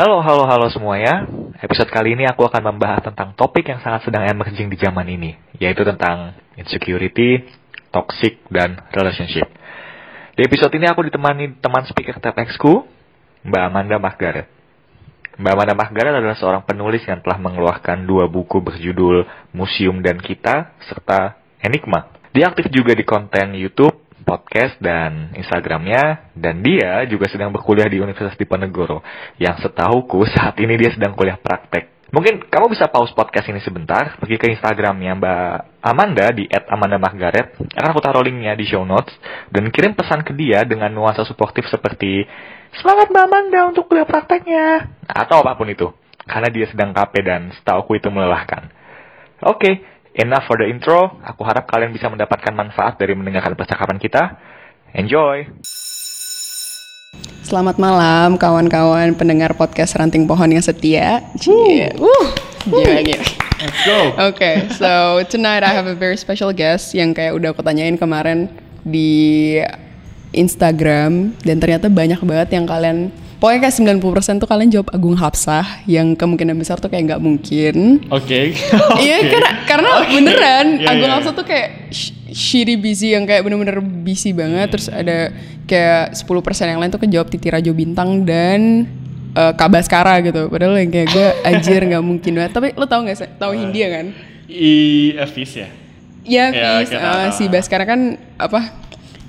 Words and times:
Halo, 0.00 0.24
halo, 0.24 0.48
halo 0.48 0.72
semuanya. 0.72 1.28
Episode 1.60 1.92
kali 1.92 2.16
ini 2.16 2.24
aku 2.24 2.48
akan 2.48 2.72
membahas 2.72 3.04
tentang 3.04 3.36
topik 3.36 3.68
yang 3.68 3.84
sangat 3.84 4.08
sedang 4.08 4.24
emerging 4.24 4.72
di 4.72 4.80
zaman 4.80 5.04
ini, 5.04 5.36
yaitu 5.60 5.84
tentang 5.84 6.40
insecurity, 6.56 7.44
toxic, 7.92 8.40
dan 8.48 8.80
relationship. 8.96 9.44
Di 10.32 10.48
episode 10.48 10.72
ini 10.72 10.88
aku 10.88 11.04
ditemani 11.04 11.60
teman 11.60 11.84
speaker 11.84 12.16
TEDxku, 12.16 12.88
Mbak 13.44 13.60
Amanda 13.60 14.00
Margaret. 14.00 14.48
Mbak 15.36 15.52
Amanda 15.52 15.74
Margaret 15.76 16.14
adalah 16.16 16.36
seorang 16.40 16.64
penulis 16.64 17.04
yang 17.04 17.20
telah 17.20 17.36
mengeluarkan 17.36 18.08
dua 18.08 18.24
buku 18.24 18.56
berjudul 18.56 19.28
Museum 19.52 20.00
dan 20.00 20.16
Kita, 20.16 20.80
serta 20.80 21.36
Enigma. 21.60 22.08
Dia 22.32 22.48
aktif 22.48 22.72
juga 22.72 22.96
di 22.96 23.04
konten 23.04 23.52
YouTube, 23.52 23.99
podcast 24.30 24.78
dan 24.78 25.34
Instagramnya 25.34 26.30
dan 26.38 26.62
dia 26.62 27.02
juga 27.10 27.26
sedang 27.26 27.50
berkuliah 27.50 27.90
di 27.90 27.98
Universitas 27.98 28.38
Diponegoro 28.38 29.02
yang 29.42 29.58
setahuku 29.58 30.22
saat 30.30 30.54
ini 30.62 30.78
dia 30.78 30.94
sedang 30.94 31.18
kuliah 31.18 31.34
praktek. 31.34 31.98
Mungkin 32.10 32.46
kamu 32.50 32.74
bisa 32.74 32.90
pause 32.90 33.14
podcast 33.14 33.46
ini 33.50 33.62
sebentar, 33.62 34.18
pergi 34.18 34.34
ke 34.34 34.50
Instagramnya 34.50 35.14
Mbak 35.14 35.54
Amanda 35.78 36.26
di 36.34 36.46
@amanda_margaret. 36.50 37.58
Akan 37.74 37.90
aku 37.90 38.02
taruh 38.02 38.22
linknya 38.26 38.58
di 38.58 38.66
show 38.66 38.82
notes 38.82 39.14
dan 39.50 39.70
kirim 39.70 39.94
pesan 39.94 40.26
ke 40.26 40.34
dia 40.34 40.66
dengan 40.66 40.90
nuansa 40.90 41.22
suportif 41.22 41.70
seperti 41.70 42.26
semangat 42.82 43.14
Mbak 43.14 43.24
Amanda 43.30 43.60
untuk 43.70 43.86
kuliah 43.86 44.06
prakteknya 44.06 44.90
atau 45.06 45.42
apa 45.42 45.54
pun 45.54 45.70
itu, 45.70 45.86
karena 46.26 46.50
dia 46.50 46.66
sedang 46.66 46.90
capek 46.90 47.22
dan 47.22 47.40
setahuku 47.54 48.02
itu 48.02 48.10
melelahkan. 48.10 48.74
Oke, 49.46 49.54
okay, 49.54 49.74
Enough 50.10 50.50
for 50.50 50.58
the 50.58 50.66
intro. 50.66 51.22
Aku 51.22 51.46
harap 51.46 51.70
kalian 51.70 51.94
bisa 51.94 52.10
mendapatkan 52.10 52.50
manfaat 52.50 52.98
dari 52.98 53.14
mendengarkan 53.14 53.54
percakapan 53.54 53.94
kita. 53.94 54.34
Enjoy! 54.90 55.46
Selamat 57.46 57.78
malam 57.78 58.34
kawan-kawan 58.34 59.14
pendengar 59.14 59.54
podcast 59.54 59.94
Ranting 59.94 60.26
Pohon 60.26 60.50
yang 60.50 60.66
setia. 60.66 61.22
Uh. 61.46 62.26
Gila, 62.66 63.06
gila. 63.06 63.22
Let's 63.62 63.80
go. 63.86 63.98
Okay, 64.34 64.66
so 64.74 65.22
tonight 65.30 65.62
I 65.62 65.70
have 65.70 65.86
a 65.86 65.94
very 65.94 66.18
special 66.18 66.50
guest 66.50 66.90
yang 66.90 67.14
kayak 67.14 67.38
udah 67.38 67.54
aku 67.54 67.62
tanyain 67.62 67.94
kemarin 67.94 68.50
di 68.82 69.62
Instagram 70.34 71.38
dan 71.46 71.62
ternyata 71.62 71.86
banyak 71.86 72.18
banget 72.26 72.58
yang 72.58 72.66
kalian 72.66 73.14
Pokoknya 73.40 73.72
kayak 73.72 74.04
90% 74.04 74.36
tuh 74.36 74.44
kalian 74.44 74.68
jawab 74.68 74.92
Agung 74.92 75.16
Hapsah 75.16 75.80
yang 75.88 76.12
kemungkinan 76.12 76.52
besar 76.60 76.76
tuh 76.76 76.92
kayak 76.92 77.08
nggak 77.08 77.22
mungkin. 77.24 78.04
Oke. 78.12 78.52
Okay. 78.52 79.00
Iya 79.08 79.16
karena 79.32 79.50
karena 79.64 79.90
okay. 80.04 80.12
beneran 80.12 80.66
yeah, 80.76 80.90
Agung 80.92 81.08
yeah. 81.08 81.16
Hapsah 81.16 81.32
tuh 81.32 81.46
kayak 81.48 81.88
shitty 82.28 82.76
busy 82.76 83.16
yang 83.16 83.24
kayak 83.24 83.40
bener-bener 83.40 83.80
busy 83.80 84.36
banget. 84.36 84.68
Terus 84.76 84.92
ada 84.92 85.32
kayak 85.64 86.12
10% 86.20 86.68
yang 86.68 86.84
lain 86.84 86.92
tuh 86.92 87.00
kejawab 87.00 87.32
Titi 87.32 87.48
Rajo 87.48 87.72
Bintang 87.72 88.28
dan 88.28 88.84
uh, 89.32 89.56
Kabaskara 89.56 90.20
gitu. 90.20 90.52
Padahal 90.52 90.76
yang 90.76 90.92
kayak 90.92 91.08
gue 91.08 91.28
anjir 91.48 91.80
nggak 91.80 92.04
mungkin 92.04 92.32
banget. 92.36 92.52
Tapi 92.52 92.76
lo 92.76 92.84
tau 92.84 93.00
gak 93.08 93.24
sih? 93.24 93.28
Tahu 93.40 93.52
Hindia 93.56 93.88
kan? 93.88 94.06
I 94.52 95.16
Fis 95.32 95.52
ya? 95.56 95.68
Iya, 96.28 96.44
Fis. 96.52 96.92
Uh, 96.92 97.28
si 97.32 97.48
Baskara 97.48 97.88
kan 97.88 98.20
apa? 98.36 98.79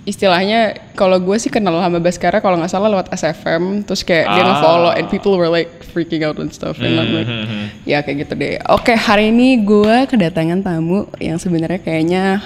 Istilahnya 0.02 0.82
kalau 0.98 1.22
gue 1.22 1.38
sih 1.38 1.54
kenal 1.54 1.78
sama 1.78 2.02
Baskara 2.02 2.42
kalau 2.42 2.58
nggak 2.58 2.74
salah 2.74 2.90
lewat 2.90 3.14
SFM 3.14 3.86
terus 3.86 4.02
kayak 4.02 4.26
ah. 4.26 4.34
dia 4.34 4.44
nge-follow 4.50 4.92
and 4.98 5.06
people 5.14 5.38
were 5.38 5.52
like 5.52 5.70
freaking 5.94 6.26
out 6.26 6.42
and 6.42 6.50
stuff 6.50 6.82
and 6.82 6.98
I'm 6.98 7.14
like 7.14 7.30
Hmm, 7.30 7.70
ya 7.86 8.02
kayak 8.02 8.26
gitu 8.26 8.34
deh. 8.34 8.58
Oke 8.74 8.98
hari 8.98 9.30
ini 9.30 9.62
gue 9.62 10.10
kedatangan 10.10 10.66
tamu 10.66 11.06
yang 11.22 11.38
sebenarnya 11.38 11.78
kayaknya 11.78 12.42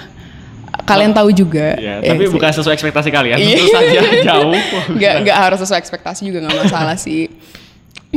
kalian 0.84 1.16
tahu 1.16 1.32
juga. 1.32 1.80
Ya, 1.80 2.04
tapi 2.04 2.28
bukan 2.28 2.52
sesuai 2.52 2.76
ekspektasi 2.76 3.08
kalian 3.08 3.40
tentu 3.40 3.66
saja 3.72 4.00
jauh. 4.28 4.60
Nggak 4.92 5.14
nggak 5.24 5.38
harus 5.48 5.58
sesuai 5.64 5.80
ekspektasi 5.80 6.28
juga 6.28 6.44
nggak 6.44 6.68
masalah 6.68 6.96
sih. 7.00 7.32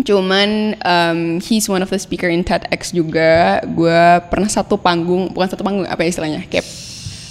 Cuman 0.04 0.78
um, 0.84 1.20
he's 1.40 1.66
one 1.72 1.80
of 1.80 1.90
the 1.90 1.98
speaker 1.98 2.28
in 2.28 2.44
TEDx 2.44 2.92
juga. 2.92 3.64
Gue 3.64 4.20
pernah 4.28 4.52
satu 4.52 4.76
panggung 4.76 5.32
bukan 5.32 5.48
satu 5.48 5.64
panggung 5.64 5.88
apa 5.88 6.04
ya 6.04 6.10
istilahnya 6.12 6.44
kayak 6.52 6.89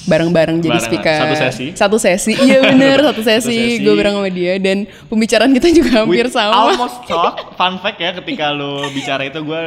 bareng-bareng 0.08 0.58
jadi 0.64 0.78
speaker. 0.80 1.18
Satu 1.20 1.34
sesi. 1.36 1.66
Satu 1.76 1.96
sesi. 2.00 2.32
Iya 2.34 2.64
bener. 2.64 2.98
Satu 3.04 3.22
sesi, 3.22 3.52
sesi. 3.52 3.84
gue 3.84 3.94
bareng 3.94 4.16
sama 4.16 4.30
dia. 4.32 4.56
Dan 4.56 4.88
pembicaraan 5.06 5.52
kita 5.52 5.68
juga 5.70 6.02
hampir 6.02 6.26
With 6.26 6.34
sama. 6.34 6.52
almost 6.56 7.04
talk. 7.04 7.52
Fun 7.54 7.76
fact 7.84 8.00
ya 8.00 8.10
ketika 8.16 8.50
lu 8.56 8.88
bicara 8.96 9.28
itu 9.28 9.38
gue 9.44 9.62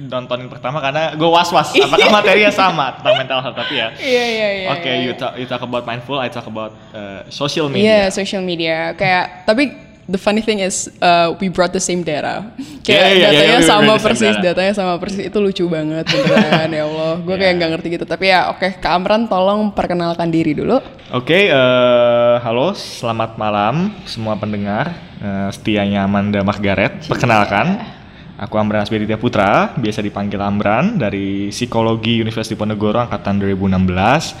nontonin 0.00 0.48
pertama 0.48 0.80
karena 0.80 1.12
gue 1.16 1.28
was-was. 1.28 1.72
Apakah 1.76 2.08
materinya 2.22 2.52
sama 2.52 2.96
tentang 3.00 3.14
mental 3.20 3.40
health 3.44 3.58
tapi 3.58 3.74
ya. 3.76 3.88
Iya 4.00 4.24
iya 4.24 4.48
iya 4.64 4.68
oke 4.72 4.80
okay, 4.80 4.94
iya. 4.96 5.04
you 5.04 5.12
talk 5.12 5.32
you 5.36 5.46
talk 5.48 5.62
about 5.64 5.84
mindful 5.84 6.16
I 6.16 6.32
talk 6.32 6.48
about 6.48 6.72
uh, 6.96 7.24
social 7.28 7.68
Iya, 7.68 7.74
media. 7.74 7.96
social 8.12 8.42
media. 8.44 8.76
Kayak 8.96 9.44
tapi 9.44 9.89
the 10.10 10.18
funny 10.18 10.42
thing 10.42 10.58
is 10.58 10.90
uh, 10.98 11.32
we 11.38 11.46
brought 11.46 11.70
the 11.70 11.80
same 11.80 12.02
data. 12.02 12.50
Kayak 12.82 12.90
Yeah, 12.90 12.98
yeah, 12.98 13.14
yeah, 13.14 13.30
datanya 13.30 13.46
yeah, 13.46 13.62
we 13.62 13.70
sama 13.70 13.94
persis, 13.96 14.34
data. 14.34 14.46
datanya 14.50 14.72
sama 14.74 14.94
persis. 14.98 15.22
Itu 15.22 15.38
lucu 15.38 15.64
banget 15.70 16.04
beneran 16.10 16.70
ya 16.74 16.84
Allah. 16.84 17.12
Gue 17.22 17.34
kayak 17.34 17.46
Yeah. 17.46 17.56
nggak 17.56 17.70
ngerti 17.78 17.88
gitu. 17.94 18.04
Tapi 18.04 18.24
ya 18.26 18.40
oke, 18.50 18.68
Kak 18.78 18.92
Amran 18.92 19.30
tolong 19.30 19.70
perkenalkan 19.70 20.28
diri 20.28 20.52
dulu. 20.52 20.82
Oke, 21.10 21.50
eh, 21.50 22.34
halo, 22.42 22.74
selamat 22.74 23.34
malam 23.34 23.94
semua 24.06 24.34
pendengar 24.34 24.90
eh, 25.18 25.48
setianya 25.50 26.06
Amanda 26.06 26.42
Margaret. 26.42 27.06
Perkenalkan, 27.06 27.78
aku 28.34 28.54
Amran 28.54 28.82
Asbeditya 28.82 29.18
Putra, 29.18 29.74
biasa 29.74 30.00
dipanggil 30.00 30.38
Amran 30.38 30.98
dari 30.98 31.50
Psikologi 31.50 32.18
Universitas 32.18 32.50
Diponegoro 32.50 32.98
angkatan 32.98 33.38
2016. 33.38 34.34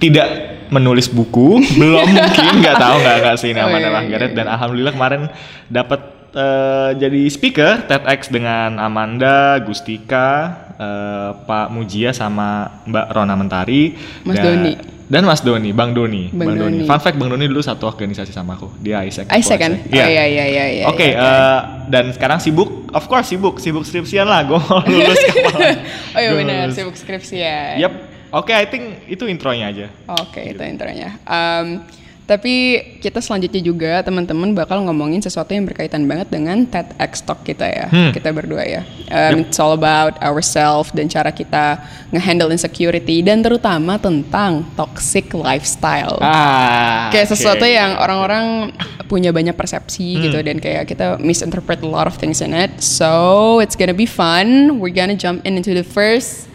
Tidak 0.00 0.28
menulis 0.70 1.06
buku, 1.06 1.58
belum 1.80 2.06
mungkin, 2.06 2.52
nggak 2.58 2.76
tahu 2.76 2.96
nggak 2.98 3.16
nggak 3.20 3.36
sih 3.36 3.50
Oh, 3.50 3.66
iya, 3.66 3.76
iya, 3.76 3.90
Margaret 3.90 4.30
iya. 4.30 4.36
dan 4.36 4.46
alhamdulillah 4.48 4.94
kemarin 4.94 5.22
dapat 5.66 6.00
eh, 6.30 6.90
jadi 6.96 7.22
speaker 7.26 7.72
TEDx 7.84 8.30
dengan 8.30 8.78
Amanda, 8.78 9.58
Gustika, 9.60 10.30
eh, 10.74 11.30
Pak 11.36 11.68
Mujia 11.68 12.10
sama 12.10 12.80
Mbak 12.84 13.06
Rona 13.10 13.34
Mentari 13.34 13.98
Mas 14.22 14.38
dan- 14.38 14.46
Doni. 14.56 14.72
dan 15.06 15.22
Mas 15.26 15.42
Doni, 15.42 15.70
Bang 15.70 15.90
Doni, 15.90 16.30
Bang 16.30 16.54
Doni. 16.54 16.86
Fun 16.86 16.98
fact 16.98 17.18
Bang 17.18 17.26
Doni 17.28 17.44
dulu 17.44 17.58
satu 17.58 17.82
organisasi 17.84 18.30
sama 18.30 18.54
aku, 18.54 18.70
dia 18.78 19.02
Isaac. 19.02 19.26
Isaac 19.34 19.58
kan? 19.58 19.72
Iya. 19.90 20.04
Oh 20.06 20.08
iya 20.08 20.24
iya 20.24 20.44
iya 20.46 20.64
iya. 20.70 20.84
Oke, 20.86 21.02
iya. 21.04 21.18
eh, 21.18 21.60
dan 21.90 22.14
sekarang 22.14 22.38
sibuk, 22.38 22.86
of 22.88 23.04
course 23.04 23.26
sibuk, 23.26 23.58
sibuk 23.58 23.82
skripsian 23.82 24.22
lah, 24.22 24.46
gue 24.46 24.54
lulus 24.86 25.18
oh 26.14 26.20
iya 26.22 26.30
benar, 26.30 26.70
sibuk 26.70 26.94
skripsi 26.94 27.36
ya. 27.36 27.82
Yap, 27.82 27.94
oke, 28.32 28.50
I 28.50 28.66
think 28.66 29.06
itu 29.06 29.26
intronya 29.26 29.66
aja. 29.68 29.86
Oke, 30.08 30.54
itu 30.54 30.62
intronya. 30.62 31.18
Um, 31.26 31.82
tapi 32.24 32.78
kita 33.02 33.18
selanjutnya 33.18 33.58
juga 33.58 34.06
teman-teman 34.06 34.54
bakal 34.54 34.86
ngomongin 34.86 35.18
sesuatu 35.18 35.50
yang 35.50 35.66
berkaitan 35.66 36.06
banget 36.06 36.30
dengan 36.30 36.62
TEDx 36.62 37.26
Talk 37.26 37.42
kita 37.42 37.66
ya, 37.66 37.90
Hmm. 37.90 38.14
kita 38.14 38.30
berdua 38.30 38.62
ya. 38.62 38.86
Um, 39.10 39.42
It's 39.42 39.58
all 39.58 39.74
about 39.74 40.14
ourselves 40.22 40.94
dan 40.94 41.10
cara 41.10 41.34
kita 41.34 41.82
ngehandle 42.14 42.54
insecurity 42.54 43.18
dan 43.18 43.42
terutama 43.42 43.98
tentang 43.98 44.62
toxic 44.78 45.34
lifestyle. 45.34 46.22
Ah, 46.22 47.10
kayak 47.10 47.26
oke. 47.26 47.34
sesuatu 47.34 47.66
yang 47.66 47.98
orang-orang 47.98 48.78
punya 49.10 49.34
banyak 49.34 49.58
persepsi 49.58 50.30
gitu 50.30 50.38
Hmm. 50.38 50.46
dan 50.46 50.56
kayak 50.62 50.86
kita 50.86 51.18
misinterpret 51.18 51.82
a 51.82 51.90
lot 51.90 52.06
of 52.06 52.14
things 52.14 52.38
in 52.38 52.54
it. 52.54 52.70
So 52.78 53.58
it's 53.58 53.74
gonna 53.74 53.90
be 53.90 54.06
fun. 54.06 54.78
We're 54.78 54.94
gonna 54.94 55.18
jump 55.18 55.42
in 55.42 55.58
into 55.58 55.74
the 55.74 55.82
first. 55.82 56.46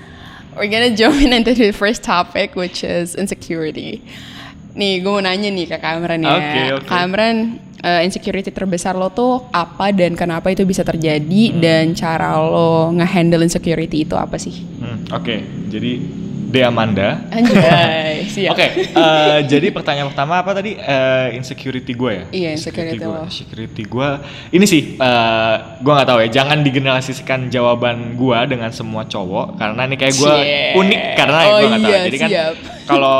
We're 0.55 0.71
gonna 0.71 0.95
jump 0.99 1.19
in 1.19 1.35
into 1.35 1.53
the 1.53 1.71
first 1.75 2.01
topic, 2.03 2.55
which 2.55 2.83
is 2.83 3.13
insecurity. 3.15 3.99
Nih, 4.75 4.99
gue 5.03 5.11
mau 5.11 5.23
nanya 5.23 5.47
nih 5.51 5.71
ke 5.71 5.77
Kamran 5.79 6.19
ya. 6.19 6.35
Oke, 6.35 6.61
oke. 6.83 6.87
Kamran, 6.91 7.35
eh, 7.79 8.01
insecurity 8.03 8.51
terbesar 8.51 8.91
lo 8.95 9.07
tuh 9.07 9.47
apa 9.55 9.95
dan 9.95 10.19
kenapa 10.19 10.51
itu 10.51 10.67
bisa 10.67 10.83
terjadi 10.83 11.55
dan 11.59 11.95
cara 11.95 12.35
lo 12.39 12.91
ngehandle 12.91 13.43
insecurity 13.47 14.03
itu 14.03 14.15
apa 14.19 14.35
sih? 14.35 14.67
Hmm, 14.83 15.07
Oke, 15.15 15.39
jadi 15.71 15.99
De 16.55 16.63
Amanda. 16.63 17.19
Anjay, 17.27 18.23
siap. 18.33 18.55
Oke, 18.55 18.67
eh, 18.87 19.39
jadi 19.43 19.67
pertanyaan 19.75 20.07
pertama 20.15 20.39
apa 20.39 20.55
tadi? 20.55 20.79
Eh, 20.79 21.35
insecurity 21.35 21.91
gue 21.91 22.11
ya? 22.15 22.23
Iya, 22.31 22.49
insecurity 22.55 22.95
gue. 22.95 23.19
Insecurity 23.27 23.83
gue. 23.83 24.09
Ini 24.55 24.65
sih, 24.65 24.95
eh, 24.95 25.55
gue 25.83 25.91
nggak 25.91 26.07
tahu 26.07 26.19
ya. 26.23 26.29
Jangan 26.31 26.63
digeneralisasikan 26.63 27.51
jawaban 27.51 28.15
gue 28.15 28.39
dengan 28.47 28.71
semua 28.71 29.03
cowok, 29.03 29.59
karena 29.59 29.83
ini 29.83 29.95
kayak 29.99 30.15
gue 30.15 30.35
unik 30.79 31.01
karena 31.19 31.39
Oh 31.43 31.51
gue 31.59 31.67
nggak 31.67 31.81
tahu. 31.83 31.91
iya, 31.91 31.99
Jadi 32.07 32.17
kan 32.23 32.29
kalau 32.87 33.17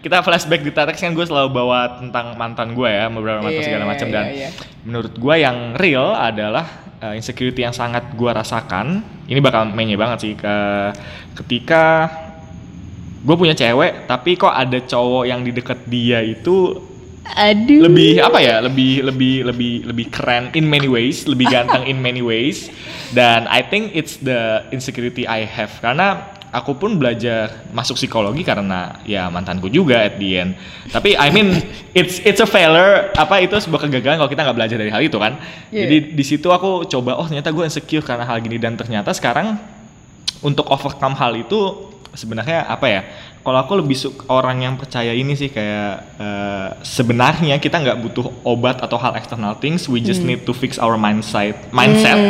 kita 0.00 0.16
flashback 0.24 0.64
di 0.64 0.72
TEDx 0.72 0.96
kan 0.96 1.12
gue 1.12 1.26
selalu 1.28 1.52
bawa 1.52 2.00
tentang 2.00 2.32
mantan 2.40 2.72
gue 2.72 2.88
ya, 2.88 3.12
beberapa 3.12 3.44
mantan 3.44 3.60
Iya, 3.60 3.68
segala 3.68 3.84
macam 3.84 4.06
iya, 4.08 4.14
dan 4.16 4.24
iya. 4.32 4.48
menurut 4.88 5.12
gue 5.12 5.34
yang 5.36 5.76
real 5.76 6.16
adalah 6.16 6.64
uh, 7.04 7.12
insecurity 7.12 7.60
yang 7.60 7.76
sangat 7.76 8.08
gue 8.16 8.30
rasakan. 8.32 9.04
Ini 9.28 9.38
bakal 9.44 9.68
mainnya 9.68 10.00
banget 10.00 10.18
sih 10.24 10.32
ke 10.32 10.54
ketika 11.36 12.08
gue 13.20 13.36
punya 13.36 13.52
cewek 13.52 14.08
tapi 14.08 14.36
kok 14.40 14.52
ada 14.52 14.80
cowok 14.80 15.24
yang 15.28 15.44
di 15.44 15.52
deket 15.52 15.84
dia 15.86 16.24
itu 16.24 16.80
Aduh. 17.30 17.86
lebih 17.86 18.18
apa 18.24 18.42
ya 18.42 18.58
lebih 18.64 19.06
lebih 19.06 19.34
lebih 19.46 19.74
lebih 19.86 20.06
keren 20.10 20.50
in 20.56 20.66
many 20.66 20.90
ways 20.90 21.28
lebih 21.28 21.46
ganteng 21.46 21.86
in 21.86 22.00
many 22.00 22.24
ways 22.24 22.72
dan 23.12 23.46
I 23.46 23.62
think 23.62 23.94
it's 23.94 24.18
the 24.18 24.66
insecurity 24.74 25.28
I 25.28 25.46
have 25.46 25.70
karena 25.78 26.40
aku 26.50 26.74
pun 26.76 26.98
belajar 26.98 27.62
masuk 27.70 27.94
psikologi 27.94 28.42
karena 28.42 28.98
ya 29.06 29.30
mantanku 29.30 29.70
juga 29.70 30.02
at 30.02 30.18
the 30.18 30.30
end. 30.34 30.58
Tapi 30.90 31.14
I 31.14 31.30
mean 31.30 31.54
it's 31.94 32.18
it's 32.26 32.42
a 32.42 32.48
failure 32.48 33.14
apa 33.14 33.42
itu 33.42 33.54
sebuah 33.54 33.86
kegagalan 33.86 34.18
kalau 34.18 34.30
kita 34.30 34.42
nggak 34.42 34.58
belajar 34.58 34.76
dari 34.76 34.90
hal 34.90 35.02
itu 35.02 35.16
kan. 35.16 35.38
Yeah. 35.70 35.86
Jadi 35.86 35.96
di 36.18 36.24
situ 36.26 36.50
aku 36.50 36.86
coba 36.90 37.18
oh 37.22 37.26
ternyata 37.26 37.54
gue 37.54 37.64
insecure 37.64 38.02
karena 38.02 38.26
hal 38.26 38.42
gini 38.42 38.58
dan 38.58 38.74
ternyata 38.74 39.14
sekarang 39.14 39.56
untuk 40.42 40.66
overcome 40.68 41.14
hal 41.14 41.38
itu 41.38 41.90
sebenarnya 42.14 42.66
apa 42.66 42.86
ya? 42.86 43.00
Kalau 43.40 43.56
aku 43.56 43.72
lebih 43.80 43.96
suka 43.96 44.28
orang 44.28 44.60
yang 44.60 44.76
percaya 44.76 45.16
ini 45.16 45.32
sih 45.32 45.48
kayak 45.48 45.92
eh, 46.20 46.68
sebenarnya 46.84 47.56
kita 47.56 47.80
nggak 47.80 47.98
butuh 48.04 48.26
obat 48.44 48.84
atau 48.84 49.00
hal 49.00 49.16
external 49.16 49.56
things, 49.56 49.88
we 49.88 49.96
just 49.98 50.20
need 50.20 50.44
to 50.44 50.52
fix 50.52 50.76
our 50.76 51.00
mindset. 51.00 51.56
Mindset. 51.72 52.20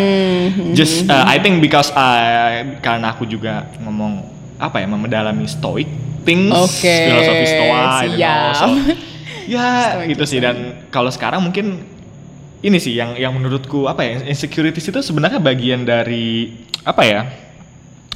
Just 0.71 1.11
uh, 1.11 1.27
I 1.27 1.43
think 1.43 1.59
because 1.59 1.91
I 1.99 2.79
karena 2.79 3.11
aku 3.11 3.27
juga 3.27 3.67
ngomong 3.83 4.23
apa 4.61 4.79
ya 4.79 4.87
memendalami 4.87 5.51
stoic 5.51 5.89
things, 6.23 6.53
Oke, 6.53 6.95
filosofi 7.11 7.47
stoa, 7.49 7.83
siap. 8.05 8.53
so, 8.55 8.67
ya 9.49 9.67
Stoicism. 10.05 10.13
itu 10.13 10.25
sih 10.29 10.39
dan 10.39 10.57
kalau 10.93 11.09
sekarang 11.09 11.41
mungkin 11.43 11.81
ini 12.61 12.77
sih 12.77 12.93
yang 12.93 13.17
yang 13.17 13.33
menurutku 13.33 13.89
apa 13.89 14.05
ya 14.05 14.21
insecurities 14.29 14.85
itu 14.85 15.01
sebenarnya 15.01 15.41
bagian 15.41 15.83
dari 15.89 16.53
apa 16.85 17.03
ya 17.09 17.21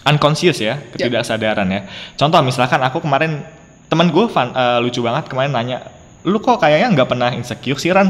unconscious 0.05 0.61
ya 0.61 0.79
ketidaksadaran 0.93 1.69
ya. 1.69 1.81
Contoh 2.15 2.41
misalkan 2.45 2.81
aku 2.85 3.01
kemarin 3.01 3.41
temen 3.89 4.09
gue 4.12 4.25
fun, 4.29 4.53
eh, 4.53 4.79
lucu 4.81 5.01
banget 5.01 5.29
kemarin 5.29 5.53
nanya 5.53 5.79
lu 6.25 6.41
kok 6.41 6.56
kayaknya 6.61 6.89
nggak 6.97 7.09
pernah 7.09 7.31
insecure 7.37 7.77
sih 7.77 7.93
Ran? 7.93 8.09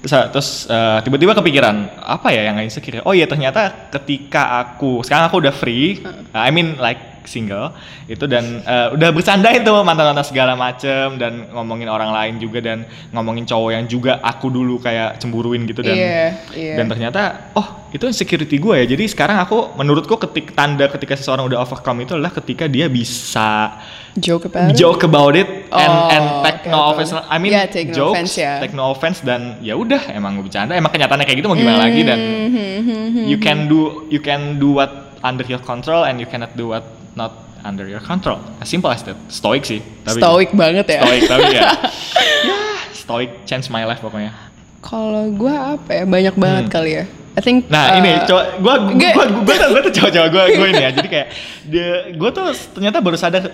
Terus, 0.00 0.64
eh, 0.64 0.98
tiba-tiba 1.04 1.36
kepikiran 1.36 2.00
apa 2.00 2.32
ya 2.32 2.48
yang 2.48 2.56
insecure 2.64 3.04
oh 3.04 3.12
iya 3.12 3.28
ternyata 3.28 3.92
ketika 3.92 4.64
aku 4.64 5.04
sekarang 5.04 5.28
aku 5.28 5.44
udah 5.44 5.52
free 5.52 6.00
I 6.32 6.48
mean 6.48 6.80
like 6.80 7.09
single 7.24 7.72
itu 8.06 8.24
dan 8.24 8.62
eh, 8.62 8.88
udah 8.92 9.10
bercanda 9.10 9.50
itu 9.50 9.72
mantan-mantan 9.80 10.22
segala 10.22 10.52
macem 10.54 11.16
dan 11.16 11.48
ngomongin 11.50 11.86
orang 11.86 12.10
lain 12.10 12.34
juga 12.36 12.58
dan 12.60 12.82
ngomongin 13.10 13.44
cowok 13.44 13.70
yang 13.72 13.84
juga 13.84 14.20
aku 14.20 14.48
dulu 14.48 14.78
kayak 14.78 15.18
cemburuin 15.18 15.64
gitu 15.64 15.80
dan 15.80 15.94
Iya, 15.94 16.22
iya. 16.52 16.74
dan 16.76 16.86
ternyata 16.86 17.20
oh 17.52 17.66
itu 17.90 18.06
insecurity 18.06 18.56
gue 18.56 18.74
ya 18.76 18.86
jadi 18.86 19.04
sekarang 19.04 19.42
aku 19.42 19.74
menurutku 19.74 20.14
ketik 20.16 20.54
tanda 20.54 20.86
ketika 20.86 21.18
seseorang 21.18 21.50
udah 21.50 21.58
overcome 21.58 22.00
itu 22.00 22.14
adalah 22.14 22.30
ketika 22.32 22.64
dia 22.64 22.86
bisa 22.86 23.74
Joke 24.14 24.46
about 24.46 24.70
it? 24.70 24.74
joke 24.74 25.02
about 25.02 25.34
it 25.34 25.48
and 25.70 25.90
Oh, 25.90 26.10
and 26.10 26.24
take 26.42 26.60
oke, 26.62 26.70
no 26.70 26.78
offense 26.90 27.10
I 27.14 27.38
mean 27.38 27.50
Yeah, 27.50 27.66
take 27.66 27.90
no 27.90 27.94
jokes 27.94 28.14
offense, 28.14 28.34
ya. 28.36 28.52
take 28.58 28.74
no 28.74 28.90
offense 28.90 29.18
dan 29.22 29.58
ya 29.58 29.74
udah 29.74 30.10
emang 30.10 30.34
gue 30.34 30.46
bercanda 30.46 30.74
emang 30.74 30.90
kenyataannya 30.90 31.26
kayak 31.26 31.38
gitu 31.38 31.46
mau 31.46 31.54
gimana 31.54 31.78
lagi 31.80 32.02
dan 32.02 32.18
Mm-hmm, 32.20 33.26
you 33.26 33.38
can 33.38 33.66
do 33.66 34.06
you 34.06 34.18
can 34.18 34.58
do 34.58 34.74
what 34.74 34.90
under 35.22 35.46
your 35.46 35.60
control 35.60 36.02
and 36.02 36.18
you 36.18 36.26
cannot 36.26 36.50
do 36.54 36.70
what 36.70 36.82
not 37.20 37.32
under 37.60 37.84
your 37.84 38.00
control 38.00 38.40
as 38.56 38.66
simple 38.66 38.88
as 38.88 39.04
that 39.04 39.20
stoic 39.28 39.62
sih 39.62 39.84
tapi 40.00 40.16
Stoic 40.16 40.48
banget 40.56 40.88
ya. 40.88 41.00
stoic 41.04 41.22
tapi 41.28 41.44
ya 41.52 41.62
ya 42.48 42.58
stoic 42.90 43.44
change 43.44 43.68
my 43.68 43.84
life 43.84 44.00
pokoknya 44.00 44.32
Kalau 44.80 45.28
gue 45.28 45.52
apa 45.52 45.90
ya 45.92 46.04
banyak 46.08 46.34
banget 46.34 46.64
Hmm. 46.64 46.72
kali 46.72 46.90
ya. 46.96 47.04
I 47.30 47.40
think. 47.40 47.68
Nah 47.68 47.94
uh, 47.94 47.98
ini 48.00 48.16
coba 48.24 48.42
gua 48.58 48.74
gua 48.90 49.10
gua 49.44 49.56
gua, 49.68 49.80
tuh 49.84 49.92
coba-coba 49.92 50.26
gua 50.26 50.44
gua 50.50 50.66
ini 50.66 50.82
ya. 50.82 50.90
Jadi 50.90 51.06
kayak 51.06 51.28
dia 51.70 51.88
gua 52.16 52.32
tuh 52.32 52.48
ternyata 52.72 52.98
baru 52.98 53.14
sadar 53.14 53.44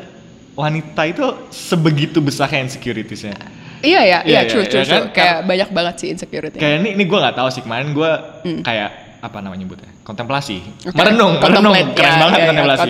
wanita 0.54 1.02
itu 1.04 1.26
sebegitu 1.50 2.22
besarnya 2.22 2.62
insecuritiesnya. 2.62 3.34
Iya 3.82 4.00
ya, 4.00 4.00
Iya, 4.00 4.18
iya, 4.22 4.38
iya, 4.38 4.40
true, 4.46 4.62
iya 4.62 4.70
true, 4.70 4.80
kan? 4.80 4.88
true. 4.88 5.06
Kayak 5.12 5.36
banyak 5.44 5.68
banget 5.74 5.94
sih 5.98 6.08
insecurity. 6.08 6.56
Kayak 6.56 6.76
ini 6.80 6.88
ini 6.94 7.04
gua 7.04 7.18
nggak 7.26 7.36
tahu 7.36 7.48
sih 7.50 7.60
kemarin 7.60 7.90
gua 7.90 8.10
Hmm. 8.40 8.62
kayak 8.62 8.90
apa 9.26 9.38
namanya 9.42 9.66
nyebutnya? 9.66 9.90
Kontemplasi. 10.06 10.62
Oke. 10.86 10.94
merenung 10.94 11.42
merenung. 11.42 11.74
Keren 11.94 12.14
ya, 12.14 12.20
banget 12.22 12.38
ya, 12.38 12.42
ya, 12.42 12.48
kontemplasi 12.50 12.88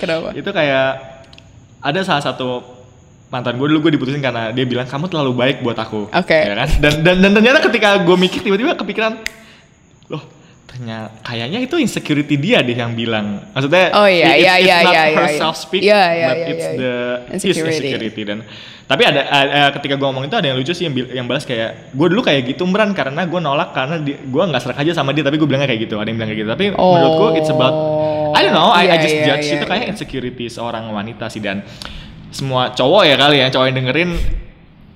Kenapa? 0.00 0.28
itu 0.32 0.50
kayak 0.50 0.88
ada 1.84 2.00
salah 2.00 2.24
satu 2.24 2.48
mantan 3.28 3.58
gue 3.58 3.66
dulu 3.66 3.88
gue 3.90 3.92
diputusin 3.98 4.22
karena 4.22 4.54
dia 4.54 4.64
bilang 4.64 4.86
kamu 4.86 5.10
terlalu 5.10 5.32
baik 5.34 5.56
buat 5.60 5.74
aku. 5.74 6.08
Oke. 6.08 6.38
ya 6.38 6.54
kan? 6.54 6.68
Dan 6.78 6.92
dan 7.02 7.16
dan 7.20 7.30
ternyata 7.34 7.58
ketika 7.66 7.98
gue 8.00 8.16
mikir 8.16 8.40
tiba-tiba 8.46 8.78
kepikiran 8.78 9.20
ternyata 10.74 11.22
kayaknya 11.22 11.58
itu 11.62 11.78
insecurity 11.78 12.34
dia 12.34 12.58
deh 12.58 12.74
yang 12.74 12.98
bilang 12.98 13.46
maksudnya 13.54 13.94
Oh, 13.94 14.10
iya, 14.10 14.34
iya, 14.34 14.58
it's 14.58 14.66
iya, 14.66 14.76
not 14.82 14.90
iya, 14.90 15.02
her 15.14 15.26
iya. 15.30 15.38
self 15.38 15.54
speak 15.54 15.82
Iya, 15.86 16.02
iya, 16.10 16.26
but 16.26 16.34
iya, 16.36 16.46
it's 16.50 16.66
iya. 16.66 16.74
the 16.74 16.92
his 17.30 17.42
Insecurity. 17.46 17.78
insecurity 17.78 18.22
dan 18.26 18.38
tapi 18.84 19.00
ada 19.00 19.20
eh, 19.24 19.70
ketika 19.80 19.96
gue 19.96 20.04
ngomong 20.04 20.28
itu 20.28 20.36
ada 20.36 20.44
yang 20.50 20.58
lucu 20.60 20.74
sih 20.76 20.84
yang, 20.84 20.92
yang 21.08 21.24
balas 21.24 21.46
kayak 21.46 21.94
gue 21.94 22.06
dulu 22.10 22.20
kayak 22.20 22.42
gitu 22.44 22.66
meran 22.66 22.92
karena 22.92 23.24
gue 23.24 23.40
nolak 23.40 23.72
karena 23.72 23.96
gue 24.04 24.42
nggak 24.44 24.60
serak 24.60 24.76
aja 24.76 24.92
sama 24.92 25.14
dia 25.16 25.24
tapi 25.24 25.40
gue 25.40 25.48
bilangnya 25.48 25.70
kayak 25.70 25.88
gitu 25.88 25.96
ada 25.96 26.10
yang 26.10 26.18
bilang 26.20 26.28
kayak 26.28 26.40
gitu 26.42 26.50
tapi 26.52 26.64
Oh. 26.76 26.92
menurutku 26.92 27.26
it's 27.38 27.48
about 27.48 27.72
I 28.34 28.42
don't 28.42 28.52
know 28.52 28.68
I, 28.68 28.84
I 28.84 28.84
Iya, 28.84 28.94
just 29.00 29.14
iya, 29.14 29.24
judge 29.24 29.46
iya, 29.46 29.54
itu 29.56 29.64
kayak 29.64 29.84
iya. 29.86 29.90
insecurity 29.94 30.46
seorang 30.50 30.90
wanita 30.90 31.30
sih 31.30 31.40
dan 31.40 31.62
semua 32.28 32.74
cowok 32.74 33.02
ya 33.06 33.16
kali 33.16 33.36
ya 33.40 33.48
cowok 33.48 33.66
yang 33.70 33.76
dengerin 33.78 34.10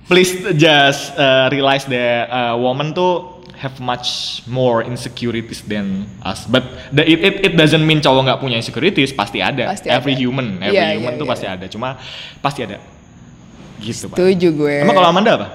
please 0.05 0.37
just 0.53 1.15
uh, 1.15 1.49
realize 1.49 1.87
that 1.87 2.29
uh, 2.29 2.53
woman 2.53 2.91
tuh 2.91 3.38
have 3.59 3.75
much 3.77 4.07
more 4.47 4.79
insecurities 4.81 5.59
than 5.63 6.07
us 6.23 6.47
but 6.47 6.63
the, 6.89 7.03
it, 7.03 7.19
it 7.19 7.35
it 7.43 7.53
doesn't 7.53 7.83
mean 7.83 7.99
cowok 7.99 8.23
nggak 8.23 8.39
punya 8.39 8.55
insecurities 8.55 9.11
pasti 9.11 9.43
ada 9.43 9.67
Pasti 9.67 9.91
every 9.91 10.15
ada. 10.15 10.23
human 10.23 10.47
every 10.63 10.79
Iya, 10.79 10.95
human 10.95 11.13
iya, 11.13 11.19
tuh 11.19 11.27
iya, 11.27 11.31
pasti 11.35 11.45
iya. 11.45 11.53
ada 11.59 11.65
cuma 11.67 11.89
pasti 12.39 12.59
ada 12.63 12.77
gitu 13.79 14.07
pak 14.07 14.15
Setuju 14.15 14.47
gue. 14.55 14.75
emang 14.79 14.95
kalau 14.95 15.11
Amanda 15.11 15.31
apa 15.35 15.47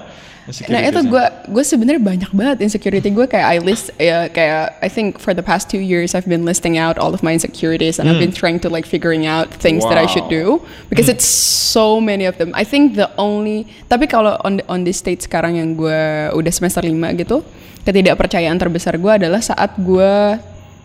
Nah 0.45 0.77
itu 0.77 1.01
gue 1.09 1.25
gue 1.49 1.63
sebenarnya 1.65 1.97
banyak 1.97 2.29
banget 2.29 2.57
insecurity 2.61 3.09
gue 3.09 3.25
kayak 3.25 3.47
I 3.49 3.57
list 3.57 3.89
ya 3.97 4.29
kayak 4.29 4.77
I 4.77 4.89
think 4.89 5.17
for 5.17 5.33
the 5.33 5.41
past 5.41 5.73
two 5.73 5.81
years 5.81 6.13
I've 6.13 6.29
been 6.29 6.45
listing 6.45 6.77
out 6.77 7.01
all 7.01 7.17
of 7.17 7.25
my 7.25 7.33
insecurities 7.33 7.97
and 7.97 8.05
I've 8.05 8.21
been 8.21 8.29
trying 8.29 8.61
to 8.61 8.69
like 8.69 8.85
figuring 8.85 9.25
out 9.25 9.49
things 9.49 9.81
that 9.89 9.97
I 9.97 10.05
should 10.05 10.29
Hmm. 10.29 10.57
Wow. 10.57 10.61
do 10.61 10.65
because 10.89 11.09
it's 11.09 11.25
so 11.25 11.97
many 11.97 12.29
of 12.29 12.37
them. 12.37 12.53
I 12.53 12.61
think 12.61 12.93
the 12.93 13.09
only 13.17 13.65
tapi 13.89 14.05
kalau 14.05 14.37
on 14.45 14.61
on 14.69 14.85
this 14.85 15.01
state 15.01 15.25
sekarang 15.25 15.57
yang 15.57 15.73
gue 15.73 16.01
udah 16.37 16.51
semester 16.53 16.85
5 16.85 16.93
gitu 17.17 17.41
ketidakpercayaan 17.81 18.57
terbesar 18.57 18.97
gue 18.97 19.11
adalah 19.11 19.41
saat 19.41 19.73
gue 19.77 20.13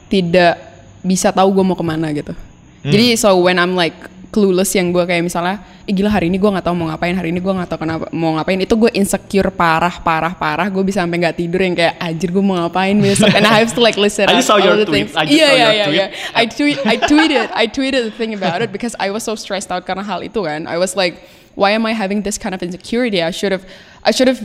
tidak 0.08 0.56
bisa 1.00 1.32
tahu 1.32 1.48
gue 1.52 1.64
mau 1.64 1.76
ke 1.76 1.84
mana 1.84 2.12
gitu. 2.12 2.32
Hmm. 2.32 2.92
Jadi 2.92 3.16
so 3.16 3.36
when 3.40 3.60
I'm 3.60 3.76
like 3.76 3.96
clueless 4.30 4.70
yang 4.72 4.94
gue 4.94 5.02
kayak 5.02 5.26
misalnya, 5.26 5.58
Ih, 5.84 5.92
gila 5.92 6.06
hari 6.06 6.30
ini 6.30 6.38
gue 6.38 6.46
nggak 6.46 6.62
tahu 6.62 6.74
mau 6.78 6.86
ngapain, 6.86 7.14
hari 7.18 7.34
ini 7.34 7.42
gue 7.42 7.50
nggak 7.50 7.66
tahu 7.66 7.82
kenapa 7.82 8.06
mau 8.14 8.38
ngapain, 8.38 8.62
itu 8.62 8.74
gue 8.78 8.90
insecure 8.94 9.50
parah 9.50 9.90
parah 9.98 10.30
parah, 10.30 10.70
gue 10.70 10.82
bisa 10.86 11.02
sampai 11.02 11.18
nggak 11.18 11.34
tidur 11.34 11.60
yang 11.60 11.74
kayak 11.74 11.98
anjir 11.98 12.30
gue 12.30 12.38
mau 12.38 12.54
ngapain 12.62 12.94
besok, 12.94 13.26
and 13.34 13.42
I 13.42 13.58
have 13.58 13.74
to 13.74 13.82
like 13.82 13.98
listen 13.98 14.30
I 14.30 14.38
just 14.38 14.46
saw 14.46 14.62
your 14.62 14.78
the 14.78 14.86
tweet. 14.86 15.10
things. 15.10 15.18
I 15.18 15.26
just 15.26 15.34
Iya 15.34 15.46
saw 15.46 15.54
iya 15.54 15.66
your 15.66 15.74
iya 15.74 15.84
tweet. 15.90 15.98
iya. 15.98 16.06
I 16.30 16.44
tweet 16.46 16.78
I 16.86 16.96
tweeted 16.96 17.46
I 17.50 17.64
tweeted 17.66 18.02
the 18.06 18.14
thing 18.14 18.30
about 18.32 18.62
it 18.62 18.70
because 18.70 18.94
I 19.02 19.10
was 19.10 19.26
so 19.26 19.34
stressed 19.34 19.74
out 19.74 19.82
karena 19.82 20.06
hal 20.06 20.22
itu 20.22 20.46
kan. 20.46 20.70
I 20.70 20.78
was 20.78 20.94
like, 20.94 21.18
why 21.58 21.74
am 21.74 21.82
I 21.82 21.92
having 21.92 22.22
this 22.22 22.38
kind 22.38 22.54
of 22.54 22.62
insecurity? 22.62 23.18
I 23.18 23.34
should 23.34 23.50
have 23.50 23.66
I 24.06 24.14
should 24.14 24.30
have 24.30 24.38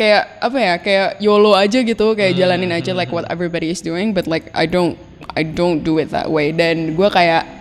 kayak 0.00 0.40
apa 0.40 0.56
ya 0.56 0.74
kayak 0.80 1.08
YOLO 1.20 1.52
aja 1.52 1.84
gitu 1.84 2.16
kayak 2.16 2.32
jalanin 2.32 2.72
aja 2.72 2.96
like 2.96 3.12
what 3.12 3.28
everybody 3.28 3.68
is 3.68 3.84
doing 3.84 4.16
but 4.16 4.24
like 4.24 4.48
I 4.56 4.64
don't 4.64 4.96
I 5.36 5.44
don't 5.44 5.84
do 5.84 6.00
it 6.00 6.08
that 6.16 6.32
way 6.32 6.56
dan 6.56 6.96
gue 6.96 7.08
kayak 7.12 7.59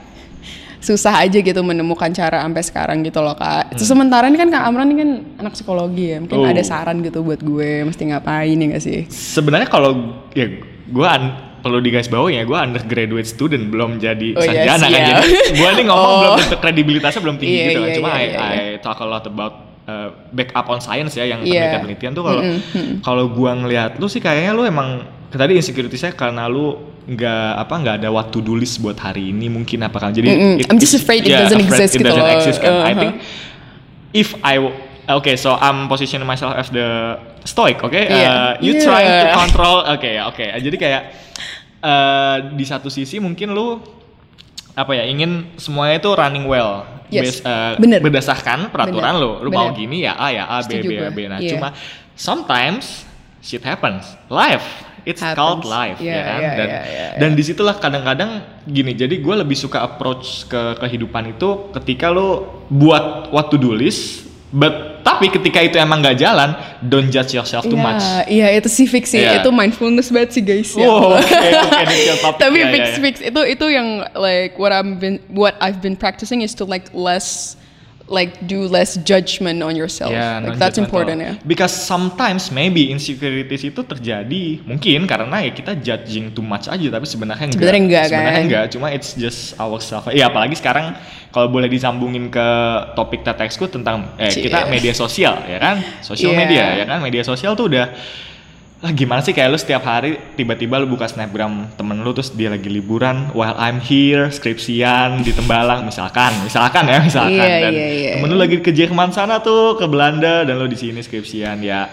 susah 0.79 1.19
aja 1.19 1.37
gitu 1.37 1.59
menemukan 1.59 2.07
cara 2.09 2.39
sampai 2.39 2.63
sekarang 2.63 2.97
gitu 3.03 3.19
loh 3.19 3.35
kak. 3.35 3.75
Terus 3.75 3.87
sementara 3.87 4.27
ini 4.27 4.39
kan 4.39 4.47
kak 4.47 4.63
Amran 4.63 4.87
ini 4.87 4.97
kan 4.97 5.11
anak 5.39 5.53
psikologi 5.53 6.15
ya, 6.15 6.17
mungkin 6.19 6.39
Oh. 6.39 6.47
ada 6.47 6.63
saran 6.63 7.03
gitu 7.03 7.19
buat 7.19 7.39
gue 7.39 7.83
mesti 7.83 8.03
ngapain 8.07 8.55
ya 8.55 8.65
gak 8.71 8.83
sih? 8.83 8.99
sebenarnya 9.11 9.67
kalau 9.67 9.91
ya 10.31 10.47
gue 10.87 11.07
perlu 11.59 11.83
di 11.83 11.91
guys 11.91 12.07
bawah 12.07 12.31
ya 12.31 12.47
gue 12.47 12.55
undergraduate 12.55 13.27
student 13.27 13.67
belum 13.67 13.99
jadi 13.99 14.31
Oh, 14.31 14.43
iya, 14.47 14.63
sarjana 14.71 14.85
kan 14.87 14.91
siap. 14.95 15.07
jadi 15.11 15.23
gue 15.51 15.69
nih 15.75 15.85
ngomong 15.91 16.07
Oh. 16.07 16.19
belum 16.23 16.33
tentu 16.39 16.57
kredibilitasnya 16.57 17.21
belum 17.21 17.35
tinggi 17.35 17.51
Iya, 17.53 17.67
gitu 17.67 17.79
kan 17.79 17.89
iya, 17.91 17.97
cuma 17.99 18.09
iya, 18.09 18.15
I, 18.15 18.23
iya, 18.23 18.39
I 18.39 18.79
talk 18.79 18.97
a 18.97 19.07
lot 19.07 19.25
about 19.27 19.53
uh, 19.83 20.07
back 20.31 20.55
up 20.55 20.71
on 20.71 20.79
science 20.79 21.13
ya 21.13 21.27
yang 21.27 21.43
penelitian-penelitian 21.43 22.11
tuh 22.15 22.23
kalau 22.23 22.41
kalau 23.03 23.25
gue 23.27 23.51
ngelihat 23.51 23.99
lu 23.99 24.07
sih 24.07 24.23
kayaknya 24.23 24.55
lu 24.55 24.63
emang 24.63 25.03
tadi 25.31 25.53
insecurity-nya 25.53 26.11
karena 26.11 26.45
lu 26.45 26.73
nggak 27.05 27.49
apa 27.59 27.73
nggak 27.75 27.95
ada 27.99 28.09
what 28.09 28.29
to 28.29 28.39
do 28.39 28.53
list 28.53 28.77
buat 28.77 28.97
hari 28.97 29.29
ini 29.29 29.45
mungkin 29.45 29.81
apa 29.81 29.97
kan 29.99 30.09
jadi 30.09 30.25
Mm-mm. 30.25 30.65
I'm 30.65 30.77
just 30.77 30.93
afraid 30.95 31.21
it 31.21 31.31
doesn't 31.31 31.61
exist 31.61 31.93
it 31.93 32.01
gitu 32.01 32.09
doesn't 32.09 32.21
loh. 32.21 32.35
exist 32.35 32.57
kan 32.57 32.73
I 32.75 32.77
Uh-huh. 32.87 32.97
think 32.97 33.13
if 34.11 34.29
I 34.39 34.55
okay 35.07 35.35
so 35.35 35.53
I'm 35.53 35.85
positioning 35.85 36.25
myself 36.25 36.53
as 36.53 36.69
the 36.69 37.17
stoic 37.43 37.77
oke 37.79 37.93
Iya. 37.93 38.25
Uh, 38.25 38.51
you 38.59 38.73
Iya. 38.73 38.83
trying 38.83 39.09
to 39.09 39.27
control 39.35 39.77
oke 39.83 40.05
ya 40.05 40.23
oke 40.25 40.41
jadi 40.41 40.75
kayak 40.75 41.01
eh, 41.79 42.35
di 42.53 42.63
satu 42.63 42.89
sisi 42.89 43.17
mungkin 43.17 43.51
lu 43.51 43.77
apa 44.71 44.91
ya 44.93 45.03
ingin 45.03 45.53
semuanya 45.55 45.97
itu 45.97 46.09
running 46.09 46.45
well 46.45 46.85
Yes. 47.09 47.41
Bas- 47.41 47.41
eh, 47.41 47.73
Bener. 47.81 47.99
berdasarkan 48.01 48.69
peraturan 48.69 49.17
Bener. 49.17 49.21
lu 49.21 49.31
lu 49.41 49.49
mau 49.49 49.69
Bener. 49.69 49.77
gini 49.77 50.05
ya 50.05 50.13
A 50.13 50.29
ya 50.29 50.45
A 50.45 50.61
B 50.61 50.77
B 50.77 50.85
Setuju 50.85 50.89
A 50.93 51.09
gue. 51.09 51.09
B 51.09 51.19
nah 51.25 51.37
Iya. 51.37 51.49
cuma 51.53 51.69
sometimes 52.13 53.01
shit 53.41 53.61
happens 53.61 54.05
life 54.27 54.85
it's 55.09 55.19
called 55.33 55.65
Happens. 55.65 55.67
life 55.67 55.97
Iya, 55.97 56.13
ya 56.13 56.21
kan 56.21 56.39
iya, 56.39 56.51
dan 56.53 56.67
iya, 56.69 56.81
iya, 56.85 56.85
iya. 56.85 57.17
dan 57.17 57.29
di 57.33 57.41
situlah 57.41 57.75
kadang-kadang 57.75 58.31
gini 58.63 58.93
jadi 58.93 59.15
gue 59.17 59.35
lebih 59.35 59.57
suka 59.57 59.81
approach 59.81 60.45
ke 60.45 60.77
kehidupan 60.77 61.33
itu 61.33 61.49
ketika 61.73 62.07
lo 62.07 62.29
buat 62.69 63.33
what 63.33 63.49
to 63.49 63.57
do 63.57 63.73
list 63.73 64.29
but 64.49 64.87
tapi 64.99 65.31
ketika 65.31 65.59
itu 65.59 65.79
emang 65.79 66.03
nggak 66.03 66.19
jalan, 66.19 66.53
don't 66.83 67.07
judge 67.07 67.31
yourself 67.33 67.63
too 67.65 67.73
Iya, 67.73 67.81
much. 67.81 68.03
Iya, 68.29 68.47
itu 68.59 68.69
sih 68.69 68.85
fix 68.85 69.09
sih. 69.09 69.23
Iya. 69.23 69.41
Itu 69.41 69.49
mindfulness 69.49 70.11
banget 70.11 70.35
sih 70.37 70.43
guys. 70.43 70.69
ya 70.75 70.85
ini 71.81 71.95
chill 72.03 72.19
topic. 72.19 72.39
Tapi 72.39 72.57
Ya, 72.59 72.65
ya, 72.67 72.73
fix 72.75 72.85
ya. 72.85 72.97
fix 72.99 73.15
itu 73.23 73.41
itu 73.47 73.65
yang 73.71 73.87
like 74.13 74.59
what 74.59 74.75
I've 74.75 74.99
been 74.99 75.23
what 75.31 75.55
I've 75.59 75.79
been 75.79 75.95
practicing 75.95 76.43
is 76.43 76.51
to 76.59 76.67
like 76.67 76.91
less 76.91 77.55
like 78.09 78.41
do 78.43 78.65
less 78.65 78.97
judgment 79.05 79.61
on 79.61 79.77
yourself. 79.77 80.09
Ya, 80.11 80.41
like 80.41 80.57
that's 80.57 80.81
important 80.81 81.17
ya. 81.21 81.33
Because 81.45 81.71
sometimes 81.71 82.49
maybe 82.49 82.89
insecurities 82.89 83.63
itu 83.63 83.81
terjadi 83.85 84.65
mungkin 84.65 85.05
karena 85.05 85.45
ya 85.45 85.51
kita 85.53 85.77
judging 85.79 86.33
too 86.33 86.43
much 86.43 86.65
aja 86.67 86.87
tapi 86.89 87.05
sebenarnya 87.05 87.45
enggak. 87.47 87.55
Sebenarnya 87.61 87.81
enggak, 87.85 88.05
Sebenarnya 88.09 88.33
kan? 88.33 88.43
enggak, 88.49 88.65
cuma 88.73 88.87
it's 88.89 89.13
just 89.13 89.53
ourselves. 89.55 90.09
Iya, 90.09 90.33
apalagi 90.33 90.57
sekarang 90.57 90.97
kalau 91.29 91.47
boleh 91.47 91.69
disambungin 91.69 92.33
ke 92.33 92.47
topik 92.97 93.21
TEDxku 93.21 93.69
tentang 93.69 94.17
eh 94.17 94.33
kita 94.33 94.65
media 94.65 94.91
sosial 94.91 95.45
ya 95.45 95.61
kan? 95.61 95.77
Social 96.01 96.33
Iya. 96.33 96.39
media 96.41 96.63
ya 96.81 96.85
kan? 96.89 96.99
Media 96.99 97.21
sosial 97.21 97.53
tuh 97.53 97.69
udah 97.69 97.93
lah 98.79 98.95
gimana 98.95 99.19
sih 99.19 99.35
kayak 99.35 99.51
lu 99.51 99.59
setiap 99.59 99.83
hari 99.83 100.15
tiba-tiba 100.39 100.79
lu 100.79 100.87
buka 100.87 101.03
snapgram 101.03 101.67
temen 101.75 101.99
lu 101.99 102.15
terus 102.15 102.31
dia 102.31 102.47
lagi 102.47 102.71
liburan 102.71 103.27
while 103.35 103.59
I'm 103.59 103.83
here 103.83 104.31
skripsian 104.31 105.19
di 105.19 105.35
Tembalang 105.35 105.83
misalkan 105.83 106.31
misalkan 106.47 106.87
ya 106.87 107.03
misalkan 107.03 107.43
Iya, 107.43 107.57
dan 107.59 107.73
iya, 107.75 107.87
iya, 107.91 108.11
temen 108.15 108.31
lu 108.31 108.39
lagi 108.39 108.63
ke 108.63 108.71
Jerman 108.71 109.11
sana 109.11 109.43
tuh 109.43 109.75
ke 109.75 109.83
Belanda 109.83 110.47
dan 110.47 110.55
lu 110.55 110.71
di 110.71 110.79
sini 110.79 111.03
skripsian 111.03 111.59
ya 111.59 111.91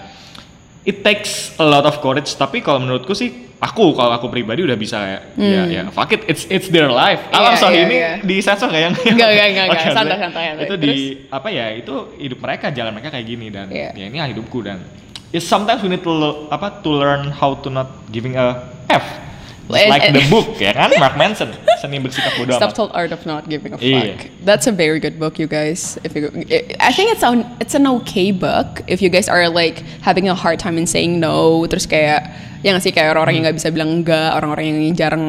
it 0.87 1.03
takes 1.03 1.59
a 1.59 1.67
lot 1.67 1.83
of 1.83 1.99
courage 1.99 2.31
tapi 2.39 2.63
kalau 2.63 2.79
menurutku 2.79 3.19
sih 3.19 3.35
aku 3.59 3.91
kalau 3.99 4.15
aku 4.15 4.31
pribadi 4.31 4.63
udah 4.63 4.79
bisa 4.79 5.03
kayak 5.03 5.23
ya 5.43 5.63
ya 5.67 5.83
fuck 5.91 6.15
it 6.15 6.23
it's 6.31 6.47
it's 6.47 6.71
their 6.71 6.87
life 6.87 7.19
Hmm. 7.35 7.43
Iya, 7.43 7.51
ah 7.51 7.55
sorry 7.59 7.77
iya, 7.83 7.87
ini 7.91 7.97
iya. 7.99 8.13
di 8.23 8.37
sensor 8.39 8.71
kayak 8.71 8.85
yang 8.87 8.95
Enggak, 8.95 9.29
enggak, 9.35 9.47
enggak. 9.51 9.83
Santai, 9.91 10.17
santai, 10.23 10.45
itu 10.63 10.75
di 10.79 10.95
apa 11.35 11.49
ya 11.51 11.67
itu 11.75 11.95
hidup 12.15 12.39
mereka 12.39 12.71
jalan 12.71 12.95
mereka 12.95 13.11
kayak 13.11 13.27
gini 13.27 13.51
dan 13.51 13.67
Iya. 13.75 13.91
ya 13.91 14.05
ini 14.07 14.23
hidupku 14.23 14.63
dan 14.63 14.79
it's 15.33 15.47
sometimes 15.47 15.83
we 15.83 15.89
need 15.89 16.03
to 16.03 16.13
lo- 16.13 16.47
apa 16.51 16.83
to 16.83 16.91
learn 16.91 17.31
how 17.31 17.55
to 17.59 17.69
not 17.71 17.89
giving 18.11 18.37
a 18.39 18.63
f 18.91 19.05
Just 19.67 19.91
like 19.91 20.15
the 20.15 20.23
book 20.31 20.63
ya 20.63 20.71
kan 20.71 20.95
Mark 20.95 21.19
Manson 21.19 21.51
seni 21.83 21.99
bersikap 21.99 22.39
bodoh 22.39 22.55
amat 22.55 22.71
Subtle 22.71 22.91
art 22.95 23.11
of 23.11 23.27
not 23.27 23.51
giving 23.51 23.75
a 23.75 23.79
fuck. 23.79 23.83
Iya. 23.83 24.31
That's 24.47 24.71
a 24.71 24.75
very 24.75 25.03
good 25.03 25.19
book, 25.19 25.43
you 25.43 25.51
guys. 25.51 25.99
If 26.07 26.15
you, 26.15 26.31
I 26.79 26.95
think 26.95 27.11
it's 27.11 27.27
an 27.27 27.43
it's 27.59 27.75
an 27.75 27.83
okay 28.01 28.31
book 28.31 28.87
if 28.87 29.03
you 29.03 29.11
guys 29.11 29.27
are 29.27 29.51
like 29.51 29.83
having 30.07 30.31
a 30.31 30.39
hard 30.39 30.63
time 30.63 30.79
in 30.79 30.87
saying 30.87 31.19
no. 31.19 31.67
Terus 31.67 31.91
kayak 31.91 32.31
ya 32.63 32.73
nggak 32.73 32.85
sih 32.87 32.95
kayak 32.95 33.19
orang-orang 33.19 33.43
yang 33.43 33.45
nggak 33.51 33.59
bisa 33.59 33.69
bilang 33.75 33.91
enggak, 33.91 34.31
orang-orang 34.39 34.65
yang 34.71 34.95
jarang 34.95 35.25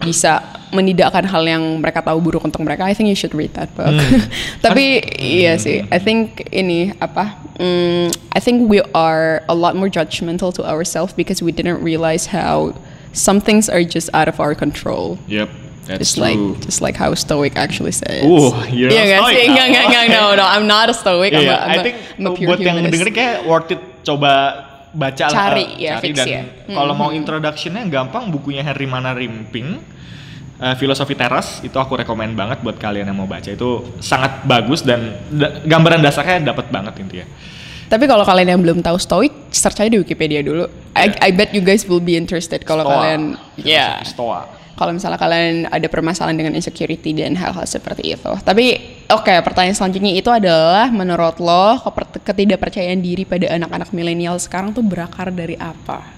bisa 0.00 0.40
menidakkan 0.74 1.22
hal 1.22 1.46
yang 1.46 1.62
mereka 1.78 2.02
tahu 2.02 2.18
buruk 2.18 2.42
untuk 2.42 2.66
mereka. 2.66 2.82
I 2.82 2.92
think 2.92 3.06
you 3.06 3.14
should 3.14 3.30
read 3.32 3.54
that 3.54 3.70
book. 3.72 3.94
Tapi 4.66 4.98
iya 5.14 5.54
sih, 5.54 5.86
I 5.88 6.02
think 6.02 6.50
ini 6.50 6.90
apa? 6.98 7.38
mm, 7.56 8.10
I 8.34 8.40
think 8.42 8.66
we 8.66 8.82
are 8.90 9.46
a 9.46 9.54
lot 9.54 9.78
more 9.78 9.86
judgmental 9.86 10.50
to 10.58 10.66
ourselves 10.66 11.14
because 11.14 11.38
we 11.38 11.54
didn't 11.54 11.78
realize 11.78 12.34
how 12.34 12.74
some 13.14 13.38
things 13.38 13.70
are 13.70 13.86
just 13.86 14.10
out 14.10 14.26
of 14.26 14.42
our 14.42 14.58
control. 14.58 15.22
yep 15.30 15.46
that's 15.86 16.00
Just 16.00 16.16
like 16.18 16.34
true 16.34 16.56
just 16.64 16.80
like 16.80 16.96
how 16.96 17.12
Stoic 17.14 17.54
actually 17.54 17.92
says. 17.92 18.24
Ooh, 18.26 18.50
you're 18.72 18.90
Iya 18.90 19.20
not 19.20 19.30
Stoic. 19.30 19.46
Enggak, 19.52 19.66
enggak, 19.70 19.84
enggak, 19.86 20.04
no, 20.10 20.22
no, 20.34 20.44
I'm 20.44 20.66
not 20.66 20.88
a 20.90 20.96
Stoic. 20.96 21.30
I'm, 21.30 21.44
Iya, 21.44 21.54
a, 21.54 21.56
I'm, 21.60 21.70
I 21.70 21.76
a, 21.78 21.84
think 21.84 21.96
I'm 22.18 22.26
a 22.26 22.32
pure 22.34 22.48
buat 22.50 22.58
yang 22.58 22.76
humanist. 22.80 22.92
dengerin 22.98 23.14
kayak 23.14 23.36
worth 23.46 23.70
it 23.70 23.80
coba 24.02 24.32
baca 24.90 25.24
lah, 25.28 25.34
Cari, 25.34 25.66
eh, 25.78 25.90
ya, 25.90 25.92
cari 25.98 26.06
fix 26.06 26.16
dan 26.16 26.26
ya. 26.30 26.42
kalau 26.70 26.94
mau 26.94 27.10
introductionnya 27.10 27.82
gampang 27.86 28.30
bukunya 28.30 28.62
Henry 28.62 28.86
Mana 28.86 29.10
Rimping 29.12 29.82
eh, 30.60 30.74
filosofi 30.78 31.14
teras 31.18 31.62
itu 31.62 31.74
aku 31.74 31.98
rekomend 31.98 32.34
banget 32.38 32.62
buat 32.62 32.78
kalian 32.78 33.10
yang 33.10 33.18
mau 33.18 33.26
baca 33.26 33.50
itu 33.50 33.94
sangat 33.98 34.46
bagus 34.46 34.82
dan 34.82 35.14
da- 35.30 35.62
gambaran 35.66 36.02
dasarnya 36.02 36.42
dapat 36.54 36.70
banget 36.70 36.94
intinya. 37.00 37.26
Tapi 37.84 38.08
kalau 38.08 38.24
kalian 38.24 38.56
yang 38.56 38.60
belum 38.64 38.78
tahu 38.80 38.96
Stoic, 38.96 39.30
search 39.52 39.84
aja 39.84 39.92
di 39.92 40.00
Wikipedia 40.00 40.40
dulu. 40.40 40.66
I, 40.96 41.12
I 41.20 41.30
bet 41.30 41.52
you 41.52 41.60
guys 41.60 41.84
will 41.84 42.00
be 42.02 42.16
interested 42.16 42.64
kalau 42.64 42.82
kalian, 42.82 43.36
ya, 43.60 44.00
Filosofi 44.00 44.08
Stoa. 44.08 44.40
kalau 44.74 44.90
misalnya 44.90 45.20
kalian 45.20 45.70
ada 45.70 45.86
permasalahan 45.86 46.34
dengan 46.34 46.56
insecurity 46.56 47.14
dan 47.14 47.36
hal-hal 47.38 47.62
seperti 47.68 48.16
itu. 48.16 48.32
Tapi 48.42 48.80
oke, 49.06 49.30
pertanyaan 49.44 49.76
selanjutnya 49.76 50.10
itu 50.16 50.26
adalah 50.32 50.90
menurut 50.90 51.38
lo 51.38 51.78
ketidakpercayaan 52.24 52.98
diri 52.98 53.22
pada 53.28 53.52
anak-anak 53.54 53.92
milenial 53.94 54.40
sekarang 54.40 54.74
tuh 54.74 54.82
berakar 54.82 55.30
dari 55.30 55.54
apa? 55.60 56.13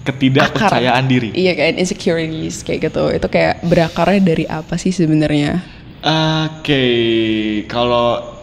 Ketidakpercayaan 0.00 1.04
Akar. 1.04 1.12
diri. 1.12 1.28
Iya 1.36 1.52
kan 1.52 1.76
insecurities 1.76 2.64
kayak 2.64 2.88
gitu. 2.88 3.04
Itu 3.12 3.28
kayak 3.28 3.60
berakarnya 3.68 4.20
dari 4.24 4.44
apa 4.48 4.80
sih 4.80 4.92
sebenarnya? 4.96 5.60
Oke, 6.00 6.84
kalau 7.68 8.40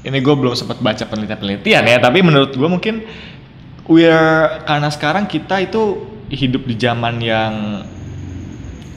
ini 0.00 0.16
gue 0.24 0.32
belum 0.32 0.56
sempat 0.56 0.80
baca 0.80 1.04
penelitian-penelitian 1.04 1.84
ya, 1.84 1.96
tapi 2.00 2.24
menurut 2.24 2.56
gue 2.56 2.68
mungkin 2.68 3.04
we're 3.84 4.64
karena 4.64 4.88
sekarang 4.88 5.28
kita 5.28 5.60
itu 5.60 6.08
hidup 6.32 6.64
di 6.64 6.74
zaman 6.80 7.20
yang 7.20 7.84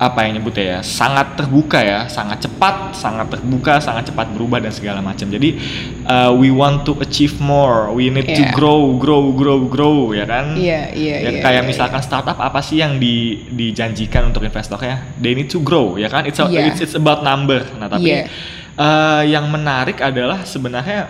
apa 0.03 0.27
yang 0.27 0.35
nyebutnya 0.35 0.65
ya 0.67 0.79
sangat 0.83 1.39
terbuka 1.39 1.79
ya 1.79 2.11
sangat 2.11 2.43
cepat 2.43 2.91
sangat 2.91 3.31
terbuka 3.31 3.79
sangat 3.79 4.11
cepat 4.11 4.27
berubah 4.35 4.59
dan 4.59 4.69
segala 4.69 4.99
macam. 4.99 5.25
Jadi 5.25 5.55
uh, 6.03 6.35
we 6.35 6.51
want 6.51 6.83
to 6.83 6.99
achieve 6.99 7.39
more. 7.39 7.87
We 7.89 8.11
need 8.11 8.27
to 8.27 8.43
Iya. 8.43 8.51
grow 8.51 8.99
grow 8.99 9.31
grow 9.31 9.63
grow 9.65 9.97
ya 10.11 10.27
kan? 10.27 10.59
Iya, 10.59 10.91
iya, 10.91 11.15
ya, 11.23 11.29
iya, 11.31 11.39
kayak 11.39 11.63
iya, 11.63 11.69
misalkan 11.69 12.03
startup 12.03 12.35
apa 12.35 12.59
sih 12.59 12.83
yang 12.83 12.99
di, 12.99 13.47
dijanjikan 13.47 14.27
untuk 14.27 14.43
investornya 14.43 15.15
they 15.17 15.31
need 15.31 15.47
to 15.47 15.63
grow 15.63 15.95
ya 15.95 16.11
kan? 16.11 16.27
It's 16.27 16.37
a- 16.37 16.51
Iya. 16.51 16.67
it's, 16.67 16.83
it's 16.83 16.93
about 16.93 17.23
number. 17.23 17.63
Nah 17.79 17.87
tapi 17.87 18.11
Iya. 18.11 18.27
eh, 18.75 19.21
yang 19.31 19.47
menarik 19.47 20.03
adalah 20.03 20.43
sebenarnya 20.43 21.07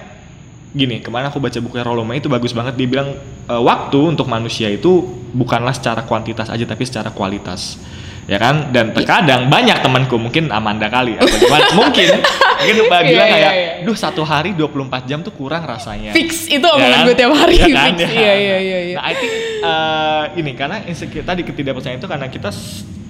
gini 0.73 1.01
kemarin 1.01 1.29
aku 1.29 1.37
baca 1.37 1.57
buku 1.57 1.77
Rollo 1.79 2.01
May 2.01 2.21
itu 2.21 2.29
bagus 2.29 2.53
banget. 2.53 2.77
Dia 2.77 2.85
bilang 2.85 3.09
eh, 3.49 3.61
waktu 3.61 3.97
untuk 4.13 4.29
manusia 4.29 4.69
itu 4.69 5.01
bukanlah 5.33 5.73
secara 5.73 6.05
kuantitas 6.05 6.47
aja 6.47 6.61
tapi 6.63 6.85
secara 6.85 7.09
kualitas 7.09 7.81
ya 8.23 8.39
kan 8.39 8.71
dan 8.71 8.95
terkadang 8.95 9.51
banyak 9.51 9.75
temanku 9.79 10.15
mungkin 10.15 10.47
Amanda 10.47 10.87
kali 10.87 11.19
atau 11.19 11.27
gimana 11.29 11.67
mungkin 11.79 12.07
mungkin 12.55 12.75
Mbak 12.87 13.01
Iya, 13.03 13.09
bilang 13.11 13.27
iya, 13.27 13.35
kayak 13.35 13.53
iya. 13.53 13.71
duh 13.83 13.97
satu 13.97 14.23
hari 14.23 14.55
24 14.55 15.03
jam 15.03 15.19
tuh 15.19 15.35
kurang 15.35 15.67
rasanya 15.67 16.15
Fix 16.15 16.47
itu 16.47 16.63
Ya 16.63 16.71
omongan 16.71 16.95
kan? 16.95 17.07
gue 17.07 17.15
tiap 17.15 17.33
hari 17.43 17.55
Ya 17.59 17.67
kan? 17.67 17.91
fix. 17.91 17.99
Ya. 17.99 18.07
Iya 18.07 18.33
iya 18.33 18.57
iya 18.57 18.79
iya. 18.79 18.95
Nah, 18.95 19.03
I 19.03 19.13
think 19.13 19.33
uh, 19.59 20.23
ini 20.35 20.51
karena 20.53 20.77
insecure 20.83 21.21
tadi 21.21 21.43
ketidakpercayaan 21.43 21.99
itu 21.99 22.07
karena 22.07 22.27
kita 22.27 22.49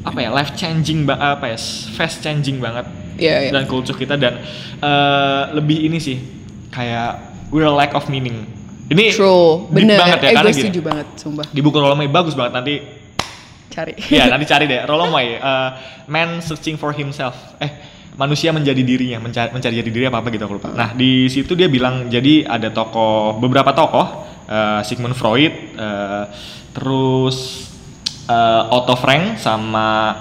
apa 0.04 0.20
ya 0.20 0.30
life 0.34 0.58
changing 0.58 1.06
apa 1.06 1.46
ya 1.48 1.58
fast 1.94 2.20
changing 2.20 2.58
banget 2.58 2.90
Iya, 3.14 3.48
iya. 3.48 3.52
dan 3.54 3.70
culture 3.70 3.94
kita 3.94 4.18
dan 4.18 4.42
uh, 4.82 5.54
lebih 5.54 5.86
ini 5.86 6.02
sih 6.02 6.18
kayak 6.74 7.22
we're 7.54 7.70
lack 7.70 7.94
of 7.94 8.10
meaning. 8.10 8.50
Ini 8.90 9.14
True, 9.14 9.70
deep 9.70 9.86
bener. 9.86 9.98
banget 10.02 10.18
ya 10.20 10.28
eh, 10.28 10.34
karena 10.34 10.50
gue 10.50 10.64
gini. 10.66 10.82
banget, 10.82 11.08
sumpah. 11.16 11.46
Di 11.48 11.62
buku 11.62 11.78
Rollo 11.78 11.94
May 11.94 12.10
bagus 12.10 12.34
banget 12.34 12.58
nanti 12.58 12.74
Cari. 13.74 13.98
ya 14.14 14.30
nanti 14.30 14.46
cari 14.46 14.70
deh 14.70 14.86
Rollo 14.86 15.10
May 15.10 15.42
uh, 15.42 15.70
man 16.06 16.38
searching 16.46 16.78
for 16.78 16.94
himself. 16.94 17.34
Eh 17.58 17.94
manusia 18.14 18.54
menjadi 18.54 18.82
dirinya, 18.86 19.18
mencari, 19.18 19.50
mencari 19.50 19.74
jadi 19.82 19.90
diri 19.90 20.06
apa 20.06 20.22
apa 20.22 20.30
gitu 20.30 20.46
aku 20.46 20.62
lupa. 20.62 20.70
Nah 20.74 20.94
di 20.94 21.26
situ 21.30 21.58
dia 21.58 21.66
bilang 21.66 22.10
jadi 22.10 22.46
ada 22.46 22.70
tokoh 22.70 23.42
beberapa 23.42 23.74
tokoh 23.74 24.06
uh, 24.46 24.82
Sigmund 24.86 25.18
Freud, 25.18 25.54
uh, 25.78 26.30
terus 26.74 27.70
uh, 28.30 28.70
Otto 28.70 28.94
Frank 29.02 29.42
sama 29.42 30.14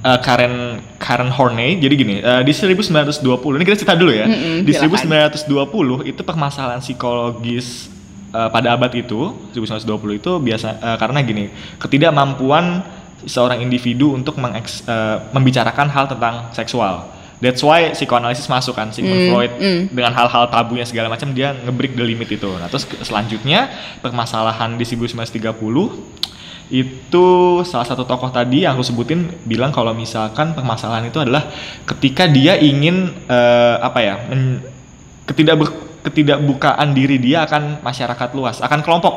uh, 0.00 0.18
Karen 0.24 0.80
Karen 0.96 1.30
Horney. 1.32 1.76
Jadi 1.80 1.94
gini 1.94 2.16
uh, 2.24 2.40
di 2.40 2.52
1920 2.52 3.20
ini 3.60 3.64
kita 3.64 3.76
cerita 3.76 3.94
dulu 3.96 4.12
ya. 4.12 4.24
Mm-mm, 4.24 4.64
di 4.64 4.72
silakan. 4.72 5.28
1920 6.08 6.12
itu 6.16 6.20
permasalahan 6.24 6.80
psikologis 6.80 7.93
uh, 8.34 8.50
pada 8.50 8.74
abad 8.74 8.90
itu 8.90 9.30
1920 9.54 10.18
itu 10.20 10.32
biasa 10.42 10.68
uh, 10.82 10.96
karena 10.98 11.22
gini 11.22 11.44
ketidakmampuan 11.78 12.82
seorang 13.24 13.62
individu 13.62 14.12
untuk 14.12 14.36
mengeks- 14.36 14.84
uh, 14.84 15.22
membicarakan 15.32 15.88
hal 15.88 16.04
tentang 16.10 16.50
seksual. 16.52 17.08
That's 17.40 17.60
why 17.60 17.92
psikoanalisis 17.92 18.48
masuk 18.48 18.72
kan 18.78 18.88
Sigmund 18.94 19.20
Mm, 19.20 19.28
Freud 19.28 19.52
mm. 19.58 19.80
dengan 19.92 20.12
hal-hal 20.16 20.48
tabunya 20.48 20.86
segala 20.86 21.12
macam 21.12 21.32
dia 21.32 21.52
ngebreak 21.52 21.92
the 21.92 22.04
limit 22.04 22.28
itu. 22.30 22.48
Nah 22.56 22.68
terus 22.72 22.88
selanjutnya 23.04 23.68
permasalahan 24.00 24.76
di 24.80 24.84
1930 24.84 25.44
itu 26.72 27.26
salah 27.68 27.84
satu 27.84 28.08
tokoh 28.08 28.32
tadi 28.32 28.64
yang 28.64 28.72
aku 28.72 28.84
sebutin 28.86 29.28
bilang 29.44 29.68
kalau 29.68 29.92
misalkan 29.92 30.56
permasalahan 30.56 31.12
itu 31.12 31.20
adalah 31.20 31.52
ketika 31.84 32.24
dia 32.24 32.56
ingin 32.56 33.12
eh, 33.28 33.76
apa 33.84 34.00
ya 34.00 34.14
men- 34.32 34.64
ketidak 35.28 35.60
ketidakbukaan 36.04 36.92
diri 36.92 37.16
dia 37.16 37.48
akan 37.48 37.80
masyarakat 37.80 38.28
luas 38.36 38.60
akan 38.60 38.84
kelompok 38.84 39.14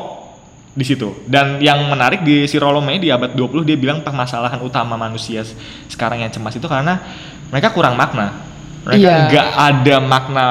di 0.78 0.86
situ 0.86 1.26
dan 1.26 1.58
yang 1.60 1.90
menarik 1.90 2.22
di 2.22 2.46
si 2.46 2.56
May 2.62 3.02
di 3.02 3.10
abad 3.10 3.34
20 3.34 3.66
dia 3.66 3.76
bilang 3.76 4.06
permasalahan 4.06 4.62
utama 4.62 4.94
manusia 4.96 5.42
sekarang 5.92 6.22
yang 6.24 6.32
cemas 6.32 6.54
itu 6.56 6.70
karena 6.70 7.02
mereka 7.52 7.74
kurang 7.74 7.98
makna 7.98 8.32
mereka 8.88 9.04
Iya. 9.04 9.16
nggak 9.28 9.48
ada 9.58 9.96
makna 10.00 10.46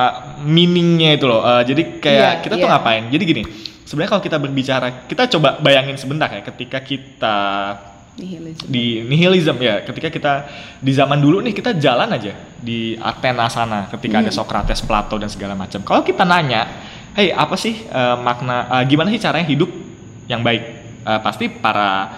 meaningnya 0.44 1.16
itu 1.16 1.24
loh 1.24 1.40
Eh, 1.40 1.62
jadi 1.72 1.82
kayak 2.02 2.30
Iya, 2.36 2.42
kita 2.44 2.54
tuh 2.58 2.68
iya. 2.68 2.72
ngapain 2.76 3.04
jadi 3.08 3.22
gini 3.22 3.42
sebenarnya 3.86 4.10
kalau 4.18 4.22
kita 4.26 4.36
berbicara 4.42 4.86
kita 5.06 5.22
coba 5.38 5.62
bayangin 5.62 5.94
sebentar 5.96 6.28
ya 6.28 6.42
ketika 6.42 6.82
kita 6.82 7.36
Nihilism. 8.16 8.64
di 8.72 9.04
nihilism 9.04 9.56
ya. 9.60 9.84
Ketika 9.84 10.08
kita 10.08 10.32
di 10.80 10.92
zaman 10.96 11.20
dulu 11.20 11.44
nih 11.44 11.52
kita 11.52 11.76
jalan 11.76 12.08
aja 12.08 12.32
di 12.56 12.96
Athena 12.96 13.44
sana 13.52 13.92
ketika 13.92 14.24
ada 14.24 14.32
Socrates, 14.32 14.80
Plato 14.80 15.20
dan 15.20 15.28
segala 15.28 15.52
macam. 15.52 15.84
Kalau 15.84 16.00
kita 16.00 16.24
nanya 16.24 16.64
hey 17.12 17.28
apa 17.36 17.52
sih 17.60 17.84
uh, 17.92 18.16
makna 18.16 18.72
uh, 18.72 18.84
gimana 18.88 19.12
sih 19.12 19.20
caranya 19.20 19.44
hidup 19.44 19.68
yang 20.32 20.40
baik? 20.40 20.64
Uh, 21.04 21.20
pasti 21.20 21.52
para 21.52 22.08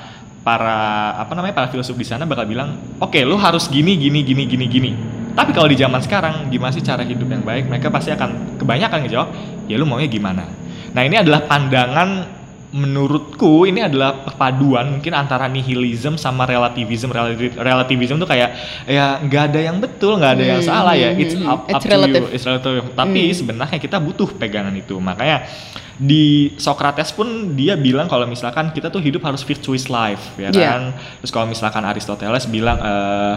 para 0.47 0.79
apa 1.19 1.35
namanya 1.35 1.53
para 1.53 1.69
filsuf 1.69 1.99
di 1.99 2.07
sana 2.07 2.25
bakal 2.25 2.47
bilang 2.47 2.79
oke 3.03 3.13
okay, 3.13 3.27
lu 3.27 3.35
harus 3.35 3.67
gini 3.67 3.99
gini 3.99 4.23
gini 4.23 4.47
gini 4.47 4.67
gini. 4.71 4.91
Tapi 5.35 5.51
kalau 5.51 5.67
di 5.67 5.79
zaman 5.79 5.99
sekarang 5.99 6.47
gimana 6.47 6.71
sih 6.71 6.83
cara 6.83 7.03
hidup 7.03 7.27
yang 7.27 7.43
baik? 7.43 7.67
Mereka 7.67 7.91
pasti 7.91 8.15
akan 8.15 8.59
kebanyakan 8.59 9.03
ngejawab 9.03 9.29
ya 9.67 9.75
lu 9.75 9.83
maunya 9.83 10.07
gimana? 10.07 10.47
Nah 10.95 11.03
ini 11.03 11.19
adalah 11.19 11.43
pandangan 11.47 12.38
menurutku 12.69 13.65
ini 13.65 13.81
adalah 13.81 14.29
perpaduan 14.29 15.01
mungkin 15.01 15.17
antara 15.17 15.49
nihilism 15.49 16.21
sama 16.21 16.45
relativism. 16.45 17.09
Relativism 17.57 18.21
tuh 18.21 18.29
kayak 18.29 18.53
ya 18.85 19.17
nggak 19.25 19.43
ada 19.53 19.61
yang 19.73 19.77
betul 19.81 20.21
nggak 20.21 20.33
ada 20.37 20.45
yang 20.45 20.61
hmm, 20.61 20.69
salah 20.69 20.93
ya. 20.93 21.17
it's 21.17 21.33
up, 21.41 21.65
it's 21.65 21.81
up 21.81 21.89
relative. 21.89 22.25
to 22.25 22.29
you. 22.29 22.35
it's 22.37 22.45
relative. 22.45 22.85
Tapi 22.93 23.21
hmm. 23.25 23.37
sebenarnya 23.37 23.79
kita 23.81 23.97
butuh 23.97 24.29
pegangan 24.37 24.75
itu. 24.77 25.01
Makanya 25.01 25.49
di 25.99 26.55
Socrates 26.61 27.11
pun 27.11 27.59
dia 27.59 27.75
bilang 27.75 28.07
kalau 28.07 28.29
misalkan 28.29 28.71
kita 28.71 28.93
tuh 28.93 29.03
hidup 29.03 29.25
harus 29.27 29.43
virtuous 29.43 29.89
life 29.89 30.37
ya 30.37 30.53
yeah. 30.53 30.77
kan? 30.77 30.83
Terus 31.25 31.33
kalau 31.33 31.47
misalkan 31.49 31.83
Aristoteles 31.89 32.45
bilang 32.53 32.77
uh, 32.85 33.37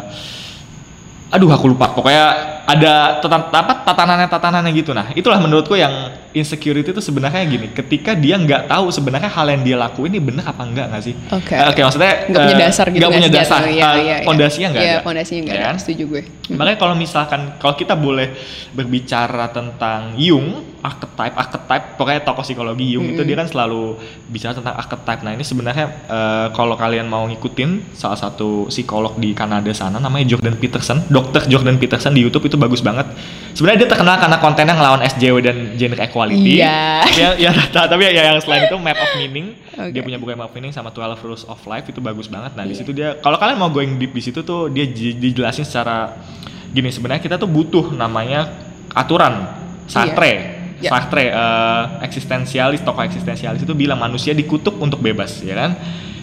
aduh 1.32 1.48
aku 1.56 1.72
lupa. 1.72 1.96
Pokoknya 1.96 2.52
ada 2.68 3.24
tatan, 3.24 3.48
tatanannya 3.88 4.28
tatanannya 4.28 4.72
gitu. 4.76 4.92
Nah 4.92 5.16
itulah 5.16 5.40
menurutku 5.40 5.80
yang 5.80 6.12
insecurity 6.32 6.96
itu 6.96 7.04
sebenarnya 7.04 7.44
gini 7.44 7.68
ketika 7.76 8.16
dia 8.16 8.40
nggak 8.40 8.72
tahu 8.72 8.88
sebenarnya 8.92 9.28
hal 9.28 9.48
yang 9.52 9.62
dia 9.64 9.78
lakuin 9.78 10.16
ini 10.16 10.22
benar 10.24 10.56
apa 10.56 10.64
enggak 10.64 10.86
nggak 10.92 11.04
sih? 11.04 11.16
Oke. 11.30 11.52
Okay. 11.52 11.58
uh, 11.60 11.68
oke 11.68 11.74
okay, 11.76 11.84
maksudnya 11.84 12.14
nggak 12.32 12.42
punya 12.42 12.58
dasar 12.60 12.86
gitu 12.88 13.00
nggak 13.00 13.12
punya 13.12 13.32
dasar. 13.32 13.60
ya, 13.68 13.86
uh, 13.88 13.96
ya, 14.00 14.18
pondasinya 14.24 14.68
nggak 14.72 14.84
ya, 14.84 14.92
ada 14.92 15.04
pondasinya 15.04 15.42
nggak 15.44 15.58
ya, 15.58 15.68
ada 15.68 15.80
setuju 15.80 16.04
gue. 16.08 16.22
Makanya 16.52 16.78
kalau 16.80 16.96
misalkan 16.96 17.42
kalau 17.60 17.76
kita 17.76 17.96
boleh 17.96 18.28
berbicara 18.76 19.52
tentang 19.52 20.16
Jung 20.16 20.72
archetype 20.82 21.36
archetype 21.38 21.86
pokoknya 21.96 22.22
tokoh 22.26 22.42
psikologi 22.42 22.98
Jung 22.98 23.06
mm 23.06 23.10
-hmm. 23.14 23.22
itu 23.22 23.24
dia 23.28 23.38
kan 23.38 23.48
selalu 23.48 23.84
bicara 24.32 24.54
tentang 24.58 24.76
archetype. 24.76 25.22
Nah 25.22 25.32
ini 25.38 25.44
sebenarnya 25.46 25.86
uh, 26.10 26.48
kalau 26.56 26.74
kalian 26.74 27.06
mau 27.06 27.28
ngikutin 27.30 27.94
salah 27.94 28.18
satu 28.18 28.72
psikolog 28.72 29.16
di 29.20 29.36
Kanada 29.38 29.70
sana 29.76 30.02
namanya 30.02 30.36
Jordan 30.36 30.58
Peterson 30.58 31.06
dokter 31.08 31.46
Jordan 31.46 31.78
Peterson 31.78 32.16
di 32.16 32.26
YouTube 32.26 32.50
itu 32.50 32.58
bagus 32.58 32.82
banget. 32.82 33.08
Sebenarnya 33.54 33.86
dia 33.86 33.90
terkenal 33.92 34.16
karena 34.18 34.38
kontennya 34.40 34.76
ngelawan 34.76 35.02
SJW 35.06 35.36
dan 35.44 35.58
gender 35.78 36.00
equality 36.02 36.21
iya 36.30 37.02
yeah. 37.10 37.34
ya, 37.40 37.50
ya 37.50 37.82
tapi 37.92 38.06
ya 38.06 38.22
yang 38.30 38.38
selain 38.38 38.70
itu 38.70 38.78
map 38.78 39.00
of 39.02 39.12
meaning 39.18 39.58
okay. 39.74 39.90
dia 39.90 40.02
punya 40.06 40.22
buku 40.22 40.38
map 40.38 40.52
of 40.52 40.54
meaning 40.54 40.70
sama 40.70 40.94
12 40.94 41.18
rules 41.26 41.44
of 41.50 41.58
life 41.66 41.90
itu 41.90 41.98
bagus 41.98 42.30
banget 42.30 42.54
nah 42.54 42.62
yeah. 42.62 42.70
di 42.70 42.76
situ 42.78 42.92
dia 42.94 43.18
kalau 43.18 43.42
kalian 43.42 43.58
mau 43.58 43.74
going 43.74 43.98
deep 43.98 44.14
di 44.14 44.22
situ 44.22 44.46
tuh 44.46 44.70
dia 44.70 44.86
dijelasin 44.94 45.66
secara 45.66 46.22
gini 46.70 46.94
sebenarnya 46.94 47.26
kita 47.26 47.42
tuh 47.42 47.50
butuh 47.50 47.90
namanya 47.98 48.46
aturan 48.94 49.58
Sartre 49.90 50.30
yeah 50.30 50.62
yeah. 50.82 50.92
Sartre 50.92 51.26
uh, 51.30 51.84
eksistensialis 52.02 52.82
tokoh 52.82 53.06
eksistensialis 53.06 53.62
itu 53.62 53.74
bilang 53.78 54.02
manusia 54.02 54.34
dikutuk 54.34 54.82
untuk 54.82 55.00
bebas 55.00 55.46
ya 55.46 55.54
kan 55.54 55.78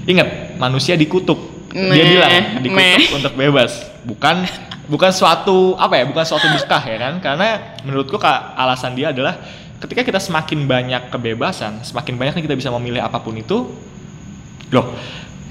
ingat 0.05 0.59
manusia 0.59 0.99
dikutuk 0.99 1.38
meh, 1.73 1.95
dia 1.95 2.05
bilang 2.05 2.31
dikutuk 2.61 2.75
meh. 2.75 3.17
untuk 3.17 3.33
bebas 3.38 3.73
bukan 4.02 4.45
bukan 4.90 5.11
suatu 5.14 5.78
apa 5.78 6.02
ya 6.02 6.05
bukan 6.09 6.25
suatu 6.26 6.49
berkah 6.50 6.83
ya 6.83 6.97
kan 6.99 7.14
karena 7.23 7.49
menurutku 7.85 8.17
kak, 8.17 8.57
alasan 8.57 8.97
dia 8.97 9.12
adalah 9.14 9.37
ketika 9.78 10.02
kita 10.02 10.20
semakin 10.23 10.66
banyak 10.66 11.02
kebebasan 11.11 11.87
semakin 11.87 12.18
banyak 12.18 12.42
kita 12.42 12.54
bisa 12.58 12.70
memilih 12.75 13.02
apa 13.02 13.23
pun 13.23 13.35
itu 13.38 13.70
loh 14.75 14.87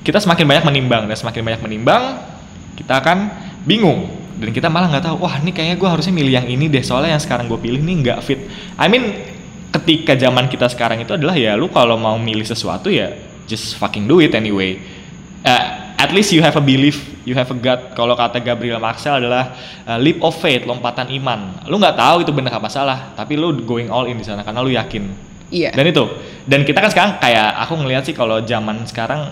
kita 0.08 0.24
semakin 0.24 0.46
banyak 0.48 0.64
menimbang 0.64 1.04
dan 1.12 1.16
semakin 1.20 1.42
banyak 1.44 1.62
menimbang 1.68 2.04
kita 2.78 3.02
akan 3.02 3.18
bingung. 3.66 4.08
Dan 4.38 4.54
kita 4.54 4.70
malah 4.70 4.88
nggak 4.94 5.04
tahu 5.10 5.26
wah 5.26 5.36
ini 5.42 5.50
kayaknya 5.50 5.82
gue 5.82 5.90
harusnya 5.90 6.14
milih 6.14 6.34
yang 6.38 6.48
ini 6.48 6.70
deh 6.70 6.86
soalnya 6.86 7.18
yang 7.18 7.24
sekarang 7.26 7.50
gue 7.50 7.58
pilih 7.58 7.82
nih 7.82 7.96
nggak 8.06 8.20
fit. 8.22 8.46
I 8.78 8.86
mean 8.86 9.18
ketika 9.74 10.14
zaman 10.14 10.46
kita 10.48 10.70
sekarang 10.70 11.02
itu 11.02 11.18
adalah 11.18 11.34
ya 11.34 11.58
lu 11.58 11.68
kalau 11.74 11.98
mau 11.98 12.16
milih 12.22 12.46
sesuatu 12.46 12.88
ya 12.88 13.18
just 13.50 13.76
fucking 13.76 14.06
do 14.06 14.22
it 14.22 14.38
anyway. 14.38 14.78
Uh, 15.42 15.87
at 15.98 16.14
least 16.14 16.32
you 16.32 16.46
have 16.46 16.56
a 16.56 16.64
belief 16.64 17.18
you 17.28 17.36
have 17.36 17.52
a 17.52 17.58
gut. 17.60 17.92
Kalau 17.92 18.16
kata 18.16 18.40
Gabriel 18.40 18.80
Marcel 18.80 19.20
adalah 19.20 19.52
uh, 19.84 20.00
leap 20.00 20.24
of 20.24 20.32
faith 20.40 20.64
lompatan 20.64 21.12
iman. 21.20 21.68
Lu 21.68 21.76
nggak 21.76 22.00
tahu 22.00 22.24
itu 22.24 22.32
benar 22.32 22.56
apa 22.56 22.72
salah 22.72 23.12
tapi 23.18 23.36
lu 23.36 23.52
going 23.68 23.92
all 23.92 24.08
in 24.08 24.16
di 24.16 24.24
sana 24.24 24.48
karena 24.48 24.64
lu 24.64 24.72
yakin. 24.72 25.04
Iya. 25.52 25.76
Dan 25.76 25.86
itu. 25.92 26.04
Dan 26.48 26.64
kita 26.64 26.80
kan 26.80 26.90
sekarang 26.92 27.12
kayak 27.20 27.50
aku 27.68 27.74
ngelihat 27.84 28.04
sih 28.08 28.16
kalau 28.16 28.40
zaman 28.48 28.88
sekarang 28.88 29.28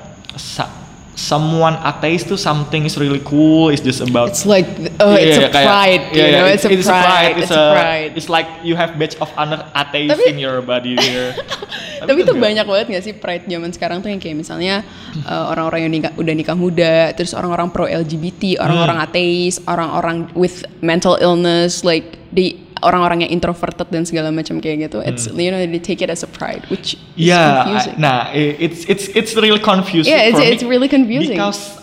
someone 1.15 1.79
atheist 1.79 2.27
to 2.27 2.37
something 2.37 2.85
is 2.85 2.99
really 2.99 3.23
cool. 3.23 3.69
It's 3.71 3.81
just 3.81 4.03
about. 4.03 4.29
It's 4.29 4.45
like 4.45 4.67
oh, 4.99 5.15
yeah, 5.15 5.25
it's 5.25 5.39
yeah, 5.39 5.47
a 5.47 5.51
pride. 5.51 6.03
You 6.11 6.21
yeah, 6.21 6.31
know, 6.39 6.45
it's, 6.45 6.65
it's, 6.67 6.87
a 6.87 6.91
pride. 6.91 7.35
It's, 7.39 7.51
a, 7.51 7.65
pride. 7.73 8.11
It's 8.15 8.29
like 8.29 8.47
you 8.63 8.75
have 8.75 8.99
badge 8.99 9.15
of 9.17 9.31
honor 9.39 9.63
atheist 9.73 10.19
Tapi, 10.19 10.29
in 10.29 10.37
your 10.37 10.61
body 10.61 10.99
here. 10.99 11.33
Tapi 12.05 12.21
itu 12.21 12.35
banyak 12.35 12.67
banget 12.67 12.85
gak 12.91 13.03
sih 13.07 13.13
pride 13.15 13.47
zaman 13.47 13.71
sekarang 13.71 14.03
tuh 14.03 14.11
yang 14.11 14.21
kayak 14.21 14.37
misalnya 14.37 14.83
uh, 15.25 15.49
orang-orang 15.49 15.87
yang 15.87 15.93
nikah, 15.95 16.13
udah 16.19 16.33
nikah 16.35 16.53
muda, 16.53 17.15
terus 17.15 17.33
orang-orang 17.33 17.71
pro 17.71 17.87
LGBT, 17.87 18.61
orang-orang 18.61 18.97
hmm. 18.99 19.05
ateis, 19.09 19.55
orang-orang 19.65 20.29
with 20.37 20.67
mental 20.83 21.17
illness, 21.17 21.81
like 21.81 22.19
they 22.35 22.64
orang-orang 22.85 23.25
yang 23.25 23.31
introverted 23.33 23.89
dan 23.89 24.05
segala 24.05 24.29
macam 24.29 24.61
kayak 24.61 24.87
gitu 24.87 25.01
it's 25.01 25.25
hmm. 25.25 25.41
you 25.41 25.49
know 25.49 25.57
they 25.57 25.81
take 25.81 26.05
it 26.05 26.13
as 26.13 26.21
a 26.21 26.29
pride 26.29 26.61
which 26.69 26.93
is 26.93 27.01
yeah 27.17 27.65
confusing. 27.65 27.95
nah 27.97 28.29
it's 28.31 28.85
it's 28.85 29.09
it's 29.17 29.33
really 29.33 29.59
confusing 29.59 30.13
yeah 30.13 30.29
it's, 30.29 30.37
it's 30.37 30.63
really 30.63 30.87
confusing 30.87 31.33
because 31.33 31.81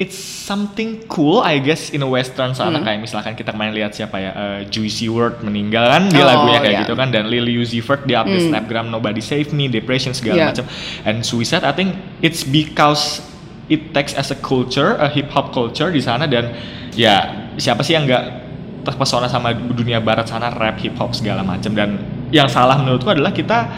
it's 0.00 0.16
something 0.16 1.04
cool 1.12 1.44
I 1.44 1.60
guess 1.60 1.92
in 1.92 2.00
a 2.00 2.08
western 2.08 2.56
sana 2.56 2.80
hmm. 2.80 2.88
kayak 2.88 2.98
misalkan 3.04 3.36
kita 3.36 3.52
main 3.52 3.76
lihat 3.76 3.92
siapa 3.92 4.16
ya 4.16 4.30
uh, 4.32 4.60
Juicy 4.64 5.12
WRLD 5.12 5.44
meninggal 5.44 5.84
kan 5.92 6.08
dia 6.08 6.24
oh, 6.24 6.26
lagunya 6.26 6.58
kayak 6.64 6.72
yeah. 6.72 6.82
gitu 6.88 6.94
kan 6.96 7.12
dan 7.12 7.28
Lily 7.28 7.60
Uzi 7.60 7.84
Vert 7.84 8.08
di 8.08 8.16
update 8.16 8.48
hmm. 8.48 8.50
snapgram 8.56 8.88
Nobody 8.88 9.20
Save 9.20 9.52
Me 9.52 9.68
depression 9.68 10.16
segala 10.16 10.36
yeah. 10.40 10.48
macam 10.56 10.64
and 11.04 11.20
suicide 11.20 11.68
I 11.68 11.76
think 11.76 12.00
it's 12.24 12.48
because 12.48 13.20
it 13.68 13.92
takes 13.92 14.16
as 14.16 14.32
a 14.32 14.38
culture 14.40 14.96
a 14.96 15.06
hip 15.12 15.28
hop 15.36 15.52
culture 15.52 15.92
di 15.92 16.00
sana 16.00 16.24
dan 16.24 16.56
ya 16.96 17.46
siapa 17.60 17.84
sih 17.84 17.92
yang 17.92 18.08
nggak 18.08 18.39
terpesona 18.84 19.28
sama 19.28 19.52
dunia 19.52 20.00
barat 20.00 20.28
sana 20.28 20.50
rap 20.50 20.80
hip 20.80 20.96
hop 20.96 21.12
segala 21.12 21.44
macam 21.44 21.72
dan 21.72 22.00
yang 22.30 22.46
salah 22.46 22.78
menurutku 22.78 23.10
adalah 23.10 23.34
kita 23.34 23.68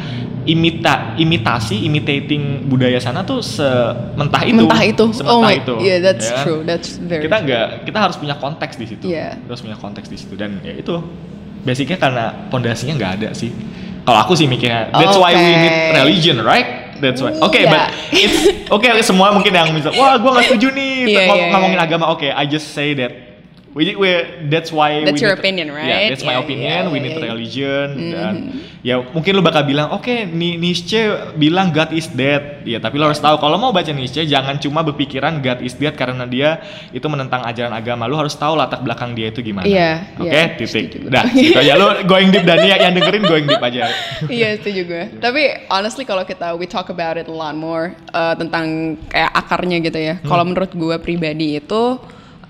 imita 0.42 1.14
imitasi 1.14 1.86
imitating 1.86 2.66
budaya 2.66 2.98
sana 2.98 3.22
tuh 3.22 3.38
sementah 3.38 4.42
itu. 4.42 4.66
Mentah 4.66 4.82
itu. 4.82 5.04
Sementah 5.14 5.38
oh 5.38 5.42
my, 5.42 5.54
itu. 5.62 5.74
yeah 5.78 5.98
that's 6.02 6.28
ya. 6.28 6.42
true 6.42 6.60
that's 6.66 6.98
very 6.98 7.26
kita 7.26 7.36
nggak 7.46 7.66
kita 7.86 7.98
harus 7.98 8.16
punya 8.18 8.34
konteks 8.38 8.74
di 8.74 8.86
situ. 8.90 9.06
Yeah. 9.06 9.38
kita 9.38 9.50
harus 9.54 9.62
punya 9.62 9.78
konteks 9.78 10.06
di 10.10 10.16
situ. 10.18 10.34
Dan 10.34 10.58
ya 10.66 10.74
itu 10.74 10.98
basicnya 11.62 11.98
karena 11.98 12.50
pondasinya 12.50 12.94
nggak 12.98 13.12
ada 13.22 13.28
sih. 13.38 13.54
Kalau 14.02 14.18
aku 14.18 14.34
sih 14.34 14.50
mikirnya 14.50 14.90
that's 14.90 15.14
okay. 15.14 15.22
why 15.22 15.32
we 15.38 15.52
need 15.54 15.76
religion 15.94 16.42
right? 16.42 16.98
That's 16.98 17.22
why. 17.22 17.38
Oke 17.38 17.54
okay, 17.54 17.62
yeah. 17.66 17.74
but 17.74 17.86
it's 18.10 18.38
oke 18.66 18.82
okay, 18.82 18.98
semua 19.06 19.30
mungkin 19.30 19.54
yang 19.54 19.70
misal 19.70 19.94
wah 19.94 20.18
gue 20.18 20.30
nggak 20.30 20.46
setuju 20.50 20.68
nih 20.74 20.94
yeah, 21.06 21.22
yeah, 21.30 21.50
ngomongin 21.54 21.78
yeah. 21.78 21.86
agama. 21.86 22.04
Oke 22.10 22.26
okay, 22.26 22.30
I 22.34 22.50
just 22.50 22.74
say 22.74 22.98
that 22.98 23.31
we 23.72 23.96
we 23.96 24.10
that's 24.52 24.68
why 24.68 25.00
that's 25.00 25.16
we 25.16 25.24
your 25.24 25.32
need, 25.32 25.40
opinion 25.40 25.68
right? 25.72 25.88
yeah 25.88 26.08
that's 26.12 26.20
yeah, 26.20 26.30
my 26.30 26.36
opinion. 26.44 26.68
yeah, 26.68 26.92
we 26.92 26.98
need 27.00 27.16
yeah, 27.16 27.24
religion 27.24 27.86
mm-hmm. 27.96 28.12
dan 28.12 28.34
ya 28.82 28.98
mungkin 28.98 29.38
lu 29.38 29.42
bakal 29.46 29.62
bilang 29.62 29.94
oke 29.94 30.04
okay, 30.04 30.26
Nietzsche 30.26 31.06
bilang 31.38 31.70
God 31.70 31.94
is 31.94 32.10
dead. 32.10 32.66
Ya 32.66 32.78
tapi 32.82 32.98
lo 32.98 33.06
harus 33.10 33.22
tahu 33.22 33.38
kalau 33.38 33.56
mau 33.58 33.70
baca 33.70 33.90
Nietzsche 33.94 34.26
jangan 34.26 34.58
cuma 34.58 34.82
berpikiran 34.82 35.38
God 35.38 35.62
is 35.62 35.78
dead 35.78 35.94
karena 35.94 36.26
dia 36.26 36.58
itu 36.90 37.06
menentang 37.06 37.46
ajaran 37.46 37.72
agama. 37.72 38.10
Lu 38.10 38.18
harus 38.18 38.34
tahu 38.34 38.58
latar 38.58 38.82
belakang 38.82 39.14
dia 39.14 39.30
itu 39.30 39.40
gimana. 39.40 39.64
Yeah, 39.64 40.10
oke 40.18 40.26
okay? 40.26 40.34
yeah, 40.34 40.46
titik 40.58 40.84
dah 41.08 41.24
gitu 41.30 41.58
aja. 41.58 41.72
Lu 41.78 41.86
going 42.10 42.34
deep 42.34 42.42
dan 42.42 42.60
ya 42.66 42.76
yang 42.82 42.92
dengerin 42.98 43.24
going 43.24 43.46
deep 43.46 43.62
aja. 43.62 43.88
Iya 44.32 44.56
itu 44.56 44.82
juga 44.82 45.12
tapi 45.20 45.66
honestly 45.68 46.08
kalau 46.08 46.24
kita 46.24 46.56
we 46.56 46.64
talk 46.64 46.88
about 46.88 47.20
it 47.20 47.28
a 47.28 47.34
lot 47.34 47.52
more 47.52 47.92
uh, 48.16 48.32
tentang 48.34 48.96
kayak 49.10 49.30
akarnya 49.34 49.78
gitu 49.82 49.98
ya. 49.98 50.14
Hmm. 50.18 50.28
kalau 50.28 50.44
menurut 50.48 50.72
gue 50.72 50.96
pribadi 51.02 51.58
itu 51.58 52.00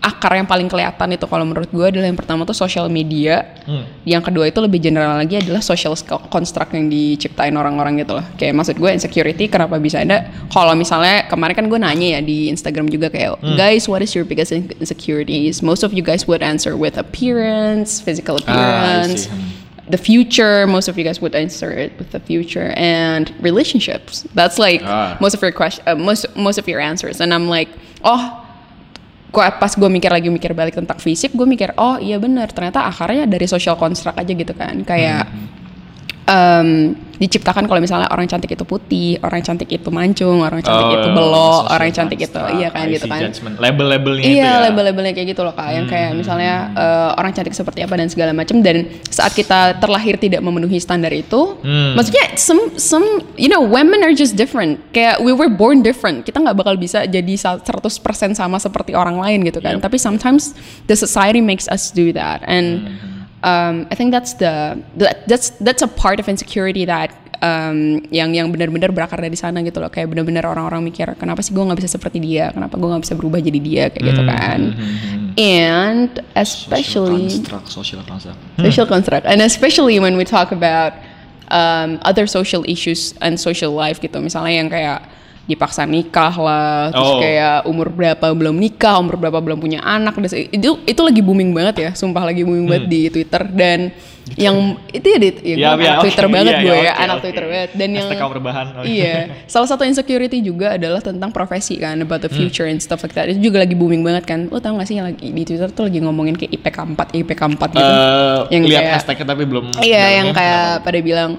akar 0.03 0.35
yang 0.35 0.51
paling 0.51 0.67
kelihatan 0.67 1.15
itu 1.15 1.25
kalau 1.31 1.47
menurut 1.47 1.71
gue 1.71 1.87
adalah 1.87 2.11
yang 2.11 2.19
pertama 2.19 2.43
tuh 2.43 2.59
social 2.59 2.91
media, 2.91 3.55
hmm. 3.63 4.03
yang 4.03 4.19
kedua 4.19 4.51
itu 4.51 4.59
lebih 4.59 4.83
general 4.83 5.15
lagi 5.15 5.39
adalah 5.39 5.63
social 5.63 5.95
construct 6.27 6.75
yang 6.75 6.91
diciptain 6.91 7.55
orang-orang 7.55 8.03
gitu 8.03 8.19
loh. 8.19 8.27
Kayak 8.35 8.59
maksud 8.59 8.77
gue 8.83 8.91
insecurity 8.91 9.47
kenapa 9.47 9.79
bisa 9.79 10.03
ada? 10.03 10.27
Kalau 10.51 10.75
misalnya 10.75 11.31
kemarin 11.31 11.55
kan 11.55 11.67
gue 11.71 11.79
nanya 11.79 12.19
ya 12.19 12.21
di 12.21 12.51
Instagram 12.51 12.91
juga 12.91 13.15
kayak 13.15 13.39
hmm. 13.39 13.55
guys 13.55 13.87
what 13.87 14.03
is 14.03 14.11
your 14.11 14.27
biggest 14.27 14.51
insecurities? 14.51 15.63
Most 15.63 15.87
of 15.87 15.95
you 15.95 16.03
guys 16.03 16.27
would 16.27 16.43
answer 16.43 16.75
with 16.75 16.99
appearance, 16.99 18.03
physical 18.03 18.43
ah, 18.43 18.43
appearance. 18.43 19.31
Ah, 19.31 19.39
the 19.87 19.99
future 19.99 20.67
most 20.67 20.87
of 20.89 20.99
you 20.99 21.05
guys 21.05 21.21
would 21.21 21.35
answer 21.35 21.71
it 21.71 21.93
with 21.99 22.11
the 22.11 22.21
future 22.21 22.73
and 22.79 23.35
relationships 23.43 24.25
that's 24.33 24.59
like 24.59 24.81
ah. 24.85 25.19
most 25.21 25.35
of 25.35 25.43
your 25.43 25.51
question 25.51 25.83
uh, 25.87 25.95
most 25.95 26.25
most 26.35 26.57
of 26.57 26.71
your 26.71 26.79
answers 26.79 27.21
and 27.21 27.35
i'm 27.35 27.49
like 27.51 27.69
oh 28.07 28.43
pas 29.33 29.73
gue 29.73 29.89
mikir 29.89 30.13
lagi 30.13 30.29
mikir 30.29 30.53
balik 30.53 30.77
tentang 30.77 31.01
fisik 31.01 31.33
gue 31.33 31.49
mikir 31.49 31.73
oh 31.81 31.97
iya 31.97 32.21
benar 32.21 32.53
ternyata 32.53 32.85
akarnya 32.85 33.25
dari 33.25 33.49
social 33.49 33.81
construct 33.81 34.21
aja 34.21 34.33
gitu 34.33 34.53
kan 34.53 34.85
kayak 34.85 35.25
hmm. 35.25 35.62
Um, 36.27 36.69
diciptakan 37.17 37.71
kalau 37.71 37.79
misalnya 37.79 38.11
orang 38.11 38.27
cantik 38.27 38.51
itu 38.51 38.67
putih, 38.67 39.15
orang 39.23 39.47
cantik 39.47 39.71
itu 39.71 39.95
mancung, 39.95 40.43
orang 40.43 40.59
cantik 40.59 40.87
Oh, 40.91 40.95
itu 40.99 41.09
belok, 41.09 41.31
social 41.63 41.71
orang 41.71 41.91
cantik 41.95 42.19
itu 42.19 42.41
iya 42.59 42.69
kan 42.75 42.85
gitu 42.91 43.07
kan. 43.07 43.21
Label-labelnya 43.63 44.25
itu 44.27 44.35
Iya, 44.35 44.43
ya. 44.43 44.63
label-labelnya 44.67 45.13
kayak 45.15 45.29
gitu 45.31 45.47
loh 45.47 45.55
kak, 45.55 45.71
yang 45.71 45.87
kayak 45.87 46.11
Hmm. 46.11 46.19
misalnya 46.19 46.53
eh, 46.75 47.11
orang 47.15 47.31
cantik 47.31 47.55
seperti 47.55 47.87
apa 47.87 47.95
dan 47.95 48.11
segala 48.11 48.35
macam. 48.35 48.59
Dan 48.59 48.91
saat 49.07 49.31
kita 49.33 49.79
terlahir 49.79 50.19
tidak 50.19 50.43
memenuhi 50.43 50.83
standar 50.83 51.15
itu, 51.15 51.63
Hmm. 51.63 51.95
maksudnya 51.95 52.35
some 52.35 52.75
some 52.75 53.07
you 53.39 53.47
know 53.47 53.63
women 53.63 54.03
are 54.03 54.11
just 54.11 54.35
different. 54.35 54.83
Kayak 54.91 55.23
we 55.23 55.31
were 55.31 55.47
born 55.47 55.79
different. 55.79 56.27
Kita 56.27 56.43
nggak 56.43 56.59
bakal 56.59 56.75
bisa 56.75 57.07
jadi 57.07 57.39
sa- 57.39 57.63
100% 57.63 58.35
sama 58.35 58.59
seperti 58.59 58.99
orang 58.99 59.23
lain 59.23 59.47
gitu 59.47 59.63
kan. 59.63 59.79
Yep. 59.79 59.87
Tapi 59.87 59.95
sometimes 59.95 60.59
the 60.91 60.99
society 60.99 61.39
makes 61.39 61.71
us 61.71 61.95
do 61.95 62.11
that, 62.11 62.43
and 62.43 62.91
um, 63.43 63.87
I 63.91 63.95
think 63.95 64.11
that's 64.11 64.35
the 64.35 64.79
that, 64.97 65.29
that's 65.29 65.51
that's 65.63 65.83
a 65.83 65.91
part 65.91 66.19
of 66.19 66.29
insecurity 66.29 66.87
that 66.87 67.11
um, 67.43 68.07
yang 68.15 68.33
yang 68.33 68.55
benar-benar 68.55 68.95
berakar 68.95 69.19
dari 69.19 69.35
sana 69.35 69.61
gitu 69.67 69.83
loh. 69.83 69.91
Kayak 69.91 70.15
benar-benar 70.15 70.47
orang-orang 70.47 70.87
mikir 70.87 71.11
kenapa 71.19 71.43
sih 71.43 71.51
gue 71.53 71.61
nggak 71.63 71.79
bisa 71.83 71.91
seperti 71.91 72.23
dia? 72.23 72.55
Kenapa 72.55 72.79
gue 72.79 72.89
nggak 72.89 73.05
bisa 73.05 73.15
berubah 73.19 73.43
jadi 73.43 73.61
dia? 73.61 73.85
Kayak 73.91 74.05
gitu 74.15 74.23
kan. 74.25 74.61
and 75.37 76.21
especially 76.37 77.33
social 77.33 77.61
construct, 77.61 77.69
social 77.69 78.03
construct. 78.05 78.39
social 78.63 78.87
construct. 78.87 79.25
And 79.27 79.43
especially 79.43 79.99
when 79.99 80.15
we 80.17 80.25
talk 80.25 80.55
about 80.55 80.95
um, 81.53 81.99
other 82.03 82.27
social 82.27 82.65
issues 82.67 83.15
and 83.21 83.39
social 83.39 83.73
life 83.75 84.01
gitu. 84.01 84.19
Misalnya 84.19 84.55
yang 84.63 84.71
kayak 84.71 85.01
dipaksa 85.43 85.83
nikah 85.85 86.31
lah 86.33 86.89
terus 86.89 87.09
Oh. 87.09 87.19
kayak 87.19 87.67
umur 87.67 87.91
berapa 87.91 88.31
belum 88.31 88.55
nikah 88.55 88.95
umur 88.97 89.19
berapa 89.19 89.39
belum 89.39 89.59
punya 89.59 89.83
anak 89.83 90.15
itu 90.49 90.79
itu 90.81 91.01
lagi 91.01 91.19
booming 91.19 91.51
banget 91.51 91.75
ya 91.77 91.91
sumpah 91.93 92.23
lagi 92.23 92.47
booming 92.47 92.65
banget 92.65 92.87
di 92.87 93.01
Twitter 93.09 93.43
dan 93.49 93.91
yang 94.33 94.55
itu 94.89 95.03
ya, 95.05 95.19
Dit, 95.19 95.37
ya, 95.43 95.55
Ya, 95.59 95.69
gue 95.75 95.83
ya, 95.83 95.91
anak 95.91 95.99
oke. 95.99 96.03
Twitter 96.07 96.27
banget 96.31 96.55
Iya, 96.55 96.63
gue 96.63 96.71
iya, 96.71 96.79
ya 96.79 96.79
oke, 96.89 97.03
anak 97.03 97.11
oke. 97.13 97.23
Twitter 97.27 97.45
banget 97.45 97.71
dan 97.75 97.89
yang 97.91 98.07
Hashtag 98.07 98.85
iya 98.87 99.15
salah 99.45 99.67
satu 99.67 99.83
insecurity 99.83 100.39
juga 100.41 100.67
adalah 100.73 101.03
tentang 101.03 101.29
profesi 101.29 101.75
kan 101.75 101.99
about 101.99 102.23
the 102.23 102.31
Hmm. 102.31 102.39
future 102.39 102.65
and 102.65 102.79
stuff 102.79 103.03
like 103.03 103.13
that 103.13 103.27
itu 103.27 103.43
juga 103.43 103.59
lagi 103.59 103.75
booming 103.75 104.01
banget 104.01 104.23
kan 104.25 104.47
lo 104.47 104.63
tau 104.63 104.79
gak 104.79 104.87
sih 104.87 104.95
yang 104.95 105.11
lagi 105.11 105.27
di 105.27 105.43
Twitter 105.43 105.69
tuh 105.69 105.91
lagi 105.91 105.99
ngomongin 105.99 106.39
kayak 106.39 106.55
IPK 106.55 106.79
4 106.95 107.19
IPK 107.19 107.43
4 107.51 107.71
gitu 107.73 107.83
Eh, 107.83 108.39
Yang 108.49 108.63
lihat 108.65 108.79
kayak- 108.81 108.95
hashtagnya 108.97 109.27
tapi 109.27 109.43
belum. 109.43 109.65
Iya, 109.81 110.05
yang 110.15 110.29
kayak 110.31 110.67
pada 110.81 110.99
bilang 111.01 111.31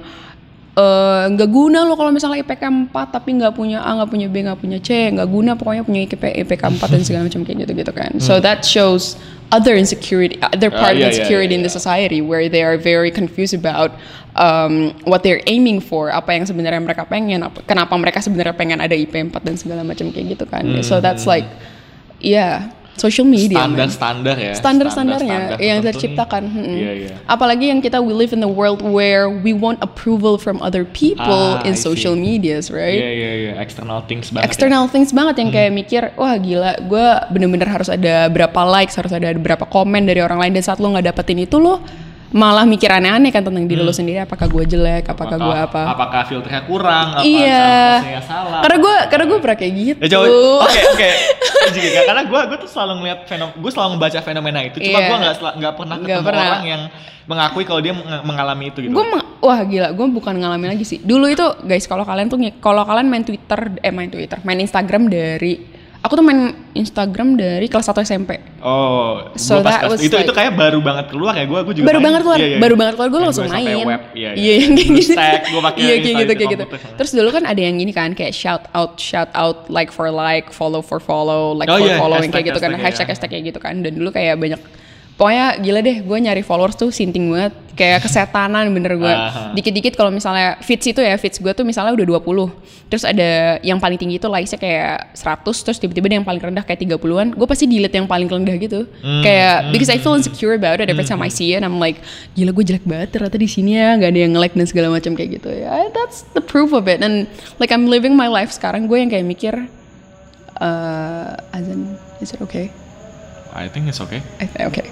eh 0.73 1.23
nggak 1.29 1.49
guna 1.53 1.85
lo 1.85 1.93
kalau 1.93 2.09
misalnya 2.09 2.41
IPK 2.41 2.89
4 2.89 3.13
tapi 3.13 3.37
nggak 3.37 3.53
punya 3.53 3.85
A, 3.85 3.93
nggak 3.93 4.09
punya 4.09 4.25
B, 4.25 4.41
nggak 4.41 4.57
punya 4.57 4.79
C, 4.81 5.13
nggak 5.13 5.29
guna 5.29 5.53
pokoknya 5.53 5.85
punya 5.85 6.01
IPK, 6.09 6.33
IPK 6.41 6.63
4 6.81 6.89
dan 6.89 7.01
segala 7.05 7.21
macam 7.29 7.45
kayak 7.45 7.57
gitu-gitu 7.69 7.93
kan. 7.93 8.17
So 8.17 8.41
that 8.41 8.65
shows 8.65 9.13
other 9.53 9.77
insecurity, 9.77 10.41
other 10.41 10.73
Hmm. 10.73 10.81
Ah, 10.81 10.89
part 10.89 10.97
iya, 10.97 11.05
of 11.05 11.13
iya, 11.13 11.21
insecurity 11.21 11.53
iya, 11.53 11.59
in 11.61 11.63
the 11.65 11.69
society 11.69 12.25
where 12.25 12.49
they 12.49 12.65
are 12.65 12.73
very 12.81 13.13
confused 13.13 13.53
about 13.53 13.93
um, 14.33 14.97
what 15.05 15.21
they're 15.21 15.45
aiming 15.45 15.77
for, 15.77 16.09
apa 16.09 16.33
yang 16.33 16.49
sebenarnya 16.49 16.81
mereka 16.81 17.05
pengen, 17.05 17.45
apa, 17.45 17.61
kenapa 17.69 17.93
mereka 17.93 18.17
sebenarnya 18.25 18.57
pengen 18.57 18.81
ada 18.81 18.97
IP 18.97 19.13
4 19.13 19.29
dan 19.45 19.53
segala 19.53 19.85
macam 19.85 20.09
kayak 20.09 20.41
gitu 20.41 20.49
kan. 20.49 20.65
So 20.81 20.97
Hmm. 20.97 21.05
that's 21.05 21.29
like, 21.29 21.45
yeah, 22.17 22.73
social 22.95 23.25
media. 23.25 23.57
man 23.57 23.73
standar-standar 23.73 24.35
ya. 24.35 24.53
standar-standarnya 24.53 25.27
Standar-standar 25.27 25.59
yang 25.59 25.77
tertentu 25.81 25.89
terciptakan. 25.89 26.41
mm-mm. 26.45 26.77
Iya, 26.77 26.91
iya. 26.93 27.13
Apalagi 27.25 27.65
yang 27.67 27.79
kita 27.79 27.97
we 27.99 28.11
live 28.11 28.31
in 28.31 28.39
a 28.39 28.49
world 28.49 28.79
where 28.79 29.27
we 29.27 29.49
want 29.51 29.81
approval 29.81 30.37
from 30.37 30.61
other 30.61 30.85
people 30.85 31.57
Ah, 31.57 31.65
in 31.65 31.73
I 31.73 31.77
see. 31.77 31.83
social 31.83 32.13
medias, 32.13 32.69
right? 32.69 32.93
Iya, 32.93 33.11
iya, 33.11 33.31
iya. 33.33 33.51
External 33.57 34.05
things 34.05 34.29
banget. 34.29 34.45
ya. 34.45 34.47
External 34.47 34.83
things 34.87 35.09
banget 35.09 35.35
yang 35.39 35.49
kayak 35.49 35.71
mikir, 35.71 36.01
wah 36.13 36.35
gila, 36.35 36.77
gue 36.79 37.07
bener-bener 37.29 37.65
harus 37.65 37.89
ada 37.89 38.29
berapa 38.29 38.61
likes, 38.63 38.93
harus 38.93 39.09
ada 39.09 39.33
berapa 39.33 39.65
komen 39.65 40.05
dari 40.05 40.19
orang 40.19 40.37
lain 40.37 40.53
dan 40.53 40.63
saat 40.63 40.77
lo 40.77 40.89
nggak 40.89 41.09
dapetin 41.09 41.41
itu 41.41 41.57
lo 41.57 41.81
malah 42.33 42.65
mikir 42.65 42.89
aneh-aneh 42.89 43.29
kan 43.29 43.45
tentang 43.45 43.69
diri 43.69 43.79
lo 43.79 43.93
sendiri, 43.93 44.25
apakah 44.25 44.49
gue 44.49 44.65
jelek, 44.65 45.05
apakah 45.05 45.37
gue 45.37 45.55
apa? 45.55 45.81
Apakah 45.93 46.21
filternya 46.25 46.65
kurang? 46.65 47.21
Apa 47.21 47.23
iya, 47.23 48.19
salah? 48.25 48.59
karena 48.65 48.77
gue 48.81 48.95
karena 49.13 49.25
gue 49.29 49.37
pernah 49.37 49.57
kayak 49.57 49.73
gitu. 49.77 49.99
Ya 50.01 50.17
oke 50.65 50.81
oke. 50.97 51.09
Juga, 51.71 51.99
karena 52.09 52.23
gue 52.25 52.39
gue 52.49 52.57
tuh 52.65 52.69
selalu 52.73 52.93
ngeliat 52.99 53.19
fenomena, 53.29 53.55
gue 53.55 53.71
selalu 53.71 53.89
membaca 53.95 54.19
fenomena 54.19 54.59
itu. 54.65 54.77
Cuma 54.81 54.97
Iya. 54.99 55.07
gue 55.07 55.17
nggak 55.21 55.35
nggak 55.61 55.73
pernah 55.77 55.95
ketemu 56.01 56.25
pernah. 56.25 56.45
orang 56.49 56.65
yang 56.65 56.81
mengakui 57.23 57.63
kalau 57.63 57.79
dia 57.79 57.95
meng- 57.95 58.23
mengalami 58.27 58.67
itu 58.67 58.83
gitu. 58.83 58.91
gue 58.91 59.05
wah 59.39 59.63
gila 59.63 59.95
gue 59.95 60.07
bukan 60.11 60.35
ngalamin 60.43 60.75
lagi 60.75 60.83
sih 60.83 60.99
dulu 60.99 61.31
itu 61.31 61.43
guys 61.63 61.87
kalau 61.87 62.03
kalian 62.03 62.27
tuh 62.27 62.35
kalau 62.59 62.83
kalian 62.83 63.07
main 63.07 63.23
twitter 63.23 63.79
eh 63.79 63.95
main 63.95 64.11
twitter 64.11 64.43
main 64.43 64.59
instagram 64.59 65.07
dari 65.07 65.72
aku 66.03 66.13
tuh 66.13 66.21
main 66.21 66.39
instagram 66.73 67.33
dari 67.33 67.65
kelas 67.65 67.87
1 67.87 68.03
SMP 68.03 68.35
oh, 68.59 69.31
So 69.33 69.55
gua 69.55 69.63
pas 69.63 69.71
that 69.71 69.81
kelas- 69.81 69.91
was 69.93 70.01
itu 70.01 70.11
like- 70.11 70.27
itu 70.27 70.33
kayak 70.33 70.53
baru 70.53 70.79
banget 70.79 71.05
keluar 71.07 71.31
ya 71.31 71.45
gue 71.45 71.59
gue 71.63 71.73
juga. 71.73 71.85
baru 71.85 71.95
main. 71.95 72.05
banget 72.05 72.21
keluar 72.21 72.37
Iya, 72.37 72.45
iya. 72.45 72.59
baru 72.59 72.75
banget 72.75 72.93
keluar 72.93 73.07
gue 73.07 73.15
Yang 73.15 73.25
langsung 73.25 73.47
main 73.47 73.77
web, 73.85 74.01
iya, 74.13 74.29
iya 74.35 74.53
yang 74.59 74.71
kayak 74.73 74.89
Terus 74.89 74.99
gitu 74.99 75.15
tag, 75.15 75.41
gua 75.47 75.61
pakai 75.63 75.79
iya 75.79 75.87
kayak 75.87 76.03
install 76.03 76.19
gitu 76.19 76.33
kayak 76.33 76.51
gitu 76.51 76.65
terus 76.93 77.11
dulu 77.13 77.29
kan 77.31 77.43
ada 77.45 77.61
yang 77.61 77.75
gini 77.77 77.91
kan 77.91 78.09
kayak 78.11 78.33
shout 78.33 78.63
out 78.71 78.91
shout 78.97 79.31
out 79.33 79.57
like 79.69 79.89
for 79.89 80.07
like 80.07 80.51
follow 80.51 80.79
for 80.79 80.99
follow 80.99 81.51
like 81.51 81.67
Oh 81.67 81.77
for 81.77 81.85
iya, 81.85 81.95
follow 81.95 82.15
yang 82.15 82.27
hashtag- 82.27 82.35
kayak 82.35 82.47
gitu 82.47 82.59
kan 82.59 82.71
hashtag, 82.73 82.83
hashtag 82.83 82.99
iya. 82.99 83.11
hashtag 83.13 83.29
kayak 83.31 83.43
gitu 83.47 83.59
kan 83.59 83.75
dan 83.79 83.91
dulu 83.93 84.09
kayak 84.11 84.35
banyak 84.35 84.59
pokoknya 85.15 85.61
gila 85.61 85.79
deh 85.85 85.97
gue 86.01 86.17
nyari 86.17 86.41
followers 86.41 86.75
tuh 86.75 86.89
sinting 86.89 87.29
banget. 87.29 87.53
Kayak 87.73 88.05
kesetanan 88.05 88.69
bener 88.69 89.01
gue 89.01 89.13
dikit-dikit 89.57 89.97
kalau 89.97 90.13
misalnya 90.13 90.61
feeds 90.61 90.93
itu 90.93 91.01
ya 91.01 91.17
feeds 91.17 91.41
gue 91.41 91.49
tuh 91.57 91.65
misalnya 91.65 91.97
udah 91.97 92.21
20 92.21 92.85
terus 92.85 93.01
ada 93.01 93.57
yang 93.65 93.81
paling 93.81 93.97
tinggi 93.97 94.21
itu 94.21 94.29
likesnya 94.29 94.61
kayak 94.61 95.17
100 95.17 95.41
terus 95.41 95.81
tiba-tiba 95.81 96.05
ada 96.05 96.15
yang 96.21 96.27
paling 96.29 96.37
rendah 96.37 96.61
kayak 96.61 96.85
30-an 96.85 97.33
gue 97.33 97.47
pasti 97.49 97.65
delete 97.65 97.97
yang 97.97 98.05
paling 98.05 98.29
rendah 98.29 98.53
gitu. 98.61 98.85
Kayak 99.25 99.73
because 99.73 99.89
I 99.89 99.97
feel 99.97 100.13
insecure 100.13 100.53
about 100.53 100.85
it 100.85 100.93
every 100.93 101.01
time 101.01 101.25
I 101.25 101.33
see 101.33 101.57
it 101.57 101.65
I'm 101.65 101.81
like 101.81 101.97
gila 102.37 102.53
gue 102.53 102.61
jelek 102.61 102.85
banget 102.85 103.17
ternyata 103.17 103.41
di 103.41 103.49
sini 103.49 103.73
ya 103.73 103.97
nggak 103.97 104.09
ada 104.13 104.19
yang 104.21 104.31
nge-like 104.37 104.53
dan 104.53 104.67
segala 104.69 104.87
macam 104.93 105.17
kayak 105.17 105.41
gitu. 105.41 105.49
Ya 105.49 105.89
that's 105.97 106.29
the 106.37 106.45
proof 106.45 106.77
of 106.77 106.85
it. 106.85 107.01
And 107.01 107.25
like 107.57 107.73
I'm 107.73 107.89
living 107.89 108.13
my 108.13 108.29
life 108.29 108.53
sekarang. 108.53 108.85
Gue 108.85 109.01
yang 109.01 109.09
kayak 109.09 109.25
mikir 109.25 109.65
uh, 110.61 111.57
Azan 111.57 111.97
is 112.21 112.37
it 112.37 112.41
okay 112.45 112.69
I 113.53 113.69
think 113.69 113.85
it's 113.85 114.01
okay. 114.01 114.21
I 114.41 114.45
think- 114.49 114.65
Oke. 114.67 114.81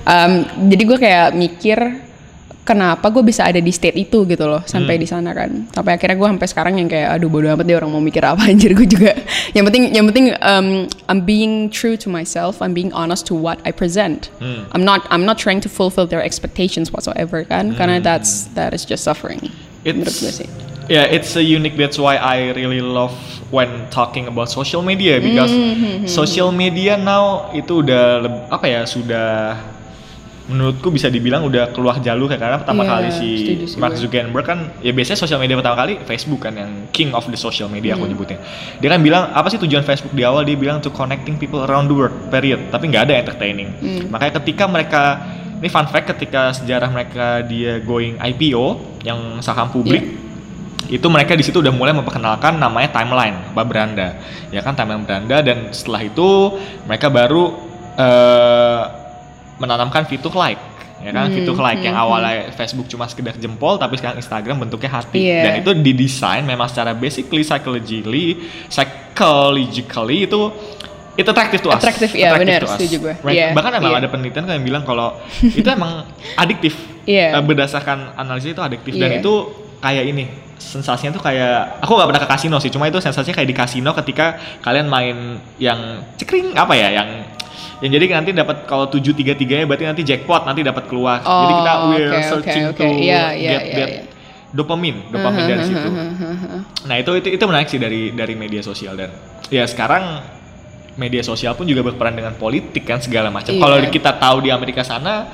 Um, 0.00 0.44
jadi 0.68 0.82
gue 0.84 0.98
kayak 0.98 1.28
mikir 1.36 1.78
kenapa 2.60 3.10
gue 3.10 3.20
bisa 3.22 3.42
ada 3.42 3.58
di 3.58 3.70
state 3.70 3.96
itu 3.96 4.22
gitu 4.24 4.44
loh 4.46 4.62
sampai 4.64 4.96
di 4.96 5.06
sana 5.06 5.30
kan. 5.30 5.68
Sampai 5.70 5.96
akhirnya 5.96 6.16
gue 6.16 6.28
sampai 6.28 6.48
sekarang 6.48 6.74
yang 6.80 6.88
kayak 6.88 7.18
aduh 7.18 7.28
bodo 7.28 7.46
amat 7.50 7.64
deh 7.64 7.76
orang 7.76 7.90
mau 7.90 8.02
mikir 8.02 8.22
apa 8.22 8.46
anjir 8.50 8.72
gue 8.74 8.86
juga. 8.86 9.12
yang 9.52 9.62
penting 9.66 9.92
yang 9.92 10.06
penting 10.06 10.32
um, 10.40 10.88
I'm 11.06 11.22
being 11.22 11.68
true 11.68 12.00
to 12.00 12.08
myself. 12.08 12.58
I'm 12.64 12.72
being 12.72 12.90
honest 12.92 13.28
to 13.28 13.34
what 13.36 13.60
I 13.62 13.70
present. 13.70 14.32
I'm 14.72 14.82
not 14.82 15.04
I'm 15.10 15.22
not 15.22 15.36
trying 15.38 15.60
to 15.62 15.70
fulfill 15.70 16.08
their 16.08 16.22
expectations 16.24 16.90
whatsoever 16.90 17.44
kan. 17.44 17.76
Karena 17.76 18.00
that's 18.00 18.48
that 18.54 18.72
is 18.72 18.82
just 18.84 19.04
suffering. 19.04 19.52
Menurut 19.82 20.12
gue 20.12 20.32
sih. 20.32 20.48
Yeah, 20.86 21.06
it's 21.06 21.38
a 21.38 21.42
unique. 21.42 21.78
That's 21.78 21.96
why 21.96 22.18
I 22.18 22.50
really 22.50 22.82
love 22.82 23.14
when 23.54 23.86
talking 23.90 24.26
about 24.26 24.50
social 24.50 24.82
media 24.82 25.18
because 25.18 25.50
Mm-hmm, 25.50 26.06
social 26.06 26.50
media 26.50 26.94
now 26.94 27.50
itu 27.50 27.82
udah 27.82 28.22
apa 28.46 28.66
ya 28.66 28.82
sudah 28.82 29.54
menurutku 30.50 30.90
bisa 30.90 31.06
dibilang 31.06 31.46
udah 31.46 31.70
keluar 31.70 32.02
jalur 32.02 32.26
ya 32.26 32.34
karena 32.34 32.58
pertama 32.58 32.82
Iya, 32.82 32.90
kali 32.90 33.08
si 33.14 33.28
Mark. 33.78 33.94
Zuckerberg 33.94 34.42
kan 34.42 34.58
ya 34.82 34.90
biasanya 34.90 35.14
social 35.16 35.38
media 35.38 35.54
pertama 35.54 35.78
kali 35.78 36.02
Facebook 36.02 36.42
kan 36.42 36.58
yang 36.58 36.90
king 36.90 37.14
of 37.14 37.22
the 37.30 37.38
social 37.38 37.70
media 37.70 37.94
Hmm. 37.94 38.02
aku 38.02 38.10
nyebutnya. 38.10 38.38
Dia 38.82 38.90
kan 38.90 38.98
bilang 38.98 39.30
apa 39.30 39.46
sih 39.46 39.62
tujuan 39.62 39.86
Facebook 39.86 40.10
di 40.10 40.26
awal 40.26 40.42
dia 40.42 40.58
bilang 40.58 40.82
to 40.82 40.90
connecting 40.90 41.38
people 41.38 41.62
around 41.62 41.86
the 41.86 41.94
world 41.94 42.14
period 42.34 42.58
tapi 42.74 42.90
nggak 42.90 43.06
ada 43.06 43.14
entertaining. 43.22 43.70
Hmm. 43.78 44.10
Makanya 44.10 44.42
ketika 44.42 44.66
mereka 44.66 45.02
ini 45.60 45.68
fun 45.68 45.86
fact 45.86 46.08
ketika 46.08 46.50
sejarah 46.52 46.88
mereka 46.88 47.44
dia 47.44 47.78
going 47.78 48.16
IPO 48.16 48.66
yang 49.02 49.38
saham 49.40 49.68
publik 49.68 50.00
Iya. 50.00 50.96
itu 50.96 51.06
mereka 51.06 51.32
di 51.32 51.44
situ 51.44 51.60
udah 51.60 51.70
mulai 51.70 51.92
memperkenalkan 51.92 52.56
namanya 52.56 52.90
timeline 52.90 53.36
apa 53.46 53.62
beranda 53.62 54.08
ya 54.48 54.58
kan 54.58 54.74
timeline 54.74 55.04
beranda 55.04 55.38
dan 55.38 55.70
setelah 55.70 56.02
itu 56.02 56.58
mereka 56.82 57.06
baru 57.06 57.54
eh, 57.94 58.82
menanamkan 59.56 60.02
fitur 60.04 60.32
like 60.32 60.58
ya 60.98 61.12
kan 61.12 61.28
Hmm, 61.28 61.36
fitur 61.36 61.56
like 61.56 61.80
yang 61.80 61.94
hmm, 61.94 62.04
awalnya 62.04 62.52
Facebook 62.52 62.84
cuma 62.84 63.06
sekedar 63.06 63.32
jempol 63.36 63.76
tapi 63.76 63.96
sekarang 63.96 64.18
Instagram 64.18 64.56
bentuknya 64.58 64.90
hati 64.90 65.16
Iya. 65.22 65.40
dan 65.40 65.52
itu 65.62 65.70
didesain 65.78 66.42
memang 66.42 66.66
secara 66.66 66.92
basically 66.92 67.40
psychologically 67.40 68.36
psychologically 68.66 70.24
itu 70.24 70.40
itu 71.14 71.26
attractive 71.26 71.60
to 71.60 71.68
us 71.68 71.82
Attractive, 71.82 72.12
iya, 72.14 72.32
Attractive 72.32 72.46
benar, 72.46 72.62
setuju 72.78 72.96
gue. 73.02 73.14
Right? 73.20 73.34
Iya, 73.34 73.46
bahkan 73.52 73.72
emang 73.74 73.92
iya. 73.92 74.00
ada 74.00 74.08
penelitian 74.08 74.44
kan 74.46 74.54
yang 74.56 74.64
bilang 74.64 74.82
kalau 74.84 75.18
itu 75.60 75.66
emang 75.66 76.06
adiktif 76.34 76.74
Iya. 77.04 77.34
Eh, 77.34 77.42
berdasarkan 77.42 78.14
analisis 78.14 78.52
itu 78.52 78.62
adiktif 78.62 78.94
dan 78.94 79.10
Iya. 79.10 79.20
itu 79.24 79.32
kayak 79.80 80.04
ini 80.06 80.24
sensasinya 80.60 81.16
tuh 81.16 81.24
kayak 81.24 81.80
aku 81.80 81.96
nggak 81.96 82.08
pernah 82.12 82.22
ke 82.22 82.28
kasino 82.28 82.56
sih 82.60 82.68
cuma 82.68 82.84
itu 82.84 83.00
sensasinya 83.00 83.32
kayak 83.34 83.48
di 83.48 83.56
kasino 83.56 83.90
ketika 83.96 84.36
kalian 84.60 84.86
main 84.86 85.16
yang 85.56 86.04
cekring 86.14 86.52
apa 86.52 86.76
ya 86.76 86.92
yang 86.92 87.08
yang 87.80 87.90
jadi 87.90 88.04
nanti 88.12 88.30
dapat 88.36 88.68
kalau 88.68 88.84
tujuh 88.86 89.16
tiga 89.16 89.32
tiganya 89.32 89.64
berarti 89.64 89.88
nanti 89.88 90.04
jackpot 90.04 90.44
nanti 90.44 90.60
dapat 90.60 90.84
keluar 90.84 91.24
Oh, 91.24 91.48
jadi 91.48 91.52
kita 91.56 91.72
we're 91.88 91.96
oke, 92.04 92.12
oke, 92.12 92.28
searching 92.28 92.64
oke. 92.68 92.76
to 92.76 92.84
Iya, 92.84 93.32
iya, 93.32 93.50
get 93.50 93.62
iya, 93.64 93.74
that 93.74 93.88
iya. 93.88 94.02
dopamine 94.52 94.98
dopamine 95.08 95.46
dari 95.48 95.62
situ 95.64 95.88
nah 96.84 96.94
itu 96.94 97.10
itu 97.16 97.28
itu 97.32 97.44
menarik 97.48 97.66
sih 97.66 97.80
dari 97.80 98.12
dari 98.12 98.34
media 98.36 98.60
sosial 98.60 99.00
dan 99.00 99.10
ya 99.48 99.64
sekarang 99.64 100.20
media 100.94 101.20
sosial 101.20 101.52
pun 101.52 101.64
juga 101.64 101.82
berperan 101.82 102.12
dengan 102.12 102.34
politik 102.34 102.82
kan 102.82 102.98
segala 102.98 103.28
macam 103.28 103.50
Iya. 103.50 103.60
kalau 103.60 103.76
kita 103.88 104.10
tahu 104.12 104.36
di 104.40 104.50
Amerika 104.50 104.82
sana 104.82 105.26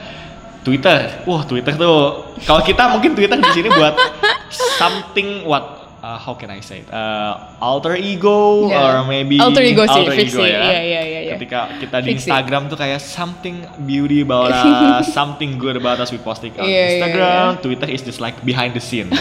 Twitter, 0.60 1.22
wah 1.24 1.42
Twitter 1.42 1.72
tuh 1.72 1.96
kalau 2.42 2.58
kita 2.60 2.90
mungkin 2.90 3.14
Twitter 3.14 3.38
di 3.38 3.50
sini 3.54 3.70
buat 3.70 3.94
something 4.50 5.46
what 5.46 5.62
uh, 6.02 6.18
how 6.18 6.34
can 6.34 6.50
I 6.50 6.58
say 6.58 6.82
it? 6.82 6.90
Uh, 6.90 7.54
alter 7.58 7.94
ego 7.94 8.66
Yeah. 8.66 8.82
or 8.98 9.06
maybe 9.06 9.38
Alter 9.38 9.62
ego 9.62 9.86
sih, 9.86 10.02
alter 10.02 10.14
ego 10.16 10.42
ya. 10.42 10.58
Iya, 10.60 10.80
iya, 10.82 11.00
iya, 11.02 11.20
iya. 11.22 11.34
Ketika 11.34 11.70
kita 11.78 11.96
di 12.02 12.08
Fix 12.10 12.26
it. 12.26 12.34
Instagram 12.34 12.66
tuh 12.66 12.74
kayak 12.74 12.98
something 12.98 13.62
beauty 13.80 14.22
about 14.22 14.50
us, 14.58 15.06
something 15.08 15.54
good 15.54 15.78
about 15.78 15.98
us 15.98 16.10
we 16.10 16.18
posting 16.18 16.50
on 16.54 16.62
Iya, 16.62 16.66
iya, 16.66 16.86
Instagram, 16.98 17.48
Twitter 17.62 17.88
is 17.88 18.02
just 18.02 18.18
like 18.18 18.34
behind 18.42 18.74
the 18.74 18.82
scene. 18.82 19.06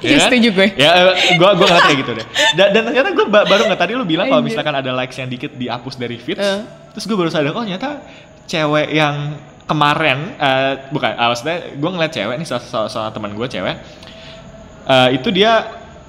Iya, 0.00 0.18
setuju 0.22 0.48
gue. 0.52 0.66
Ya, 0.74 0.90
eh, 1.10 1.34
gua 1.34 1.52
gua 1.52 1.66
ngeliat 1.66 1.84
kayak 1.84 1.98
gitu 1.98 2.12
deh. 2.14 2.26
Dan, 2.54 2.66
dan 2.70 2.82
ternyata 2.86 3.08
gue 3.10 3.26
baru 3.26 3.62
nggak 3.64 3.80
tadi 3.80 3.92
lu 3.92 4.04
bilang 4.04 4.26
kalau 4.26 4.40
misalkan 4.40 4.70
ada 4.72 4.90
likes 4.92 5.14
yang 5.14 5.26
dikit 5.26 5.50
dihapus 5.52 5.94
dari 5.94 6.16
feeds, 6.16 6.38
Eh. 6.38 6.60
terus 6.90 7.04
gue 7.04 7.14
baru 7.14 7.28
sadar 7.28 7.50
oh 7.50 7.60
ternyata 7.60 8.02
cewek 8.44 8.88
yang 8.90 9.34
kemarin 9.64 10.32
eh, 10.34 10.72
bukan, 10.88 11.10
ah, 11.12 11.28
maksudnya 11.28 11.56
gue 11.72 11.90
ngeliat 11.90 12.10
cewek 12.10 12.34
nih 12.36 12.46
salah, 12.46 12.62
salah, 12.62 12.88
salah 12.88 13.10
teman 13.10 13.30
gue 13.30 13.44
cewek, 13.44 13.74
eh, 14.86 15.08
itu 15.12 15.28
dia 15.28 15.66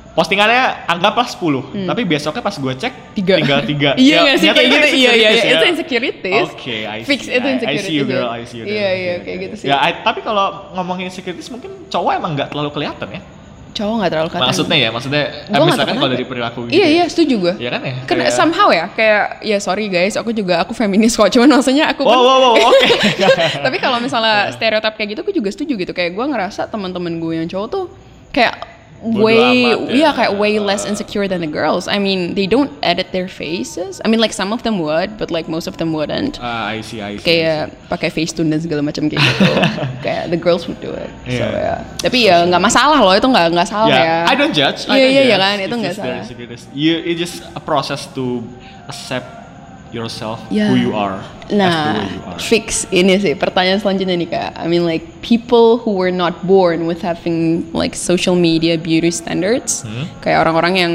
postingannya 0.09 0.85
anggaplah 0.85 1.23
10 1.23 1.85
tapi 1.85 2.01
besoknya 2.03 2.41
pas 2.41 2.51
gue 2.51 2.73
cek 2.75 2.93
Hmm. 2.93 3.15
Tiga. 3.15 3.35
tinggal 3.35 3.59
tiga 3.63 3.89
Iya 3.99 4.07
Ya, 4.09 4.19
nggak 4.21 4.35
sih 4.37 4.47
kayak 4.49 4.63
itu 4.63 4.75
gitu? 4.75 4.87
Iya 4.89 5.11
iya 5.11 5.11
iya. 5.11 5.29
insecurities 5.31 5.49
Itu 5.51 5.65
insecurities. 5.67 6.49
Oke, 6.49 6.77
I 6.81 6.99
Fix 7.03 7.19
see. 7.21 7.31
itu 7.31 7.39
I- 7.39 7.49
I 7.49 7.53
insecurities. 7.53 7.85
see 7.85 7.95
you 7.95 8.05
girl, 8.05 8.29
I 8.29 8.41
see 8.43 8.57
you 8.57 8.65
girl. 8.65 8.75
Iya 8.75 8.89
iya 8.91 9.13
kayak 9.19 9.37
gitu 9.41 9.55
sih. 9.59 9.67
Ya, 9.67 9.77
I- 9.81 9.99
tapi 9.99 10.19
kalau 10.19 10.45
ngomongin 10.71 11.07
insecurities 11.07 11.49
mungkin 11.49 11.71
cowok 11.87 12.11
emang 12.15 12.31
nggak 12.33 12.49
terlalu 12.49 12.69
kelihatan 12.71 13.07
ya. 13.11 13.21
Cowok 13.69 13.95
nggak 13.95 14.11
terlalu 14.11 14.29
kelihatan. 14.29 14.49
Maksudnya 14.49 14.77
ya, 14.77 14.89
maksudnya 14.89 15.21
eh, 15.21 15.31
Gua 15.45 15.55
nggak 15.55 15.67
misalkan 15.71 15.95
kalau 15.95 16.11
dari 16.11 16.25
perilaku 16.25 16.59
gitu. 16.65 16.73
Iya 16.73 16.81
ya. 16.81 16.89
iya 16.91 17.03
setuju 17.05 17.35
gue. 17.39 17.53
Iya 17.57 17.69
kan 17.69 17.81
ya? 17.81 17.93
Karena 18.03 18.23
Kayak- 18.25 18.35
somehow 18.35 18.69
ya 18.69 18.85
kayak 18.89 19.23
ya 19.41 19.57
sorry 19.57 19.85
guys 19.87 20.13
aku 20.13 20.31
juga 20.31 20.59
aku 20.59 20.73
feminis 20.73 21.13
kok 21.13 21.29
cuman 21.29 21.49
maksudnya 21.51 21.85
aku 21.87 22.01
Wow, 22.01 22.11
kan 22.11 22.19
wow, 22.19 22.37
wow, 22.41 22.53
oke. 22.65 22.89
tapi 23.65 23.77
kalau 23.77 23.97
misalnya 23.97 24.51
stereotip 24.51 24.93
kayak 24.93 25.09
gitu 25.09 25.19
aku 25.21 25.31
juga 25.31 25.49
setuju 25.49 25.73
gitu 25.77 25.91
kayak 25.91 26.11
gue 26.11 26.25
ngerasa 26.25 26.65
teman-teman 26.65 27.17
gue 27.17 27.33
yang 27.35 27.47
cowok 27.47 27.67
tuh 27.67 27.85
kayak 28.29 28.57
way 29.01 29.39
amat 29.39 29.77
ya. 29.87 29.95
iya 29.95 30.09
kayak 30.11 30.31
way 30.35 30.59
less 30.59 30.83
insecure 30.83 31.23
than 31.23 31.39
the 31.39 31.47
girls 31.47 31.87
I 31.87 31.97
mean 31.97 32.35
they 32.35 32.43
don't 32.45 32.67
edit 32.83 33.15
their 33.15 33.27
faces 33.27 34.03
I 34.03 34.11
mean 34.11 34.19
like 34.19 34.31
some 34.31 34.51
of 34.51 34.61
them 34.61 34.83
would 34.83 35.15
but 35.15 35.31
like 35.31 35.47
most 35.47 35.65
of 35.65 35.79
them 35.79 35.95
wouldn't 35.95 36.35
Ah, 36.37 36.67
I 36.75 36.83
see, 36.83 36.99
I 36.99 37.15
see. 37.15 37.23
kayak 37.23 37.71
pakai 37.87 38.11
Facetune 38.11 38.51
dan 38.51 38.59
segala 38.59 38.83
macam 38.83 39.07
kayak 39.07 39.23
gitu 39.23 39.47
kayak 40.05 40.27
the 40.27 40.39
girls 40.39 40.67
would 40.67 40.83
do 40.83 40.91
it 40.91 41.07
so 41.31 41.39
Iya. 41.39 41.47
ya 41.55 41.75
tapi 42.03 42.27
ya 42.27 42.43
nggak 42.43 42.59
masalah 42.59 42.99
loh 42.99 43.15
itu 43.15 43.23
nggak 43.23 43.47
nggak 43.55 43.67
salah 43.67 43.87
Yeah, 43.87 44.03
ya 44.03 44.17
I 44.27 44.35
don't 44.35 44.51
judge. 44.51 44.83
I 44.85 44.91
Iya, 44.91 44.99
don't 44.99 44.99
iya, 44.99 45.21
iya 45.23 45.23
judge. 45.31 45.39
kan, 45.39 45.55
itu 45.63 45.75
nggak 45.79 45.95
salah. 45.95 46.23
You, 46.75 46.93
it's 46.99 47.19
just 47.19 47.37
a 47.55 47.61
process 47.63 48.03
to 48.13 48.43
accept 48.85 49.38
yourself, 49.89 50.37
Ya. 50.47 50.69
who 50.69 50.77
you 50.77 50.93
are, 50.93 51.17
Nah, 51.49 52.05
you 52.05 52.21
are. 52.23 52.37
fix 52.37 52.85
ini 52.89 53.17
sih 53.17 53.33
pertanyaan 53.33 53.77
selanjutnya 53.77 54.13
nih 54.15 54.29
kak. 54.29 54.49
I 54.55 54.65
mean 54.65 54.83
like 54.83 55.01
people 55.21 55.77
who 55.77 55.93
were 55.93 56.09
not 56.09 56.45
born 56.45 56.85
with 56.85 57.01
having 57.01 57.65
like 57.71 57.93
social 57.93 58.33
media 58.33 58.75
beauty 58.75 59.09
standards, 59.09 59.81
Hmm? 59.81 60.05
kayak 60.19 60.41
orang-orang 60.41 60.73
yang 60.75 60.93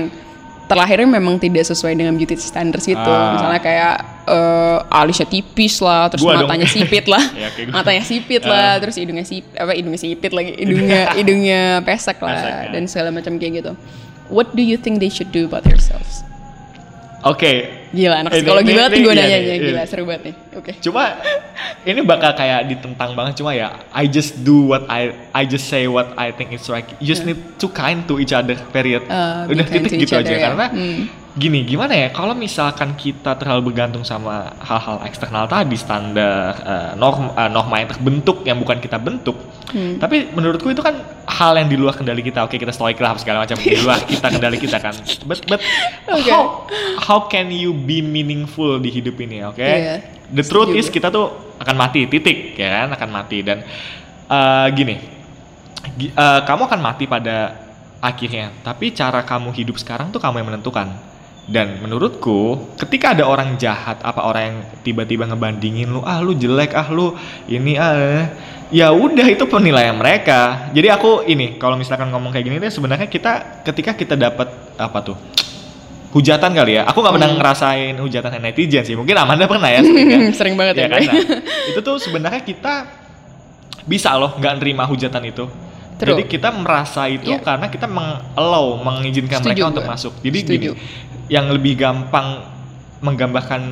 terlahirnya 0.65 1.05
memang 1.11 1.37
tidak 1.37 1.67
sesuai 1.67 1.93
dengan 1.93 2.17
beauty 2.17 2.35
standards 2.35 2.87
gitu. 2.87 2.97
Ah. 2.97 3.37
Misalnya 3.37 3.61
kayak 3.61 3.95
eh, 4.25 4.79
alisnya 4.89 5.29
tipis 5.29 5.77
lah, 5.79 6.09
terus 6.09 6.25
Gua 6.25 6.33
dong. 6.35 6.49
matanya 6.49 6.65
sipit 6.65 7.05
lah, 7.05 7.21
Ya, 7.37 7.53
gua. 7.53 7.77
matanya 7.77 8.01
sipit 8.01 8.41
Ah. 8.41 8.49
lah, 8.49 8.73
terus 8.81 8.97
hidungnya 8.97 9.29
sip 9.29 9.45
apa 9.53 9.77
hidungnya 9.77 10.01
sipit 10.01 10.33
lagi, 10.33 10.57
hidungnya 10.57 11.13
hidungnya 11.21 11.61
pesek 11.85 12.17
lah 12.19 12.33
Pesek, 12.33 12.49
ya. 12.49 12.73
dan 12.73 12.83
segala 12.89 13.13
macam 13.13 13.37
kayak 13.37 13.61
gitu. 13.61 13.73
What 14.33 14.57
do 14.57 14.65
you 14.65 14.81
think 14.81 15.05
they 15.05 15.13
should 15.13 15.29
do 15.29 15.45
about 15.45 15.69
themselves? 15.69 16.25
Oke. 17.21 17.84
Gila, 17.95 18.15
anak 18.19 18.31
Ini- 18.31 18.37
psikologi 18.37 18.67
ini- 18.67 18.75
banget 18.75 18.93
ini- 18.93 19.01
gue 19.01 19.13
iya 19.13 19.23
nanya 19.23 19.39
nih, 19.39 19.57
gila 19.61 19.79
iya. 19.79 19.85
seru 19.87 20.03
banget 20.03 20.23
nih. 20.25 20.35
Oke. 20.55 20.73
Cuma 20.81 21.03
ini 21.83 22.01
bakal 22.03 22.31
kayak 22.33 22.61
ditentang 22.67 23.11
banget 23.13 23.33
cuma 23.37 23.51
ya 23.53 23.69
I 23.91 24.05
just 24.07 24.43
do 24.43 24.67
what 24.67 24.83
I 24.87 25.03
I 25.31 25.43
just 25.45 25.67
say 25.67 25.87
what 25.87 26.13
I 26.15 26.31
think 26.31 26.51
is 26.51 26.67
right. 26.67 26.85
You 26.99 27.07
just 27.07 27.23
need 27.23 27.39
to 27.57 27.67
kind 27.69 28.03
to 28.05 28.19
each 28.19 28.31
other 28.31 28.59
period. 28.69 29.07
Uh, 29.07 29.47
Udah 29.47 29.65
titik 29.65 30.03
gitu 30.03 30.15
aja 30.15 30.27
ya. 30.27 30.39
karena 30.45 30.67
Hmm. 30.69 31.07
Gini 31.35 31.66
gimana 31.66 31.99
ya 31.99 32.09
kalau 32.14 32.31
misalkan 32.31 32.94
kita 32.94 33.35
terlalu 33.35 33.75
bergantung 33.75 34.07
sama 34.07 34.55
hal-hal 34.62 35.03
eksternal 35.03 35.51
tadi 35.51 35.75
standar 35.75 36.55
eh, 36.62 36.90
norm 36.94 37.35
eh, 37.35 37.51
norma 37.51 37.83
yang 37.83 37.90
terbentuk 37.90 38.47
yang 38.47 38.55
bukan 38.62 38.79
kita 38.79 39.03
bentuk. 39.03 39.35
Hmm. 39.75 39.99
Tapi 39.99 40.31
menurutku 40.31 40.70
itu 40.70 40.79
kan 40.79 40.94
hal 41.27 41.59
yang 41.59 41.66
di 41.66 41.75
luar 41.75 41.99
kendali 41.99 42.23
kita. 42.23 42.47
Oke, 42.47 42.55
kita 42.55 42.70
stoik 42.70 43.03
lah 43.03 43.18
segala 43.18 43.42
macam 43.42 43.59
di 43.59 43.75
luar 43.75 43.99
kita 44.11 44.31
kendali 44.31 44.62
kita 44.62 44.79
kan. 44.79 44.94
But 45.27 45.42
but 45.51 45.59
Oke. 46.07 46.31
how 46.31 46.70
how 47.03 47.18
can 47.27 47.51
you 47.51 47.75
be 47.75 47.99
meaningful 47.99 48.79
di 48.79 48.94
hidup 48.94 49.18
ini, 49.18 49.42
oke? 49.42 49.59
Iya, 49.59 50.07
The 50.31 50.47
truth 50.47 50.70
setuju 50.70 50.79
is 50.79 50.87
kita 50.87 51.11
tuh 51.11 51.35
akan 51.59 51.75
mati, 51.75 52.07
titik, 52.07 52.55
ya 52.55 52.87
kan? 52.87 52.94
Akan 52.94 53.11
mati 53.11 53.42
dan 53.42 53.66
eh, 54.31 54.66
gini. 54.70 55.03
gi- 55.99 56.14
eh, 56.14 56.40
kamu 56.47 56.62
akan 56.70 56.79
mati 56.79 57.11
pada 57.11 57.59
akhirnya, 57.99 58.55
tapi 58.62 58.94
cara 58.94 59.27
kamu 59.27 59.51
hidup 59.51 59.75
sekarang 59.83 60.14
tuh 60.14 60.23
kamu 60.23 60.38
yang 60.38 60.55
menentukan. 60.55 61.13
Dan 61.45 61.77
menurutku, 61.79 62.73
ketika 62.81 63.13
ada 63.13 63.29
orang 63.29 63.61
jahat, 63.61 64.01
apa 64.01 64.25
orang 64.25 64.43
yang 64.49 64.59
tiba-tiba 64.81 65.29
ngebandingin 65.29 65.93
lu, 65.93 66.01
ah 66.01 66.25
lu 66.25 66.33
jelek, 66.33 66.73
ah 66.73 66.89
lu 66.89 67.13
ini 67.45 67.77
ah, 67.77 68.33
ya 68.73 68.89
udah 68.89 69.29
itu 69.29 69.45
penilaian 69.45 69.93
mereka. 69.93 70.73
Jadi 70.73 70.89
aku 70.89 71.29
ini, 71.29 71.61
kalau 71.61 71.77
misalkan 71.77 72.09
ngomong 72.09 72.33
kayak 72.33 72.49
gini 72.49 72.57
tuh 72.57 72.73
sebenarnya 72.73 73.13
kita 73.13 73.61
ketika 73.61 73.93
kita 73.93 74.17
dapat 74.17 74.49
apa 74.81 74.99
tuh 75.05 75.17
hujatan 76.17 76.55
kali 76.55 76.81
ya. 76.81 76.89
Aku 76.89 77.05
nggak 77.05 77.13
pernah 77.13 77.29
Hmm. 77.29 77.37
ngerasain 77.37 77.95
hujatan 77.99 78.31
netizen 78.41 78.81
sih. 78.81 78.97
Mungkin 78.97 79.13
Amanda 79.13 79.45
pernah 79.45 79.69
ya. 79.69 79.85
sering 79.85 80.09
ya. 80.09 80.19
Sering 80.41 80.55
banget 80.57 80.75
ya, 80.81 80.87
kan? 80.89 80.97
gue. 80.97 81.11
Nah, 81.13 81.21
itu 81.75 81.81
tuh 81.85 81.97
sebenarnya 82.01 82.41
kita 82.41 82.75
bisa 83.85 84.17
loh 84.17 84.33
nggak 84.41 84.65
nerima 84.65 84.89
hujatan 84.89 85.21
itu. 85.29 85.45
True. 85.95 86.11
Jadi 86.17 86.23
kita 86.27 86.49
merasa 86.51 87.05
itu 87.07 87.31
Iya. 87.31 87.39
karena 87.39 87.69
kita 87.69 87.87
meng-allow, 87.87 88.81
mengizinkan 88.81 89.39
Setuju 89.39 89.53
mereka 89.53 89.65
untuk 89.71 89.85
gue. 89.85 89.93
masuk. 89.93 90.13
Jadi 90.25 90.39
Setuju. 90.41 90.71
gini, 90.73 91.13
yang 91.29 91.49
lebih 91.49 91.79
gampang 91.79 92.45
menggambarkan 93.05 93.63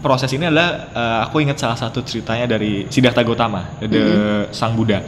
proses 0.00 0.30
ini 0.36 0.46
adalah 0.46 0.92
eh, 0.92 1.18
aku 1.26 1.42
ingat 1.42 1.58
salah 1.58 1.74
satu 1.74 2.04
ceritanya 2.06 2.46
dari 2.46 2.86
Siddhartha 2.86 3.26
Gautama, 3.26 3.80
the 3.82 3.88
Mm-hmm. 3.88 4.54
sang 4.54 4.76
Buddha. 4.76 5.02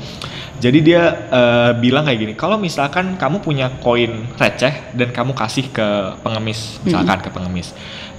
Jadi 0.58 0.78
dia 0.82 1.30
eh, 1.30 1.70
bilang 1.78 2.02
kayak 2.02 2.18
gini, 2.18 2.32
kalau 2.34 2.58
misalkan 2.58 3.14
kamu 3.14 3.38
punya 3.38 3.70
koin 3.78 4.26
receh 4.34 4.90
dan 4.96 5.14
kamu 5.14 5.32
kasih 5.38 5.70
ke 5.70 6.18
pengemis, 6.26 6.82
misalkan 6.82 7.22
ke 7.22 7.30
pengemis, 7.30 7.70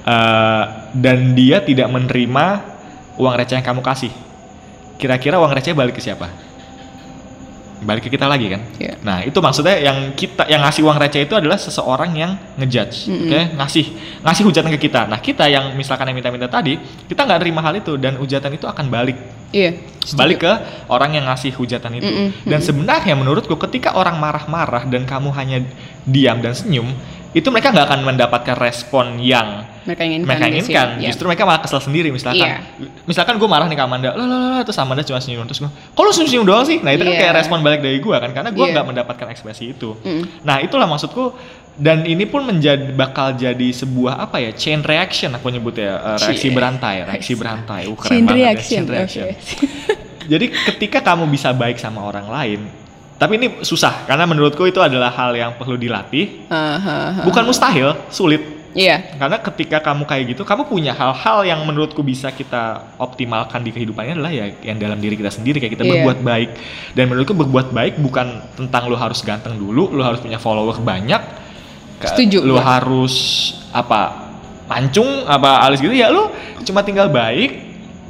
eh, 0.08 0.64
dan 0.96 1.36
dia 1.36 1.60
tidak 1.60 1.92
menerima 1.92 2.46
uang 3.20 3.36
receh 3.36 3.60
yang 3.60 3.68
kamu 3.68 3.84
kasih, 3.84 4.14
kira-kira 4.96 5.36
uang 5.36 5.52
receh 5.52 5.76
balik 5.76 6.00
ke 6.00 6.02
siapa? 6.02 6.49
Balik 7.80 8.08
ke 8.08 8.10
kita 8.12 8.28
lagi 8.28 8.52
kan? 8.52 8.62
Iya. 8.76 8.94
Nah 9.00 9.24
itu 9.24 9.40
maksudnya 9.40 9.80
yang 9.80 10.12
kita 10.12 10.46
yang 10.52 10.60
ngasih 10.64 10.84
uang 10.84 11.00
receh 11.00 11.24
itu 11.24 11.36
adalah 11.36 11.56
seseorang 11.56 12.12
yang 12.12 12.32
ngejudge, 12.60 13.08
Mm-mm. 13.08 13.24
oke? 13.28 13.40
Ngasih 13.56 13.86
ngasih 14.24 14.44
hujatan 14.48 14.72
ke 14.76 14.80
kita. 14.90 15.08
Nah 15.08 15.20
kita 15.24 15.48
yang 15.48 15.72
misalkan 15.80 16.12
yang 16.12 16.18
minta-minta 16.20 16.52
tadi, 16.52 16.76
kita 17.08 17.24
nggak 17.24 17.40
terima 17.40 17.64
hal 17.64 17.80
itu 17.80 17.96
dan 17.96 18.20
hujatan 18.20 18.52
itu 18.56 18.68
akan 18.68 18.88
balik 18.92 19.16
Iya. 19.50 19.82
balik 20.14 20.46
ke 20.46 20.52
orang 20.94 21.18
yang 21.18 21.26
ngasih 21.26 21.58
hujatan 21.58 21.98
itu. 21.98 22.06
Mm-mm, 22.06 22.46
Dan 22.46 22.62
sebenarnya 22.62 23.18
menurutku 23.18 23.58
ketika 23.58 23.98
orang 23.98 24.22
marah-marah 24.22 24.86
dan 24.86 25.10
kamu 25.10 25.34
hanya 25.34 25.58
diam 26.06 26.38
dan 26.38 26.54
senyum, 26.54 26.94
itu 27.30 27.46
mereka 27.48 27.70
nggak 27.70 27.86
akan 27.86 28.02
mendapatkan 28.04 28.56
respon 28.58 29.22
yang 29.22 29.62
Mereka 29.86 30.02
inginkan. 30.02 30.26
mereka 30.26 30.42
sih? 30.42 30.52
inginkan. 30.52 30.88
Iya. 30.98 31.08
Justru 31.14 31.26
mereka 31.26 31.46
malah 31.46 31.62
kesel 31.62 31.78
sendiri. 31.78 32.10
Misalkan, 32.10 32.42
Iya. 32.42 32.90
misalkan 33.06 33.38
gue 33.38 33.46
marah 33.46 33.66
nih 33.66 33.74
ke 33.74 33.84
Amanda, 33.84 34.10
lah 34.14 34.26
lah 34.26 34.40
lah, 34.52 34.62
terus 34.62 34.78
Amanda 34.78 35.02
cuma 35.02 35.18
senyum 35.18 35.46
terus 35.46 35.60
gue, 35.60 35.70
kok 35.70 36.02
lu 36.02 36.10
senyum 36.10 36.42
doang 36.42 36.64
sih? 36.64 36.78
Nah 36.78 36.90
itu 36.90 37.02
kan 37.02 37.14
Iya. 37.14 37.22
kayak 37.22 37.34
respon 37.38 37.62
balik 37.62 37.80
dari 37.80 37.98
gue 37.98 38.16
kan, 38.16 38.30
karena 38.30 38.50
gue 38.50 38.60
Iya. 38.60 38.74
nggak 38.74 38.86
mendapatkan 38.88 39.28
ekspresi 39.30 39.72
itu. 39.72 39.94
Mm. 40.00 40.24
Nah 40.42 40.58
itulah 40.60 40.86
maksudku. 40.86 41.38
Dan 41.80 42.04
ini 42.04 42.28
pun 42.28 42.44
menjadi 42.44 42.92
bakal 42.92 43.34
jadi 43.34 43.72
sebuah 43.72 44.20
apa 44.20 44.36
ya 44.38 44.52
chain 44.52 44.84
reaction 44.84 45.32
aku 45.32 45.48
nyebut 45.48 45.72
ya 45.74 45.96
eh, 45.96 46.18
reaksi 46.20 46.36
Cie. 46.42 46.52
berantai 46.52 47.08
reaksi 47.08 47.34
berantai 47.34 47.88
uh, 47.88 47.96
keren 47.96 48.10
Chain 48.10 48.24
banget 48.26 48.36
reaction. 48.36 48.60
ya, 48.60 48.68
chain 48.68 48.84
reaction. 48.90 49.24
Oke. 49.24 49.36
Jadi 50.28 50.46
ketika 50.52 51.00
kamu 51.00 51.26
bisa 51.26 51.50
baik 51.52 51.80
sama 51.80 52.04
orang 52.04 52.28
lain, 52.28 52.60
tapi 53.20 53.36
ini 53.36 53.48
susah 53.62 54.08
karena 54.08 54.24
menurutku 54.24 54.64
itu 54.64 54.80
adalah 54.80 55.12
hal 55.12 55.36
yang 55.36 55.52
perlu 55.60 55.76
dilatih. 55.76 56.48
Aha, 56.48 56.80
aha. 56.80 57.22
Bukan 57.28 57.44
mustahil, 57.44 57.92
sulit. 58.08 58.40
Iya. 58.72 59.18
Karena 59.18 59.42
ketika 59.42 59.82
kamu 59.82 60.06
kayak 60.06 60.24
gitu, 60.32 60.42
kamu 60.46 60.70
punya 60.70 60.94
hal-hal 60.94 61.42
yang 61.42 61.66
menurutku 61.66 62.00
bisa 62.00 62.30
kita 62.30 62.96
optimalkan 63.02 63.66
di 63.66 63.74
kehidupannya 63.74 64.14
adalah 64.16 64.30
ya 64.30 64.46
yang 64.62 64.78
dalam 64.78 65.02
diri 65.02 65.18
kita 65.18 65.34
sendiri 65.34 65.58
kayak 65.58 65.74
kita 65.76 65.84
Iya. 65.84 65.92
berbuat 66.00 66.20
baik. 66.22 66.50
Dan 66.94 67.10
menurutku 67.10 67.34
berbuat 67.34 67.74
baik 67.74 67.98
bukan 68.00 68.40
tentang 68.56 68.88
lu 68.88 68.96
harus 68.96 69.20
ganteng 69.20 69.58
dulu, 69.58 69.90
lu 69.90 70.00
harus 70.00 70.22
punya 70.22 70.38
follower 70.38 70.80
banyak. 70.80 71.20
Setuju 72.00 72.46
Lu 72.46 72.56
gua. 72.56 72.78
harus 72.80 73.14
apa? 73.76 74.32
Mancung 74.70 75.26
apa 75.26 75.66
alis 75.66 75.82
gitu 75.82 75.92
ya 75.92 76.14
lu 76.14 76.30
cuma 76.62 76.86
tinggal 76.86 77.10
baik 77.10 77.69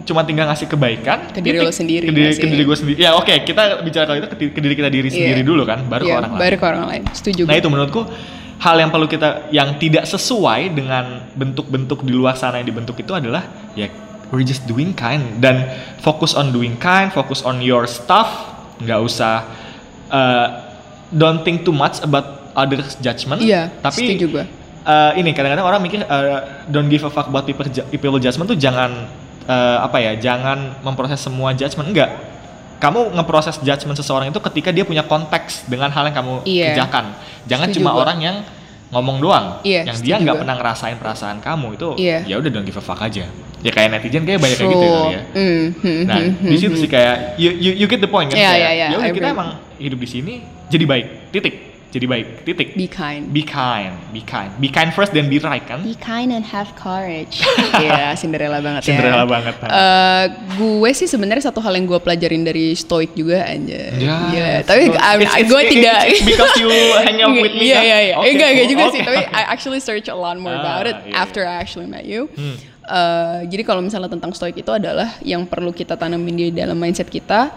cuma 0.09 0.21
tinggal 0.23 0.45
ngasih 0.45 0.65
kebaikan 0.65 1.29
Ke 1.29 1.39
diri 1.39 1.55
titik. 1.55 1.65
lo 1.65 1.71
sendiri 1.71 2.03
ke 2.03 2.11
diri, 2.11 2.33
ke 2.33 2.47
diri 2.47 2.63
gue 2.63 2.73
sendiri 2.75 2.97
ya 2.99 3.13
oke 3.13 3.29
kita 3.43 3.61
bicara 3.79 4.03
kalau 4.03 4.17
itu 4.17 4.27
ke, 4.27 4.35
ke 4.49 4.59
diri 4.59 4.73
kita 4.73 4.89
diri 4.89 5.07
Iya. 5.07 5.15
sendiri 5.15 5.41
dulu 5.43 5.63
kan 5.63 5.79
baru 5.83 6.01
ke 6.01 6.07
Iya, 6.07 6.17
orang 6.17 6.31
lain 6.31 6.41
baru 6.41 6.55
ke 6.55 6.65
orang 6.65 6.85
lain. 6.87 7.03
Setuju. 7.11 7.41
Nah 7.43 7.51
gue. 7.51 7.61
itu 7.61 7.69
menurutku 7.69 8.01
hal 8.59 8.75
yang 8.75 8.89
perlu 8.89 9.05
kita 9.05 9.29
yang 9.49 9.77
tidak 9.77 10.03
sesuai 10.03 10.73
dengan 10.73 11.05
bentuk-bentuk 11.31 12.01
di 12.01 12.11
luar 12.11 12.33
sana 12.33 12.57
yang 12.57 12.67
dibentuk 12.67 12.97
itu 12.97 13.13
adalah 13.13 13.45
ya 13.71 13.87
we're 14.27 14.43
just 14.43 14.65
doing 14.65 14.91
kind 14.91 15.37
dan 15.37 15.63
fokus 15.97 16.33
on 16.33 16.49
doing 16.49 16.75
kind, 16.75 17.09
fokus 17.09 17.39
on 17.41 17.59
your 17.59 17.85
stuff, 17.85 18.27
nggak 18.77 18.99
usah 18.99 19.47
eh, 20.07 20.47
don't 21.11 21.41
think 21.41 21.63
too 21.63 21.73
much 21.73 21.97
about 21.99 22.51
others 22.53 22.97
judgment. 22.97 23.39
Iya, 23.39 23.71
tapi 23.79 24.13
setuju 24.13 24.25
gua. 24.29 24.45
eh, 24.81 25.11
ini 25.17 25.31
kadang-kadang 25.31 25.65
orang 25.65 25.79
mikir 25.79 25.99
eh, 26.01 26.39
don't 26.67 26.87
give 26.87 27.01
a 27.01 27.09
fuck 27.09 27.25
about 27.25 27.43
people, 27.43 27.63
people 27.89 28.19
judgment 28.19 28.45
tuh 28.45 28.57
jangan 28.57 29.07
eh, 29.49 29.77
apa 29.81 29.97
ya, 29.97 30.11
jangan 30.15 30.77
memproses 30.79 31.17
semua 31.17 31.51
judgment 31.51 31.89
enggak. 31.89 32.11
Kamu 32.79 33.11
ngeproses 33.11 33.59
judgment 33.59 33.97
seseorang 33.97 34.29
itu 34.29 34.39
ketika 34.39 34.69
dia 34.71 34.85
punya 34.85 35.03
konteks 35.03 35.67
dengan 35.67 35.89
hal 35.89 36.07
yang 36.07 36.15
kamu 36.15 36.33
Iya. 36.45 36.65
kerjakan. 36.71 37.05
Jangan 37.43 37.67
Setuju 37.67 37.77
cuma 37.81 37.89
gua. 37.91 38.01
orang 38.07 38.17
yang 38.21 38.35
ngomong 38.89 39.17
doang, 39.19 39.45
Iya, 39.61 39.83
yang 39.85 39.97
dia 39.99 40.15
nggak 40.17 40.37
pernah 40.39 40.55
ngerasain 40.55 40.95
perasaan 40.95 41.43
kamu 41.43 41.75
itu. 41.75 41.89
Iya. 41.99 42.23
Ya 42.25 42.35
udah 42.39 42.49
don't 42.49 42.63
give 42.63 42.73
a 42.73 42.81
fuck 42.81 43.03
aja. 43.03 43.27
Ya 43.59 43.71
kayak 43.75 43.91
netizen 43.91 44.23
kayak 44.23 44.39
banyak 44.39 44.55
kayak 44.55 44.71
gitu 44.71 44.85
ya. 44.87 44.95
ya. 45.11 45.21
Mm, 45.35 45.59
hmm, 45.75 45.99
Nah, 46.07 46.15
hmm, 46.15 46.47
di 46.47 46.55
situ 46.55 46.71
hmm. 46.71 46.79
sih 46.79 46.87
kayak 46.87 47.15
you, 47.35 47.51
you, 47.51 47.71
you 47.75 47.85
get 47.85 47.99
the 47.99 48.07
point 48.07 48.31
kan? 48.31 48.39
Iya, 48.39 48.47
Kayak, 48.47 48.55
iya, 48.55 48.71
iya, 48.71 48.87
ya 48.87 48.97
udah 48.97 49.09
kita 49.11 49.27
agree. 49.27 49.35
emang 49.35 49.49
hidup 49.75 49.99
di 49.99 50.07
sini 50.07 50.33
jadi 50.71 50.85
baik. 50.87 51.05
Titik. 51.29 51.55
Jadi 51.89 52.05
baik. 52.05 52.45
Titik. 52.45 52.77
Be 52.77 52.85
kind. 52.85 53.33
Be 53.33 53.41
kind, 53.41 53.97
be 54.13 54.21
kind, 54.21 54.53
be 54.57 54.69
kind 54.69 54.93
first 54.93 55.09
then 55.09 55.25
be 55.25 55.41
right 55.41 55.65
kan? 55.65 55.81
Be 55.81 55.97
kind 55.97 56.29
and 56.29 56.45
have 56.45 56.69
courage. 56.75 57.41
Iya, 57.79 58.13
Cinderella 58.13 58.59
banget 58.59 58.85
ya. 58.85 58.87
Cinderella 58.93 59.25
banget. 59.25 59.57
Eh, 59.57 60.25
gue 60.53 60.91
sih 60.93 61.07
sebenarnya 61.07 61.49
satu 61.49 61.57
hal 61.59 61.73
yang 61.73 61.87
gue 61.87 61.97
pelajarin 61.97 62.43
dari 62.43 62.75
Stoic 62.75 63.15
juga 63.15 63.41
aja. 63.41 63.81
Ya, 63.97 64.15
Iya, 64.29 64.47
tapi 64.61 64.85
it's- 64.85 64.99
I- 64.99 65.17
it's- 65.17 65.33
it's- 65.33 65.49
gue 65.49 65.61
it's 65.63 65.71
tidak. 65.73 65.99
because 66.21 66.53
you 66.55 66.69
hang 66.99 67.17
out 67.19 67.33
with 67.33 67.55
me, 67.55 67.65
Iya 67.65 67.73
kan? 67.73 67.83
iya 67.83 67.97
iya. 68.03 68.13
Oke, 68.15 68.27
Eh, 68.27 68.31
enggak 68.35 68.49
enggak 68.53 68.67
juga 68.67 68.83
Oke, 68.83 68.93
sih. 68.93 69.01
Tapi. 69.01 69.17
I 69.25 69.41
actually 69.47 69.81
search 69.81 70.05
a 70.05 70.17
lot 70.17 70.37
more 70.37 70.53
about 70.53 70.85
Ah, 70.85 70.91
it 70.91 70.97
iya, 71.07 71.13
after 71.17 71.41
I 71.41 71.57
actually 71.57 71.87
met 71.87 72.05
you. 72.05 72.29
Hmm. 72.29 72.53
Eh, 72.85 73.39
jadi 73.47 73.61
kalau 73.63 73.81
misalnya 73.81 74.09
tentang 74.09 74.29
Stoic 74.33 74.57
itu 74.57 74.69
adalah 74.69 75.17
yang 75.21 75.45
perlu 75.45 75.69
kita 75.69 75.93
tanamin 75.93 76.35
di 76.35 76.47
dalam 76.49 76.73
mindset 76.73 77.05
kita 77.05 77.49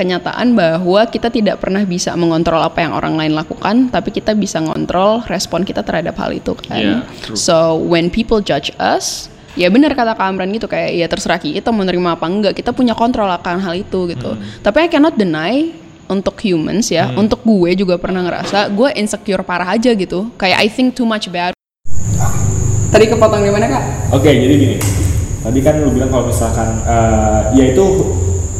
kenyataan 0.00 0.56
bahwa 0.56 1.04
kita 1.04 1.28
tidak 1.28 1.60
pernah 1.60 1.84
bisa 1.84 2.16
mengontrol 2.16 2.64
apa 2.64 2.80
yang 2.80 2.96
orang 2.96 3.20
lain 3.20 3.36
lakukan, 3.36 3.92
tapi 3.92 4.08
kita 4.08 4.32
bisa 4.32 4.56
ngontrol 4.64 5.20
respon 5.28 5.60
kita 5.68 5.84
terhadap 5.84 6.16
hal 6.16 6.32
itu 6.32 6.56
Yeah, 6.72 7.04
kan. 7.04 7.20
true. 7.20 7.36
So 7.36 7.76
when 7.76 8.08
people 8.08 8.40
judge 8.40 8.72
us, 8.80 9.28
ya 9.60 9.68
benar 9.68 9.92
kata 9.92 10.16
Kak 10.16 10.24
Amran 10.24 10.48
gitu 10.56 10.64
kayak 10.64 10.96
ya 10.96 11.04
terserah 11.04 11.36
kita 11.36 11.68
mau 11.68 11.84
nerima 11.84 12.16
apa 12.16 12.24
enggak, 12.24 12.56
kita 12.56 12.72
punya 12.72 12.96
kontrol 12.96 13.28
akan 13.28 13.60
hal 13.60 13.76
itu 13.76 14.08
gitu. 14.08 14.40
Tapi 14.64 14.76
I 14.80 14.88
cannot 14.88 15.20
deny 15.20 15.76
untuk 16.08 16.40
humans 16.42 16.88
ya, 16.90 17.12
untuk 17.14 17.44
gue 17.44 17.76
juga 17.78 17.94
pernah 18.00 18.24
ngerasa 18.24 18.72
gue 18.72 18.88
insecure 18.96 19.44
parah 19.44 19.76
aja 19.76 19.92
gitu. 19.92 20.32
Kayak 20.40 20.58
I 20.64 20.68
think 20.72 20.96
too 20.96 21.04
much 21.06 21.28
bad. 21.28 21.52
Tadi 22.90 23.04
kepotong 23.06 23.46
di 23.46 23.52
mana 23.54 23.70
kak? 23.70 23.84
Oke, 24.18 24.34
jadi 24.34 24.54
gini. 24.58 24.76
Tadi 25.40 25.58
kan 25.62 25.78
lu 25.78 25.94
bilang 25.94 26.10
kalau 26.10 26.26
misalkan 26.26 26.82
eh, 26.84 27.40
ya 27.54 27.64
itu 27.70 27.84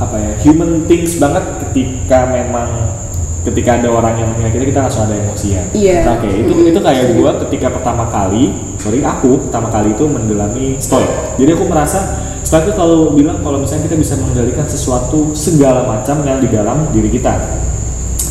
apa 0.01 0.17
ya 0.17 0.33
human 0.41 0.89
things 0.89 1.21
banget 1.21 1.45
ketika 1.69 2.25
memang 2.33 2.97
ketika 3.41 3.81
ada 3.81 3.89
orang 3.89 4.21
yang 4.21 4.29
menyakiti 4.37 4.69
kita 4.69 4.85
langsung 4.85 5.09
ada 5.09 5.17
emosi 5.17 5.49
ya. 5.57 5.65
Iya. 5.73 5.99
Nah, 6.05 6.15
Oke, 6.21 6.29
itu 6.29 6.53
itu 6.53 6.81
kayak 6.81 7.05
gua 7.17 7.31
ketika 7.49 7.73
pertama 7.73 8.05
kali, 8.13 8.53
sorry 8.77 9.01
aku 9.01 9.49
pertama 9.49 9.73
kali 9.73 9.97
itu 9.97 10.05
mendalami 10.05 10.77
stoik. 10.77 11.09
Jadi 11.41 11.51
aku 11.57 11.65
merasa 11.65 12.21
stoik 12.45 12.69
itu 12.69 12.75
kalau 12.77 13.17
bilang 13.17 13.41
kalau 13.41 13.61
misalnya 13.65 13.89
kita 13.89 13.97
bisa 13.97 14.15
mengendalikan 14.21 14.69
sesuatu 14.69 15.33
segala 15.33 15.89
macam 15.89 16.21
yang 16.25 16.37
di 16.41 16.49
dalam 16.53 16.93
diri 16.93 17.09
kita. 17.09 17.33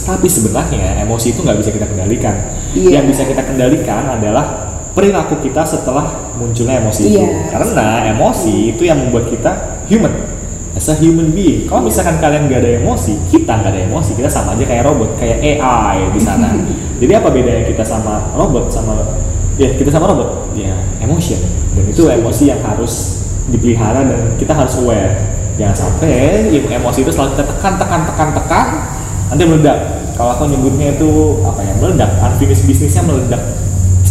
Tapi 0.05 0.25
sebenarnya 0.29 1.01
emosi 1.05 1.34
itu 1.34 1.41
nggak 1.41 1.58
bisa 1.58 1.69
kita 1.73 1.86
kendalikan. 1.89 2.36
Iya. 2.77 3.01
Yang 3.01 3.05
bisa 3.17 3.23
kita 3.25 3.41
kendalikan 3.45 4.13
adalah 4.13 4.45
perilaku 4.93 5.41
kita 5.41 5.65
setelah 5.65 6.05
munculnya 6.38 6.86
emosi 6.86 7.01
itu. 7.10 7.17
Iya. 7.17 7.49
Karena 7.49 8.13
emosi 8.13 8.77
itu 8.77 8.86
yang 8.86 9.01
membuat 9.01 9.25
kita 9.34 9.82
human. 9.89 10.38
As 10.77 10.86
a 10.89 10.93
human 10.97 11.34
being. 11.34 11.65
Kalau 11.65 11.82
misalkan 11.82 12.21
kalian 12.21 12.45
nggak 12.45 12.62
ada 12.62 12.71
emosi, 12.77 13.17
kita 13.34 13.58
nggak 13.58 13.73
ada 13.73 13.82
emosi, 13.89 14.12
kita 14.13 14.29
sama 14.29 14.53
aja 14.53 14.63
kayak 14.69 14.86
robot, 14.86 15.17
kayak 15.17 15.41
AI 15.41 15.97
di 16.13 16.21
sana. 16.21 16.53
Jadi 17.01 17.12
apa 17.15 17.27
bedanya 17.34 17.63
kita 17.65 17.82
sama 17.82 18.29
robot 18.36 18.69
sama 18.69 18.93
ya 19.58 19.73
kita 19.73 19.89
sama 19.89 20.12
robot? 20.13 20.53
Ya 20.53 20.77
emotion. 21.01 21.41
Dan 21.73 21.89
itu 21.89 22.05
emosi 22.05 22.53
yang 22.53 22.62
harus 22.62 23.25
dipelihara 23.49 24.05
dan 24.05 24.21
kita 24.38 24.53
harus 24.53 24.77
aware. 24.77 25.17
Jangan 25.58 25.75
sampai 25.75 26.47
emosi 26.53 27.03
itu 27.03 27.12
selalu 27.12 27.36
kita 27.36 27.45
tekan, 27.51 27.73
tekan, 27.75 28.01
tekan, 28.08 28.29
tekan, 28.32 28.67
nanti 29.34 29.43
meledak. 29.43 29.79
Kalau 30.15 30.36
aku 30.36 30.51
nyebutnya 30.51 30.95
itu 30.95 31.43
apa 31.43 31.63
ya 31.63 31.73
meledak, 31.79 32.12
unfinished 32.23 32.63
businessnya 32.67 33.03
meledak. 33.03 33.41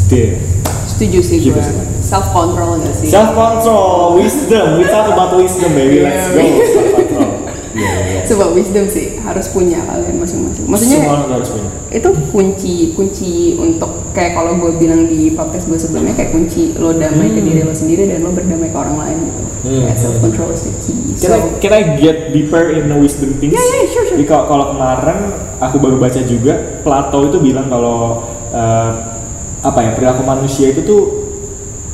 Deh. 0.09 0.58
Setuju 0.99 1.21
sih 1.23 1.39
gue. 1.47 1.63
Self 2.03 2.35
control 2.35 2.83
gak 2.83 2.91
sih? 2.91 3.07
Self 3.07 3.31
control, 3.39 4.19
wisdom. 4.19 4.83
We 4.83 4.85
talk 4.91 5.07
about 5.07 5.31
wisdom, 5.39 5.71
baby. 5.79 6.03
Let's 6.03 6.27
go. 6.35 6.43
Self 6.75 6.91
control. 6.91 7.31
Iya, 7.79 7.95
iya. 8.03 8.21
Coba 8.27 8.51
wisdom 8.51 8.91
sih 8.91 9.23
harus 9.23 9.47
punya 9.55 9.79
kalian 9.87 10.19
masing-masing. 10.19 10.67
Maksudnya 10.67 10.99
Semua 10.99 11.15
orang 11.15 11.31
harus 11.39 11.49
punya. 11.55 11.71
itu 11.95 12.11
kunci 12.35 12.75
kunci 12.99 13.33
untuk 13.55 14.11
kayak 14.11 14.35
kalau 14.35 14.59
gue 14.59 14.75
bilang 14.83 15.07
di 15.07 15.31
podcast 15.39 15.71
gue 15.71 15.79
sebelumnya 15.79 16.19
kayak 16.19 16.35
kunci 16.35 16.75
lo 16.75 16.91
damai 16.91 17.31
ke 17.31 17.41
diri 17.47 17.63
lo 17.63 17.71
sendiri 17.71 18.11
dan 18.11 18.27
lo 18.27 18.35
berdamai 18.35 18.75
ke 18.75 18.75
orang 18.75 18.99
lain 18.99 19.17
gitu. 19.31 19.43
Hmm. 19.71 19.83
Kayak 19.87 19.99
self 20.03 20.17
control 20.19 20.51
is 20.51 20.67
the 20.67 20.75
key. 20.83 20.99
Can 21.23 21.31
I, 21.31 21.41
can 21.63 21.73
I 21.79 21.83
get 21.95 22.35
deeper 22.35 22.75
in 22.75 22.91
the 22.91 22.99
wisdom 22.99 23.39
things? 23.39 23.55
Yeah, 23.55 23.63
yeah, 23.63 23.87
sure, 23.87 24.03
sure. 24.11 24.19
Jadi 24.19 24.27
kalau, 24.27 24.75
kemarin 24.75 25.19
aku 25.63 25.77
baru 25.79 25.97
baca 26.03 26.21
juga 26.27 26.83
Plato 26.83 27.31
itu 27.31 27.39
bilang 27.39 27.71
kalau 27.71 28.27
eh, 28.51 29.18
apa 29.63 29.79
ya 29.83 29.91
perilaku 29.95 30.23
manusia 30.23 30.71
itu 30.71 30.83
tuh 30.87 31.03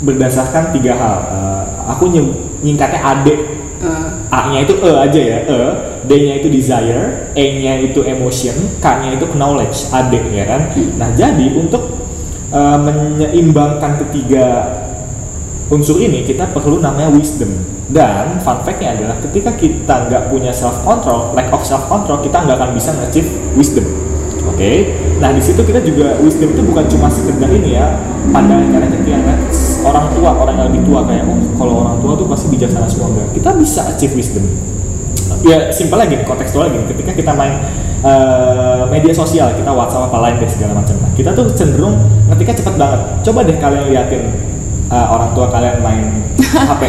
berdasarkan 0.05 0.75
tiga 0.77 0.95
hal. 0.97 1.17
Eh, 1.33 1.63
aku 1.89 2.13
ny- 2.13 2.37
nyingkatnya 2.61 3.01
AD. 3.01 3.27
Eh, 3.85 4.09
A-nya 4.33 4.65
itu 4.65 4.75
E 4.81 4.91
aja 4.91 5.21
ya, 5.21 5.39
E. 5.45 5.61
D-nya 6.05 6.37
itu 6.37 6.53
desire, 6.53 7.33
E-nya 7.33 7.81
itu 7.81 8.05
emotion, 8.05 8.53
K-nya 8.77 9.17
itu 9.17 9.25
knowledge, 9.33 9.89
AD 9.89 10.13
ya 10.33 10.45
kan. 10.45 10.69
Nah 11.01 11.09
jadi 11.17 11.47
untuk 11.57 11.97
eh, 12.53 12.79
menyeimbangkan 12.81 14.05
ketiga 14.05 14.47
unsur 15.73 15.97
ini 15.97 16.29
kita 16.29 16.53
perlu 16.53 16.77
namanya 16.79 17.09
wisdom 17.09 17.49
dan 17.89 18.37
fun 18.45 18.61
fact-nya 18.65 18.97
adalah 19.01 19.17
ketika 19.25 19.57
kita 19.57 19.95
nggak 20.13 20.23
punya 20.29 20.53
self 20.53 20.85
control 20.85 21.33
lack 21.33 21.49
of 21.53 21.65
self 21.65 21.89
control 21.89 22.21
kita 22.21 22.37
nggak 22.45 22.57
akan 22.61 22.71
bisa 22.77 22.93
nge-achieve 22.93 23.33
wisdom 23.57 23.85
oke. 24.55 24.73
Nah 25.19 25.31
di 25.35 25.43
situ 25.43 25.61
kita 25.67 25.83
juga 25.83 26.15
wisdom 26.23 26.55
itu 26.55 26.63
bukan 26.63 26.87
cuma 26.87 27.11
sekedar 27.11 27.51
ini 27.51 27.75
ya. 27.75 27.99
Pandangan 28.31 28.71
karena 28.73 28.89
ngeliat 28.89 29.37
orang 29.85 30.07
tua 30.17 30.31
orang 30.33 30.55
yang 30.57 30.67
lebih 30.73 30.83
tua 30.89 31.01
kayak 31.05 31.29
oh 31.29 31.39
kalau 31.61 31.75
orang 31.85 31.99
tua 32.01 32.13
tuh 32.17 32.27
pasti 32.31 32.47
bijaksana 32.55 32.87
semua. 32.87 33.13
Enggak. 33.13 33.29
Kita 33.37 33.51
bisa 33.59 33.81
achieve 33.91 34.15
wisdom. 34.17 34.45
Ya 35.45 35.69
simpel 35.75 36.01
lagi 36.01 36.17
kontekstual 36.25 36.73
lagi 36.73 36.81
ketika 36.89 37.13
kita 37.13 37.33
main 37.37 37.61
eh, 38.01 38.83
media 38.89 39.13
sosial 39.13 39.53
kita 39.53 39.69
WhatsApp 39.69 40.09
apa 40.09 40.19
lain 40.25 40.41
deh 40.41 40.49
segala 40.49 40.81
macam. 40.81 40.97
Nah, 41.05 41.13
kita 41.13 41.37
tuh 41.37 41.53
cenderung 41.53 42.01
ketika 42.33 42.65
cepet 42.65 42.75
banget. 42.81 43.01
Coba 43.21 43.45
deh 43.45 43.57
kalian 43.61 43.85
liatin 43.93 44.23
eh, 44.89 45.07
orang 45.11 45.37
tua 45.37 45.53
kalian 45.53 45.85
main 45.85 46.05
HP. 46.73 46.83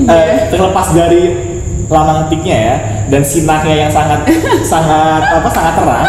Eh, 0.00 0.50
terlepas 0.50 0.90
dari 0.90 1.50
lama 1.90 2.22
ngetiknya 2.22 2.56
ya 2.56 2.76
dan 3.10 3.22
sinarnya 3.26 3.76
yang 3.86 3.90
sangat 3.90 4.22
sangat 4.72 5.22
apa 5.26 5.48
sangat 5.50 5.74
terang 5.74 6.06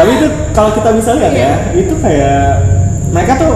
tapi 0.00 0.10
itu 0.16 0.26
kalau 0.50 0.72
kita 0.72 0.90
bisa 0.96 1.10
lihat 1.12 1.34
ya 1.34 1.52
itu 1.74 1.92
kayak 1.94 2.56
mereka 3.10 3.36
tuh 3.36 3.52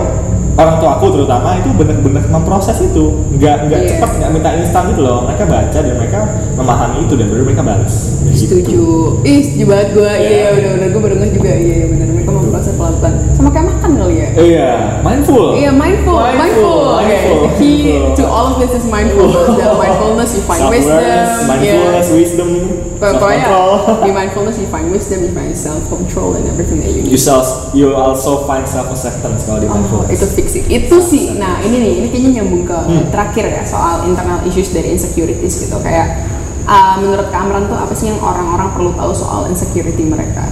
orang 0.55 0.77
tua 0.77 0.91
aku 0.95 1.11
terutama 1.11 1.57
itu 1.57 1.73
benar-benar 1.73 2.21
memproses 2.29 2.79
itu 2.79 3.05
nggak 3.33 3.57
nggak 3.65 3.81
Iya. 3.81 3.89
cepat 3.91 4.11
nggak 4.15 4.31
minta 4.31 4.51
instan 4.55 4.87
gitu 4.87 5.03
loh 5.03 5.25
mereka 5.25 5.49
baca 5.49 5.73
dan 5.75 5.95
mereka 5.97 6.21
memahami 6.55 6.97
itu 7.03 7.15
dan 7.17 7.27
baru 7.27 7.43
mereka 7.43 7.63
balas 7.65 7.95
Gitu. 8.25 8.61
setuju. 8.61 8.85
Ih, 9.23 9.41
setuju 9.41 9.65
banget 9.69 9.89
gue. 9.93 10.11
Iya, 10.11 10.27
Iya. 10.27 10.49
iya, 10.53 10.69
udah 10.75 10.89
gue 10.91 11.01
baru 11.01 11.15
ngeh 11.17 11.33
juga. 11.33 11.51
Iya, 11.51 11.75
iya 11.75 11.87
benar. 11.87 12.07
Mereka 12.09 12.31
memproses 12.31 12.73
pelan-pelan. 12.75 13.15
Sama 13.31 13.49
kayak 13.49 13.67
makan 13.71 13.91
kali 13.95 14.15
ya. 14.17 14.29
iya 14.37 14.69
mindful 15.01 15.47
Iya, 15.55 15.71
mindful, 15.71 16.19
mindful. 16.19 16.39
Mindful, 16.39 16.83
Okay, 16.95 17.07
mindful, 17.07 17.39
the 17.47 17.53
key 17.55 17.79
mindful. 17.89 18.15
to 18.15 18.23
all 18.27 18.47
of 18.51 18.57
this 18.59 18.73
is 18.73 18.85
mindfulness. 18.85 19.47
Dalam 19.61 19.77
mindfulness 19.77 20.31
you 20.35 20.43
find 20.43 20.63
wisdom. 20.67 20.99
Mindfulness 21.47 22.07
Yeah. 22.07 22.19
wisdom 22.19 22.49
Pokoknya 22.95 23.47
self-control 23.47 23.71
di 24.07 24.11
mindfulness 24.11 24.57
you 24.57 24.69
find 24.69 24.87
wisdom, 24.89 25.19
you 25.21 25.33
find 25.33 25.53
self 25.53 25.83
control 25.87 26.35
and 26.35 26.47
everything 26.47 26.79
that 26.79 26.91
you 26.91 27.03
you 27.03 27.15
need. 27.15 27.21
self 27.21 27.47
you 27.73 27.91
also 27.93 28.47
find 28.47 28.65
self 28.65 28.89
acceptance 28.89 29.45
kalau 29.45 29.59
di 29.59 29.67
Oh, 29.67 29.75
mindfulness 29.75 30.15
itu 30.15 30.27
fix 30.31 30.49
it. 30.55 30.65
Itu 30.67 30.99
sih. 30.99 31.35
Nah, 31.35 31.59
ini 31.61 31.77
nih, 31.77 31.93
ini 32.01 32.07
kayaknya 32.09 32.31
nyambung 32.41 32.65
ke 32.65 32.77
Hmm. 32.77 33.05
terakhir 33.11 33.45
ya 33.51 33.63
soal 33.65 34.07
internal 34.07 34.39
issues 34.45 34.71
dari 34.71 34.93
insecurities 34.93 35.55
gitu. 35.61 35.77
Kayak 35.81 36.23
uh, 36.65 36.97
menurut 36.99 37.29
Kamran 37.29 37.67
tuh 37.67 37.77
apa 37.77 37.93
sih 37.93 38.09
yang 38.09 38.21
orang-orang 38.21 38.71
perlu 38.73 38.91
tahu 38.95 39.11
soal 39.11 39.47
insecurity 39.49 40.05
mereka? 40.05 40.47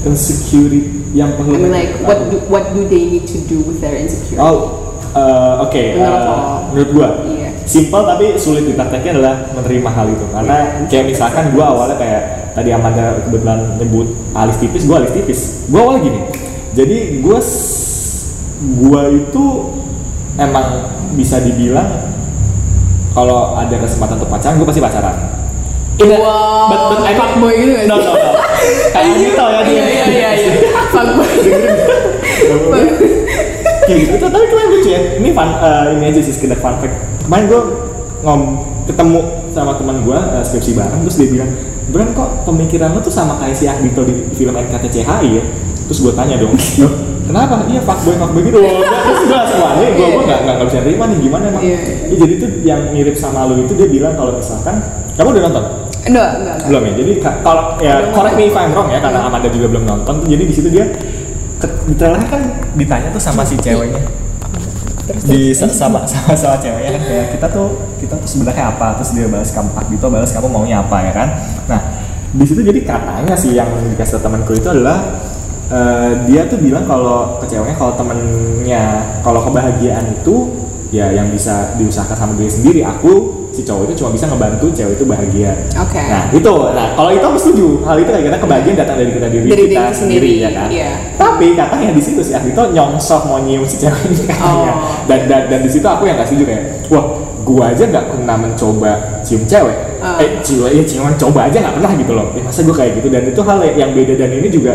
insecurity 0.00 0.88
yang 1.12 1.28
I 1.32 1.36
perlu 1.36 1.60
mean 1.60 1.68
like 1.70 1.92
what 2.00 2.18
do, 2.32 2.36
what 2.48 2.64
do 2.72 2.88
they 2.88 3.04
need 3.04 3.28
to 3.28 3.36
do 3.44 3.60
with 3.60 3.80
their 3.80 3.92
insecurity? 3.94 4.40
Oh, 4.40 4.96
eh, 5.12 5.54
oke. 5.60 5.82
Menurut 5.92 6.16
eh, 6.16 6.24
lo? 6.24 6.36
menurut 6.72 6.90
gua, 6.90 7.08
Iya. 7.28 7.49
Simple 7.70 8.02
tapi 8.02 8.34
sulit 8.34 8.66
diprakteknya 8.66 9.14
adalah 9.14 9.34
menerima 9.54 9.86
hal 9.88 10.06
itu. 10.08 10.26
Karena 10.26 10.56
kayak 10.84 11.04
misalkan 11.06 11.54
gua 11.54 11.70
awalnya 11.70 11.94
kayak 11.94 12.22
tadi 12.50 12.74
Amanda 12.74 13.14
kebetulan 13.22 13.78
nyebut 13.78 14.10
alis 14.34 14.58
tipis, 14.58 14.82
gua 14.84 14.98
alis 14.98 15.14
tipis. 15.14 15.40
Gua 15.66 15.86
awalnya 15.86 16.02
gini. 16.04 16.20
Jadi 16.72 16.98
gua 17.18 17.38
s- 17.38 18.34
gua 18.76 19.06
itu 19.06 19.44
emang 20.34 20.66
bisa 21.14 21.38
dibilang 21.38 22.10
kalau 23.10 23.54
ada 23.54 23.74
kesempatan 23.76 24.18
untuk 24.18 24.28
pacaran, 24.28 24.58
gua 24.58 24.66
pasti 24.66 24.82
pacaran. 24.82 25.14
A- 25.14 25.38
Wow, 26.00 26.72
but, 26.72 26.80
but 26.90 27.00
I 27.04 27.12
don't- 27.12 27.20
fuckboy 27.36 27.52
gitu 27.54 27.70
gak 27.76 27.84
sih? 27.84 27.90
No, 27.92 27.96
no, 27.98 28.10
no. 28.10 28.30
Kayak 28.96 29.14
gitu 29.16 29.36
ya 29.38 29.60
dia. 29.60 29.68
Iya, 29.68 29.84
iya, 29.84 30.06
iya, 30.08 30.30
iya. 30.32 30.52
kayak 33.82 33.98
gitu 34.02 34.14
tuh 34.16 34.28
tapi 34.28 34.44
kemarin 34.46 34.68
lucu 34.70 34.88
ya 34.88 35.00
ini 35.16 35.28
fun 35.30 35.48
eh, 35.50 35.84
ini 35.94 36.04
aja 36.06 36.20
sih 36.20 36.32
sekedar 36.32 36.56
fun 36.56 36.76
fact 36.76 36.94
kemarin 37.22 37.44
gue 37.46 37.60
ngom 38.20 38.40
ketemu 38.84 39.20
sama 39.50 39.72
teman 39.74 39.96
gue 40.00 40.14
eh, 40.14 40.42
skripsi 40.42 40.72
bareng 40.72 41.00
terus 41.02 41.16
dia 41.16 41.28
bilang 41.30 41.50
Bran 41.86 42.12
kok 42.12 42.44
pemikiran 42.44 42.92
lo 42.92 43.00
tuh 43.00 43.10
sama 43.10 43.34
kayak 43.36 43.52
si 43.52 43.66
Ardito 43.66 44.02
di 44.02 44.14
film 44.32 44.54
NKTCHI 44.54 45.26
ya 45.28 45.42
terus 45.84 45.98
gue 45.98 46.12
tanya 46.12 46.36
dong 46.36 46.54
"Loh, 46.54 46.92
kenapa 47.24 47.66
iya 47.66 47.80
fuckboy 47.80 48.14
fuckboy 48.14 48.42
gitu 48.44 48.58
loh 48.58 48.70
terus 48.78 49.22
gue 49.24 49.36
langsung 49.36 49.58
wah 49.58 49.74
ini 49.74 49.90
gue 49.92 50.06
gue 50.08 50.22
nggak 50.22 50.38
nggak 50.44 50.66
bisa 50.66 50.78
terima 50.80 51.04
nih 51.04 51.18
gimana 51.18 51.44
emang 51.48 51.62
Iya. 51.62 51.78
Ya, 52.06 52.16
jadi 52.16 52.34
tuh 52.36 52.50
yang 52.62 52.80
mirip 52.90 53.14
sama 53.14 53.42
lo 53.44 53.54
itu 53.56 53.74
dia 53.74 53.86
bilang 53.86 54.14
kalau 54.14 54.32
misalkan 54.32 54.78
kamu 55.14 55.28
udah 55.32 55.42
nonton 55.44 55.64
Enggak, 56.00 56.28
enggak, 56.32 56.54
enggak. 56.56 56.56
belum 56.64 56.82
ya 56.82 56.92
jadi 56.94 57.12
ka- 57.18 57.38
kalau 57.42 57.64
ya 57.76 57.92
correct 58.10 58.34
me 58.34 58.44
if. 58.44 58.54
I'm 58.54 58.70
wrong 58.70 58.88
ya 58.88 58.98
karena 58.98 59.18
Iya. 59.18 59.28
Amanda 59.28 59.48
juga 59.50 59.66
belum 59.68 59.84
nonton 59.84 60.14
jadi 60.24 60.42
di 60.42 60.54
situ 60.54 60.68
dia 60.70 60.84
di 61.60 61.94
kan 62.00 62.42
ditanya 62.76 63.08
tuh 63.12 63.22
sama 63.22 63.42
si 63.44 63.56
ceweknya. 63.60 64.00
Terus, 65.10 65.22
di 65.26 65.40
terus. 65.50 65.74
sama 65.74 66.06
sama 66.06 66.32
sama 66.38 66.56
ceweknya 66.62 66.90
kan 66.96 67.02
kayak 67.02 67.26
kita 67.34 67.46
tuh 67.50 67.68
kita 67.98 68.14
tuh 68.16 68.28
sebenarnya 68.28 68.64
apa? 68.72 68.96
Terus 69.00 69.10
dia 69.16 69.26
balas 69.26 69.50
kamu 69.50 69.68
Pak 69.74 69.84
Dito 69.90 70.06
balas 70.06 70.30
kamu 70.30 70.46
maunya 70.48 70.76
apa 70.80 70.96
ya 71.02 71.12
kan? 71.12 71.28
Nah 71.66 71.80
di 72.30 72.44
situ 72.46 72.62
jadi 72.62 72.80
katanya 72.86 73.34
sih 73.34 73.52
yang 73.58 73.68
dikasih 73.90 74.22
temanku 74.22 74.54
itu 74.54 74.70
adalah 74.70 75.18
eh, 75.66 76.10
dia 76.30 76.46
tuh 76.46 76.62
bilang 76.62 76.86
kalau 76.86 77.42
ke 77.42 77.50
ceweknya 77.50 77.74
kalau 77.74 77.92
temennya 77.98 78.84
kalau 79.26 79.42
kebahagiaan 79.42 80.06
itu 80.14 80.46
ya 80.94 81.10
yang 81.10 81.30
bisa 81.30 81.74
diusahakan 81.74 82.16
sama 82.16 82.32
diri 82.38 82.50
sendiri. 82.50 82.80
Aku 82.86 83.39
si 83.50 83.66
cowok 83.66 83.90
itu 83.90 83.94
cuma 84.02 84.10
bisa 84.14 84.24
ngebantu 84.30 84.66
cewek 84.70 84.94
itu 84.94 85.04
bahagia. 85.06 85.52
Oke. 85.74 86.02
nah 86.06 86.30
itu. 86.30 86.54
Nah 86.70 86.86
kalau 86.94 87.10
itu 87.10 87.24
aku 87.26 87.38
setuju. 87.38 87.68
Hal 87.82 87.96
itu 87.98 88.10
kayak 88.10 88.24
karena 88.30 88.38
kebahagiaan 88.38 88.76
datang 88.78 88.96
dari 88.98 89.10
kita 89.10 89.28
diri 89.28 89.46
Dari 89.50 89.64
kita 89.66 89.70
diri 89.70 89.90
sendiri, 89.90 89.94
sendiri, 89.94 90.30
ya 90.38 90.50
kan? 90.54 90.68
iya. 90.70 90.90
tapi 91.18 91.46
katanya 91.58 91.90
di 91.90 92.02
situ 92.02 92.20
si 92.22 92.32
Ardito 92.36 92.62
nyongsok 92.70 93.22
mau 93.26 93.38
nyium 93.42 93.66
si 93.66 93.76
cewek 93.82 94.02
ini 94.06 94.24
katanya. 94.30 94.72
Oh. 94.78 95.02
dan, 95.10 95.20
dan 95.26 95.42
dan 95.50 95.60
di 95.64 95.70
situ 95.70 95.86
aku 95.86 96.06
yang 96.06 96.16
gak 96.20 96.28
setuju 96.30 96.44
kayak 96.46 96.64
wah 96.92 97.04
gua 97.40 97.72
aja 97.72 97.88
nggak 97.88 98.06
pernah 98.14 98.36
mencoba 98.38 98.92
cium 99.26 99.42
cewek. 99.48 99.76
Ah. 100.00 100.16
eh 100.22 100.40
cium 100.40 100.70
ya 100.70 100.82
ciuman 100.86 101.14
coba 101.18 101.50
aja 101.50 101.58
nggak 101.58 101.74
pernah 101.80 101.92
gitu 101.98 102.12
loh. 102.14 102.26
Ya, 102.36 102.42
masa 102.46 102.60
gua 102.62 102.76
kayak 102.78 103.02
gitu? 103.02 103.08
Dan 103.10 103.22
itu 103.26 103.40
hal 103.42 103.58
yang 103.74 103.90
beda. 103.96 104.14
Dan 104.14 104.30
ini 104.36 104.48
juga 104.48 104.74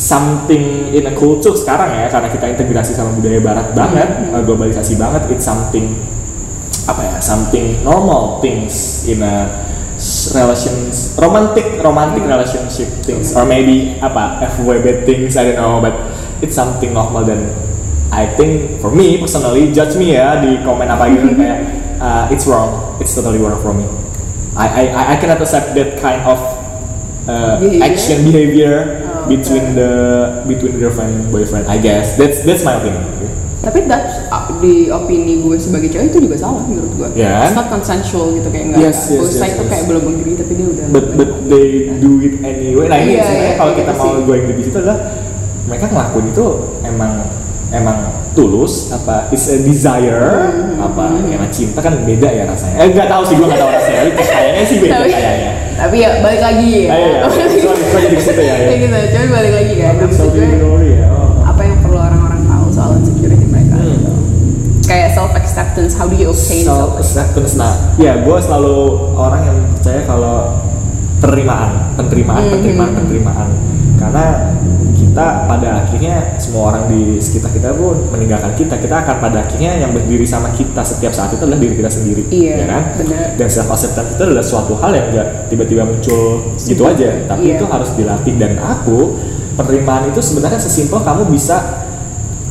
something 0.00 0.88
in 0.96 1.04
a 1.04 1.12
culture 1.12 1.52
sekarang 1.52 1.92
ya 1.92 2.08
karena 2.08 2.32
kita 2.32 2.48
integrasi 2.48 2.96
sama 2.96 3.12
budaya 3.12 3.36
barat 3.44 3.68
banget 3.76 4.08
uh, 4.32 4.40
globalisasi 4.40 4.96
banget 4.96 5.28
it's 5.28 5.44
something 5.44 5.92
apa 6.86 7.02
ya 7.04 7.16
something 7.20 7.80
normal 7.82 8.38
things 8.40 9.04
in 9.04 9.20
a 9.20 9.48
relations 10.32 11.14
romantic 11.20 11.66
romantic 11.82 12.24
relationship 12.24 12.88
things. 13.04 13.36
Or 13.36 13.44
maybe 13.44 14.00
apa 14.00 14.40
FWB 14.56 15.04
things 15.04 15.36
I 15.36 15.52
don't 15.52 15.60
know 15.60 15.76
but 15.80 15.94
it's 16.40 16.56
something 16.56 16.92
normal 16.92 17.24
dan 17.28 17.52
I 18.10 18.26
think 18.34 18.80
for 18.82 18.90
me 18.90 19.20
personally 19.20 19.70
judge 19.70 19.94
me 19.94 20.16
ya 20.16 20.40
di 20.40 20.58
komen 20.64 20.88
apa 20.88 21.04
gitu 21.12 21.30
kayak 21.40 21.58
uh, 22.00 22.24
it's 22.32 22.48
wrong. 22.48 22.96
It's 22.98 23.12
totally 23.12 23.38
wrong 23.38 23.60
for 23.60 23.70
me. 23.70 23.84
I 24.56 24.66
I 24.66 24.84
I- 25.14 25.18
cannot 25.20 25.38
accept 25.38 25.78
that 25.78 26.00
kind 26.02 26.24
of 26.26 26.40
uh, 27.30 27.60
Behavior? 27.62 27.84
action 27.86 28.18
behavior 28.26 28.74
Oh, 29.06 29.28
between 29.28 29.76
the 29.78 29.90
between 30.48 30.80
girlfriend 30.80 31.12
and 31.12 31.24
boyfriend 31.30 31.68
I 31.70 31.76
guess. 31.78 32.16
That's 32.16 32.40
that's 32.42 32.64
my 32.64 32.80
opinion. 32.80 33.04
okay. 33.14 33.30
Tapi 33.60 33.78
that's 33.84 34.24
uh, 34.26 34.48
di 34.56 34.88
opini 34.88 35.38
gue 35.38 35.56
sebagai 35.56 35.88
cewek 35.88 36.08
itu 36.08 36.24
juga 36.24 36.36
salah 36.38 36.62
menurut 36.62 36.92
gue. 36.94 37.08
Ya. 37.14 37.44
It's 37.44 37.52
not 37.52 37.68
consensual 37.68 38.32
gitu 38.32 38.48
kayak 38.48 38.64
enggak. 38.68 38.80
Yes, 38.82 38.98
yes, 39.06 39.28
yes, 39.30 39.52
yes. 39.52 39.62
kayak 39.62 39.84
belum 39.84 40.04
agree 40.10 40.34
tapi 40.34 40.52
dia 40.54 40.66
udah. 40.66 40.84
but 40.88 41.06
but 41.12 41.30
they 41.44 41.68
do 41.94 42.18
it 42.18 42.40
anyway. 42.40 42.86
Nah 42.86 42.98
ini 42.98 43.12
Iya, 43.12 43.22
sebenarnya 43.22 43.44
iya, 43.46 43.54
kalau 43.54 43.70
iya, 43.70 43.78
kita 43.78 43.92
iya 43.92 44.00
mau 44.00 44.08
sih. 44.10 44.24
going 44.24 44.44
di 44.50 44.62
situ 44.62 44.76
adalah 44.76 44.98
mereka 45.62 45.84
ngelakuin 45.86 46.26
itu 46.26 46.46
emang 46.82 47.12
emang 47.70 47.98
tulus 48.30 48.74
apa 48.90 49.28
is 49.28 49.44
a 49.46 49.60
desire 49.60 50.50
Hmm, 50.50 50.80
apa 50.80 51.02
emang 51.20 51.50
cinta 51.50 51.78
kan 51.78 52.00
beda 52.00 52.28
ya 52.28 52.44
rasanya. 52.44 52.76
Eh 52.78 52.88
nggak 52.90 53.08
tahu 53.08 53.22
sih 53.22 53.34
gue 53.36 53.44
nggak 53.44 53.60
tahu 53.60 53.70
rasanya. 53.70 54.00
Tapi 54.08 54.24
kayaknya 54.24 54.62
sih 54.64 54.76
beda 54.78 54.94
Tapi- 54.96 55.12
kayaknya. 55.12 55.52
Tapi 55.76 55.96
ya 55.96 56.10
balik 56.18 56.40
lagi 56.40 56.68
ya. 56.78 56.88
Ah, 56.88 56.96
iya, 56.96 57.08
iya. 57.08 57.20
Sorry, 57.56 57.84
sorry 57.86 58.06
di 58.08 58.18
situ 58.18 58.42
ya, 58.42 58.54
ya. 58.62 58.68
Gitu, 58.74 58.88
coba 59.10 59.26
balik 59.34 59.52
lagi 59.54 59.74
kan. 59.76 59.92
Maksud 59.98 60.28
gue, 60.30 60.46
glory 60.54 60.90
ya. 60.94 61.06
Oh. 61.08 61.28
apa 61.42 61.60
yang 61.62 61.76
perlu 61.80 61.98
orang-orang 61.98 62.40
tahu 62.42 62.66
soal 62.70 62.90
insecurity 62.96 63.44
mereka 63.44 63.74
Hmm. 63.74 63.88
gitu. 63.90 64.12
Kayak 64.84 65.08
self 65.20 65.32
acceptance, 65.36 65.92
how 65.92 66.08
do 66.08 66.16
you 66.16 66.28
obtain 66.28 66.64
self 66.64 66.96
self 66.96 67.04
acceptance 67.04 67.52
nah 67.54 67.76
ya 67.96 68.24
gue 68.24 68.36
selalu 68.40 68.76
orang 69.14 69.40
yang 69.44 69.56
percaya 69.70 70.00
kalau 70.04 70.36
penerimaan 71.20 71.92
penerimaan 71.94 72.42
Mhm. 72.42 72.50
penerimaan 72.50 72.90
penerimaan. 72.96 73.48
Karena 74.00 74.24
kita 74.96 75.44
pada 75.44 75.84
akhirnya 75.84 76.40
semua 76.40 76.72
orang 76.72 76.88
di 76.88 77.20
sekitar 77.20 77.52
kita 77.52 77.76
pun 77.76 78.08
meninggalkan 78.08 78.56
kita. 78.56 78.80
Kita 78.80 79.04
akan 79.04 79.20
pada 79.20 79.44
akhirnya 79.44 79.76
yang 79.76 79.92
berdiri 79.92 80.24
sama 80.24 80.48
kita 80.50 80.80
setiap 80.80 81.12
saat 81.12 81.36
itu 81.36 81.44
adalah 81.44 81.60
diri 81.60 81.76
kita 81.76 81.90
sendiri 81.90 82.24
Iya, 82.32 82.54
ya 82.54 82.66
kan? 82.66 82.82
benar. 82.96 83.26
dan 83.36 83.48
self 83.50 83.68
acceptance 83.68 84.16
itu 84.16 84.22
adalah 84.24 84.40
suatu 84.40 84.72
hal 84.80 84.96
yang 84.96 85.12
enggak 85.12 85.28
tiba-tiba 85.52 85.84
muncul 85.84 86.40
gitu 86.56 86.80
aja. 86.82 87.28
Tapi 87.28 87.44
Iya. 87.44 87.54
itu 87.60 87.64
harus 87.68 87.90
dilatih. 87.92 88.34
Dan 88.40 88.56
aku 88.56 89.20
penerimaan 89.52 90.08
itu 90.08 90.20
sebenarnya 90.24 90.56
sesimpel 90.56 91.04
kamu 91.04 91.28
bisa 91.28 91.60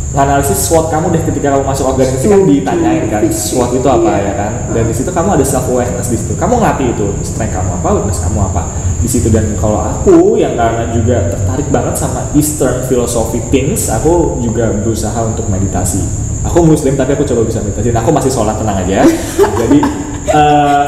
nganalisis 0.10 0.58
SWOT 0.66 0.90
kamu 0.90 1.14
deh 1.14 1.22
ketika 1.22 1.54
kamu 1.54 1.64
masuk 1.64 1.86
organisasi 1.86 2.26
kan 2.26 2.42
Setuju. 2.42 2.50
ditanyain 2.50 3.06
kan 3.08 3.22
Fix. 3.30 3.54
SWOT 3.54 3.78
itu 3.78 3.86
apa 3.86 4.10
Iya. 4.10 4.26
ya 4.26 4.34
kan? 4.34 4.52
Dan 4.74 4.84
di 4.90 4.96
situ 4.98 5.10
kamu 5.14 5.30
ada 5.38 5.46
self 5.46 5.70
awareness 5.70 6.10
di 6.10 6.18
situ. 6.18 6.34
Kamu 6.34 6.58
ngerti 6.58 6.86
itu 6.90 7.08
strength 7.22 7.54
kamu 7.54 7.70
apa 7.78 7.88
weakness 7.94 8.20
kamu 8.26 8.40
apa. 8.42 8.62
Di 9.00 9.08
situ 9.08 9.30
dan 9.30 9.46
kalau 9.56 9.80
aku 9.80 10.36
yang 10.36 10.58
karena 10.58 10.90
juga 10.90 11.30
tertarik 11.30 11.70
banget 11.70 11.94
sama 11.94 12.26
Eastern 12.34 12.84
philosophy 12.84 13.38
things 13.48 13.86
aku 13.88 14.42
juga 14.42 14.74
berusaha 14.74 15.20
untuk 15.24 15.46
meditasi. 15.46 16.02
Aku 16.42 16.66
muslim 16.66 16.98
tapi 16.98 17.14
aku 17.14 17.24
coba 17.24 17.46
bisa 17.46 17.62
meditasi. 17.62 17.94
Dan 17.94 18.02
aku 18.02 18.10
masih 18.10 18.34
sholat 18.34 18.58
tenang 18.58 18.82
aja. 18.82 19.06
Jadi 19.62 19.78
eh, 20.26 20.84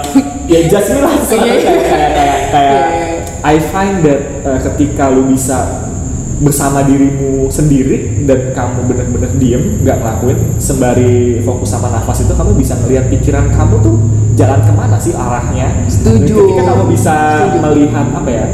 ya 0.49 0.59
just 0.65 0.89
me 0.91 0.99
lah 0.99 1.13
kayak 1.21 1.57
kayak 1.61 2.11
kayak 2.49 2.81
I 3.41 3.55
find 3.69 4.01
that 4.01 4.21
eh, 4.43 4.59
ketika 4.65 5.13
lu 5.13 5.29
bisa 5.29 5.90
bersama 6.41 6.81
dirimu 6.81 7.47
sendiri 7.53 8.25
dan 8.25 8.49
kamu 8.51 8.89
benar-benar 8.89 9.31
diem 9.37 9.77
nggak 9.85 9.97
ngelakuin 10.01 10.37
sembari 10.57 11.37
fokus 11.45 11.77
sama 11.77 11.93
nafas 11.93 12.25
itu 12.25 12.33
kamu 12.33 12.57
bisa 12.57 12.73
ngelihat 12.81 13.13
pikiran 13.13 13.45
kamu 13.53 13.77
tuh 13.85 13.95
jalan 14.33 14.57
ke 14.65 14.73
mana 14.73 14.97
sih 14.97 15.13
arahnya 15.13 15.69
Setuju. 15.85 16.33
Dan 16.33 16.47
ketika 16.49 16.63
kamu 16.73 16.83
bisa 16.89 17.15
Setuju. 17.37 17.57
melihat 17.61 18.07
apa 18.09 18.29
ya 18.33 18.45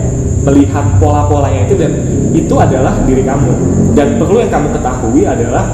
melihat 0.43 0.85
pola-polanya 0.99 1.67
itu 1.67 1.75
dan 1.79 1.91
itu 2.35 2.55
adalah 2.59 2.93
diri 3.07 3.23
kamu 3.23 3.51
dan 3.95 4.19
perlu 4.19 4.37
yang 4.43 4.51
kamu 4.51 4.67
ketahui 4.75 5.23
adalah 5.23 5.65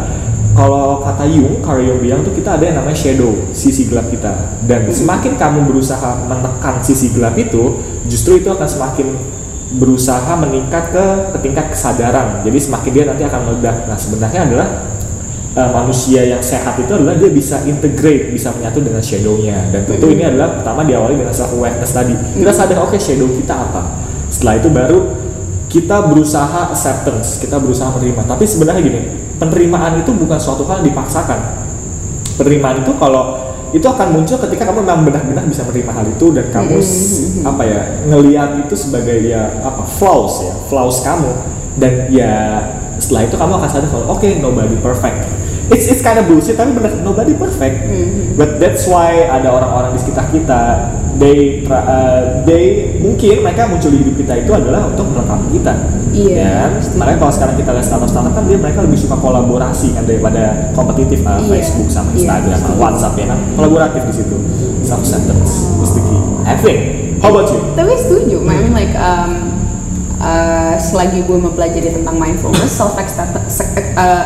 kalau 0.53 1.01
kata 1.01 1.25
Jung, 1.33 1.65
Carl 1.65 1.81
Jung 1.81 1.97
bilang 1.97 2.21
tuh 2.21 2.29
kita 2.29 2.61
ada 2.61 2.63
yang 2.69 2.77
namanya 2.77 2.93
shadow, 2.93 3.33
sisi 3.57 3.89
gelap 3.89 4.05
kita. 4.13 4.53
Dan 4.69 4.85
semakin 4.85 5.33
kamu 5.33 5.65
berusaha 5.65 6.29
menekan 6.29 6.77
sisi 6.85 7.09
gelap 7.09 7.33
itu, 7.41 7.81
justru 8.05 8.37
itu 8.37 8.53
akan 8.53 8.69
semakin 8.69 9.17
berusaha 9.73 10.37
meningkat 10.37 10.93
ke, 10.93 11.05
ke 11.33 11.37
tingkat 11.41 11.73
kesadaran. 11.73 12.45
Jadi 12.45 12.57
semakin 12.61 12.91
dia 12.93 13.03
nanti 13.09 13.23
akan 13.25 13.41
meledak. 13.49 13.89
Nah 13.89 13.97
sebenarnya 13.97 14.45
adalah 14.45 14.67
eh, 15.57 15.69
manusia 15.73 16.21
yang 16.25 16.41
sehat 16.41 16.77
itu 16.77 16.93
adalah 16.93 17.17
dia 17.17 17.33
bisa 17.33 17.65
integrate, 17.65 18.29
bisa 18.29 18.53
menyatu 18.53 18.85
dengan 18.85 19.01
shadownya. 19.01 19.73
Dan 19.73 19.89
tentu 19.89 20.05
ini 20.13 20.23
adalah 20.29 20.61
pertama 20.61 20.85
diawali 20.85 21.17
dengan 21.17 21.33
self 21.33 21.57
awareness 21.57 21.91
tadi. 21.91 22.13
Kita 22.13 22.53
sadar 22.53 22.85
oke 22.85 22.97
shadow 23.01 23.25
kita 23.33 23.55
apa. 23.57 23.81
Setelah 24.29 24.53
itu 24.61 24.69
baru 24.69 24.99
kita 25.73 26.05
berusaha 26.05 26.69
acceptance, 26.69 27.41
kita 27.41 27.57
berusaha 27.57 27.89
menerima. 27.97 28.29
Tapi 28.29 28.45
sebenarnya 28.45 28.81
gini, 28.85 29.01
penerimaan 29.41 30.05
itu 30.05 30.13
bukan 30.13 30.37
suatu 30.37 30.69
hal 30.69 30.85
yang 30.85 30.93
dipaksakan. 30.93 31.65
Penerimaan 32.37 32.85
itu 32.85 32.93
kalau 33.01 33.42
itu 33.73 33.83
akan 33.83 34.07
muncul 34.13 34.37
ketika 34.39 34.63
kamu 34.63 34.81
memang 34.81 35.01
benar-benar 35.03 35.43
bisa 35.43 35.61
menerima 35.63 35.91
hal 35.91 36.05
itu 36.07 36.25
dan 36.29 36.45
kamu 36.47 36.77
s- 36.77 37.41
apa 37.41 37.63
ya 37.63 37.81
ngelihat 38.05 38.61
itu 38.61 38.75
sebagai 38.77 39.25
ya 39.25 39.49
apa 39.59 39.81
flaws 39.83 40.41
ya 40.41 40.53
flaws 40.63 41.01
kamu. 41.01 41.31
Dan 41.73 42.05
ya 42.07 42.61
setelah 42.95 43.25
itu 43.25 43.33
kamu 43.33 43.57
akan 43.57 43.65
sadar 43.67 43.89
kalau 43.89 44.05
oke 44.07 44.29
nobody 44.37 44.77
perfect 44.77 45.25
it's 45.73 45.89
it's 45.89 45.99
kind 45.99 46.15
of 46.15 46.25
bullshit 46.25 46.53
tapi 46.53 46.71
benar 46.71 46.93
nobody 47.01 47.33
perfect 47.33 47.81
but 48.33 48.57
that's 48.57 48.85
why 48.85 49.25
ada 49.27 49.49
orang-orang 49.49 49.91
di 49.91 49.99
sekitar 49.99 50.29
kita 50.29 50.61
they 51.13 51.61
uh, 51.67 52.41
they 52.43 52.63
mungkin 52.97 53.41
mereka 53.41 53.65
muncul 53.65 53.89
di 53.89 53.99
hidup 53.99 54.15
kita 54.15 54.33
itu 54.39 54.51
adalah 54.51 54.87
untuk 54.87 55.09
melengkapi 55.09 55.49
kita 55.51 55.73
Iya, 56.13 56.37
ya 56.37 56.49
kan? 56.59 56.71
setuju. 56.77 56.97
makanya 57.01 57.17
kalau 57.17 57.33
sekarang 57.33 57.55
kita 57.57 57.69
lihat 57.73 57.85
startup 57.87 58.05
startup 58.05 58.33
kan 58.33 58.45
dia 58.45 58.53
mereka 58.55 58.85
lebih 58.85 59.01
suka 59.01 59.17
kolaborasi 59.17 59.97
kan 59.97 60.05
daripada 60.05 60.41
kompetitif 60.71 61.25
uh, 61.25 61.41
Iya. 61.41 61.49
Facebook 61.51 61.89
sama 61.89 62.13
Iya, 62.13 62.17
Instagram 62.21 62.53
sama 62.53 62.61
setuju. 62.61 62.81
WhatsApp 62.85 63.13
ya 63.17 63.25
kan 63.27 63.39
kolaboratif 63.57 64.01
di 64.05 64.13
situ 64.13 64.35
self 64.83 65.01
acceptance 65.01 65.51
is 65.81 65.91
the 65.91 66.01
key 66.03 66.21
I 66.45 66.53
think 66.55 66.79
how 67.17 67.33
about 67.33 67.49
you 67.49 67.61
Tapi 67.73 67.93
setuju, 67.95 68.35
I 68.41 68.55
mean 68.61 68.73
like 68.73 68.93
um, 68.93 69.42
uh, 70.23 70.75
selagi 70.79 71.27
gue 71.27 71.37
mempelajari 71.37 71.91
tentang 71.91 72.15
mindfulness, 72.15 72.71
self 72.71 72.95
acceptance, 72.95 73.59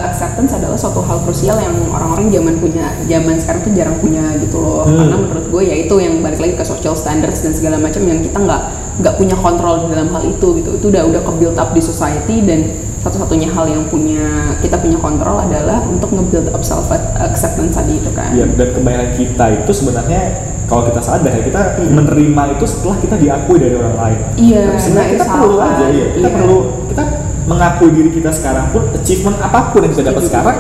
acceptance 0.06 0.54
adalah 0.54 0.78
suatu 0.78 1.02
hal 1.02 1.18
krusial 1.26 1.58
yang 1.58 1.74
orang-orang 1.90 2.30
zaman 2.30 2.56
punya 2.62 2.86
zaman 3.10 3.36
sekarang 3.42 3.62
tuh 3.66 3.74
jarang 3.74 3.98
punya 3.98 4.24
gitu 4.38 4.62
loh. 4.62 4.86
Hmm. 4.86 4.98
Karena 5.02 5.16
menurut 5.18 5.46
gue 5.50 5.62
ya 5.66 5.76
itu 5.76 5.96
yang 5.98 6.22
balik 6.22 6.40
lagi 6.40 6.54
ke 6.54 6.64
social 6.64 6.94
standards 6.94 7.42
dan 7.42 7.52
segala 7.58 7.82
macam 7.82 8.06
yang 8.06 8.22
kita 8.22 8.38
nggak 8.38 8.62
nggak 8.98 9.14
punya 9.18 9.36
kontrol 9.38 9.86
di 9.86 9.88
dalam 9.94 10.10
hal 10.10 10.24
itu 10.26 10.48
gitu 10.58 10.70
itu 10.74 10.86
udah 10.90 11.04
udah 11.06 11.22
ke 11.22 11.32
build 11.38 11.58
up 11.58 11.70
di 11.74 11.82
society 11.82 12.42
dan 12.42 12.66
satu-satunya 12.98 13.48
hal 13.54 13.70
yang 13.70 13.86
punya 13.88 14.58
kita 14.60 14.74
punya 14.82 14.98
kontrol 14.98 15.38
adalah 15.38 15.86
untuk 15.86 16.10
nge-build 16.12 16.50
up 16.50 16.66
self 16.66 16.90
acceptance 17.22 17.78
tadi 17.78 18.02
itu 18.02 18.10
kan 18.12 18.34
Iya, 18.34 18.50
dan 18.58 18.74
kebanyakan 18.74 19.12
kita 19.16 19.46
itu 19.64 19.72
sebenarnya 19.72 20.22
kalau 20.68 20.84
kita 20.84 21.00
sadar 21.00 21.32
ya 21.32 21.42
kita 21.42 21.62
menerima 21.82 22.44
itu 22.54 22.66
setelah 22.68 23.00
kita 23.00 23.16
diakui 23.16 23.58
dari 23.58 23.74
orang 23.74 23.96
lain. 23.96 24.20
Iya, 24.36 24.62
Tapi 24.68 24.80
sebenarnya 24.80 25.10
kita 25.10 25.24
itu 25.24 25.34
perlu 25.34 25.56
salah. 25.56 25.72
aja 25.74 25.86
ya. 25.88 26.06
Kita 26.12 26.28
Iya. 26.28 26.36
perlu 26.36 26.58
kita 26.86 27.04
mengakui 27.48 27.90
diri 27.90 28.10
kita 28.12 28.30
sekarang 28.30 28.66
pun 28.70 28.84
achievement 28.92 29.38
apa 29.40 29.72
pun 29.72 29.80
yang 29.82 29.92
kita 29.92 30.06
dapat 30.06 30.24
sekarang 30.28 30.58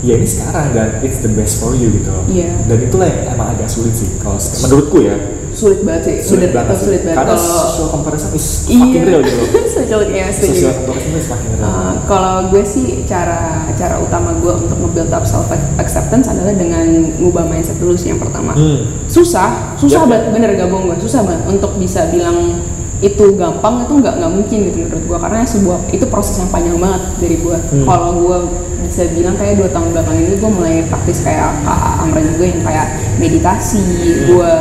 ya 0.00 0.14
ini 0.16 0.24
sekarang 0.24 0.66
dan 0.72 0.88
it's 1.00 1.20
the 1.20 1.28
best 1.28 1.60
for 1.60 1.72
you 1.72 1.92
gitu. 1.92 2.08
Iya. 2.26 2.56
Dan 2.64 2.78
itulah 2.82 3.04
yang 3.04 3.20
emang 3.30 3.52
agak 3.52 3.68
sulit 3.68 3.92
sih 3.92 4.08
kalau 4.18 4.40
menurutku 4.40 4.98
ya. 5.00 5.16
Sulit 5.54 5.80
banget 5.86 6.02
sih 6.02 6.16
Sulit 6.34 6.50
bener 6.50 6.66
banget 6.66 6.76
sulit 6.82 7.02
banget 7.06 7.18
Karena 7.22 7.34
kalau 7.38 7.62
social 7.70 7.88
comparison 7.94 8.30
is 8.34 8.46
iya 8.68 9.00
real 9.06 9.20
gitu. 9.22 9.42
social 9.78 10.00
ya 10.10 10.26
Social 10.34 10.72
comparison 10.82 11.14
is 11.14 11.26
fucking 11.30 11.50
real. 11.54 11.64
Uh, 11.64 11.92
kalau 12.10 12.34
gue 12.50 12.62
sih 12.66 13.06
cara 13.06 13.70
cara 13.78 13.96
utama 14.02 14.34
gue 14.38 14.52
untuk 14.52 14.76
nge-build 14.76 15.14
up 15.14 15.24
self 15.24 15.48
acceptance 15.78 16.26
adalah 16.28 16.52
dengan 16.52 16.86
ngubah 17.22 17.46
mindset 17.46 17.78
dulu 17.78 17.94
sih 17.94 18.10
yang 18.12 18.20
pertama. 18.20 18.52
Hmm. 18.52 18.90
Susah, 19.06 19.78
susah 19.78 20.04
Yap, 20.04 20.10
banget, 20.10 20.24
bener 20.34 20.50
gak 20.58 20.68
bohong 20.68 20.90
gue, 20.92 20.98
susah 21.06 21.22
banget 21.22 21.42
untuk 21.48 21.78
bisa 21.78 22.10
bilang 22.10 22.60
itu 23.02 23.36
gampang 23.36 23.84
itu 23.84 24.00
nggak 24.00 24.14
nggak 24.16 24.32
mungkin 24.32 24.58
gitu 24.70 24.76
menurut 24.86 25.04
gue 25.04 25.18
karena 25.20 25.44
sebuah 25.44 25.78
itu 25.92 26.06
proses 26.08 26.40
yang 26.40 26.48
panjang 26.48 26.78
banget 26.80 27.02
dari 27.20 27.36
gue. 27.40 27.56
Hmm. 27.56 27.84
Kalau 27.84 28.10
gue 28.16 28.38
bisa 28.84 29.02
bilang 29.16 29.34
kayak 29.40 29.54
dua 29.60 29.68
tahun 29.72 29.88
belakang 29.96 30.16
ini 30.20 30.36
gue 30.36 30.50
mulai 30.52 30.74
praktis 30.88 31.24
kayak 31.24 31.64
Kak 31.64 32.04
Amran 32.04 32.24
juga 32.36 32.44
yang 32.48 32.62
kayak 32.62 32.86
meditasi, 33.16 33.82
gue 34.28 34.52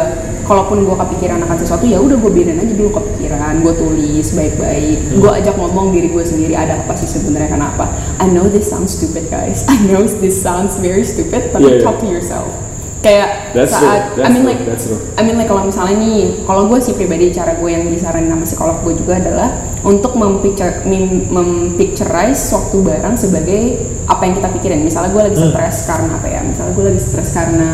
kalaupun 0.44 0.84
gue 0.84 0.96
kepikiran 0.96 1.40
akan 1.42 1.58
sesuatu 1.58 1.84
ya 1.84 1.98
udah 1.98 2.16
gue 2.16 2.32
biarin 2.32 2.58
aja 2.58 2.74
dulu 2.74 2.90
kepikiran 2.94 3.60
gue 3.60 3.74
tulis 3.74 4.28
baik-baik 4.30 4.98
gue 5.14 5.32
ajak 5.34 5.56
ngomong 5.56 5.90
diri 5.90 6.08
gue 6.08 6.24
sendiri 6.24 6.54
ada 6.54 6.78
apa 6.78 6.94
sih 6.94 7.08
sebenarnya 7.08 7.50
kenapa 7.50 7.88
I 8.20 8.28
know 8.28 8.46
this 8.46 8.68
sounds 8.68 8.92
stupid 8.92 9.28
guys 9.28 9.64
I 9.72 9.80
know 9.84 10.04
this 10.04 10.36
sounds 10.36 10.76
very 10.78 11.04
stupid 11.04 11.50
tapi 11.50 11.64
Yeah, 11.64 11.76
yeah. 11.80 11.86
talk 11.86 11.98
to 12.00 12.08
yourself 12.08 12.52
kayak 13.00 13.52
That's 13.52 13.68
saat 13.70 14.16
true, 14.16 14.24
that's 14.24 14.28
I 14.28 14.30
mean 14.32 14.44
true, 14.44 14.48
like 14.48 14.62
that's 14.64 14.86
true. 14.88 15.00
I 15.16 15.22
mean 15.22 15.36
like 15.36 15.48
kalau 15.48 15.64
misalnya 15.64 16.00
nih 16.00 16.40
kalau 16.48 16.72
gue 16.72 16.80
sih 16.80 16.96
pribadi 16.96 17.32
cara 17.32 17.52
gue 17.54 17.68
yang 17.68 17.84
disaranin 17.88 18.32
sama 18.32 18.44
psikolog 18.44 18.80
gue 18.80 18.96
juga 18.96 19.20
adalah 19.20 19.50
untuk 19.84 20.16
mempicture 20.16 20.88
mem- 20.88 21.28
mempicturize 21.28 22.40
suatu 22.48 22.80
barang 22.80 23.20
sebagai 23.20 23.76
apa 24.08 24.24
yang 24.24 24.40
kita 24.40 24.48
pikirin 24.52 24.82
misalnya 24.82 25.12
gue 25.12 25.20
lagi 25.22 25.36
Hmm. 25.36 25.52
stres 25.52 25.78
karena 25.84 26.16
apa 26.16 26.28
ya 26.28 26.42
misalnya 26.44 26.72
gue 26.72 26.86
lagi 26.88 27.02
stres 27.02 27.30
karena 27.36 27.70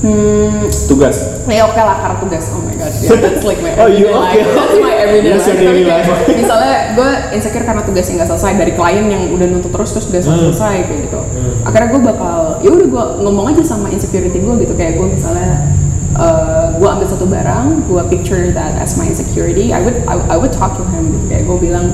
hmm, 0.00 0.66
Tugas. 0.86 1.16
Ya 1.44 1.64
oke 1.64 1.76
lah 1.76 1.96
karena 1.98 2.16
tugas. 2.18 2.44
Oh 2.50 2.60
my 2.60 2.74
god, 2.74 2.92
yeah, 2.98 3.16
that's 3.16 3.42
like 3.42 3.60
my 3.60 3.72
Oh, 3.80 3.86
everyday 3.86 4.10
life. 4.10 4.32
okay. 4.32 4.42
That's 4.48 4.76
my 4.78 4.94
everyday 4.96 5.30
That's 5.30 5.46
life. 5.46 5.58
Tapi 5.58 5.80
kayak, 5.82 5.86
life. 5.86 6.08
Misalnya 6.40 6.74
gue 6.92 7.10
insecure 7.32 7.64
karena 7.64 7.82
tugasnya 7.82 8.14
nggak 8.16 8.28
selesai 8.28 8.52
dari 8.56 8.72
klien 8.72 9.06
yang 9.06 9.22
udah 9.30 9.46
nuntut 9.46 9.70
terus 9.70 9.90
terus 9.92 10.06
udah 10.08 10.22
Hmm. 10.22 10.40
selesai 10.48 10.76
kayak 10.86 11.00
gitu. 11.06 11.20
Akhirnya 11.62 11.88
gue 11.90 12.00
bakal 12.06 12.38
ya 12.60 12.70
udah 12.70 12.86
gue 12.86 13.04
ngomong 13.20 13.44
aja 13.50 13.62
sama 13.62 13.86
insecurity 13.88 14.38
gue 14.38 14.54
gitu 14.58 14.74
kayak 14.74 14.96
gue 14.96 15.06
misalnya 15.10 15.68
eh, 16.10 16.66
gue 16.74 16.88
ambil 16.88 17.06
satu 17.06 17.24
barang, 17.24 17.66
gue 17.86 18.02
picture 18.08 18.50
that 18.50 18.74
as 18.78 18.96
my 18.96 19.04
insecurity. 19.04 19.70
I 19.70 19.80
would 19.80 20.00
I, 20.04 20.16
I 20.32 20.36
would 20.36 20.50
talk 20.50 20.74
to 20.74 20.84
him 20.88 21.12
gitu. 21.12 21.24
kayak 21.28 21.44
gue 21.44 21.56
bilang 21.60 21.86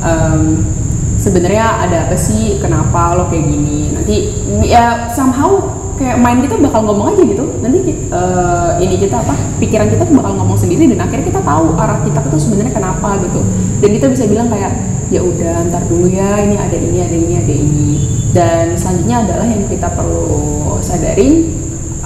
em, 0.00 0.62
sebenarnya 1.18 1.66
ada 1.82 1.98
apa 2.06 2.14
sih 2.14 2.62
kenapa 2.62 3.18
lo 3.18 3.26
kayak 3.26 3.44
gini 3.44 3.90
nanti 3.90 4.16
ya 4.62 5.10
somehow 5.10 5.58
kayak 5.98 6.16
main 6.22 6.38
kita 6.40 6.54
bakal 6.62 6.80
ngomong 6.86 7.12
aja 7.12 7.22
gitu. 7.26 7.44
Nanti 7.60 7.78
eh, 7.90 8.70
ini 8.80 8.94
kita 8.96 9.20
apa 9.20 9.34
pikiran 9.58 9.90
kita 9.90 10.06
bakal 10.08 10.32
ngomong 10.38 10.58
sendiri 10.58 10.86
dan 10.94 11.02
akhirnya 11.04 11.26
kita 11.34 11.40
tahu 11.42 11.74
arah 11.74 11.98
kita 12.06 12.20
tuh 12.30 12.40
sebenarnya 12.40 12.72
kenapa 12.72 13.18
gitu. 13.26 13.40
Dan 13.82 13.90
kita 13.98 14.06
bisa 14.08 14.24
bilang 14.30 14.48
kayak 14.48 14.72
ya 15.08 15.20
udah 15.24 15.66
ntar 15.72 15.82
dulu 15.88 16.06
ya 16.06 16.44
ini 16.44 16.56
ada 16.56 16.76
ini 16.78 16.98
ada 17.02 17.16
ini 17.18 17.34
ada 17.36 17.54
ini. 17.54 17.90
Dan 18.30 18.78
selanjutnya 18.78 19.26
adalah 19.26 19.46
yang 19.50 19.66
kita 19.66 19.88
perlu 19.92 20.78
sadarin 20.80 21.50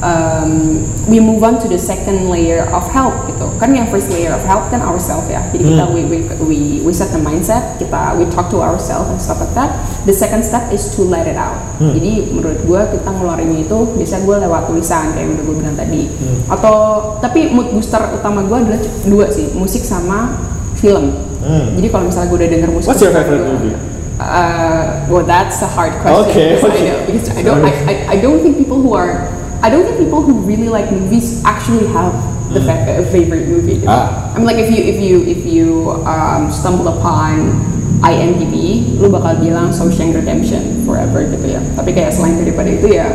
um, 0.03 0.83
we 1.07 1.19
move 1.19 1.41
on 1.41 1.57
to 1.57 1.67
the 1.67 1.79
second 1.79 2.27
layer 2.27 2.67
of 2.71 2.85
help 2.91 3.15
gitu 3.25 3.47
kan 3.57 3.71
yang 3.71 3.87
first 3.87 4.11
layer 4.11 4.35
of 4.35 4.43
help 4.43 4.67
kan 4.69 4.83
ourselves 4.83 5.27
ya 5.27 5.39
jadi 5.51 5.63
kita 5.65 5.83
Hmm. 5.83 5.95
we, 5.95 6.01
we, 6.05 6.19
we, 6.43 6.59
we 6.83 6.93
set 6.93 7.11
the 7.11 7.19
mindset 7.19 7.79
kita 7.79 8.19
we 8.19 8.27
talk 8.29 8.51
to 8.51 8.59
ourselves 8.59 9.07
and 9.09 9.19
stuff 9.19 9.39
like 9.39 9.55
that 9.55 9.71
the 10.05 10.13
second 10.13 10.43
step 10.43 10.67
is 10.69 10.91
to 10.91 11.07
let 11.07 11.25
it 11.25 11.39
out 11.39 11.55
Hmm. 11.79 11.95
jadi 11.95 12.29
menurut 12.29 12.59
gue 12.63 12.81
kita 12.93 13.09
ngeluarinnya 13.09 13.63
itu 13.63 13.79
biasanya 13.95 14.23
gue 14.23 14.37
lewat 14.43 14.63
tulisan 14.67 15.05
kayak 15.11 15.23
yang 15.23 15.31
udah 15.33 15.45
gue 15.45 15.57
bilang 15.57 15.77
tadi 15.79 16.03
Hmm. 16.13 16.39
atau 16.51 16.77
tapi 17.19 17.49
mood 17.49 17.71
booster 17.71 18.03
utama 18.13 18.43
gue 18.43 18.59
adalah 18.59 18.81
dua 19.07 19.27
sih 19.31 19.55
musik 19.55 19.83
sama 19.83 20.35
film 20.77 21.15
Hmm. 21.43 21.75
jadi 21.75 21.87
kalau 21.91 22.07
misalnya 22.07 22.29
gue 22.29 22.39
udah 22.39 22.51
denger 22.51 22.71
musik 22.71 22.89
What's 22.91 23.03
your 23.03 23.11
favorite 23.11 23.43
gua- 23.43 23.55
movie? 23.55 23.75
Uh, 24.23 25.03
well, 25.11 25.27
that's 25.27 25.59
a 25.63 25.67
hard 25.67 25.91
question. 25.99 26.31
Okay, 26.31 26.55
because 26.55 26.71
okay. 26.71 26.79
I 26.79 26.87
know 26.87 26.99
because 27.11 27.29
I 27.35 27.43
don't. 27.43 27.63
I, 27.67 27.73
I, 27.83 27.95
I 28.15 28.17
don't 28.23 28.39
think 28.39 28.55
people 28.55 28.79
who 28.79 28.95
are. 28.95 29.27
I 29.63 29.71
don't 29.71 29.85
think 29.85 29.97
people 29.97 30.21
who 30.21 30.43
really 30.43 30.67
like 30.67 30.91
movies 30.91 31.39
actually 31.43 31.87
have 31.89 32.11
the 32.51 32.61
fa- 32.61 32.99
a 32.99 33.07
favorite 33.07 33.47
movie. 33.47 33.81
Ah. 33.85 34.31
I 34.31 34.37
mean, 34.37 34.45
like 34.45 34.59
if 34.59 34.69
you 34.69 34.83
if 34.83 34.99
you 34.99 35.15
if 35.25 35.41
you 35.45 35.69
um, 36.03 36.51
stumble 36.51 36.89
upon 36.89 37.63
IMDb, 38.03 38.55
lu 38.99 39.07
bakal 39.09 39.39
bilang 39.39 39.71
Shawshank 39.71 40.13
Redemption 40.13 40.83
forever 40.83 41.23
gitu 41.25 41.47
ya. 41.49 41.63
Tapi 41.73 41.91
kayak 41.91 42.11
selain 42.11 42.35
daripada 42.37 42.69
itu 42.69 42.91
ya, 42.91 43.07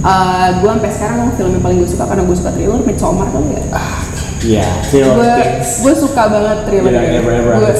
uh, 0.00 0.48
gue 0.56 0.70
sampai 0.70 0.90
sekarang 0.90 1.18
film 1.34 1.50
yang 1.52 1.60
paling 1.60 1.78
gue 1.78 1.90
suka 1.90 2.06
karena 2.06 2.22
gue 2.22 2.36
suka 2.36 2.50
thriller 2.52 2.80
Midsommar 2.80 3.26
kali 3.28 3.50
ya 3.50 3.62
Iya, 4.40 4.64
thriller 4.88 5.36
gue 5.60 5.94
suka 5.94 6.22
banget 6.24 6.58
thriller 6.64 6.92
Yeah, 6.94 7.12
never 7.20 7.32
ever 7.34 7.52
Gua- 7.60 7.76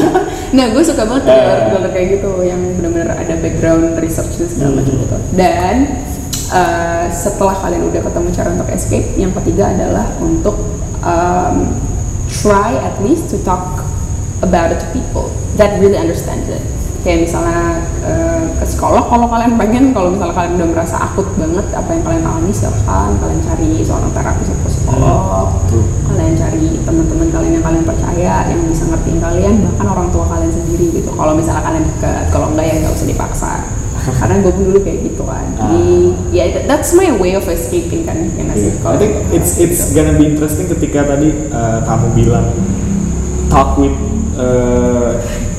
nah 0.56 0.66
gue 0.72 0.80
suka 0.80 1.02
banget 1.04 1.22
thriller 1.26 1.52
Eh. 1.52 1.64
thriller 1.68 1.90
kayak 1.92 2.06
gitu 2.14 2.30
yang 2.40 2.60
benar-benar 2.78 3.12
ada 3.12 3.34
background 3.36 3.84
research 3.98 4.32
dan 4.38 4.48
segala 4.48 4.72
macam 4.78 4.88
Hmm. 4.88 5.02
gitu 5.04 5.16
dan 5.36 5.74
eh, 6.52 7.06
setelah 7.12 7.56
kalian 7.60 7.88
udah 7.92 8.00
ketemu 8.04 8.28
cara 8.32 8.48
untuk 8.56 8.68
escape 8.72 9.08
yang 9.20 9.32
ketiga 9.42 9.72
adalah 9.72 10.06
untuk 10.20 10.56
um, 11.04 11.76
try 12.28 12.76
at 12.76 12.96
least 13.04 13.28
to 13.32 13.36
talk 13.44 13.84
about 14.44 14.70
it 14.70 14.78
to 14.78 14.88
people 14.94 15.32
that 15.56 15.76
really 15.80 15.98
understands 15.98 16.46
it. 16.48 16.62
Kayak 17.06 17.30
misalnya 17.30 17.78
eh, 18.04 18.42
ke 18.58 18.64
psikolog 18.66 19.06
kalau 19.06 19.30
kalian 19.30 19.54
pengen 19.54 19.94
kalau 19.94 20.10
misalnya 20.10 20.34
kalian 20.34 20.52
udah 20.58 20.68
merasa 20.74 20.96
akut 20.98 21.30
banget 21.38 21.66
apa 21.70 21.90
yang 21.94 22.02
kalian 22.02 22.24
alami 22.26 22.50
silahkan 22.50 23.10
kalian 23.22 23.40
cari 23.46 23.70
seorang 23.86 24.10
terapis 24.10 24.50
atau 24.50 24.66
psikolog 24.66 25.46
True. 25.70 25.86
kalian 26.10 26.34
cari 26.34 26.66
teman-teman 26.82 27.28
kalian 27.30 27.52
yang 27.54 27.64
kalian 27.64 27.84
percaya 27.86 28.34
yang 28.50 28.60
bisa 28.66 28.84
ngertiin 28.90 29.18
kalian 29.22 29.54
bahkan 29.62 29.86
orang 29.94 30.08
tua 30.10 30.24
kalian 30.26 30.50
sendiri 30.50 30.86
gitu. 30.90 31.10
Kalau 31.14 31.32
misalnya 31.38 31.62
kalian 31.62 31.84
deket 31.86 32.24
kalau 32.34 32.46
enggak 32.50 32.66
ya 32.66 32.74
nggak 32.82 32.92
usah 32.98 33.08
dipaksa 33.08 33.52
karena 34.10 34.34
gue 34.38 34.50
pun 34.50 34.64
dulu 34.64 34.80
kayak 34.80 34.98
gitu 35.04 35.22
kan 35.22 35.44
jadi 35.52 35.82
ya 36.30 36.44
that- 36.50 36.66
that's 36.66 36.90
my 36.92 37.08
way 37.12 37.32
of 37.32 37.44
escaping 37.44 38.02
kan 38.02 38.16
ya 38.32 38.42
nggak 38.44 38.56
sih 38.56 38.70
Yeah. 38.70 38.88
I 38.88 38.96
think 38.96 39.12
it's 39.30 39.52
it's 39.56 39.90
gonna 39.90 40.14
be 40.14 40.28
interesting 40.28 40.68
ketika 40.68 41.04
tadi 41.06 41.28
uh, 41.48 41.82
kamu 41.82 42.06
bilang 42.14 42.46
talk 43.48 43.76
with 43.76 43.94
uh, 44.36 45.16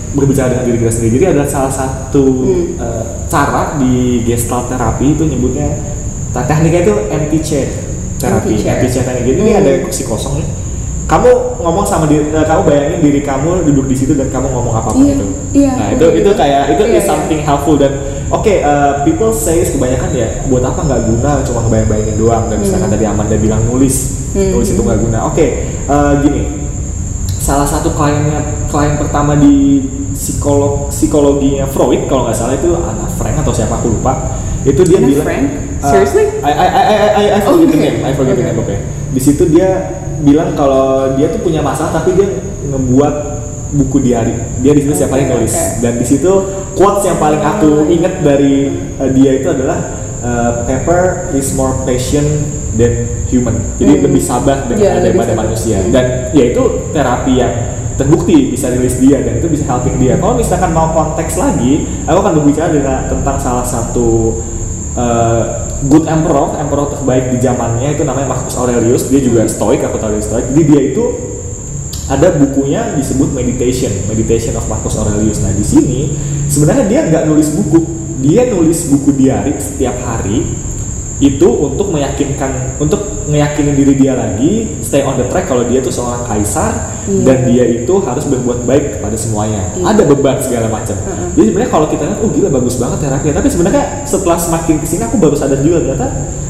berbicara 0.09 0.49
dengan 0.49 0.65
diri 0.65 0.77
kita 0.79 0.91
sendiri. 0.91 1.11
Jadi 1.15 1.25
ada 1.29 1.43
salah 1.45 1.69
satu 1.69 2.25
Hmm. 2.25 2.65
uh, 2.77 3.03
cara 3.25 3.77
di 3.77 4.25
gestalt 4.25 4.67
terapi 4.67 5.13
itu 5.13 5.23
nyebutnya 5.23 5.69
tekniknya 6.31 6.81
itu 6.83 6.93
empty 7.09 7.39
chair 7.39 7.67
terapi. 8.17 8.53
Empty 8.53 8.61
chair. 8.61 8.71
Empty 8.75 8.87
chair 8.89 9.03
teknik. 9.05 9.23
Jadi 9.27 9.39
ini 9.39 9.51
Hmm. 9.53 9.61
ada 9.61 9.69
kursi 9.83 10.03
kosong 10.05 10.41
nih. 10.41 10.47
Kamu 11.05 11.29
ngomong 11.61 11.85
sama 11.85 12.05
diri, 12.05 12.29
uh, 12.29 12.41
kamu 12.41 12.61
bayangin 12.65 12.99
diri 13.01 13.21
kamu 13.21 13.65
duduk 13.65 13.85
di 13.85 13.95
situ 13.97 14.13
dan 14.13 14.29
kamu 14.29 14.49
ngomong 14.49 14.73
apa 14.75 14.93
pun 14.93 15.01
Iya, 15.01 15.13
itu. 15.13 15.25
iya, 15.57 15.71
Nah 15.73 15.87
itu 15.89 15.97
kayak 15.99 16.13
itu 16.13 16.21
gitu. 16.21 16.31
kayak 16.37 16.63
itu 16.69 16.83
Iya, 16.85 16.93
is 16.93 17.01
iya. 17.01 17.09
something 17.09 17.41
helpful 17.41 17.75
dan 17.75 17.93
oke 18.29 18.53
uh, 18.61 19.01
people 19.03 19.31
say 19.31 19.61
kebanyakan 19.61 20.09
ya 20.13 20.27
buat 20.45 20.61
apa 20.61 20.85
nggak 20.85 21.01
guna 21.05 21.31
cuma 21.43 21.59
ngebayang-bayangin 21.65 22.15
doang 22.15 22.43
dan 22.47 22.57
misalkan 22.61 22.87
Hmm. 22.89 22.95
tadi 22.95 23.05
Amanda 23.05 23.35
bilang 23.35 23.61
nulis 23.65 24.29
Hmm. 24.31 24.53
nulis 24.53 24.69
itu 24.69 24.81
nggak 24.81 24.99
guna 25.01 25.25
oke 25.25 25.45
uh, 25.89 26.13
gini 26.21 26.43
salah 27.39 27.65
satu 27.65 27.95
kliennya 27.95 28.69
klien 28.69 28.93
pertama 28.95 29.33
di 29.33 29.81
psikolog 30.13 30.91
psikologinya 30.91 31.65
Freud 31.65 32.05
kalau 32.05 32.29
nggak 32.29 32.37
salah 32.37 32.53
itu 32.53 32.69
Anna 32.75 33.09
Frank 33.09 33.41
atau 33.41 33.49
siapa 33.49 33.79
aku 33.79 33.97
lupa 33.97 34.37
itu 34.61 34.81
dia 34.83 34.99
Anna 34.99 35.07
bilang 35.09 35.25
Frank? 35.25 35.45
uh, 35.79 35.89
Seriously? 35.89 36.25
I 36.43 36.51
I 36.51 36.67
I 36.67 36.83
I 36.83 36.95
I, 37.09 37.25
I 37.33 37.39
forget 37.41 37.67
the 37.67 37.77
Okay. 37.79 37.85
name 37.89 37.97
I 38.03 38.11
forget 38.13 38.35
the 38.35 38.43
Okay. 38.43 38.53
name 38.53 38.61
oke 38.61 38.75
di 39.09 39.21
situ 39.23 39.43
dia 39.49 39.69
bilang 40.19 40.53
kalau 40.53 41.15
dia 41.15 41.31
tuh 41.31 41.41
punya 41.41 41.63
masalah 41.63 41.95
tapi 41.95 42.13
dia 42.13 42.27
ngebuat 42.69 43.13
buku 43.69 44.01
diary 44.01 44.33
dia 44.59 44.73
di 44.73 44.81
situ 44.81 44.93
setiap 44.93 45.13
hari 45.13 45.25
Oke, 45.25 45.33
nulis 45.37 45.53
oke. 45.53 45.79
dan 45.79 45.93
di 45.95 46.05
situ 46.05 46.31
quotes 46.73 47.03
yang 47.03 47.17
paling 47.17 47.37
aku 47.39 47.85
inget 47.87 48.19
dari 48.19 48.69
uh, 48.97 49.09
dia 49.09 49.31
itu 49.35 49.47
adalah 49.47 49.79
uh, 50.19 50.65
paper 50.65 51.01
is 51.33 51.53
more 51.53 51.77
patient 51.83 52.25
than 52.73 53.05
human 53.27 53.53
jadi 53.77 53.93
Hmm. 53.93 54.03
lebih 54.05 54.21
sabar 54.21 54.65
dengan 54.65 54.81
Iya, 54.81 54.91
lebih 54.95 55.05
daripada 55.05 55.31
sabar. 55.31 55.43
manusia 55.45 55.77
Hmm. 55.77 55.91
dan 55.93 56.05
ya 56.31 56.43
itu 56.49 56.63
terapi 56.89 57.33
yang 57.35 57.53
terbukti 57.93 58.49
bisa 58.49 58.71
rilis 58.71 58.95
dia 58.95 59.19
dan 59.19 59.37
itu 59.37 59.45
bisa 59.45 59.67
helping 59.67 59.99
dia 59.99 60.15
kalau 60.15 60.33
misalkan 60.33 60.71
mau 60.71 60.89
konteks 60.89 61.35
lagi 61.35 61.83
aku 62.07 62.17
akan 62.17 62.33
berbicara 62.37 62.71
dengan 62.71 63.05
tentang 63.05 63.35
salah 63.35 63.61
satu 63.61 64.39
uh, 64.95 65.43
good 65.85 66.07
emperor 66.07 66.55
emperor 66.55 66.89
terbaik 66.89 67.29
di 67.29 67.37
zamannya 67.37 67.91
itu 67.91 68.01
namanya 68.01 68.31
Marcus 68.31 68.55
Aurelius 68.55 69.07
dia 69.07 69.19
juga 69.19 69.43
stoik 69.45 69.79
aku 69.79 69.95
tahu 69.95 70.15
dia 70.15 70.23
stoik 70.23 70.45
jadi 70.49 70.63
dia 70.65 70.81
itu 70.89 71.03
ada 72.09 72.33
bukunya 72.35 72.97
disebut 72.97 73.29
meditation 73.31 73.93
meditation 74.09 74.57
of 74.57 74.65
Marcus 74.65 74.97
Aurelius 74.97 75.39
nah 75.39 75.53
di 75.53 75.61
sini 75.63 76.17
sebenarnya 76.49 76.85
dia 76.89 77.01
nggak 77.05 77.23
nulis 77.29 77.53
buku 77.53 77.79
dia 78.19 78.49
nulis 78.49 78.89
buku 78.89 79.13
diari 79.15 79.53
setiap 79.61 79.95
hari 80.01 80.43
itu 81.19 81.47
untuk 81.51 81.91
meyakinkan 81.91 82.79
untuk 82.79 83.27
meyakinin 83.27 83.75
diri 83.75 83.93
dia 83.93 84.15
lagi 84.15 84.79
stay 84.79 85.03
on 85.03 85.19
the 85.19 85.27
track 85.27 85.45
kalau 85.45 85.67
dia 85.67 85.83
tuh 85.83 85.91
seorang 85.91 86.25
kaisar 86.25 86.97
Iya. 87.09 87.25
dan 87.25 87.37
dia 87.49 87.65
itu 87.65 87.89
harus 88.05 88.21
berbuat 88.29 88.69
baik 88.69 88.99
kepada 88.99 89.17
semuanya 89.17 89.73
Iya. 89.73 89.83
ada 89.97 90.01
beban 90.05 90.37
segala 90.39 90.69
macam 90.69 90.93
Heeh. 90.95 91.27
jadi 91.35 91.45
sebenarnya 91.51 91.71
kalau 91.73 91.87
kita 91.89 92.03
lihat 92.05 92.19
oh 92.21 92.29
gila 92.29 92.49
bagus 92.53 92.75
banget 92.77 92.97
terapi 93.01 93.27
tapi 93.33 93.47
sebenarnya 93.49 93.83
setelah 94.05 94.37
semakin 94.37 94.75
ke 94.77 94.85
sini 94.87 95.03
aku 95.09 95.17
baru 95.17 95.35
sadar 95.35 95.59
juga 95.59 95.81
ternyata 95.83 96.07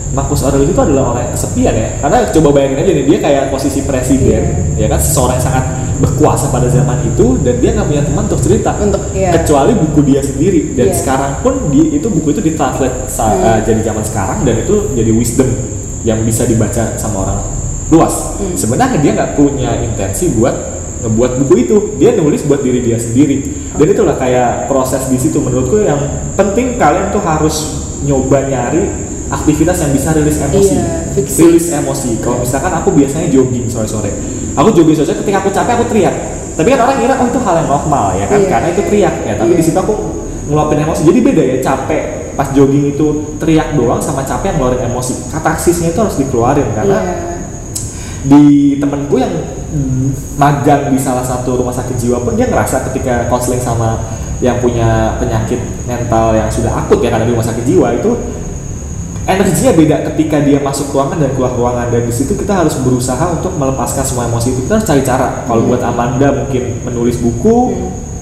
Marcus 0.09 0.41
Aurelius 0.41 0.73
itu 0.73 0.81
adalah 0.81 1.13
orang 1.13 1.29
yang 1.29 1.33
kesepian 1.37 1.73
ya. 1.77 1.89
Karena 2.01 2.17
coba 2.33 2.49
bayangin 2.57 2.81
aja 2.81 2.91
nih 2.97 3.05
dia 3.05 3.17
kayak 3.21 3.43
posisi 3.53 3.85
presiden 3.85 4.73
ya 4.73 4.89
kan? 4.89 4.97
Seseorang 4.97 5.37
yang 5.37 5.45
sangat 5.45 5.65
berkuasa 6.01 6.49
pada 6.49 6.65
zaman 6.71 6.97
itu 7.05 7.37
dan 7.45 7.55
dia 7.61 7.69
nggak 7.77 7.87
punya 7.87 8.03
teman 8.07 8.23
untuk 8.25 8.41
cerita. 8.41 8.73
Untuk, 8.81 9.01
iya. 9.13 9.29
kecuali 9.37 9.77
buku 9.77 9.99
dia 10.09 10.21
sendiri. 10.25 10.73
Dan 10.73 10.89
Iya. 10.89 10.97
sekarang 10.97 11.31
pun 11.45 11.53
di 11.69 11.93
itu 11.93 12.07
buku 12.09 12.33
itu 12.33 12.41
ditranslate 12.41 13.05
Hmm. 13.05 13.37
uh, 13.45 13.59
jadi 13.61 13.81
zaman 13.85 14.01
sekarang 14.01 14.37
dan 14.47 14.55
itu 14.65 14.75
jadi 14.97 15.11
wisdom 15.13 15.49
yang 16.01 16.23
bisa 16.25 16.47
dibaca 16.49 16.97
sama 16.97 17.27
orang 17.27 17.39
luas. 17.93 18.37
Hmm. 18.37 18.53
sebenarnya 18.53 18.97
dia 19.01 19.11
nggak 19.17 19.31
punya 19.37 19.77
intensi 19.81 20.33
buat 20.33 20.55
ngebuat 21.05 21.31
buku 21.45 21.53
itu. 21.69 21.77
Dia 22.01 22.17
nulis 22.17 22.41
buat 22.49 22.65
diri 22.65 22.81
dia 22.81 22.97
sendiri. 22.97 23.45
Dan 23.77 23.87
itulah 23.93 24.17
kayak 24.17 24.65
proses 24.65 25.05
di 25.07 25.21
situ. 25.21 25.37
Menurutku 25.37 25.79
yang 25.85 25.99
penting 26.33 26.81
kalian 26.81 27.13
tuh 27.13 27.21
harus 27.21 27.85
nyoba 28.03 28.47
nyari 28.47 29.08
aktivitas 29.39 29.77
yang 29.79 29.91
bisa 29.91 30.09
rilis 30.11 30.37
emosi 30.37 30.75
Iya, 30.75 30.85
fiksi. 31.15 31.39
rilis 31.47 31.67
emosi 31.71 32.09
kalau 32.19 32.39
misalkan 32.39 32.71
aku 32.73 32.89
biasanya 32.91 33.27
jogging 33.27 33.65
sore-sore 33.65 34.11
aku 34.53 34.69
jogging 34.71 34.95
sore-sore 34.95 35.23
ketika 35.23 35.37
aku 35.39 35.49
capek 35.49 35.73
aku 35.75 35.85
teriak 35.87 36.15
tapi 36.53 36.67
kan 36.69 36.79
orang 36.83 36.99
kira 36.99 37.13
oh 37.15 37.27
itu 37.27 37.39
hal 37.39 37.55
yang 37.57 37.69
normal 37.69 38.05
ya 38.13 38.25
kan 38.25 38.37
Iya. 38.37 38.49
karena 38.49 38.67
itu 38.69 38.81
teriak 38.83 39.15
ya 39.23 39.33
tapi 39.35 39.51
Iya. 39.53 39.59
di 39.59 39.63
situ 39.63 39.77
aku 39.77 39.93
ngeluapin 40.49 40.79
emosi 40.81 41.01
jadi 41.03 41.19
beda 41.21 41.43
ya 41.45 41.57
capek 41.59 42.03
pas 42.33 42.47
jogging 42.51 42.85
itu 42.89 43.07
teriak 43.35 43.75
doang 43.75 43.99
sama 43.99 44.23
capek 44.23 44.51
yang 44.51 44.57
ngeluarin 44.59 44.83
emosi 44.87 45.13
katarsisnya 45.29 45.91
itu 45.91 45.99
harus 45.99 46.15
dikeluarin 46.15 46.67
karena 46.73 46.97
Iya. 46.99 47.15
di 48.19 48.43
temenku 48.75 49.15
yang 49.15 49.31
magang 50.35 50.89
di 50.89 50.99
salah 50.99 51.21
satu 51.21 51.55
rumah 51.55 51.71
sakit 51.71 51.95
jiwa 51.95 52.19
pun 52.19 52.33
dia 52.33 52.47
ngerasa 52.47 52.89
ketika 52.89 53.27
konseling 53.27 53.61
sama 53.61 54.01
yang 54.39 54.57
punya 54.57 55.15
penyakit 55.19 55.59
mental 55.83 56.31
yang 56.31 56.47
sudah 56.47 56.71
akut 56.73 56.99
ya 56.99 57.11
karena 57.11 57.27
di 57.27 57.33
rumah 57.35 57.43
sakit 57.43 57.63
jiwa 57.63 57.91
itu 57.93 58.11
energinya 59.35 59.71
beda 59.77 59.95
ketika 60.13 60.37
dia 60.41 60.57
masuk 60.57 60.89
ruangan 60.95 61.17
dan 61.21 61.31
keluar 61.37 61.53
ruangan. 61.53 61.87
Dan 61.93 62.07
di 62.07 62.13
situ 62.13 62.33
kita 62.33 62.65
harus 62.65 62.73
berusaha 62.81 63.25
untuk 63.35 63.53
melepaskan 63.53 64.03
semua 64.05 64.25
emosi 64.25 64.55
itu. 64.55 64.59
Kita 64.65 64.81
harus 64.81 64.87
cari 64.87 65.01
cara. 65.05 65.27
Kalau 65.45 65.61
buat 65.69 65.81
Amanda 65.85 66.33
mungkin 66.33 66.81
menulis 66.85 67.21
buku. 67.21 67.57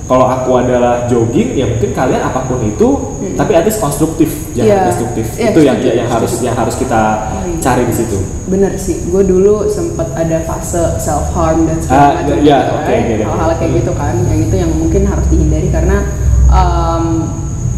Kalau 0.08 0.24
aku 0.24 0.56
adalah 0.56 1.04
jogging 1.12 1.60
ya 1.60 1.68
mungkin 1.68 1.92
kalian 1.92 2.24
apa 2.24 2.48
pun 2.48 2.64
itu 2.64 3.20
tapi 3.36 3.52
at 3.60 3.68
least 3.68 3.84
konstruktif. 3.84 4.32
Jangan 4.56 4.72
Iya. 4.72 4.88
destruktif. 4.88 5.26
Iya, 5.36 5.52
itu 5.52 5.60
yang 5.68 5.78
yang 5.84 6.08
harus 6.08 6.32
yang 6.40 6.56
harus 6.56 6.80
kita 6.80 7.28
Oh, 7.36 7.44
iya. 7.44 7.60
cari 7.60 7.84
di 7.84 7.92
situ. 7.92 8.16
Bener 8.48 8.72
sih, 8.80 9.04
gue 9.12 9.24
dulu 9.28 9.68
sempet 9.68 10.08
ada 10.16 10.48
fase 10.48 10.96
self 11.04 11.36
harm 11.36 11.68
dan 11.68 11.84
segala 11.84 12.24
macam 12.24 12.40
iya, 12.40 12.58
gitu 12.64 12.72
oke, 12.72 12.88
oke, 12.88 13.14
oke. 13.20 13.26
hal-hal 13.28 13.52
kayak 13.60 13.72
gitu 13.84 13.92
kan, 14.00 14.16
yang 14.32 14.40
itu 14.48 14.56
yang 14.56 14.72
mungkin 14.80 15.02
harus 15.12 15.28
dihindari 15.28 15.68
karena 15.76 15.98
um, 16.48 17.28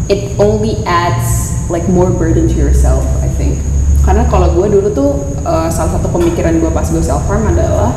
it 0.06 0.30
only 0.38 0.78
adds 0.86 1.49
like 1.70 1.86
more 1.88 2.10
burden 2.10 2.46
to 2.46 2.56
yourself, 2.56 3.02
I 3.22 3.30
think. 3.34 3.62
Karena 4.02 4.26
kalau 4.26 4.50
gue 4.52 4.66
dulu 4.68 4.88
tuh 4.90 5.10
uh, 5.42 5.70
salah 5.70 5.96
satu 5.96 6.10
pemikiran 6.10 6.58
gue 6.58 6.70
pas 6.70 6.84
gue 6.84 7.00
self 7.00 7.22
harm 7.24 7.46
adalah 7.46 7.94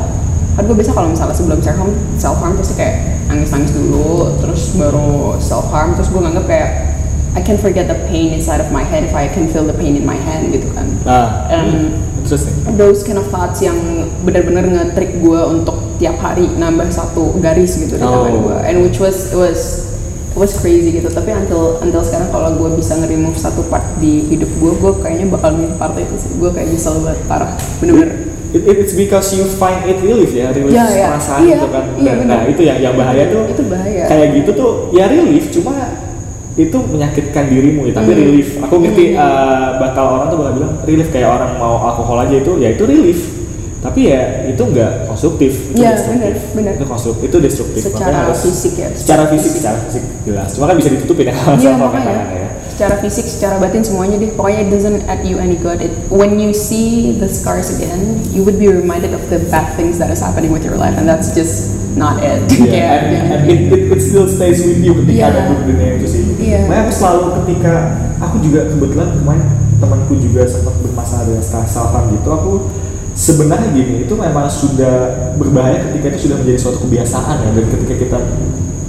kan 0.54 0.62
gue 0.62 0.76
biasa 0.76 0.94
kalau 0.94 1.10
misalnya 1.10 1.34
sebelum 1.34 1.58
self 1.58 1.74
harm 1.74 1.90
self 2.14 2.38
harm 2.38 2.54
pasti 2.54 2.78
kayak 2.78 2.94
nangis 3.26 3.50
nangis 3.50 3.74
dulu 3.74 4.38
terus 4.38 4.78
baru 4.78 5.34
self 5.42 5.66
harm 5.68 5.98
terus 5.98 6.06
gue 6.08 6.20
nganggep 6.20 6.46
kayak 6.46 6.70
I 7.34 7.42
can 7.42 7.58
forget 7.58 7.90
the 7.90 7.98
pain 8.06 8.30
inside 8.30 8.62
of 8.62 8.70
my 8.70 8.86
head 8.86 9.02
if 9.02 9.10
I 9.10 9.26
can 9.26 9.50
feel 9.50 9.66
the 9.66 9.74
pain 9.74 9.98
in 9.98 10.06
my 10.06 10.14
hand 10.14 10.54
gitu 10.54 10.70
kan 10.70 10.86
nah 11.02 11.50
Um, 11.50 11.98
interesting 12.22 12.54
those 12.78 13.02
kind 13.02 13.18
of 13.18 13.26
thoughts 13.26 13.58
yang 13.58 13.74
benar-benar 14.22 14.62
nge-trick 14.62 15.18
gue 15.18 15.40
untuk 15.42 15.74
tiap 15.98 16.22
hari 16.22 16.46
nambah 16.54 16.86
satu 16.86 17.34
garis 17.42 17.74
gitu 17.74 17.98
di 17.98 18.04
tangan 18.04 18.30
Oh. 18.30 18.52
gue 18.52 18.56
and 18.62 18.78
which 18.78 19.02
was 19.02 19.34
it 19.34 19.38
was 19.40 19.90
was 20.34 20.52
crazy 20.54 20.90
gitu 20.92 21.06
tapi 21.08 21.30
until 21.30 21.78
until 21.78 22.02
sekarang 22.02 22.28
kalau 22.28 22.50
gue 22.52 22.70
bisa 22.74 22.94
nge-remove 22.96 23.34
satu 23.34 23.62
part 23.64 23.86
di 23.96 24.26
hidup 24.26 24.50
gue 24.52 24.72
gue 24.72 24.92
kayaknya 24.98 25.26
bakal 25.30 25.50
milih 25.52 25.74
part 25.74 25.94
itu 25.94 26.14
sih 26.16 26.30
gue 26.32 26.50
kayak 26.50 26.68
nyesel 26.68 26.98
banget 27.00 27.20
parah 27.24 27.50
bener-bener 27.78 28.34
It, 28.50 28.62
it- 28.64 28.78
it's 28.80 28.94
because 28.94 29.34
you 29.34 29.50
find 29.50 29.82
it 29.82 29.98
relief 29.98 30.30
ya, 30.30 30.54
relief 30.54 30.70
Ya, 30.70 30.86
ya. 30.86 31.10
perasaan 31.10 31.42
Iya, 31.42 31.58
gitu 31.58 31.68
kan. 31.74 31.84
Dan, 31.98 32.14
benar. 32.22 32.22
nah 32.22 32.40
itu 32.46 32.62
yang 32.62 32.78
yang 32.78 32.94
bahaya 32.94 33.26
tuh. 33.26 33.50
Itu 33.50 33.66
bahaya. 33.66 34.06
Kayak 34.06 34.28
gitu 34.30 34.50
tuh 34.54 34.70
ya 34.94 35.10
relief, 35.10 35.50
cuma 35.50 35.74
itu 36.54 36.78
menyakitkan 36.86 37.50
dirimu 37.50 37.90
ya. 37.90 37.98
Tapi 37.98 38.14
Hmm. 38.14 38.20
relief, 38.22 38.48
aku 38.62 38.74
ngerti 38.78 39.04
eh, 39.10 39.68
bakal 39.74 40.04
orang 40.06 40.26
tuh 40.30 40.38
bakal 40.38 40.52
bilang 40.54 40.74
relief 40.86 41.10
kayak 41.10 41.34
orang 41.34 41.50
mau 41.58 41.82
alkohol 41.82 42.22
aja 42.22 42.30
itu, 42.38 42.52
ya 42.62 42.70
itu 42.70 42.86
relief. 42.86 43.20
Tapi 43.84 44.00
ya 44.08 44.20
itu 44.48 44.62
nggak 44.64 45.04
konstruktif, 45.04 45.52
itu 45.68 45.76
Iya, 45.76 45.92
destruktif. 45.92 46.16
benar, 46.16 46.56
benar. 46.56 46.72
Itu 46.80 46.86
konstruktif, 46.88 47.24
itu 47.28 47.36
destruktif. 47.38 47.80
Secara 47.84 48.00
Makanya 48.00 48.20
harus- 48.24 48.40
fisik 48.40 48.74
ya, 48.74 48.88
Secara 48.96 49.22
fisik, 49.28 49.44
fisik. 49.44 49.60
secara 49.60 49.78
fisik 49.84 50.02
jelas. 50.24 50.48
Cuma 50.56 50.64
kan 50.66 50.76
bisa 50.80 50.88
ditutupin 50.88 51.24
ya. 51.28 51.34
Iya 51.60 51.70
sama 51.70 51.92
makanya 51.92 52.06
tangannya 52.08 52.38
ya. 52.40 52.48
secara 52.74 52.94
fisik, 52.98 53.26
secara 53.28 53.54
batin 53.60 53.84
semuanya 53.84 54.16
deh. 54.16 54.32
Pokoknya 54.32 54.60
it 54.64 54.70
doesn't 54.72 55.04
add 55.04 55.20
you 55.22 55.36
any 55.36 55.54
good. 55.54 55.78
It, 55.78 55.92
when 56.08 56.40
you 56.40 56.50
see 56.50 57.12
the 57.14 57.28
scars 57.28 57.70
again, 57.70 58.24
you 58.32 58.40
would 58.40 58.56
be 58.56 58.66
reminded 58.66 59.12
of 59.12 59.20
the 59.28 59.38
bad 59.46 59.76
things 59.76 60.00
that 60.00 60.08
is 60.08 60.18
happening 60.18 60.48
with 60.48 60.64
your 60.64 60.74
life, 60.74 60.96
and 60.96 61.04
that's 61.04 61.30
just 61.30 61.76
not 61.94 62.18
it. 62.18 62.40
Iya, 62.50 62.66
Kayak, 62.66 62.88
and, 62.98 63.14
and 63.30 63.42
it, 63.46 63.60
it, 63.68 63.82
it 63.94 64.00
still 64.00 64.24
stays 64.26 64.58
with 64.58 64.80
you 64.80 64.96
ketika 65.04 65.28
Iya. 65.28 65.44
ada 65.44 65.60
dunia 65.60 65.88
itu 66.00 66.06
sih. 66.08 66.22
Iya. 66.40 66.66
Makanya 66.66 66.82
aku 66.88 66.92
selalu 66.96 67.22
ketika 67.44 67.72
aku 68.16 68.36
juga 68.40 68.60
kebetulan 68.66 69.08
kemarin 69.12 69.44
temanku 69.76 70.12
juga 70.16 70.42
sempat 70.48 70.74
bermasalah 70.80 71.24
dengan 71.28 71.44
self 71.44 71.92
harm 71.92 72.10
gitu, 72.10 72.28
aku 72.32 72.52
sebenarnya 73.14 73.70
gini 73.70 73.94
itu 74.02 74.12
memang 74.12 74.46
sudah 74.46 74.94
berbahaya 75.34 75.78
ketika 75.86 76.10
itu 76.10 76.28
sudah 76.28 76.36
menjadi 76.36 76.58
suatu 76.58 76.78
kebiasaan 76.80 77.36
ya 77.40 77.50
dan 77.52 77.66
ketika 77.70 77.94
kita 77.96 78.18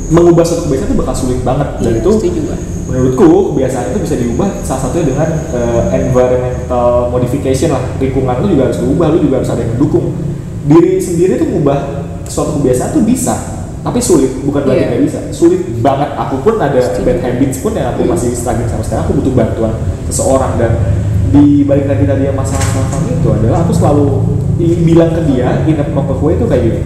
mengubah 0.07 0.41
suatu 0.41 0.65
kebiasaan 0.65 0.87
itu 0.87 0.97
bakal 0.97 1.15
sulit 1.15 1.39
banget 1.41 1.67
dan 1.79 1.91
Iya, 1.91 1.99
itu 1.99 2.09
gue. 2.35 2.57
menurutku 2.85 3.25
kebiasaan 3.51 3.85
itu 3.87 3.99
bisa 4.01 4.15
diubah 4.15 4.49
salah 4.61 4.81
satunya 4.83 5.05
dengan 5.07 5.29
eh, 5.51 5.81
environmental 5.99 6.85
modification 7.09 7.69
lah 7.69 7.83
lingkungan 7.95 8.35
lu 8.39 8.47
juga 8.51 8.63
harus 8.65 8.79
diubah 8.79 9.07
lu 9.09 9.19
juga 9.19 9.35
harus 9.39 9.49
ada 9.49 9.61
yang 9.61 9.73
mendukung 9.73 10.05
diri 10.65 10.97
sendiri 10.97 11.37
tuh 11.37 11.47
mengubah 11.47 11.77
suatu 12.25 12.57
kebiasaan 12.57 12.89
tuh 12.91 13.03
bisa 13.03 13.33
tapi 13.81 14.01
sulit 14.01 14.41
bukan 14.41 14.65
berarti 14.65 14.81
Iya. 14.81 14.89
nggak 14.89 15.03
bisa 15.05 15.19
sulit 15.29 15.61
banget 15.79 16.09
aku 16.15 16.41
pun 16.41 16.57
ada 16.57 16.73
Setuju. 16.75 17.05
bad 17.05 17.19
habits 17.21 17.57
pun 17.61 17.71
yang 17.71 17.93
aku 17.93 18.01
Hmm. 18.01 18.11
masih 18.11 18.33
struggling 18.33 18.65
sama 18.65 18.81
sekarang 18.81 19.03
aku 19.05 19.13
butuh 19.21 19.33
bantuan 19.35 19.73
seseorang 20.05 20.57
dan 20.57 20.71
di 21.31 21.63
balik 21.63 21.85
lagi 21.85 22.03
tadi 22.05 22.23
yang 22.25 22.37
masalah 22.37 22.65
self 22.65 22.91
itu 23.05 23.27
adalah 23.29 23.65
aku 23.65 23.73
selalu 23.73 24.05
bilang 24.83 25.11
ke 25.11 25.21
dia 25.27 25.65
in 25.65 25.75
a 25.75 25.85
proper 25.85 26.17
way 26.19 26.35
itu 26.35 26.45
kayak 26.45 26.63
gini 26.63 26.79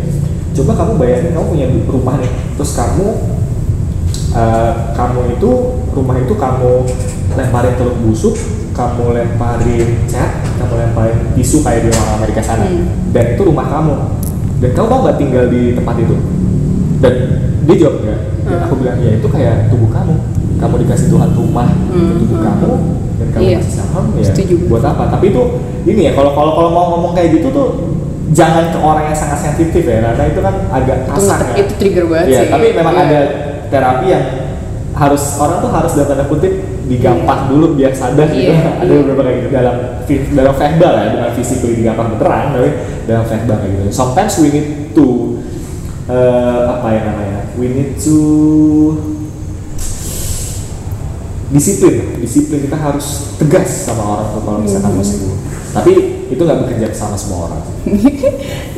coba 0.56 0.72
kamu 0.76 0.92
bayangin 0.98 1.32
kamu 1.32 1.46
punya 1.48 1.66
rumah 1.88 2.16
nih 2.18 2.32
terus 2.58 2.72
kamu 2.74 3.08
eh, 4.34 4.72
kamu 4.94 5.20
itu 5.38 5.50
rumah 5.94 6.16
itu 6.18 6.34
kamu 6.34 6.72
lemparin 7.34 7.74
telur 7.78 7.96
busuk 8.02 8.36
kamu 8.74 9.04
lemparin 9.14 9.88
cat 10.08 10.32
kamu 10.58 10.74
lemparin 10.80 11.18
tisu 11.36 11.62
kayak 11.62 11.86
di 11.86 11.90
orang 11.92 12.10
Amerika 12.18 12.42
sana 12.42 12.66
Hmm. 12.66 12.86
dan 13.12 13.36
itu 13.36 13.42
rumah 13.44 13.68
kamu 13.68 13.94
dan 14.60 14.70
kamu 14.76 14.88
mau 14.88 15.00
nggak 15.04 15.18
tinggal 15.18 15.46
di 15.48 15.62
tempat 15.74 15.96
itu 15.98 16.16
dan 17.00 17.14
dia 17.64 17.76
jawab 17.78 17.96
enggak 18.04 18.20
dan 18.44 18.56
Hmm. 18.58 18.66
aku 18.66 18.74
bilang 18.82 18.98
ya 18.98 19.12
itu 19.14 19.28
kayak 19.30 19.70
tubuh 19.70 19.90
kamu 19.94 20.14
kamu 20.60 20.74
dikasih 20.84 21.08
Tuhan 21.08 21.30
rumah 21.38 21.70
Hmm, 21.70 21.96
untuk 21.96 22.16
tubuh 22.26 22.38
hmm. 22.42 22.48
kamu 22.50 22.72
dan 23.20 23.28
kamu 23.30 23.44
Iya. 23.46 23.58
masih 23.60 23.74
saham 23.76 24.04
ya 24.16 24.24
Setuju. 24.26 24.56
buat 24.66 24.84
apa 24.84 25.04
tapi 25.08 25.26
itu 25.30 25.44
ini 25.84 26.02
ya 26.02 26.12
kalau 26.14 26.32
kalau 26.32 26.52
kalau 26.54 26.70
mau 26.72 26.86
ngomong 26.94 27.12
kayak 27.12 27.36
gitu 27.36 27.52
tuh 27.52 27.68
jangan 28.30 28.70
ke 28.70 28.78
orang 28.78 29.04
yang 29.06 29.18
sangat 29.18 29.40
sensitif 29.44 29.84
ya 29.84 30.00
karena 30.04 30.24
itu 30.26 30.40
kan 30.40 30.56
agak 30.70 30.98
Itu, 31.04 31.12
kasar 31.12 31.40
nge- 31.40 31.50
ya 31.50 31.58
itu 31.60 31.74
trigger 31.76 32.06
banget 32.06 32.26
Iya, 32.28 32.40
sih. 32.40 32.50
tapi 32.50 32.66
memang 32.72 32.94
Iya. 32.94 33.04
ada 33.04 33.20
terapi 33.68 34.08
yang 34.08 34.26
harus 34.90 35.24
orang 35.38 35.58
tuh 35.60 35.70
harus 35.70 35.92
dalam 35.94 36.08
tanda 36.08 36.26
kutip 36.26 36.54
digampar 36.86 37.46
dulu 37.46 37.74
biar 37.74 37.94
sadar 37.94 38.28
gitu. 38.28 38.50
Iya, 38.50 38.58
ada 38.82 38.92
beberapa 38.92 39.22
kayak 39.22 39.38
gitu 39.40 39.50
dalam 39.52 39.76
dalam 40.34 40.54
verbal 40.56 40.94
ya, 40.96 41.06
bukan 41.12 41.32
physically 41.34 41.76
digampar 41.78 42.06
beneran, 42.10 42.46
tapi 42.52 42.70
dalam 43.06 43.24
verbal 43.24 43.56
kayak 43.58 43.72
gitu. 43.78 43.84
Sometimes 43.92 44.34
we 44.38 44.48
need 44.50 44.68
to 44.92 45.06
eh, 46.06 46.62
apa 46.68 46.88
ya 46.90 47.02
namanya? 47.06 47.40
We 47.56 47.68
need 47.70 47.92
to 48.00 48.18
disiplin, 51.50 51.96
disiplin 52.18 52.62
kita 52.62 52.78
harus 52.78 53.34
tegas 53.36 53.68
sama 53.84 54.04
orang 54.06 54.28
tuh 54.32 54.42
kalau 54.44 54.60
misalkan 54.60 54.92
Mhm. 54.92 54.98
mau 54.98 55.06
sembuh. 55.06 55.38
Tapi 55.70 55.94
itu 56.30 56.38
nggak 56.40 56.60
bekerja 56.64 56.88
sama 56.92 57.14
semua 57.14 57.50
orang. 57.50 57.62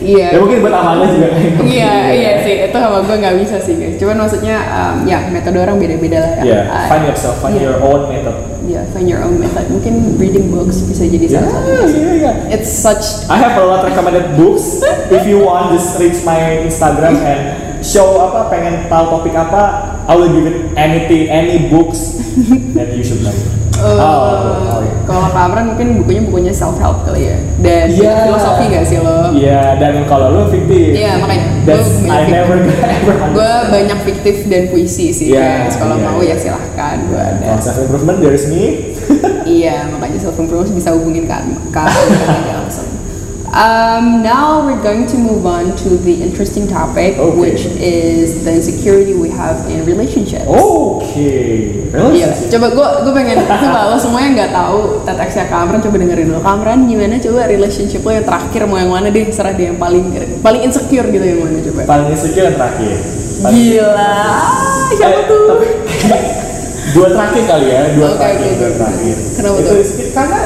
Iya. 0.02 0.34
Ya 0.34 0.38
mungkin 0.42 0.66
buat 0.66 0.74
amalnya 0.74 1.14
juga 1.14 1.28
gitu. 1.38 1.62
Iya, 1.62 1.94
iya 2.10 2.32
sih. 2.42 2.56
Itu 2.66 2.74
sama 2.74 3.06
gue 3.06 3.16
nggak 3.16 3.36
bisa 3.38 3.56
sih 3.62 3.78
guys. 3.78 3.96
Cuman 3.96 4.18
maksudnya 4.18 4.58
um, 4.66 5.06
ya 5.06 5.30
metode 5.30 5.62
orang 5.62 5.78
beda-beda 5.78 6.18
lah 6.18 6.32
ya. 6.36 6.44
Yeah, 6.44 6.64
Uh, 6.66 6.86
find 6.90 7.04
yourself, 7.06 7.36
find 7.38 7.54
yeah. 7.54 7.70
your 7.70 7.78
own 7.80 8.10
method. 8.10 8.34
Yeah, 8.66 8.84
find 8.90 9.06
your 9.06 9.22
own 9.22 9.38
method. 9.38 9.70
Mungkin 9.70 10.18
reading 10.18 10.50
books 10.50 10.82
bisa 10.84 11.06
jadi 11.06 11.30
Yeah, 11.30 11.46
salah 11.46 11.54
satu. 11.54 11.86
yeah, 11.94 12.16
yeah. 12.18 12.36
It's 12.50 12.74
such 12.74 13.30
I 13.30 13.38
have 13.38 13.54
a 13.56 13.66
lot 13.68 13.86
recommended 13.86 14.34
books. 14.34 14.82
If 15.14 15.30
you 15.30 15.46
want, 15.46 15.70
just 15.72 16.02
reach 16.02 16.26
my 16.26 16.66
Instagram 16.66 17.22
and 17.22 17.42
show 17.82 18.18
apa 18.18 18.50
pengen 18.50 18.90
tahu 18.90 19.22
topik 19.22 19.38
apa, 19.38 19.91
I 20.08 20.14
will 20.16 20.32
give 20.32 20.46
it 20.46 20.58
anything, 20.74 21.30
any 21.30 21.70
books 21.70 22.18
that 22.78 22.96
you 22.96 23.04
should 23.04 23.22
learn. 23.22 23.38
Uh, 23.82 23.98
oh, 23.98 24.78
oh, 24.78 24.80
iya. 24.86 24.94
kalau 25.10 25.34
Kamran 25.34 25.74
mungkin 25.74 26.06
bukunya 26.06 26.22
bukunya 26.22 26.54
self 26.54 26.78
help 26.78 27.02
kali 27.02 27.34
ya 27.34 27.38
dan 27.66 27.90
Iya. 27.90 28.30
filosofi 28.30 28.64
gak 28.70 28.86
sih 28.86 29.02
lo? 29.02 29.34
Iya, 29.34 29.82
dan 29.82 30.06
kalau 30.06 30.28
lu 30.38 30.42
fiktif. 30.54 30.94
Iya, 30.94 31.18
makanya. 31.18 31.66
That's 31.66 31.90
Gua 32.06 32.14
I 32.14 32.22
banyak 32.22 32.30
never 32.30 32.58
ever 32.62 33.14
Gue 33.34 33.54
banyak 33.74 34.00
fiktif 34.06 34.36
dan 34.46 34.70
puisi 34.70 35.10
sih 35.10 35.34
Iya, 35.34 35.66
guys. 35.66 35.82
Kalau 35.82 35.98
iya, 35.98 36.06
mau 36.14 36.22
iya. 36.22 36.38
ya 36.38 36.46
silahkan 36.46 36.98
gue 37.10 37.22
ada. 37.26 37.58
Self 37.58 37.90
improvement 37.90 38.18
dari 38.22 38.38
sini. 38.38 38.64
iya, 39.50 39.90
makanya 39.90 40.20
self 40.30 40.38
improvement 40.38 40.78
bisa 40.78 40.90
hubungin 40.94 41.26
kan 41.26 41.50
kan 41.74 41.90
langsung. 42.54 42.91
Um, 43.52 44.24
now 44.24 44.64
we're 44.64 44.80
going 44.80 45.04
to 45.06 45.18
move 45.18 45.44
on 45.46 45.76
to 45.78 45.90
the 45.98 46.16
interesting 46.18 46.66
topic, 46.66 47.20
Okay. 47.20 47.36
which 47.36 47.68
is 47.76 48.44
the 48.44 48.54
insecurity 48.54 49.12
we 49.14 49.28
have 49.30 49.68
in 49.68 49.84
relationships. 49.84 50.48
Oke. 50.48 51.04
Iya, 51.12 51.92
Relationship. 51.92 52.48
coba 52.50 52.68
gue 52.72 52.88
gue 53.04 53.14
pengen 53.14 53.38
coba 53.68 53.92
lo 53.92 54.00
semua 54.00 54.24
yang 54.24 54.34
nggak 54.34 54.56
tahu 54.56 55.04
teteksnya 55.04 55.52
Kamran 55.52 55.84
coba 55.84 56.00
dengerin 56.00 56.32
dulu 56.32 56.40
Kamran 56.40 56.88
gimana 56.88 57.20
coba 57.20 57.44
relationship 57.46 58.00
lo 58.00 58.12
yang 58.14 58.24
terakhir 58.24 58.62
mau 58.64 58.80
yang 58.80 58.88
mana 58.88 59.12
deh 59.12 59.28
serah 59.28 59.52
dia 59.52 59.68
yang 59.68 59.78
paling 59.78 60.08
paling 60.40 60.62
insecure 60.64 61.04
gitu 61.06 61.20
yang 61.22 61.44
mana 61.44 61.60
coba 61.62 61.80
Paling 61.84 62.08
insecure 62.10 62.46
yang 62.46 62.56
terakhir. 62.56 62.96
Paling- 63.38 63.58
gila 63.60 64.16
siapa 64.90 65.12
Eh, 65.12 65.24
tuh 65.28 65.42
tapi 65.50 65.68
dua 66.96 67.08
terakhir 67.10 67.44
kali 67.46 67.68
ya, 67.68 67.82
dua 67.92 68.08
Oke, 68.08 68.16
terakhir, 68.18 68.40
oke, 68.42 68.56
dua 68.58 68.72
terakhir. 68.74 69.16
Kenapa 69.32 69.56
itu 69.58 69.68
tuh? 69.68 69.76
insecure 69.78 70.12
karena 70.14 70.40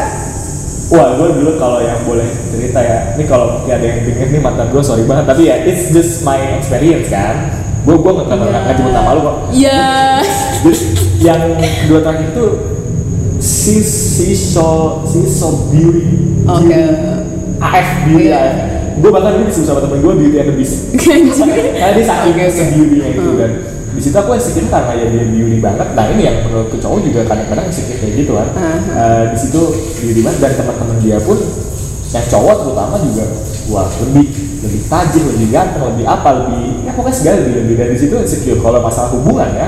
Wah, 0.85 1.17
gue 1.17 1.27
dulu 1.33 1.57
kalau 1.57 1.81
yang 1.81 1.97
boleh 2.03 2.29
cerita 2.45 2.77
ya, 2.77 2.97
ini 3.13 3.25
kalau 3.25 3.57
mungkin 3.57 3.73
ada 3.73 3.85
yang 3.85 4.05
denger 4.05 4.27
nih 4.29 4.37
mantan 4.37 4.69
gue 4.69 4.79
sorry 4.79 5.01
banget, 5.03 5.25
tapi 5.25 5.49
ya 5.49 5.57
it's 5.65 5.89
just 5.89 6.21
my 6.21 6.37
experience 6.53 7.09
kan. 7.09 7.57
Gue 7.81 7.97
gue 7.97 8.11
nggak 8.11 8.27
nggak 8.27 8.49
nggak 8.49 8.73
nyebut 8.75 8.93
nama 8.93 9.09
lu 9.11 9.21
kok. 9.21 9.35
Iya 9.49 9.81
Jadi 10.61 10.79
yang 11.21 11.41
dua 11.85 11.99
terakhir 12.01 12.27
itu 12.31 12.45
si 13.37 13.81
si 13.81 14.29
so 14.33 15.01
si 15.05 15.25
so 15.25 15.69
beauty. 15.69 16.05
Oke. 16.45 16.69
Beauty. 16.69 16.81
AF 17.57 17.87
beauty 18.05 18.25
Iya. 18.25 18.37
AF. 18.37 18.55
Gue 18.95 19.09
bahkan 19.09 19.31
dulu 19.35 19.45
disebut 19.45 19.67
sama 19.67 19.79
temen 19.81 19.99
gue 19.99 20.13
beauty 20.15 20.37
and 20.37 20.49
the 20.49 20.55
beast. 20.55 20.75
Karena 21.01 21.93
dia 21.93 22.03
saking 22.03 22.31
Oke, 22.31 22.43
oke. 22.43 22.53
se-beauty-nya 22.53 23.07
itu 23.11 23.21
Hmm. 23.21 23.53
Di 23.95 24.01
situ 24.03 24.15
aku 24.19 24.35
insecure 24.35 24.67
karena 24.67 24.91
ya 24.99 25.07
dia 25.07 25.23
beauty 25.31 25.59
banget. 25.63 25.87
Nah 25.95 26.05
ini 26.11 26.21
yang 26.27 26.37
menurutku 26.43 26.75
cowok 26.83 26.99
juga 27.07 27.23
kadang-kadang 27.23 27.65
insecure 27.71 27.99
kayak 28.03 28.13
gitu 28.19 28.31
kan. 28.35 28.47
Aha. 28.59 28.75
Eh, 28.75 29.23
di 29.31 29.37
situ 29.39 29.61
beauty 30.03 30.21
banget 30.21 30.39
dan 30.43 30.51
teman-teman 30.59 30.97
dia 30.99 31.17
pun 31.23 31.39
yang 32.11 32.25
cowok 32.27 32.55
terutama 32.67 32.95
juga 32.99 33.23
wah 33.71 33.87
lebih 34.03 34.27
lebih 34.61 34.81
tajir, 34.91 35.23
lebih 35.23 35.47
ganteng, 35.49 35.83
lebih 35.95 36.05
apa, 36.05 36.29
lebih 36.43 36.83
ya 36.83 36.91
pokoknya 36.91 37.15
segala 37.15 37.35
lebih 37.41 37.53
lebih 37.63 37.75
dari 37.79 37.95
situ 37.95 38.15
insecure 38.19 38.59
kalau 38.59 38.79
masalah 38.83 39.09
hubungan 39.15 39.49
ya. 39.55 39.67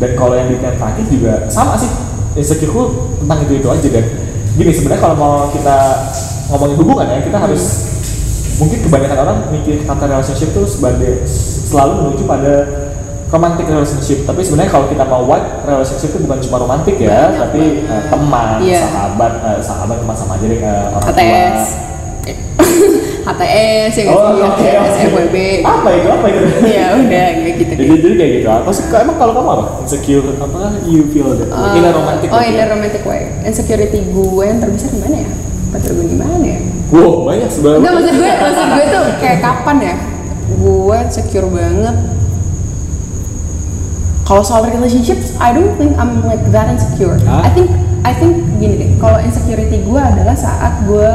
Dan 0.00 0.16
kalau 0.16 0.32
yang 0.32 0.48
bikin 0.48 0.80
terakhir 0.80 1.04
juga 1.12 1.32
sama 1.52 1.76
sih 1.76 1.92
insecureku 2.40 3.12
tentang 3.20 3.44
itu 3.44 3.52
itu 3.60 3.68
aja 3.68 3.88
dan 3.92 4.04
gini 4.56 4.72
sebenarnya 4.72 5.02
kalau 5.04 5.16
mau 5.20 5.34
kita 5.52 5.76
ngomongin 6.48 6.76
hubungan 6.80 7.06
ya 7.06 7.18
kita 7.20 7.38
harus 7.38 7.62
mungkin 8.60 8.78
kebanyakan 8.84 9.18
orang 9.24 9.38
mikir 9.52 9.84
kata 9.84 10.04
relationship 10.04 10.52
itu 10.52 10.62
sebagai 10.68 11.12
selalu 11.70 11.92
menuju 12.02 12.22
pada 12.28 12.54
romantic 13.30 13.64
relationship. 13.64 14.18
Tapi 14.22 14.40
sebenarnya 14.40 14.70
kalau 14.70 14.86
kita 14.86 15.04
mau 15.04 15.22
white 15.22 15.62
relationship 15.62 16.10
itu 16.10 16.22
bukan 16.22 16.38
cuma 16.40 16.56
romantik 16.58 16.96
ya 16.96 17.30
Banyak 17.30 17.38
tapi 17.40 17.62
banget. 17.78 17.88
eh, 17.88 18.02
teman 18.06 18.48
Iya. 18.60 18.80
sahabat 18.82 19.32
eh, 19.40 19.58
sahabat 19.60 19.96
teman 19.98 20.14
sama 20.14 20.32
aja 20.34 20.46
deh 20.46 20.58
eh, 20.58 20.84
orang 20.90 21.02
HTS 21.06 21.62
tua 21.64 21.90
HTS 23.20 23.92
ya 24.00 24.04
oh 24.08 24.28
sih? 24.32 24.42
oke 24.42 24.58
HTS 24.58 24.90
oke. 24.90 25.04
FWB 25.06 25.36
apa 25.62 25.88
itu 25.92 26.08
apa 26.08 26.26
itu? 26.26 26.40
Ya 26.66 26.86
udah 26.92 27.26
kayak 27.30 27.54
gitu 27.56 27.72
jadi, 27.72 27.84
deh 27.86 27.98
jadi 28.00 28.14
kayak 28.16 28.32
gitu. 28.34 28.48
Apa 28.50 28.70
sih 28.70 28.84
emang 28.90 29.16
kalau 29.16 29.32
kamu 29.32 29.48
apa? 29.52 29.64
Insecure 29.80 30.26
apa 30.34 30.58
you 30.84 31.02
feel 31.08 31.30
that 31.30 31.48
Uh, 31.48 31.76
in 31.76 31.84
a 31.84 31.90
romantic 31.90 32.28
oh 32.28 32.36
way 32.36 32.48
in 32.48 32.58
a 32.58 32.66
romantic 32.66 33.02
way 33.04 33.22
insecurity 33.42 34.00
gue 34.02 34.42
yang 34.42 34.58
terbesar 34.58 34.90
di 34.90 35.00
mana 35.00 35.16
ya? 35.22 35.30
Pacar 35.70 35.90
gue 35.92 36.02
di 36.04 36.18
mana 36.18 36.34
ya? 36.42 36.58
Wow 36.90 37.22
banyak 37.22 37.46
sebenarnya. 37.46 37.78
Enggak 37.78 37.92
maksud 37.94 38.14
gue, 38.16 38.30
maksud 38.34 38.66
gue 38.66 38.84
tuh 38.88 39.04
kayak 39.22 39.38
kapan 39.38 39.76
ya? 39.78 39.94
Gue 40.50 40.98
secure 41.08 41.46
banget. 41.46 41.96
Kalau 44.30 44.46
soal 44.46 44.62
relationships, 44.64 45.34
I 45.42 45.50
don't 45.50 45.74
think 45.74 45.98
I'm 45.98 46.22
like 46.22 46.38
that 46.54 46.70
insecure. 46.70 47.18
Hah? 47.26 47.42
I 47.42 47.50
think, 47.50 47.66
I 48.06 48.14
think 48.14 48.38
gini 48.62 48.78
deh. 48.78 48.90
Kalau 49.02 49.18
insecurity 49.18 49.82
gue 49.82 49.98
adalah 49.98 50.38
saat 50.38 50.86
gue 50.86 51.10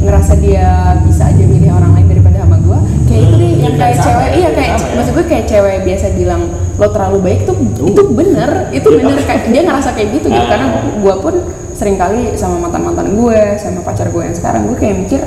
ngerasa 0.00 0.32
dia 0.40 0.96
bisa 1.04 1.28
aja 1.28 1.44
milih 1.44 1.68
orang 1.68 1.92
lain 1.92 2.08
daripada 2.08 2.40
sama 2.40 2.56
gue. 2.56 2.78
Kayak 3.04 3.20
itu 3.20 3.34
deh, 3.36 3.52
yang 3.60 3.74
Hmm, 3.76 3.82
kayak 3.84 3.96
cewek. 4.00 4.16
ya, 4.24 4.32
Iya 4.32 4.48
kayak, 4.56 4.70
sama 4.72 4.88
ya. 4.88 4.94
maksud 4.96 5.12
gue 5.12 5.26
kayak 5.28 5.44
cewek 5.44 5.76
biasa 5.84 6.06
bilang 6.16 6.42
lo 6.80 6.86
terlalu 6.88 7.18
baik 7.20 7.40
tuh, 7.44 7.56
itu 7.84 8.02
bener, 8.16 8.50
itu 8.72 8.88
Iya. 8.88 8.96
bener. 8.96 9.16
Kayak 9.20 9.40
dia 9.52 9.62
ngerasa 9.68 9.88
kayak 9.92 10.08
gitu 10.16 10.26
gitu. 10.32 10.40
Ah. 10.40 10.48
Karena 10.48 10.66
gue 10.96 11.14
pun 11.20 11.34
sering 11.76 11.96
kali 12.00 12.32
sama 12.32 12.64
mantan 12.64 12.80
mantan 12.80 13.08
gue, 13.12 13.40
sama 13.60 13.84
pacar 13.84 14.08
gue 14.08 14.22
yang 14.24 14.32
sekarang 14.32 14.72
gue 14.72 14.76
kayak 14.80 14.96
mikir 15.04 15.20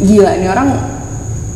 gila 0.00 0.40
ini 0.40 0.48
orang 0.48 0.68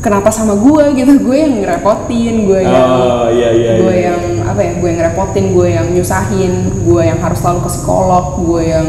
kenapa 0.01 0.29
sama 0.33 0.57
gue 0.57 0.85
gitu? 0.97 1.13
Gue 1.21 1.37
yang 1.45 1.55
ngerepotin 1.61 2.35
gue 2.49 2.61
yang 2.65 2.91
oh 2.91 3.29
iya 3.29 3.49
iya 3.53 3.71
gue 3.81 3.95
iya. 3.95 4.13
yang 4.13 4.23
apa 4.49 4.61
ya 4.61 4.73
gue 4.81 4.89
yang 4.89 4.99
ngerepotin 5.05 5.47
gue 5.53 5.69
yang 5.69 5.87
nyusahin 5.93 6.53
gue 6.85 7.03
yang 7.05 7.19
harus 7.21 7.39
selalu 7.41 7.69
ke 7.69 7.71
psikolog 7.71 8.25
gue 8.41 8.63
yang 8.65 8.87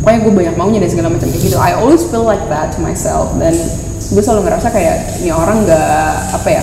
pokoknya 0.00 0.20
gue 0.22 0.32
banyak 0.32 0.54
maunya 0.56 0.78
dan 0.82 0.90
segala 0.90 1.08
macam 1.12 1.28
kayak 1.28 1.42
gitu. 1.44 1.56
I 1.60 1.76
always 1.76 2.02
feel 2.08 2.24
like 2.24 2.42
that 2.48 2.74
to 2.74 2.78
myself 2.80 3.32
dan 3.36 3.54
gue 3.96 4.22
selalu 4.22 4.48
ngerasa 4.48 4.68
kayak 4.72 5.22
ini 5.22 5.30
orang 5.34 5.66
nggak 5.66 6.12
apa 6.36 6.48
ya 6.48 6.62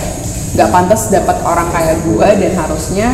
nggak 0.54 0.68
pantas 0.70 1.10
dapat 1.10 1.36
orang 1.42 1.66
kayak 1.74 1.98
gue 2.06 2.28
dan 2.40 2.52
harusnya 2.54 3.08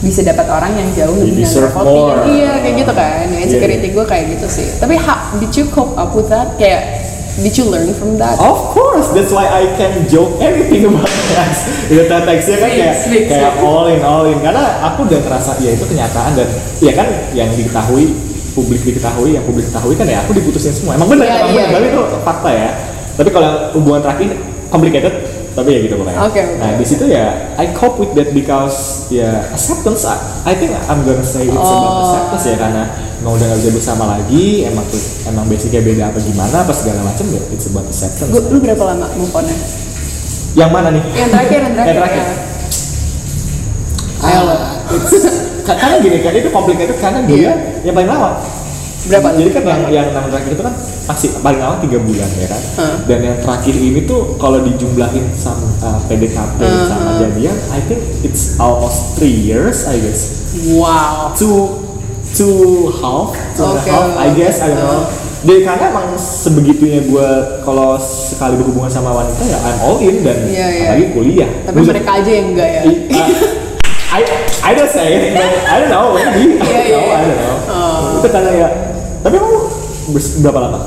bisa 0.00 0.24
dapat 0.24 0.48
orang 0.48 0.72
yang 0.80 0.88
jauh 0.96 1.12
lebih 1.12 1.44
ngerepotin. 1.44 2.24
iya 2.32 2.56
kayak 2.64 2.76
gitu 2.82 2.92
kan 2.96 3.20
Nah, 3.30 3.38
insecurity 3.38 3.88
yeah. 3.92 3.96
gue 4.00 4.04
kayak 4.08 4.24
gitu 4.36 4.46
sih. 4.48 4.68
Tapi 4.80 4.96
how, 4.96 5.36
did 5.36 5.52
you 5.52 5.68
cope 5.68 5.94
up 5.94 6.16
with 6.16 6.32
that? 6.32 6.56
Kayak 6.56 6.99
did 7.38 7.54
you 7.54 7.70
learn 7.70 7.94
from 7.94 8.18
that? 8.18 8.34
Of 8.40 8.74
course, 8.74 9.14
that's 9.14 9.30
why 9.30 9.46
I 9.46 9.70
can 9.78 10.08
joke 10.10 10.42
anything 10.42 10.86
about 10.90 11.06
that. 11.06 11.54
Itu 11.86 12.02
teksnya 12.10 12.56
kan 12.58 12.70
kayak 12.74 12.94
speak, 12.98 13.24
kayak 13.30 13.62
all 13.62 13.86
in 13.86 14.02
all 14.02 14.26
in. 14.26 14.38
Karena 14.42 14.82
aku 14.90 15.06
udah 15.06 15.20
ngerasa 15.22 15.62
ya 15.62 15.70
itu 15.76 15.84
kenyataan. 15.86 16.34
Dan 16.34 16.48
ya 16.82 16.92
kan 16.96 17.08
yang 17.36 17.50
diketahui 17.54 18.10
publik 18.50 18.82
diketahui 18.82 19.38
yang 19.38 19.44
publik 19.46 19.70
ketahui 19.70 19.94
kan 19.94 20.06
ya 20.10 20.26
aku 20.26 20.34
diputusin 20.34 20.74
semua. 20.74 20.98
Emang 20.98 21.06
benar 21.06 21.26
Iya, 21.26 21.34
emang 21.38 21.50
iya, 21.54 21.64
benar 21.70 21.74
tapi 21.78 21.86
iya. 21.86 21.94
itu 21.94 22.02
fakta 22.26 22.50
ya. 22.50 22.70
Tapi 23.14 23.28
kalau 23.30 23.50
hubungan 23.78 24.00
terakhir 24.02 24.28
complicated 24.70 25.14
tapi 25.50 25.68
ya 25.68 25.78
gitu 25.82 25.94
pokoknya 25.94 26.20
Oke, 26.22 26.40
oke. 26.40 26.56
nah 26.56 26.70
di 26.74 26.84
situ 26.84 27.04
ya 27.06 27.26
I 27.54 27.70
cope 27.70 27.98
with 27.98 28.12
that 28.14 28.30
because 28.30 29.08
ya 29.08 29.50
acceptance 29.50 30.04
I, 30.04 30.16
I 30.44 30.54
think 30.54 30.70
I'm 30.86 31.02
gonna 31.02 31.20
say 31.20 31.42
it's 31.42 31.52
about 31.52 31.90
Oh. 31.90 32.02
acceptance 32.04 32.44
ya 32.46 32.56
karena 32.56 32.82
emang 33.18 33.34
udah 33.34 33.46
gak 33.48 33.58
bisa 33.58 33.70
bersama 33.72 34.04
lagi 34.08 34.64
emang 34.64 34.86
tuh 34.86 34.98
emang 35.24 35.44
basicnya 35.44 35.80
beda 35.80 36.02
apa 36.08 36.18
gimana 36.18 36.56
apa 36.60 36.72
segala 36.72 37.02
macam 37.02 37.26
ya 37.28 37.42
it's 37.50 37.66
about 37.66 37.84
acceptance 37.84 38.30
Gu- 38.30 38.46
lu 38.48 38.58
berapa 38.58 38.82
lama 38.84 39.06
move 39.14 39.32
on 39.32 39.44
yang 40.50 40.68
mana 40.68 40.90
nih? 40.90 41.02
yang 41.14 41.28
terakhir 41.28 41.58
yang 41.60 41.74
terakhir, 41.74 41.86
Yang 41.86 41.98
terakhir. 42.00 42.22
ya. 42.22 42.34
ayo 44.22 44.40
lo 44.44 44.56
Ka- 45.60 45.76
karena 45.76 45.96
gini 45.98 46.16
kan 46.18 46.32
itu 46.32 46.48
complicated 46.48 46.96
karena 46.98 47.20
dia 47.22 47.36
Iya. 47.36 47.52
yang 47.82 47.94
paling 47.94 48.08
lama. 48.08 48.30
Berapa? 49.00 49.28
Jadi 49.32 49.50
kan 49.50 49.62
yang 49.64 49.80
yang 49.88 50.06
enam 50.12 50.28
terakhir 50.28 50.52
itu 50.52 50.62
kan 50.62 50.74
masih 51.06 51.28
paling 51.40 51.56
lama 51.56 51.80
tiga 51.80 51.98
bulan 51.98 52.28
ya 52.36 52.46
kan. 52.46 52.62
Hah. 52.76 52.94
Dan 53.08 53.18
yang 53.24 53.36
terakhir 53.40 53.72
ini 53.72 54.04
tuh 54.04 54.36
kalau 54.36 54.60
dijumlahin 54.60 55.24
sama 55.32 55.64
uh, 55.80 55.98
PDKT 56.04 56.60
Hah, 56.60 56.84
sama 56.84 57.10
jadian, 57.18 57.56
I 57.72 57.80
think 57.80 58.00
it's 58.20 58.56
almost 58.56 59.16
three 59.16 59.32
years 59.32 59.88
I 59.88 59.96
guess. 59.96 60.52
wow 60.68 61.32
Two 61.32 61.80
two 62.30 62.90
half, 63.00 63.32
two 63.56 63.64
and 63.64 63.74
a 63.74 63.80
Oke. 63.80 63.88
half, 63.88 64.08
I 64.14 64.28
guess 64.34 64.60
I 64.60 64.68
don't 64.68 64.82
know. 64.82 65.08
Jadi 65.40 65.64
karena 65.64 65.84
emang 65.88 66.06
sebegitunya 66.14 67.00
gue 67.08 67.28
kalau 67.64 67.96
sekali 67.96 68.60
berhubungan 68.60 68.92
sama 68.92 69.08
wanita 69.10 69.40
ya 69.40 69.56
I'm 69.56 69.78
all 69.80 69.96
in 69.96 70.20
dan 70.20 70.36
Iya, 70.44 70.66
iya. 70.68 70.84
apalagi 70.92 71.06
kuliah. 71.16 71.50
tapi 71.64 71.80
Maksud- 71.80 71.90
mereka 71.96 72.10
aja 72.20 72.30
yang 72.30 72.46
enggak 72.52 72.68
ya 72.68 72.82
Uh, 72.84 73.28
I 74.10 74.20
I 74.60 74.72
don't 74.74 74.90
say 74.90 75.06
it, 75.06 75.32
but 75.32 75.48
I 75.64 75.80
don't 75.80 75.88
know 75.88 76.12
maybe. 76.12 76.58
I 76.58 76.66
Iya, 76.66 76.76
don't 76.76 76.86
iya, 76.86 76.92
know, 76.92 77.08
I 77.08 77.14
iya. 77.14 77.18
don't 77.24 77.40
know. 77.40 77.56
Oh. 77.70 78.18
Itu 78.18 78.28
karena 78.28 78.50
ya. 78.52 78.68
Tapi 79.20 79.36
bers- 80.10 80.38
berapa 80.40 80.60
lama? 80.60 80.80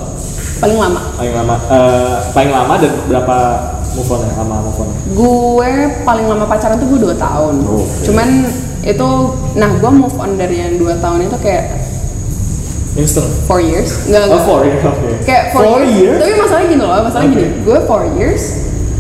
paling 0.63 0.79
lama. 0.79 1.01
Paling 1.19 1.33
lama, 1.35 1.55
eh, 1.67 2.15
paling 2.31 2.51
lama 2.55 2.73
dan 2.79 2.91
berapa 3.11 3.37
move 3.99 4.09
on 4.15 4.19
ya? 4.23 4.31
Lama 4.39 4.55
move 4.63 4.79
on. 4.79 4.89
gue 5.11 5.71
paling 6.07 6.25
lama 6.31 6.45
pacaran 6.47 6.79
tuh 6.79 6.87
gue 6.87 6.99
2 7.03 7.19
tahun. 7.19 7.53
Oh, 7.67 7.83
oke. 7.83 8.07
cuman 8.07 8.47
itu 8.83 9.09
nah 9.59 9.69
gue 9.75 9.91
move 9.91 10.15
on 10.15 10.39
dari 10.39 10.63
yang 10.63 10.79
2 10.79 11.03
tahun 11.03 11.27
itu 11.27 11.37
kayak 11.43 11.83
instant 12.95 13.27
four 13.43 13.59
years. 13.59 14.07
Nggak 14.07 14.23
oh 14.23 14.27
nggak. 14.31 14.45
four 14.47 14.61
years 14.63 14.81
oke. 14.87 15.07
Kayak 15.27 15.43
four, 15.51 15.63
four 15.67 15.81
years. 15.83 16.19
tapi 16.21 16.31
masalahnya 16.39 16.67
gini 16.71 16.83
loh 16.83 16.99
masalahnya 17.03 17.29
Oke. 17.29 17.37
gini 17.41 17.49
gue 17.65 17.77
four 17.89 18.03
years 18.15 18.43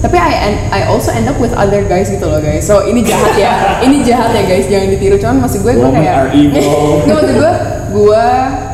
tapi 0.03 0.19
I 0.19 0.35
end, 0.35 0.57
I 0.67 0.81
also 0.91 1.15
end 1.15 1.31
up 1.31 1.39
with 1.39 1.55
other 1.55 1.79
guys 1.87 2.11
gitu 2.11 2.27
loh 2.27 2.43
guys. 2.43 2.67
So 2.67 2.83
ini 2.83 3.07
jahat 3.07 3.39
ya. 3.39 3.55
Ini 3.87 4.03
jahat 4.03 4.35
ya 4.35 4.43
guys. 4.43 4.67
Jangan 4.67 4.91
ditiru. 4.91 5.15
Cuman 5.15 5.47
maksud 5.47 5.63
gue 5.63 5.79
gue 5.79 5.89
kayak 5.95 6.15
nggak 7.07 7.15
maksud 7.15 7.35
gue 7.39 7.51
gue 7.95 8.27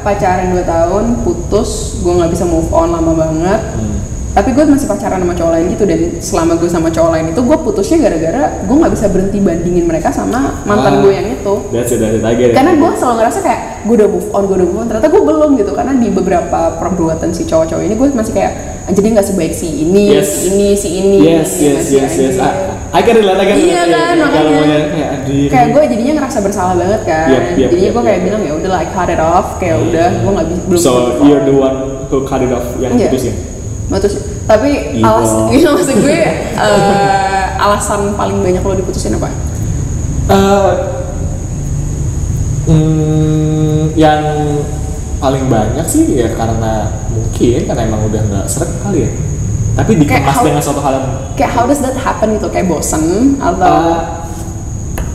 pacaran 0.10 0.57
2 0.57 0.66
tahun 0.66 1.03
putus 1.22 2.01
gue 2.01 2.10
nggak 2.18 2.34
bisa 2.34 2.49
move 2.49 2.74
on 2.74 2.89
lama 2.89 3.14
banget 3.14 3.62
Hmm. 3.78 3.89
Tapi 4.30 4.50
gue 4.52 4.62
masih 4.64 4.86
pacaran 4.86 5.18
sama 5.18 5.34
cowok 5.34 5.52
lain 5.52 5.66
gitu 5.70 5.84
dan 5.84 6.00
selama 6.20 6.54
gue 6.56 6.70
sama 6.70 6.88
cowok 6.88 7.12
lain 7.12 7.26
itu 7.28 7.42
gue 7.42 7.58
putusnya 7.60 7.98
gara-gara 8.00 8.44
gue 8.62 8.76
nggak 8.78 8.94
bisa 8.94 9.06
berhenti 9.08 9.38
bandingin 9.38 9.84
mereka 9.84 10.10
sama 10.10 10.62
mantan 10.64 10.94
Ah. 10.94 11.02
gue 11.02 11.12
yang 11.12 11.28
itu 11.28 11.54
that's 11.70 11.90
it 11.90 11.98
that's 11.98 12.22
it 12.22 12.54
karena 12.54 12.72
gue 12.74 12.90
selalu 12.94 13.16
ngerasa 13.20 13.40
kayak 13.42 13.60
gue 13.82 13.96
udah 13.96 14.08
move 14.08 14.28
on 14.30 14.42
gue 14.46 14.56
udah 14.56 14.68
move 14.68 14.80
on 14.80 14.88
ternyata 14.88 15.08
gue 15.08 15.24
belum 15.24 15.50
gitu 15.56 15.72
karena 15.74 15.94
di 15.94 16.08
beberapa 16.10 16.60
perbuatan 16.78 17.30
si 17.32 17.44
cowok-cowok 17.44 17.84
ini 17.84 17.96
gue 17.96 18.08
masih 18.12 18.34
kayak 18.34 18.52
anjir 18.86 19.02
dia 19.02 19.12
nggak 19.12 19.28
sebaik 19.28 19.52
si 19.52 19.68
ini 19.82 20.04
Yes. 20.12 20.30
si 20.30 20.48
ini 20.48 20.68
si 20.74 20.90
ini 20.92 21.18
yes 21.20 21.52
ya 21.56 21.70
yes 21.72 21.88
yes 21.88 22.14
yes 22.16 22.36
anjir? 22.38 22.42
I, 22.42 22.50
I 22.92 23.02
can 23.02 23.16
relate 23.16 23.38
I 23.38 23.46
can 23.46 23.58
Iya 23.60 23.82
kan, 23.84 24.14
makanya. 24.16 24.60
kayak 24.62 25.12
kayak 25.48 25.68
gue 25.70 25.84
jadinya 25.90 26.14
ngerasa 26.18 26.38
bersalah 26.40 26.74
banget 26.74 27.02
kan 27.04 27.28
Yep, 27.28 27.44
yep, 27.58 27.70
jadinya 27.70 27.86
yep, 27.86 27.94
gue 27.94 28.04
kayak 28.04 28.18
yep. 28.18 28.26
bilang 28.26 28.42
ya 28.46 28.54
udah 28.56 28.72
like 28.72 28.92
cut 28.92 29.10
it 29.10 29.18
off 29.20 29.48
kayak 29.58 29.78
udah 29.80 30.08
gue 30.16 30.32
nggak 30.32 30.48
bisa 30.48 30.62
belum 30.66 30.80
so 30.80 30.92
you're 31.24 31.44
the 31.44 31.54
one 31.54 31.76
who 32.08 32.22
cut 32.24 32.42
it 32.42 32.50
off 32.50 32.66
yang 32.78 32.94
Iya. 32.94 33.10
putusin 33.10 33.36
Putus. 33.90 34.14
tapi 34.46 34.70
Evil. 34.98 35.06
alas 35.06 35.30
gitu 35.50 35.68
maksud 35.78 35.98
gue 35.98 36.22
eh, 36.56 37.44
alasan 37.58 38.14
paling 38.14 38.38
banyak 38.40 38.62
lo 38.62 38.74
diputusin 38.74 39.18
apa? 39.18 39.30
Eh, 40.30 40.72
hmm, 42.66 43.98
yang 43.98 44.22
paling 45.20 45.46
banyak 45.50 45.86
sih 45.86 46.16
ya 46.16 46.32
karena 46.32 46.88
mungkin 47.10 47.66
karena 47.66 47.82
emang 47.84 48.02
udah 48.08 48.22
nggak 48.24 48.46
seret 48.46 48.72
kali 48.80 49.06
ya. 49.06 49.12
Tapi 49.76 49.92
dikemas 49.96 50.36
how- 50.36 50.46
dengan 50.46 50.62
suatu 50.62 50.82
hal 50.82 50.94
yang 50.96 51.08
kayak 51.34 51.52
how 51.52 51.64
does 51.66 51.82
that 51.82 51.98
happen 51.98 52.38
gitu? 52.38 52.48
Kayak 52.48 52.70
bosen 52.70 53.36
atau 53.42 53.68
Uh, 53.70 54.00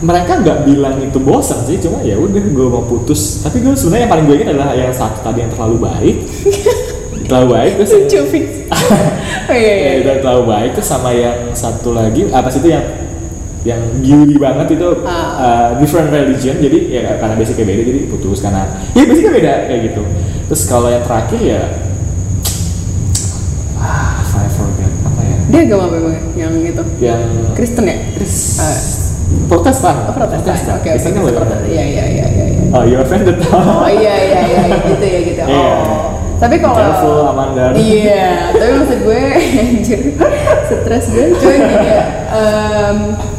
mereka 0.03 0.37
nggak 0.37 0.67
bilang 0.67 0.99
itu 0.99 1.17
bosan 1.17 1.63
sih 1.63 1.79
cuma 1.79 2.03
ya 2.03 2.19
udah 2.19 2.43
gue 2.43 2.67
mau 2.67 2.83
putus. 2.83 3.39
Tapi 3.41 3.63
gue 3.63 3.71
sebenarnya 3.73 4.05
yang 4.05 4.11
paling 4.11 4.25
gue 4.27 4.35
ingat 4.35 4.49
adalah 4.51 4.69
yang 4.75 4.91
satu 4.91 5.23
tadi 5.23 5.47
yang 5.47 5.51
terlalu 5.55 5.77
baik. 5.79 6.17
Terlalu 7.25 7.47
baik 7.57 7.71
terus 7.81 7.89
lucu 7.89 8.19
fix 8.29 8.45
oh 9.49 9.55
iya 9.55 9.73
iya. 9.73 9.89
Ya, 9.89 9.93
udah 10.01 10.15
terlalu 10.21 10.43
baik 10.47 10.69
terus 10.73 10.87
sama 10.87 11.09
yang 11.11 11.51
satu 11.51 11.93
lagi 11.93 12.27
apa 12.29 12.47
sih 12.47 12.59
itu 12.59 12.69
yang 12.71 12.85
yang 13.65 13.81
beauty 13.97 14.37
banget 14.37 14.77
itu 14.77 14.87
Ah. 15.01 15.33
uh, 15.41 15.67
different 15.81 16.09
religion. 16.09 16.57
Jadi 16.57 16.93
ya 16.93 17.17
karena 17.17 17.33
basicnya 17.33 17.65
beda 17.65 17.81
jadi 17.81 18.01
putus 18.05 18.37
karena 18.39 18.61
ya 18.93 19.03
basicnya 19.03 19.33
beda 19.33 19.53
kayak 19.65 19.81
gitu. 19.89 20.01
Terus 20.45 20.61
kalau 20.65 20.87
yang 20.87 21.01
terakhir 21.01 21.39
ya 21.41 21.61
ah 23.75 24.21
I 24.21 24.49
forget 24.53 24.91
apa 25.01 25.21
ya? 25.21 25.37
Dia 25.49 25.59
agama 25.65 25.83
apa 25.89 25.97
yang 26.37 26.53
itu? 26.61 26.83
Yang 27.01 27.21
Kristen 27.53 27.85
ya? 27.85 27.95
Eh, 27.97 28.77
Protestan. 29.49 29.95
Oh 30.05 30.13
Protestan. 30.13 30.53
Oke 30.53 30.69
oke 30.69 30.87
Kristen 30.93 31.11
kan 31.11 31.21
Kristen 31.21 31.21
boleh. 31.21 31.33
Protestan 31.35 31.65
iya 31.65 31.83
iya 31.85 32.05
iya 32.05 32.25
iya 32.29 32.45
iya. 32.53 32.61
Oh, 32.69 32.83
you 32.83 32.97
offended. 32.99 33.37
oh 33.49 33.87
iya 33.87 34.13
iya 34.19 34.39
iya 34.45 34.61
gitu 34.83 35.05
ya 35.05 35.19
gitu 35.25 35.41
Iya. 35.41 35.57
oh 35.57 36.14
tapi 36.35 36.55
kalau 36.59 36.75
Careful, 36.75 37.19
Amanda. 37.31 37.71
Iya, 37.75 38.51
tapi 38.55 38.71
maksud 38.83 38.99
gue 39.07 39.21
anjir 39.63 40.01
stres 40.67 41.05
gue 41.13 41.25
cuy 41.39 41.57
gini 41.57 41.87
ya. 41.87 42.03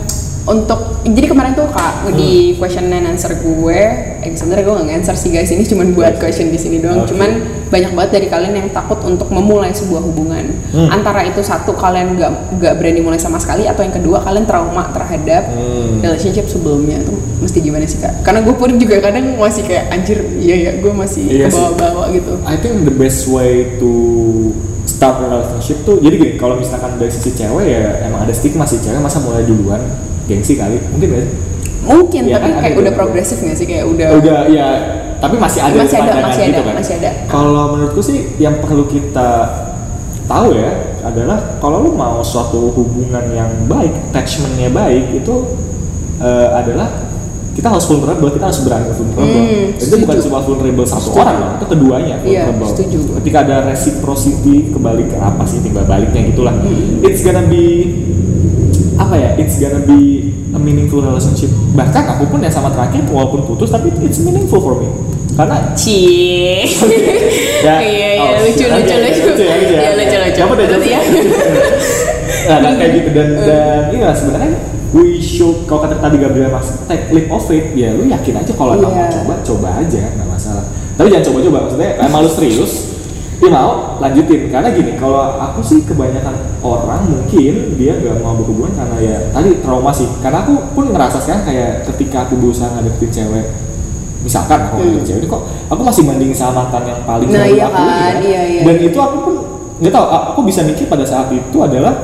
untuk 0.46 1.02
jadi 1.02 1.26
kemarin 1.26 1.52
tuh 1.54 1.66
kak 1.70 2.06
di 2.14 2.54
question 2.54 2.86
and 2.86 3.06
answer 3.06 3.34
gue, 3.34 3.80
eh 4.22 4.30
sebenarnya 4.30 4.62
gue 4.62 4.74
nggak 4.78 4.96
answer 5.02 5.14
sih 5.14 5.30
guys 5.30 5.50
ini 5.50 5.66
cuma 5.66 5.82
buat 5.90 6.18
question 6.18 6.50
di 6.50 6.58
sini 6.58 6.78
doang. 6.78 7.02
Oke. 7.02 7.14
Cuman 7.14 7.30
banyak 7.66 7.90
banget 7.94 8.10
dari 8.14 8.26
kalian 8.30 8.54
yang 8.54 8.68
takut 8.70 9.02
untuk 9.02 9.26
memulai 9.30 9.74
sebuah 9.74 10.02
hubungan. 10.02 10.54
Hmm. 10.70 10.86
Antara 10.90 11.26
itu 11.26 11.42
satu 11.42 11.74
kalian 11.74 12.14
nggak 12.14 12.30
nggak 12.62 12.74
berani 12.78 13.02
mulai 13.02 13.18
sama 13.18 13.42
sekali 13.42 13.66
atau 13.66 13.82
yang 13.82 13.94
kedua 13.94 14.22
kalian 14.22 14.46
trauma 14.46 14.86
terhadap 14.94 15.50
Hmm. 15.50 15.98
relationship 15.98 16.46
sebelumnya 16.46 17.02
tuh 17.02 17.18
mesti 17.42 17.58
gimana 17.58 17.86
sih 17.86 17.98
kak? 17.98 18.22
Karena 18.22 18.42
gue 18.46 18.54
pun 18.54 18.70
juga 18.78 19.02
kadang 19.02 19.34
masih 19.34 19.66
kayak 19.66 19.90
anjir 19.90 20.18
iya 20.38 20.70
ya 20.70 20.72
gue 20.78 20.92
masih 20.94 21.22
Iya 21.26 21.46
kebawa-bawa 21.50 22.14
gitu. 22.14 22.32
I 22.46 22.54
think 22.58 22.86
the 22.86 22.94
best 22.94 23.26
way 23.26 23.78
to 23.78 23.90
start 24.86 25.18
a 25.18 25.26
relationship 25.26 25.82
tuh 25.82 25.98
jadi 25.98 26.14
gini 26.14 26.32
kalau 26.38 26.54
misalkan 26.54 26.94
dari 26.96 27.10
sisi 27.10 27.34
cewek 27.34 27.66
ya 27.66 28.06
emang 28.06 28.22
ada 28.22 28.30
stigma 28.30 28.62
sih 28.62 28.78
cewek 28.78 29.02
masa 29.02 29.18
mulai 29.18 29.42
duluan 29.42 29.82
gengsi 30.26 30.54
kali 30.54 30.76
mungkin 30.90 31.08
gak 31.08 31.22
sih? 31.22 31.32
Mungkin, 31.82 32.22
Iya 32.26 32.34
tapi 32.34 32.44
kan, 32.44 32.52
ada 32.52 32.62
kayak 32.64 32.76
udah 32.76 32.92
progresif 32.92 33.38
nggak 33.38 33.54
sih? 33.54 33.62
Kayak 33.64 33.84
udah... 33.86 34.08
udah 34.16 34.40
ya 34.48 34.68
tapi 35.16 35.34
masih 35.36 35.60
ada 35.62 35.78
Masih 35.78 35.96
ada, 35.96 36.12
masih 36.20 36.42
ada, 36.42 36.50
gitu 36.50 36.60
kan 36.60 36.74
masih 36.76 36.94
ada. 36.96 37.10
kalau 37.26 37.64
menurutku 37.72 38.00
sih 38.00 38.18
yang 38.36 38.58
perlu 38.58 38.84
kita 38.84 39.30
tahu 40.24 40.52
ya 40.52 40.70
adalah 41.00 41.56
kalau 41.56 41.80
lu 41.80 41.94
mau 41.94 42.20
suatu 42.20 42.68
hubungan 42.68 43.24
yang 43.30 43.48
baik 43.64 43.94
attachmentnya 44.10 44.68
baik 44.68 45.14
itu 45.14 45.34
eh, 46.18 46.48
adalah 46.52 46.90
kita 47.54 47.70
harus 47.70 47.86
vulnerable 47.86 48.28
kita 48.28 48.44
harus 48.44 48.60
berani 48.60 48.90
vulnerable 48.90 49.24
Hmm, 49.24 49.66
itu 49.72 49.94
bukan 49.96 50.14
setuju. 50.14 50.26
cuma 50.26 50.38
vulnerable 50.42 50.84
satu 50.84 51.08
Setuju. 51.08 51.22
orang 51.22 51.36
loh 51.38 51.50
itu 51.54 51.66
keduanya 51.66 52.16
Iya, 52.18 52.42
vulnerable 52.44 52.68
setuju. 52.68 52.98
ketika 53.16 53.38
ada 53.40 53.56
reciprocity 53.64 54.54
kebalik 54.68 55.08
apa 55.16 55.42
sih 55.46 55.58
timbal 55.60 55.86
baliknya 55.86 56.26
gitulah 56.26 56.52
Hmm. 56.52 57.00
it's 57.00 57.22
gonna 57.22 57.46
be 57.46 57.64
apa 59.06 59.14
ya 59.14 59.30
it's 59.38 59.62
gonna 59.62 59.80
be 59.86 60.34
a 60.50 60.58
meaningful 60.58 60.98
relationship 60.98 61.48
bahkan 61.78 62.02
aku 62.10 62.26
pun 62.26 62.42
yang 62.42 62.50
sama 62.50 62.74
terakhir 62.74 63.06
walaupun 63.06 63.46
putus 63.46 63.70
tapi 63.70 63.94
it's 64.02 64.18
meaningful 64.18 64.58
for 64.58 64.74
me 64.76 64.90
karena 65.36 65.76
Cie. 65.76 66.64
Ya. 67.66 67.82
Iya, 67.82 68.36
lucu, 68.46 68.62
lucu, 68.62 68.94
lucu. 68.94 69.42
ya, 69.42 69.56
lucu 69.58 69.74
ya. 69.74 69.90
Lucu. 69.98 70.38
Apa 70.38 70.54
lucu. 70.54 70.86
ya. 70.86 71.00
nah, 72.48 72.58
nah, 72.62 72.72
kayak 72.78 72.90
gitu 72.94 73.10
dan 73.10 73.28
dan 73.42 73.82
iya 73.90 74.08
sebenarnya 74.14 74.54
we 74.94 75.18
should 75.18 75.66
kalau 75.66 75.82
kata 75.82 75.98
tadi 75.98 76.16
Gabriel 76.22 76.52
mas 76.52 76.68
take 76.86 77.10
leap 77.10 77.26
of 77.32 77.42
faith 77.42 77.74
ya 77.74 77.90
lu 77.94 78.06
yakin 78.06 78.38
aja 78.38 78.52
kalau 78.54 78.78
emang 78.78 78.92
mau 78.94 79.08
coba 79.10 79.34
coba 79.42 79.68
aja 79.82 80.02
nggak 80.14 80.28
masalah 80.30 80.64
tapi 80.94 81.10
jangan 81.10 81.24
coba-coba 81.32 81.58
maksudnya 81.66 81.90
emang 82.00 82.20
lu 82.22 82.30
serius 82.30 82.72
dia 83.46 83.54
mau 83.54 83.70
lanjutin 84.02 84.50
karena 84.50 84.68
gini 84.74 84.92
kalau 84.98 85.38
aku 85.38 85.62
sih 85.62 85.86
kebanyakan 85.86 86.34
orang 86.66 87.06
mungkin 87.06 87.78
dia 87.78 87.94
nggak 87.94 88.18
mau 88.18 88.34
berhubungan 88.34 88.74
karena 88.74 88.96
ya 88.98 89.16
tadi 89.30 89.62
trauma 89.62 89.94
sih 89.94 90.10
karena 90.18 90.42
aku 90.42 90.74
pun 90.74 90.90
ngerasa 90.90 91.22
sekarang 91.22 91.46
kayak 91.46 91.70
ketika 91.94 92.26
aku 92.26 92.34
berusaha 92.42 92.66
ngadepin 92.74 93.10
cewek 93.14 93.46
misalkan 94.26 94.66
aku 94.66 94.82
ngadepin 94.82 95.06
cewek 95.06 95.20
ini 95.22 95.28
kok 95.30 95.42
aku 95.70 95.80
masih 95.86 96.02
bandingin 96.02 96.34
sama 96.34 96.66
mantan 96.66 96.82
yang 96.90 97.00
paling 97.06 97.28
Hmm. 97.30 97.38
Nah, 97.38 97.46
iya 97.46 97.64
aku 97.70 97.78
kan, 97.78 97.86
gitu 97.86 98.02
ya. 98.02 98.10
iya, 98.26 98.42
iya. 98.50 98.60
dan 98.66 98.76
itu 98.82 98.98
aku 98.98 99.16
pun 99.22 99.34
nggak 99.78 99.92
tahu 99.94 100.06
aku 100.34 100.40
bisa 100.42 100.60
mikir 100.66 100.90
pada 100.90 101.04
saat 101.06 101.30
itu 101.30 101.58
adalah 101.62 101.94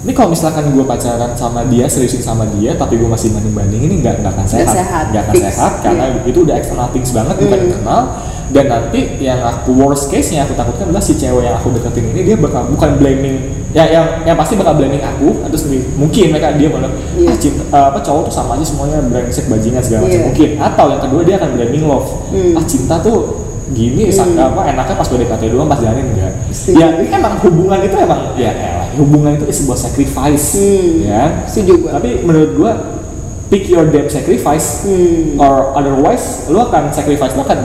ini 0.00 0.16
kalau 0.16 0.32
misalkan 0.32 0.64
gue 0.72 0.80
pacaran 0.88 1.36
sama 1.36 1.60
dia 1.68 1.84
seriusin 1.84 2.24
sama 2.24 2.48
dia 2.56 2.72
tapi 2.72 2.96
gue 2.96 3.04
masih 3.04 3.36
banding 3.36 3.52
banding 3.52 3.82
ini 3.84 3.94
nggak 4.00 4.24
nggak 4.24 4.32
akan 4.32 4.46
sehat 4.48 5.04
nggak 5.12 5.22
akan 5.28 5.34
sehat 5.44 5.72
karena 5.84 6.04
iya. 6.08 6.20
itu 6.24 6.38
udah 6.40 6.56
external 6.56 6.88
things 6.88 7.12
banget 7.12 7.36
bukan 7.36 7.58
Hmm. 7.60 7.68
internal 7.68 8.02
dan 8.50 8.66
nanti 8.66 9.00
yang 9.18 9.38
aku 9.40 9.70
worst 9.72 10.06
case 10.06 10.30
nya 10.30 10.42
aku 10.42 10.52
takutkan 10.52 10.86
adalah 10.86 10.98
si 10.98 11.14
cewek 11.14 11.42
yang 11.42 11.54
aku 11.54 11.70
deketin 11.70 12.10
ini 12.10 12.20
dia 12.24 12.34
bakal 12.34 12.66
bukan 12.66 12.98
blaming 12.98 13.38
ya 13.70 13.86
yang 13.86 14.06
yang 14.24 14.34
pasti 14.34 14.54
bakal 14.54 14.74
blaming 14.74 14.98
aku 14.98 15.38
atau 15.40 15.54
sendiri 15.54 15.86
mungkin 15.94 16.30
mereka 16.30 16.52
dia 16.52 16.66
malah 16.66 16.90
Iya. 17.14 17.30
ah 17.30 17.36
cinta 17.36 17.62
eh, 17.64 17.84
apa 17.86 17.98
cowok 18.00 18.22
tuh 18.26 18.34
sama 18.34 18.54
aja 18.54 18.64
semuanya 18.64 18.98
brengsek 19.00 19.46
bajingan 19.46 19.78
segala 19.78 20.04
macam 20.04 20.14
Iya. 20.16 20.26
mungkin 20.26 20.48
atau 20.58 20.86
yang 20.88 21.00
kedua 21.00 21.20
dia 21.22 21.34
akan 21.36 21.50
blaming 21.52 21.84
love 21.84 22.08
Hmm. 22.28 22.54
ah 22.54 22.64
cinta 22.64 22.98
tuh 22.98 23.18
gini 23.70 24.10
sak- 24.10 24.34
apa 24.34 24.66
enaknya 24.66 24.94
pas 24.94 25.06
PDKT 25.06 25.42
doang 25.48 25.64
pas 25.64 25.78
jalanin 25.78 26.10
enggak 26.10 26.32
Setuju. 26.50 26.74
ya 26.76 26.86
emang 27.08 27.38
hubungan 27.38 27.78
itu 27.80 27.94
emang 27.96 28.34
ya 28.34 28.50
elah, 28.50 28.90
hubungan 28.96 29.30
itu 29.32 29.46
sebuah 29.48 29.78
sacrifice 29.78 30.58
Hmm. 30.58 31.06
ya 31.06 31.22
Setuju 31.46 31.72
gue. 31.78 31.90
tapi 31.92 32.10
menurut 32.20 32.50
gua 32.52 32.72
pick 33.46 33.66
your 33.66 33.86
damn 33.86 34.06
sacrifice 34.06 34.82
Hmm. 34.82 35.38
or 35.38 35.70
otherwise 35.72 36.46
lu 36.46 36.58
akan 36.58 36.90
sacrifice 36.90 37.30
lu 37.30 37.42
akan 37.42 37.62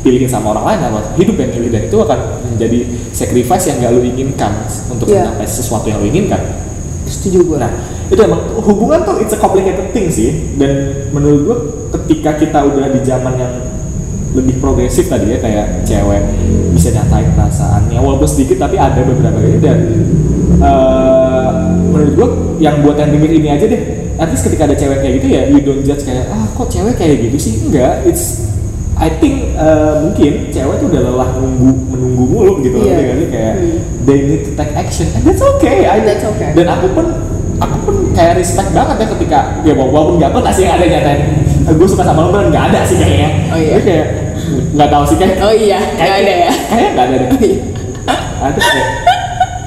dipilihin 0.00 0.32
sama 0.32 0.56
orang 0.56 0.64
lain 0.64 0.80
atau 0.88 1.00
hidup 1.20 1.36
yang 1.36 1.50
milih 1.52 1.70
dan 1.76 1.82
itu 1.92 1.96
akan 2.00 2.18
menjadi 2.56 2.78
sacrifice 3.12 3.68
yang 3.68 3.84
gak 3.84 3.92
lu 3.92 4.00
inginkan 4.00 4.52
untuk 4.88 5.12
Iya. 5.12 5.28
mencapai 5.28 5.44
sesuatu 5.44 5.86
yang 5.92 6.00
lu 6.00 6.08
inginkan 6.08 6.40
Setuju 7.10 7.42
gue. 7.42 7.58
Nah, 7.58 7.74
itu 8.06 8.20
emang 8.22 8.38
hubungan 8.62 9.02
tuh 9.02 9.18
it's 9.18 9.34
a 9.34 9.40
complicated 9.42 9.90
thing 9.90 10.06
sih. 10.06 10.54
Dan 10.54 10.94
menurut 11.10 11.40
gua 11.42 11.56
ketika 11.98 12.38
kita 12.38 12.58
udah 12.70 12.86
di 12.86 13.02
zaman 13.02 13.34
yang 13.34 13.50
lebih 14.30 14.62
progresif 14.62 15.10
tadi 15.10 15.34
ya 15.34 15.42
kayak 15.42 15.82
cewek 15.82 16.22
bisa 16.70 16.94
nyatain 16.94 17.34
perasaannya 17.34 17.98
walaupun 17.98 18.30
sedikit 18.30 18.62
tapi 18.62 18.78
ada 18.78 19.02
beberapa 19.02 19.42
ini 19.42 19.58
dan 19.58 19.78
eh, 20.62 21.50
menurut 21.90 22.12
gua 22.14 22.28
yang 22.62 22.78
buat 22.86 22.94
yang 22.94 23.10
denger 23.10 23.30
ini 23.34 23.48
aja 23.58 23.66
deh 23.66 23.82
at 24.22 24.30
least 24.30 24.46
ketika 24.46 24.70
ada 24.70 24.78
cewek 24.78 25.02
kayak 25.02 25.14
gitu 25.18 25.26
ya 25.34 25.42
you 25.50 25.58
don't 25.66 25.82
judge 25.82 26.06
kayak 26.06 26.30
ah 26.30 26.46
kok 26.46 26.70
cewek 26.70 26.94
kayak 26.94 27.26
gitu 27.26 27.36
sih 27.42 27.54
enggak 27.66 28.06
it's 28.06 28.49
I 29.00 29.08
think 29.10 29.36
eh, 29.54 29.94
mungkin 29.98 30.32
cewek 30.48 30.76
tuh 30.76 30.86
udah 30.86 31.00
lelah 31.02 31.28
nunggu 31.34 31.68
menunggu 31.88 32.24
mulu 32.26 32.52
gitu 32.60 32.76
Iya. 32.78 32.94
nggak 32.98 33.16
sih? 33.16 33.28
kayak 33.28 33.54
Hmm. 33.56 33.78
they 34.02 34.18
need 34.22 34.42
to 34.42 34.52
take 34.52 34.72
action 34.74 35.08
and 35.10 35.22
that's 35.22 35.40
okay 35.40 35.84
I, 35.84 36.00
That's 36.00 36.24
okay. 36.26 36.52
dan 36.52 36.66
aku 36.70 36.86
pun 36.90 37.06
aku 37.58 37.76
pun 37.82 37.94
kayak 38.10 38.36
respect 38.36 38.70
banget 38.70 38.96
ya 38.98 39.06
ketika 39.10 39.38
ya 39.62 39.72
walaupun 39.74 40.16
nggak 40.16 40.30
pernah 40.30 40.48
sih 40.50 40.64
ada 40.64 40.80
nyatain 40.82 41.20
gue 41.66 41.86
suka 41.86 42.02
sama 42.02 42.20
lo 42.20 42.30
beneran 42.30 42.48
nggak 42.50 42.64
ada 42.66 42.80
sih 42.82 42.96
kayaknya 42.96 43.28
Oh, 43.46 43.58
iya. 43.58 43.72
Jadi 43.72 43.82
kayak 43.82 44.06
nggak 44.70 44.88
tahu 44.90 45.02
sih 45.04 45.16
kayak 45.16 45.34
Oh 45.38 45.52
iya, 45.54 45.78
nggak 45.78 45.96
kayak- 45.98 46.18
ada 46.18 46.32
ya? 46.34 46.50
Kayaknya 46.62 46.90
nggak 46.90 47.06
ada 47.06 47.16
deh. 47.16 47.28
ada 48.46 48.58
kayak. 48.58 48.88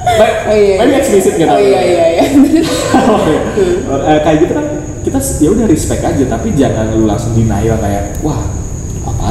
But, 0.04 0.32
Oh 0.44 0.54
iya. 0.54 0.74
Maybe 0.78 0.94
explicit 0.96 1.32
gitu. 1.34 1.48
Oh 1.48 1.58
iya 1.58 1.80
iya 1.82 2.04
iya. 2.12 2.24
Eh, 4.04 4.18
kayak 4.20 4.38
gitu 4.40 4.52
kan 4.52 4.66
kita 5.02 5.18
ya 5.38 5.48
udah 5.50 5.66
respect 5.66 6.02
aja 6.02 6.24
tapi 6.26 6.48
jangan 6.52 6.92
lu 6.92 7.04
langsung 7.04 7.32
denial 7.32 7.76
kayak 7.76 8.16
wah 8.20 8.40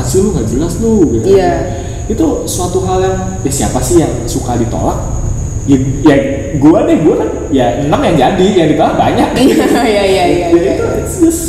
apaan 0.04 0.12
sih 0.12 0.20
lu 0.20 0.30
nggak 0.36 0.48
jelas 0.52 0.74
lu 0.84 0.96
gitu. 1.16 1.28
Iya. 1.40 1.54
Itu 2.12 2.44
suatu 2.44 2.84
hal 2.84 3.00
yang 3.00 3.18
ya 3.48 3.52
siapa 3.52 3.80
sih 3.80 4.04
yang 4.04 4.12
suka 4.28 4.60
ditolak? 4.60 5.00
Ya, 5.64 5.80
ya 6.04 6.16
gua 6.60 6.84
deh 6.84 7.00
gua 7.00 7.24
kan 7.24 7.30
ya 7.56 7.88
enam 7.88 8.00
yang 8.04 8.16
jadi 8.20 8.48
yang 8.52 8.68
ditolak 8.76 8.96
banyak. 9.00 9.30
Iya 9.40 9.68
iya 9.88 10.04
iya 10.04 10.26
iya. 10.28 10.48
Ya 10.52 10.60
iya. 10.60 10.74
itu 10.76 10.86
it's 11.00 11.16
just 11.24 11.44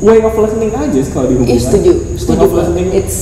way 0.00 0.16
of 0.24 0.32
learning 0.32 0.72
aja 0.72 1.00
kalau 1.12 1.28
di 1.28 1.34
hubungan. 1.36 1.52
Iya 1.52 1.60
setuju, 1.60 1.92
setuju 2.16 2.44
gue. 2.48 2.64
It's 2.96 3.18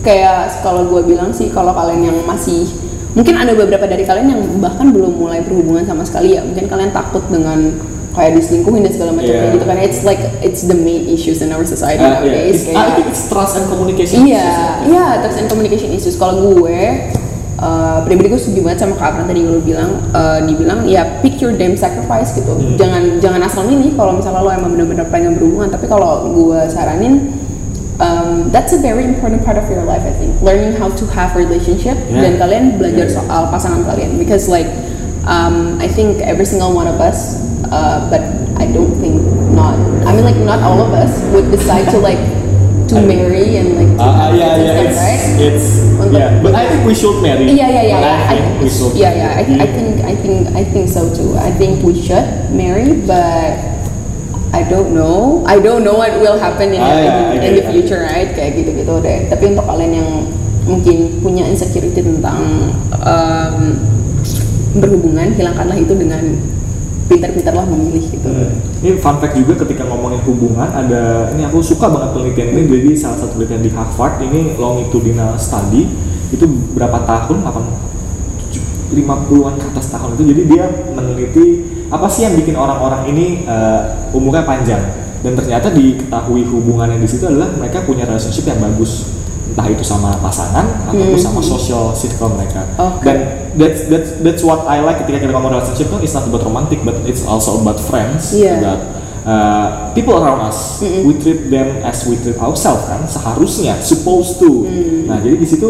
kayak 0.00 0.64
kalau 0.64 0.88
gue 0.88 1.04
bilang 1.04 1.28
sih 1.36 1.52
kalau 1.52 1.76
kalian 1.76 2.08
yang 2.08 2.18
masih 2.24 2.64
mungkin 3.12 3.36
ada 3.36 3.52
beberapa 3.52 3.84
dari 3.84 4.08
kalian 4.08 4.32
yang 4.32 4.42
bahkan 4.64 4.88
belum 4.88 5.12
mulai 5.12 5.44
berhubungan 5.44 5.84
sama 5.84 6.08
sekali 6.08 6.38
ya 6.38 6.46
mungkin 6.46 6.72
kalian 6.72 6.88
takut 6.88 7.20
dengan 7.28 7.76
kayak 8.10 8.34
diselingkuhin 8.34 8.82
dan 8.82 8.92
segala 8.92 9.10
macam 9.12 9.28
Yeah. 9.28 9.40
kayak 9.40 9.54
gitu 9.54 9.66
kan 9.66 9.76
it's 9.78 10.00
like 10.02 10.18
it's 10.40 10.62
the 10.64 10.74
main 10.74 11.06
issues 11.06 11.38
in 11.40 11.50
our 11.50 11.62
society 11.62 11.98
Uh, 11.98 12.10
yeah. 12.10 12.18
nowadays 12.18 12.58
It's- 12.60 12.74
I 12.74 12.90
think 12.92 13.06
kayak 13.06 13.10
it's 13.10 13.22
trust 13.26 13.54
and 13.54 13.66
communication. 13.66 14.24
iya 14.24 14.42
issues. 14.42 14.90
iya 14.90 15.06
trust 15.20 15.38
and 15.38 15.48
communication 15.48 15.90
issues 15.90 16.14
kalau 16.14 16.34
gue 16.58 16.78
uh, 17.56 17.98
pribadi 18.02 18.26
gue 18.28 18.40
setuju 18.40 18.60
banget 18.64 18.78
sama 18.80 18.94
kak 18.94 19.06
Abran 19.12 19.26
tadi 19.26 19.40
lu 19.42 19.60
bilang 19.60 19.90
uh, 20.10 20.38
dibilang 20.42 20.84
ya 20.84 21.20
pick 21.20 21.38
your 21.38 21.52
damn 21.52 21.74
sacrifice 21.74 22.32
gitu 22.32 22.50
Hmm. 22.50 22.74
jangan 22.74 23.02
jangan 23.18 23.40
asal 23.42 23.62
milih 23.62 23.94
kalau 23.94 24.16
misalnya 24.16 24.40
lo 24.40 24.50
emang 24.50 24.74
benar-benar 24.74 25.06
pengen 25.08 25.36
berhubungan 25.36 25.68
tapi 25.68 25.86
kalau 25.86 26.26
gue 26.30 26.60
saranin 26.66 27.30
um, 27.98 28.48
that's 28.50 28.72
a 28.72 28.80
very 28.80 29.04
important 29.04 29.44
part 29.44 29.54
of 29.54 29.68
your 29.68 29.84
life 29.84 30.02
I 30.02 30.12
think 30.12 30.34
learning 30.40 30.72
how 30.74 30.88
to 30.90 31.04
have 31.12 31.36
relationship 31.36 31.94
Yeah. 32.08 32.26
dan 32.26 32.32
kalian 32.38 32.64
belajar 32.74 33.06
Yeah, 33.06 33.12
yeah. 33.12 33.18
soal 33.22 33.42
pasangan 33.48 33.84
kalian 33.84 34.16
because 34.16 34.48
like 34.48 34.66
um, 35.24 35.76
I 35.78 35.86
think 35.86 36.24
every 36.24 36.48
single 36.48 36.72
one 36.72 36.88
of 36.88 36.96
us 36.98 37.36
uh, 37.70 38.10
but 38.10 38.22
I 38.56 38.66
don't 38.68 38.92
think 39.00 39.18
not 39.54 39.74
I 40.04 40.12
mean 40.12 40.24
like 40.24 40.38
not 40.42 40.60
all 40.60 40.78
of 40.78 40.92
us 40.92 41.10
would 41.32 41.50
decide 41.50 41.88
to 41.90 41.98
like 41.98 42.20
to 42.90 42.98
I- 42.98 43.06
marry 43.06 43.56
and 43.56 43.78
like 43.78 43.90
to 43.96 44.02
Uh, 44.02 44.06
uh, 44.06 44.14
have 44.28 44.34
yeah, 44.34 44.52
yeah, 44.56 44.74
stuff, 44.74 44.82
it's, 44.82 44.98
right? 44.98 45.22
it's, 45.38 45.66
Untuk- 45.94 46.18
yeah, 46.18 46.30
but 46.42 46.52
I 46.52 46.64
think 46.66 46.82
we 46.82 46.94
should 46.94 47.22
marry. 47.22 47.46
Yeah, 47.54 47.70
yeah, 47.70 47.84
yeah, 47.86 48.00
But 48.02 48.10
yeah. 48.10 48.32
I 48.32 48.36
think 48.36 48.56
we 48.58 48.68
should. 48.68 48.92
yeah, 48.98 49.12
yeah. 49.14 49.30
I, 49.38 49.42
I 49.46 49.66
Mm. 49.66 49.74
think, 49.78 49.90
I 50.02 50.14
think, 50.18 50.38
I 50.52 50.62
think 50.66 50.84
so 50.90 51.06
too. 51.06 51.38
I 51.38 51.54
think 51.54 51.86
we 51.86 51.94
should 51.94 52.26
marry, 52.50 52.98
but 53.06 53.54
I 54.50 54.66
don't 54.66 54.90
know. 54.90 55.46
I 55.46 55.62
don't 55.62 55.86
know 55.86 55.94
what 55.94 56.10
will 56.18 56.34
happen 56.34 56.74
in, 56.74 56.82
Ah, 56.82 56.90
the, 56.90 56.98
yeah, 56.98 57.14
I 57.14 57.34
in, 57.38 57.40
in 57.46 57.52
the 57.62 57.64
I 57.68 57.70
future, 57.70 58.02
right? 58.02 58.26
Kayak 58.34 58.58
gitu-gitu 58.58 58.98
deh. 58.98 59.30
Tapi 59.30 59.54
untuk 59.54 59.70
kalian 59.70 59.92
yang 59.94 60.10
mungkin 60.66 61.22
punya 61.22 61.46
insecurity 61.46 62.02
tentang 62.02 62.74
um, 63.06 63.78
berhubungan, 64.74 65.30
hilangkanlah 65.38 65.78
itu 65.78 65.94
dengan 65.94 66.22
pintar-pintarlah 67.10 67.66
memilih 67.66 68.06
gitu. 68.06 68.30
Hmm. 68.30 68.54
Ini 68.86 69.02
fun 69.02 69.18
fact 69.18 69.34
juga 69.34 69.58
ketika 69.66 69.82
ngomongin 69.90 70.22
hubungan 70.22 70.70
ada 70.70 71.34
ini 71.34 71.42
aku 71.42 71.58
suka 71.58 71.90
banget 71.90 72.14
penelitian 72.14 72.48
ini 72.54 72.62
jadi 72.70 72.90
salah 72.94 73.18
satu 73.18 73.34
penelitian 73.34 73.66
di 73.66 73.70
Harvard 73.74 74.22
ini 74.22 74.54
longitudinal 74.54 75.34
study 75.34 75.90
itu 76.30 76.46
berapa 76.78 77.02
tahun 77.02 77.42
8 77.42 78.94
50-an 78.94 79.54
ke 79.54 79.66
atas 79.70 79.86
tahun 79.90 80.18
itu 80.18 80.22
jadi 80.34 80.42
dia 80.46 80.64
meneliti 80.94 81.46
apa 81.90 82.06
sih 82.10 82.26
yang 82.26 82.34
bikin 82.38 82.54
orang-orang 82.58 83.06
ini 83.10 83.46
eh, 83.46 83.82
umurnya 84.10 84.42
panjang 84.42 84.82
dan 85.22 85.32
ternyata 85.38 85.70
diketahui 85.70 86.42
hubungan 86.46 86.90
yang 86.90 87.02
di 87.02 87.06
situ 87.10 87.26
adalah 87.26 87.54
mereka 87.54 87.86
punya 87.86 88.06
relationship 88.06 88.50
yang 88.50 88.58
bagus 88.58 89.10
entah 89.50 89.66
itu 89.66 89.82
sama 89.82 90.14
pasangan 90.22 90.86
ataupun 90.90 91.18
Hmm. 91.18 91.22
sama 91.22 91.42
social 91.42 91.90
circle 91.94 92.34
mereka 92.38 92.62
Oke. 92.78 93.02
dan 93.02 93.18
that's 93.54 93.86
that's 93.86 94.10
that's 94.20 94.42
what 94.42 94.62
I 94.64 94.78
like 94.78 95.00
ketika 95.00 95.22
kita 95.22 95.32
ngomong 95.32 95.50
relationship 95.52 95.88
tuh 95.88 95.98
it's 95.98 96.12
not 96.12 96.24
about 96.24 96.42
romantic 96.42 96.82
but 96.82 96.94
it's 97.04 97.22
also 97.22 97.58
about 97.58 97.78
friends 97.78 98.30
Iya. 98.30 98.58
about 98.58 98.80
uh, 99.22 99.66
people 99.92 100.14
around 100.14 100.42
us 100.42 100.78
we 100.82 101.14
treat 101.16 101.48
them 101.48 101.82
as 101.82 102.02
we 102.04 102.14
treat 102.16 102.36
ourselves 102.36 102.84
kan 102.84 103.02
seharusnya 103.04 103.78
supposed 103.80 104.36
to 104.36 104.62
Mm. 104.62 105.06
nah 105.06 105.18
jadi 105.18 105.34
di 105.34 105.44
situ 105.44 105.68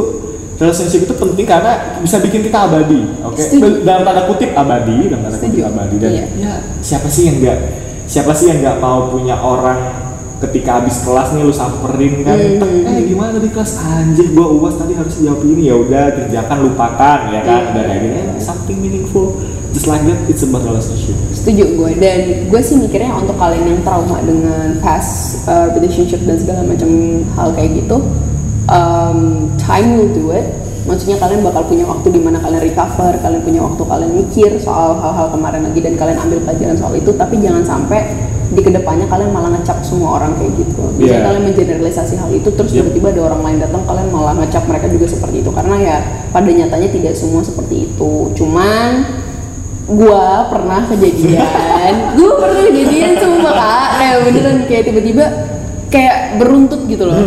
relationship 0.56 1.04
itu 1.04 1.14
penting 1.14 1.44
karena 1.44 1.96
bisa 1.98 2.18
bikin 2.18 2.40
kita 2.42 2.68
abadi 2.68 3.00
oke 3.20 3.40
Setuju. 3.40 3.80
dalam 3.80 4.04
tanda 4.04 4.24
kutip 4.24 4.52
abadi 4.52 5.08
dalam 5.08 5.24
tanda 5.24 5.36
kutip 5.36 5.56
Setuju. 5.56 5.68
abadi 5.68 5.96
dan 5.96 6.10
Iya. 6.10 6.24
ya 6.36 6.54
siapa 6.78 7.08
sih 7.08 7.22
yang 7.26 7.36
nggak 7.40 7.58
siapa 8.04 8.32
sih 8.32 8.46
yang 8.48 8.58
nggak 8.60 8.76
mau 8.78 9.08
punya 9.08 9.36
orang 9.36 9.99
ketika 10.40 10.80
habis 10.80 11.04
kelas 11.04 11.30
nih 11.30 11.42
lu 11.42 11.52
samperin 11.52 12.24
kan 12.24 12.32
Hmm. 12.32 12.58
"Tek, 12.58 12.72
eh 12.88 12.98
gimana 13.04 13.30
tadi 13.36 13.48
kelas 13.48 13.72
anjir 13.78 14.26
gua 14.32 14.48
uas 14.50 14.74
tadi 14.74 14.96
harus 14.96 15.14
jawab 15.16 15.44
ini 15.44 15.68
ya 15.68 15.76
udah 15.76 16.04
kerjakan 16.16 16.58
lupakan 16.64 17.18
ya 17.28 17.40
kan 17.42 17.60
Iya. 17.60 17.70
udah 17.70 17.82
kayak 17.84 18.00
gini 18.00 18.16
eh, 18.16 18.40
something 18.40 18.78
meaningful 18.80 19.36
just 19.70 19.86
like 19.86 20.00
that 20.02 20.18
it's 20.26 20.40
about 20.40 20.64
relationship 20.64 21.14
Setuju 21.30 21.76
gue 21.76 21.90
dan 21.96 22.18
gue 22.48 22.60
sih 22.60 22.74
mikirnya 22.74 23.14
untuk 23.14 23.36
kalian 23.36 23.64
yang 23.68 23.80
trauma 23.80 24.18
dengan 24.20 24.76
past 24.80 25.44
uh, 25.46 25.70
relationship 25.70 26.18
dan 26.24 26.36
segala 26.36 26.66
macam 26.66 26.90
hal 27.32 27.48
kayak 27.52 27.78
gitu, 27.78 27.96
um, 28.66 29.18
time 29.56 29.88
will 29.94 30.10
do 30.10 30.32
it. 30.32 30.46
Maksudnya 30.80 31.16
kalian 31.16 31.40
bakal 31.40 31.62
punya 31.64 31.84
waktu 31.84 32.08
di 32.08 32.18
mana 32.18 32.40
kalian 32.40 32.60
recover, 32.62 33.12
kalian 33.20 33.40
punya 33.40 33.60
waktu 33.62 33.82
kalian 33.84 34.12
mikir 34.16 34.50
soal 34.58 34.96
hal-hal 34.96 35.28
kemarin 35.30 35.62
lagi 35.62 35.80
dan 35.80 35.94
kalian 35.94 36.18
ambil 36.18 36.38
pelajaran 36.42 36.76
soal 36.76 36.92
itu. 36.92 37.10
Tapi 37.12 37.34
jangan 37.38 37.62
sampai 37.62 38.00
di 38.50 38.60
ke 38.60 38.70
depannya 38.70 39.06
kalian 39.06 39.30
malah 39.30 39.54
ngecap 39.54 39.78
semua 39.86 40.18
orang 40.18 40.34
kayak 40.34 40.58
gitu. 40.58 40.82
Biasanya 40.98 41.14
Yeah. 41.14 41.26
kalian 41.30 41.44
mengeneralisasi 41.54 42.14
hal 42.18 42.30
itu 42.34 42.48
terus 42.50 42.70
Yep. 42.74 42.90
tiba-tiba 42.90 43.08
ada 43.14 43.22
orang 43.30 43.40
lain 43.46 43.58
datang 43.62 43.82
kalian 43.86 44.08
malah 44.10 44.34
ngecap 44.42 44.66
mereka 44.66 44.86
juga 44.90 45.06
seperti 45.06 45.36
itu 45.42 45.50
karena 45.54 45.74
ya 45.78 45.96
pada 46.30 46.50
nyatanya 46.50 46.88
tidak 46.90 47.14
semua 47.14 47.40
seperti 47.40 47.86
itu. 47.86 48.12
Cuman 48.34 48.90
gua 49.86 50.50
pernah 50.50 50.86
kejadian 50.86 51.94
gua 52.18 52.32
pernah 52.38 52.62
kejadian 52.62 53.12
sumpah 53.18 53.54
kak 53.54 53.86
kayak 53.98 54.16
beneran 54.26 54.56
kayak 54.66 54.82
tiba-tiba 54.86 55.24
kayak 55.90 56.16
beruntut 56.38 56.86
gitu 56.86 57.04
loh 57.10 57.18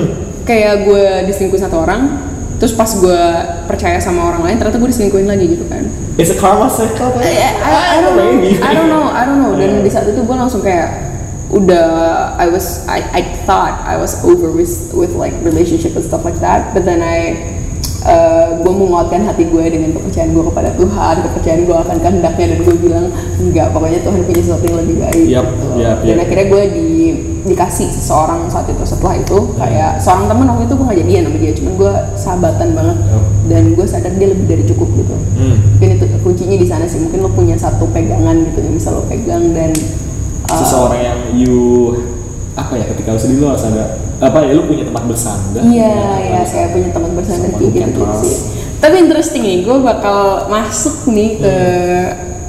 kayak 0.44 0.88
gue 0.88 1.04
diselingkuhin 1.28 1.60
satu 1.60 1.84
orang 1.84 2.32
terus 2.56 2.72
pas 2.72 2.88
gue 2.88 3.22
percaya 3.68 4.00
sama 4.00 4.32
orang 4.32 4.48
lain 4.48 4.56
ternyata 4.56 4.80
gue 4.80 4.88
diselingkuhin 4.88 5.28
lagi 5.28 5.46
gitu 5.52 5.68
kan 5.68 5.84
it's 6.16 6.32
a 6.32 6.38
karma 6.40 6.72
cycle? 6.72 7.12
I, 7.20 7.32
I, 7.60 7.72
I 7.96 7.98
don't 8.00 8.16
know. 8.16 8.32
I 8.64 8.72
don't 8.72 8.88
know 8.88 9.04
I 9.12 9.22
don't 9.28 9.40
know 9.44 9.54
dan 9.60 9.84
di 9.84 9.92
saat 9.92 10.08
itu 10.08 10.24
gue 10.24 10.36
langsung 10.36 10.64
kayak 10.64 11.13
udah 11.54 11.88
I 12.36 12.50
was 12.50 12.82
I, 12.90 13.06
I 13.14 13.22
thought 13.46 13.78
I 13.86 13.96
was 14.02 14.18
over 14.26 14.50
with 14.50 14.90
with 14.98 15.14
like 15.14 15.38
relationship 15.46 15.94
and 15.94 16.04
stuff 16.04 16.26
like 16.26 16.42
that. 16.42 16.74
But 16.74 16.84
then 16.90 17.06
I 17.06 17.54
gue 18.64 18.74
menguatkan 18.74 19.24
hati 19.24 19.48
gue 19.48 19.64
dengan 19.72 19.96
kepercayaan 19.96 20.36
gue 20.36 20.44
kepada 20.52 20.70
Tuhan. 20.76 21.16
Kepercayaan 21.24 21.62
gue 21.64 21.78
akan 21.78 21.98
kehendaknya 22.04 22.46
dan 22.56 22.60
gue 22.68 22.76
bilang 22.76 23.06
enggak 23.40 23.68
pokoknya 23.72 24.00
Tuhan 24.04 24.20
punya 24.28 24.42
sesuatu 24.44 24.66
yang 24.68 24.80
lebih 24.84 24.98
baik. 25.00 25.26
Yap, 25.32 25.46
gitu. 25.48 25.68
yap, 25.80 25.98
dan 26.04 26.16
yap. 26.20 26.24
akhirnya 26.28 26.48
gue 26.52 26.64
di 26.74 26.88
dikasih 27.44 27.88
seseorang 27.92 28.48
saat 28.52 28.68
itu 28.68 28.84
setelah 28.84 29.16
itu. 29.20 29.38
Kayak 29.56 29.92
seorang 30.04 30.26
temen 30.28 30.46
waktu 30.52 30.64
itu 30.68 30.74
gue 30.76 30.86
gak 30.88 31.00
jadian 31.00 31.22
sama 31.24 31.38
dia 31.40 31.54
cuman 31.56 31.74
gue 31.80 31.94
sahabatan 32.20 32.70
banget. 32.76 32.98
Dan 33.44 33.64
gue 33.76 33.86
sadar 33.88 34.12
dia 34.16 34.28
lebih 34.32 34.46
dari 34.48 34.64
cukup 34.68 34.90
gitu. 34.96 35.16
Hmm. 35.40 35.58
mungkin 35.76 35.90
itu 36.00 36.06
kuncinya 36.24 36.58
di 36.60 36.68
sana 36.68 36.86
sih. 36.88 37.00
Mungkin 37.00 37.20
lo 37.24 37.30
punya 37.32 37.56
satu 37.56 37.88
pegangan 37.92 38.36
gitu 38.52 38.60
yang 38.64 38.76
bisa 38.76 38.90
lo 38.92 39.04
pegang 39.08 39.52
dan 39.56 39.72
uh, 40.54 40.60
seseorang 40.62 41.02
yang 41.02 41.20
you 41.34 41.58
apa 42.54 42.78
ya 42.78 42.86
ketika 42.86 43.10
lu 43.12 43.20
sedih 43.20 43.38
lu 43.42 43.48
harus 43.50 43.66
ada 43.66 43.98
apa 44.22 44.46
ya 44.46 44.54
lu 44.54 44.64
punya 44.64 44.86
tempat 44.86 45.04
bersandar 45.04 45.62
iya 45.66 45.98
ya 46.22 46.42
kayak 46.46 46.70
punya 46.72 46.90
teman 46.94 47.12
bersandar 47.12 47.50
kayak 47.52 47.72
gitu, 47.74 48.02
sih. 48.22 48.38
tapi 48.78 48.96
interesting 49.02 49.42
nih 49.42 49.60
gue 49.66 49.78
bakal 49.82 50.48
masuk 50.48 51.10
nih 51.10 51.42
ke 51.42 51.56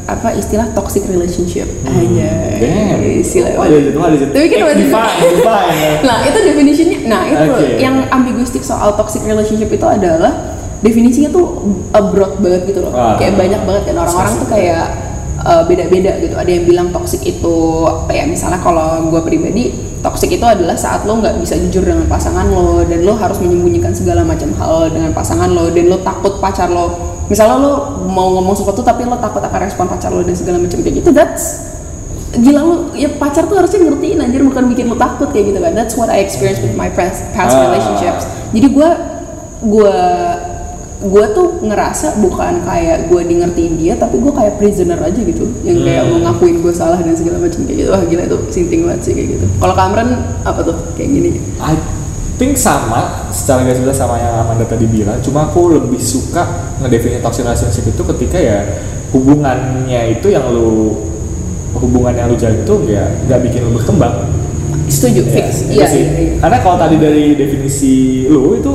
apa 0.05 0.36
istilah 0.36 0.68
toxic 0.76 1.09
relationship. 1.09 1.64
Aja 1.88 2.61
Damn. 2.61 3.00
istilah 3.24 3.57
Oh, 3.57 3.64
ada 3.64 3.72
itu, 3.72 3.96
ada 3.96 4.12
itu. 4.12 4.26
tapi 4.28 4.46
kan 4.52 4.59
waktu- 4.68 4.92
nah 6.12 6.18
itu 6.28 6.38
definisinya 6.44 6.98
nah 7.09 7.22
itu 7.24 7.44
Oke. 7.48 7.80
yang 7.80 8.05
ambiguistik 8.12 8.61
soal 8.61 8.92
toxic 8.94 9.24
relationship 9.24 9.72
itu 9.72 9.86
adalah 9.88 10.61
definisinya 10.84 11.32
tuh 11.32 11.64
uh, 11.88 12.05
broad 12.12 12.36
banget 12.36 12.68
gitu 12.68 12.84
loh. 12.84 12.92
Ah. 12.92 13.16
kayak 13.16 13.40
banyak 13.40 13.64
banget 13.64 13.82
kan 13.88 13.96
orang-orang 13.96 14.34
tuh 14.36 14.48
kayak 14.52 14.84
uh, 15.45 15.62
beda-beda 15.68 16.16
gitu. 16.18 16.34
Ada 16.34 16.51
yang 16.51 16.64
bilang 16.64 16.88
toxic 16.90 17.20
itu 17.22 17.86
apa 17.86 18.12
ya 18.16 18.24
misalnya 18.24 18.59
kalau 18.64 19.12
gue 19.12 19.20
pribadi 19.22 19.70
toxic 20.01 20.32
itu 20.36 20.45
adalah 20.45 20.76
saat 20.76 21.05
lo 21.09 21.20
nggak 21.20 21.40
bisa 21.40 21.57
jujur 21.68 21.84
dengan 21.84 22.05
pasangan 22.09 22.45
lo 22.49 22.84
dan 22.84 23.05
lo 23.05 23.16
harus 23.16 23.40
menyembunyikan 23.40 23.92
segala 23.92 24.24
macam 24.24 24.53
hal 24.61 24.92
dengan 24.92 25.12
pasangan 25.12 25.49
lo 25.49 25.70
dan 25.70 25.88
lo 25.88 26.01
takut 26.01 26.40
pacar 26.40 26.68
lo. 26.72 27.16
Misalnya 27.28 27.57
lo 27.57 28.05
mau 28.05 28.36
ngomong 28.36 28.53
sesuatu 28.53 28.84
tapi 28.84 29.09
lo 29.09 29.16
takut 29.16 29.40
akan 29.40 29.61
respon 29.64 29.88
pacar 29.88 30.12
lo 30.12 30.20
dan 30.20 30.36
segala 30.36 30.61
macam 30.61 30.80
kayak 30.84 31.01
gitu 31.01 31.12
that's 31.12 31.72
gila 32.34 32.66
lu 32.66 32.76
ya 32.99 33.07
pacar 33.14 33.47
tuh 33.47 33.55
harusnya 33.55 33.86
ngertiin 33.86 34.18
anjir 34.18 34.42
bukan 34.42 34.66
bikin 34.66 34.90
lu 34.90 34.99
takut 34.99 35.30
kayak 35.30 35.55
gitu 35.55 35.59
kan. 35.62 35.72
That's 35.72 35.95
what 35.95 36.11
I 36.11 36.18
experienced 36.20 36.66
with 36.66 36.74
my 36.74 36.90
past, 36.90 37.22
past 37.30 37.55
Ah. 37.55 37.70
relationships. 37.70 38.26
Jadi 38.51 38.68
gue 38.74 38.90
gue 39.64 39.97
gue 40.97 41.24
tuh 41.30 41.59
ngerasa 41.61 42.16
bukan 42.16 42.62
kayak 42.62 43.07
gue 43.07 43.20
di 43.22 43.34
ngertiin 43.36 43.74
dia 43.76 43.95
tapi 43.95 44.16
gue 44.16 44.30
kayak 44.30 44.57
prisoner 44.57 44.97
aja 44.97 45.16
gitu 45.16 45.45
yang 45.61 45.80
kayak 45.80 46.03
Hmm. 46.03 46.11
mau 46.16 46.30
ngakuin 46.30 46.61
gue 46.61 46.70
salah 46.70 46.97
dan 46.97 47.12
segala 47.12 47.38
macam 47.38 47.61
kayak 47.62 47.78
gitu 47.78 47.90
wah 47.90 48.03
gila 48.03 48.22
itu 48.24 48.36
sinting 48.49 48.80
banget 48.82 49.01
sih 49.03 49.12
kayak 49.12 49.28
gitu 49.34 49.47
kalau 49.59 49.74
Kamran 49.74 50.09
apa 50.40 50.61
tuh 50.61 50.76
kayak 50.95 51.11
gini 51.11 51.28
I 51.59 51.74
think 52.34 52.55
sama 52.55 53.26
secara 53.28 53.62
garis 53.62 53.78
besar 53.78 54.07
sama 54.07 54.16
yang 54.16 54.34
Amanda 54.40 54.64
tadi 54.64 54.86
bilang 54.86 55.18
cuma 55.20 55.45
aku 55.45 55.72
lebih 55.72 55.99
suka 55.99 56.47
ngedefinisi 56.78 57.20
toxic 57.20 57.42
relationship 57.42 57.84
itu 57.86 58.03
ketika 58.07 58.38
ya 58.38 58.59
hubungannya 59.11 60.14
itu 60.14 60.26
yang 60.28 60.47
lu 60.49 60.95
hubungan 61.74 62.12
yang 62.12 62.26
lu 62.26 62.34
jalin 62.34 62.61
itu 62.61 62.74
ya 62.88 63.07
nggak 63.24 63.40
bikin 63.42 63.61
lu 63.62 63.74
berkembang 63.74 64.30
Setuju, 64.84 65.24
Ya, 65.24 65.32
fix. 65.32 65.64
itu 65.64 65.80
Iya, 65.80 65.86
sih. 65.88 66.03
iya, 66.03 66.12
iya. 66.20 66.32
Karena 66.38 66.59
kalau 66.61 66.76
tadi 66.76 67.01
dari 67.01 67.32
definisi 67.32 67.95
lu 68.28 68.53
itu 68.53 68.72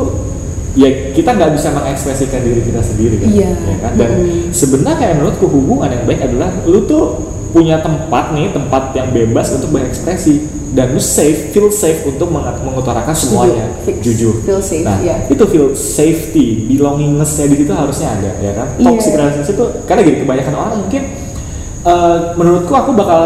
ya 0.73 0.85
kita 1.11 1.29
nggak 1.33 1.51
bisa 1.53 1.69
mengekspresikan 1.69 2.41
diri 2.41 2.61
kita 2.61 2.81
sendiri 2.81 3.15
kan, 3.17 3.29
Iya. 3.29 3.51
ya 3.53 3.77
kan? 3.79 3.91
Dan 3.97 4.09
Mm. 4.21 4.49
sebenarnya 4.51 5.15
menurutku 5.15 5.45
hubungan 5.45 5.89
yang 5.89 6.03
baik 6.03 6.21
adalah 6.21 6.49
lu 6.63 6.85
tuh 6.85 7.03
punya 7.49 7.81
tempat 7.81 8.29
nih, 8.31 8.53
tempat 8.53 8.93
yang 8.93 9.09
bebas 9.09 9.57
untuk 9.57 9.73
berekspresi 9.73 10.45
dan 10.69 10.93
lu 10.93 11.01
safe, 11.01 11.49
feel 11.49 11.73
safe 11.73 12.05
untuk 12.05 12.29
meng- 12.29 12.61
mengutarakan 12.61 13.09
semuanya, 13.09 13.73
Fix. 13.81 14.05
jujur. 14.05 14.37
Feel 14.45 14.61
safe, 14.61 14.85
nah, 14.85 15.01
iya. 15.01 15.25
itu 15.25 15.43
feel 15.49 15.73
safety, 15.73 16.69
belongingness-nya 16.69 17.49
di 17.49 17.57
situ 17.57 17.73
harusnya 17.73 18.13
ada, 18.13 18.31
ya 18.37 18.53
kan? 18.53 18.67
Iya. 18.77 18.85
Toxic 18.85 19.13
relationship 19.17 19.55
itu 19.57 19.65
karena 19.89 20.01
gini 20.05 20.17
kebanyakan 20.21 20.53
orang 20.53 20.73
mungkin 20.79 21.03
eh, 21.79 22.17
menurutku 22.35 22.73
aku 22.75 22.91
bakal 22.91 23.21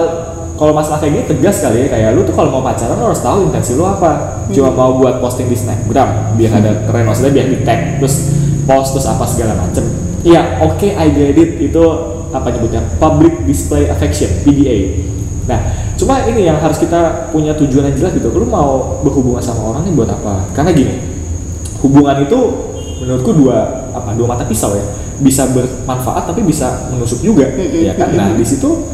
kalau 0.54 0.70
masalah 0.70 1.01
kayak 1.01 1.14
gini 1.18 1.26
tegas 1.26 1.66
kali 1.66 1.86
ya 1.86 1.88
kayak 1.89 2.10
lu 2.14 2.22
tuh 2.30 2.36
kalau 2.38 2.54
mau 2.54 2.62
pacaran 2.62 2.93
lu 2.93 3.10
harus 3.10 3.24
tahu 3.26 3.49
intensi 3.49 3.74
lu 3.74 3.84
apa. 3.89 4.41
Cuma 4.54 4.70
mau 4.70 5.01
buat 5.01 5.18
posting 5.18 5.49
di 5.49 5.58
snapgram 5.58 6.38
biar 6.38 6.51
ada 6.62 6.72
keren 6.86 7.10
maksudnya 7.10 7.34
biar 7.34 7.47
di 7.49 7.58
tag 7.66 7.97
terus 7.97 8.30
post 8.70 8.93
terus 8.93 9.08
apa 9.10 9.26
segala 9.26 9.58
macem. 9.58 9.82
Iya 10.22 10.62
oke 10.62 10.88
I 10.93 11.08
get 11.10 11.36
it. 11.36 11.51
Itu 11.58 11.84
apa 12.30 12.54
nyebutnya? 12.54 12.86
Public 13.01 13.49
display 13.49 13.89
affection 13.89 14.30
PDA 14.45 15.10
nah 15.43 15.60
cuma 15.99 16.24
ini 16.24 16.47
yang 16.47 16.56
harus 16.56 16.80
kita 16.80 17.28
punya 17.36 17.51
tujuan 17.58 17.91
yang 17.91 17.97
jelas 17.99 18.14
gitu. 18.16 18.32
Lu 18.32 18.47
mau 18.47 19.01
berhubungan 19.04 19.43
sama 19.43 19.74
orang 19.74 19.89
ini 19.89 19.97
buat 19.97 20.08
apa? 20.08 20.54
Karena 20.54 20.72
gini 20.72 20.95
hubungan 21.84 22.24
itu 22.24 22.39
menurutku 23.04 23.36
dua 23.36 23.89
apa 23.91 24.16
dua 24.16 24.38
mata 24.38 24.45
pisau 24.45 24.72
ya. 24.78 24.86
Bisa 25.20 25.49
bermanfaat 25.49 26.30
tapi 26.30 26.45
bisa 26.45 26.88
menusuk 26.93 27.20
juga 27.26 27.49
Mm-mm, 27.49 27.89
ya 27.89 27.93
kan? 27.97 28.16
nah 28.16 28.32
di 28.34 28.45
situ 28.45 28.93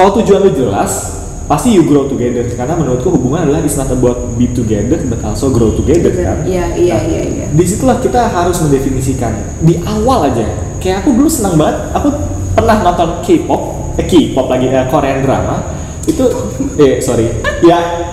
kalau 0.00 0.16
tujuan 0.16 0.48
lu 0.48 0.52
jelas 0.56 1.20
pasti 1.44 1.76
you 1.76 1.84
grow 1.84 2.08
together. 2.08 2.40
Karena 2.56 2.72
menurutku 2.72 3.12
hubungan 3.12 3.44
adalah 3.44 3.60
it's 3.60 3.76
not 3.76 3.92
about 3.92 4.32
be 4.40 4.48
together 4.48 4.96
but 5.04 5.20
also 5.20 5.52
grow 5.52 5.76
together 5.76 6.08
kan? 6.16 6.40
Iya, 6.48 6.72
iya, 6.72 6.96
Nah, 6.96 7.04
iya, 7.04 7.22
iya. 7.28 7.46
di 7.52 7.64
situlah 7.68 8.00
kita 8.00 8.32
harus 8.32 8.56
mendefinisikan. 8.64 9.60
Di 9.60 9.76
awal 9.84 10.32
aja 10.32 10.48
kayak 10.80 11.04
aku 11.04 11.20
dulu 11.20 11.28
senang 11.28 11.60
banget. 11.60 11.92
Aku 12.00 12.08
pernah 12.56 12.80
nonton 12.80 13.20
K-pop 13.20 13.62
eh 14.00 14.06
K-pop 14.08 14.46
lagi 14.48 14.72
eh, 14.72 14.88
Korean 14.88 15.20
drama. 15.20 15.76
Itu 16.08 16.24
eh 16.80 16.96
sorry. 17.04 17.28
Ya 17.60 18.08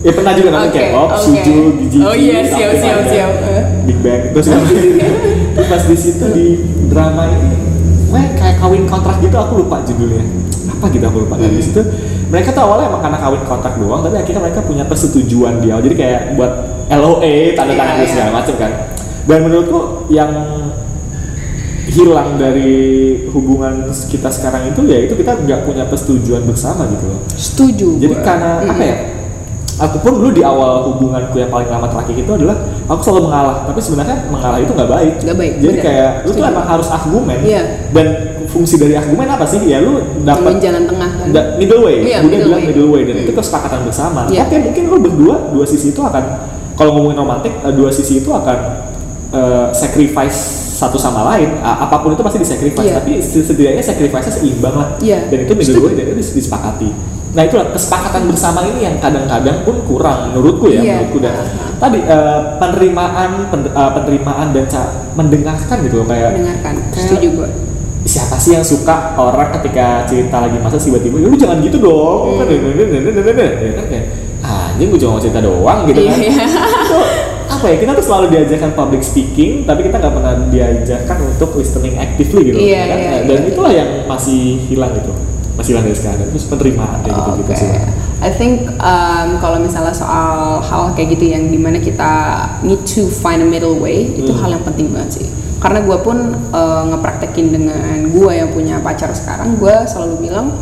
ya 0.00 0.12
pernah 0.16 0.32
juga 0.32 0.48
nonton 0.56 0.72
Oke, 0.72 0.80
K-pop 0.80 1.08
oke. 1.12 1.20
Suju 1.20 1.56
Gigi 1.76 1.98
Oh 2.00 2.16
iya, 2.16 2.40
siap, 2.40 2.72
siap, 2.80 3.00
siap. 3.04 3.32
Big 3.84 4.00
Bang 4.00 4.32
terus 5.52 5.68
pas 5.68 5.84
di 5.84 5.96
situ 6.00 6.24
di 6.32 6.46
drama 6.88 7.28
ini 7.28 7.62
kayak 8.40 8.56
kawin 8.56 8.88
kontrak 8.88 9.20
gitu 9.20 9.36
aku 9.36 9.62
lupa 9.62 9.84
judulnya 9.84 10.24
apa 10.82 10.90
gitu 10.90 11.04
aku 11.06 11.18
lupa. 11.22 11.38
Dan 11.38 11.54
di 11.54 11.62
situ 11.62 11.78
mereka 12.26 12.50
tuh 12.50 12.66
awalnya 12.66 12.90
emang 12.90 13.02
karena 13.06 13.18
kawin 13.22 13.42
kontrak 13.46 13.74
doang 13.78 14.02
tapi 14.02 14.18
akhirnya 14.18 14.42
mereka 14.42 14.60
punya 14.66 14.82
persetujuan 14.82 15.62
di 15.62 15.70
awal 15.70 15.86
jadi 15.86 15.94
kayak 15.94 16.20
buat 16.34 16.52
LOA 16.90 17.54
tanda 17.54 17.72
tangan 17.78 17.94
Iya, 17.94 18.00
dan 18.02 18.08
segala 18.10 18.26
iya. 18.26 18.34
macam 18.34 18.54
kan. 18.58 18.72
Dan 19.22 19.38
menurutku 19.46 19.80
yang 20.10 20.32
hilang 21.86 22.34
dari 22.34 22.74
hubungan 23.30 23.94
kita 24.10 24.30
sekarang 24.34 24.74
itu 24.74 24.80
ya 24.90 24.98
itu 25.06 25.14
kita 25.14 25.38
nggak 25.38 25.60
punya 25.62 25.86
persetujuan 25.86 26.42
bersama 26.42 26.90
gitu 26.90 27.04
loh. 27.06 27.20
Setuju. 27.38 27.88
jadi 28.02 28.14
karena 28.26 28.66
apa 28.66 28.82
ya 28.82 28.96
aku 29.82 29.96
pun 29.98 30.12
dulu 30.14 30.30
di 30.30 30.40
awal 30.40 30.86
hubunganku 30.88 31.34
yang 31.36 31.50
paling 31.50 31.66
lama 31.66 31.86
terakhir 31.86 32.14
itu 32.16 32.30
adalah 32.30 32.54
aku 32.86 33.00
selalu 33.02 33.20
mengalah 33.26 33.56
tapi 33.64 33.78
sebenarnya 33.78 34.16
mengalah 34.28 34.58
itu 34.58 34.70
nggak 34.70 34.86
baik 34.88 35.14
Nggak 35.20 35.36
baik, 35.36 35.52
jadi 35.56 35.66
bener. 35.68 35.82
kayak 35.82 36.10
lu 36.22 36.30
tuh 36.30 36.44
emang 36.44 36.66
harus 36.68 36.88
argumen 36.88 37.38
Iya. 37.42 37.62
dan 37.90 38.06
fungsi 38.46 38.74
dari 38.76 38.94
argumen 38.94 39.26
apa 39.26 39.42
sih 39.42 39.60
ya 39.60 39.78
lu 39.78 39.92
dapat 40.22 40.60
jalan 40.60 40.84
tengah 40.84 41.10
kan. 41.10 41.26
da- 41.28 41.48
middle 41.56 41.82
way 41.82 41.96
Iya, 42.04 42.18
middle 42.20 42.46
bilang 42.46 42.52
way. 42.54 42.68
middle 42.68 42.88
way 42.88 43.02
dan 43.02 43.14
Hmm. 43.16 43.24
itu 43.24 43.32
kesepakatan 43.32 43.80
bersama 43.82 44.20
Iya. 44.26 44.44
oke 44.44 44.56
mungkin 44.62 44.82
lu 44.86 44.98
berdua 45.00 45.36
dua 45.50 45.64
sisi 45.64 45.90
itu 45.90 46.00
akan 46.00 46.24
kalau 46.72 46.90
ngomongin 46.94 47.18
romantik 47.18 47.52
eh, 47.52 47.72
dua 47.72 47.90
sisi 47.90 48.18
itu 48.18 48.30
akan 48.30 48.58
eh, 49.30 49.66
sacrifice 49.72 50.38
satu 50.72 50.94
sama 50.96 51.22
lain 51.24 51.48
apa 51.60 51.94
pun 51.96 52.10
itu 52.10 52.20
pasti 52.20 52.38
disacrifice 52.38 52.84
Iya. 52.84 52.94
tapi 52.96 53.12
setidaknya 53.18 53.80
sacrifice-nya 53.80 54.32
seimbang 54.32 54.74
lah 54.74 54.88
Iya. 54.98 55.26
dan 55.26 55.38
itu 55.40 55.52
middle 55.52 55.80
way 55.80 55.92
dan 55.94 56.04
itu 56.06 56.16
dis- 56.18 56.34
disepakati 56.36 56.90
nah 57.32 57.42
itulah 57.42 57.64
kesepakatan 57.70 58.28
bersama 58.28 58.60
ini 58.62 58.84
yang 58.84 58.96
kadang-kadang 58.98 59.64
pun 59.64 59.80
kurang 59.82 60.28
menurutku 60.28 60.68
ya 60.68 60.78
Iya. 60.78 60.92
menurutku 61.00 61.18
dan 61.18 61.34
tadi 61.78 61.98
eh, 61.98 62.40
penerimaan 62.56 63.30
pen- 63.48 63.72
eh, 63.72 63.90
penerimaan 63.90 64.46
dan 64.50 64.64
ca- 64.66 64.92
mendengarkan 65.12 65.76
gitu 65.80 65.94
loh 65.96 66.06
kayak 66.06 66.30
Mendengarkan. 66.34 66.74
Setuju 66.92 67.28
gue. 67.34 67.48
siapa 68.02 68.34
sih 68.34 68.52
yang 68.52 68.60
suka 68.62 69.14
orang 69.14 69.54
ketika 69.54 70.02
cerita 70.04 70.40
lagi 70.40 70.58
masa 70.58 70.74
tiba-tiba 70.74 71.16
"Ya, 71.16 71.26
lu 71.26 71.36
jangan 71.36 71.62
gitu 71.62 71.78
dong 71.78 72.34
kan 72.36 72.50
ya 72.50 72.58
kan 73.72 73.86
kayak 73.86 74.06
anjing 74.42 74.90
gue 74.90 74.98
cuma 74.98 75.10
mau 75.14 75.22
cerita 75.22 75.40
doang 75.40 75.86
gitu 75.86 76.00
kan 76.02 76.18
Iya. 76.18 76.44
apa 77.48 77.64
ya 77.64 77.76
kita 77.78 77.92
tuh 77.94 78.02
selalu 78.02 78.26
diajarkan 78.28 78.70
public 78.72 79.00
speaking 79.00 79.62
tapi 79.62 79.84
kita 79.84 79.96
nggak 79.96 80.12
pernah 80.12 80.34
diajarkan 80.48 81.16
untuk 81.28 81.54
listening 81.54 81.94
actively 81.96 82.42
gitu 82.44 82.58
Iya, 82.58 82.74
ya 82.74 82.84
kan? 82.84 82.98
iya, 82.98 83.10
dan 83.22 83.38
iya. 83.38 83.48
itulah 83.48 83.72
yang 83.72 83.90
masih 84.04 84.40
hilang 84.66 84.92
gitu 84.94 85.12
masih 85.58 85.76
hilang 85.76 85.84
dari 85.84 85.96
sekarang 85.96 86.28
terus 86.32 86.46
penerimaan 86.48 86.98
kayak 87.04 87.14
gitu 87.16 87.30
gitu 87.44 87.52
sih 87.60 87.70
I 88.22 88.30
think 88.30 88.70
um, 88.78 89.42
kalau 89.42 89.58
misalnya 89.58 89.90
soal 89.90 90.62
hal 90.62 90.94
kayak 90.94 91.18
gitu 91.18 91.34
yang 91.34 91.50
di 91.50 91.58
mana 91.58 91.82
kita 91.82 92.12
need 92.62 92.86
to 92.86 93.10
find 93.10 93.42
a 93.42 93.48
middle 93.48 93.74
way 93.82 94.14
itu 94.14 94.30
Hmm. 94.30 94.38
hal 94.46 94.50
yang 94.54 94.62
penting 94.62 94.94
banget 94.94 95.10
sih. 95.18 95.28
Karena 95.58 95.82
gue 95.82 95.98
pun 96.06 96.30
uh, 96.54 96.82
ngepraktekin 96.86 97.50
dengan 97.50 98.14
gue 98.14 98.30
yang 98.30 98.54
punya 98.54 98.78
pacar 98.78 99.10
sekarang, 99.10 99.58
gue 99.58 99.74
selalu 99.90 100.30
bilang 100.30 100.54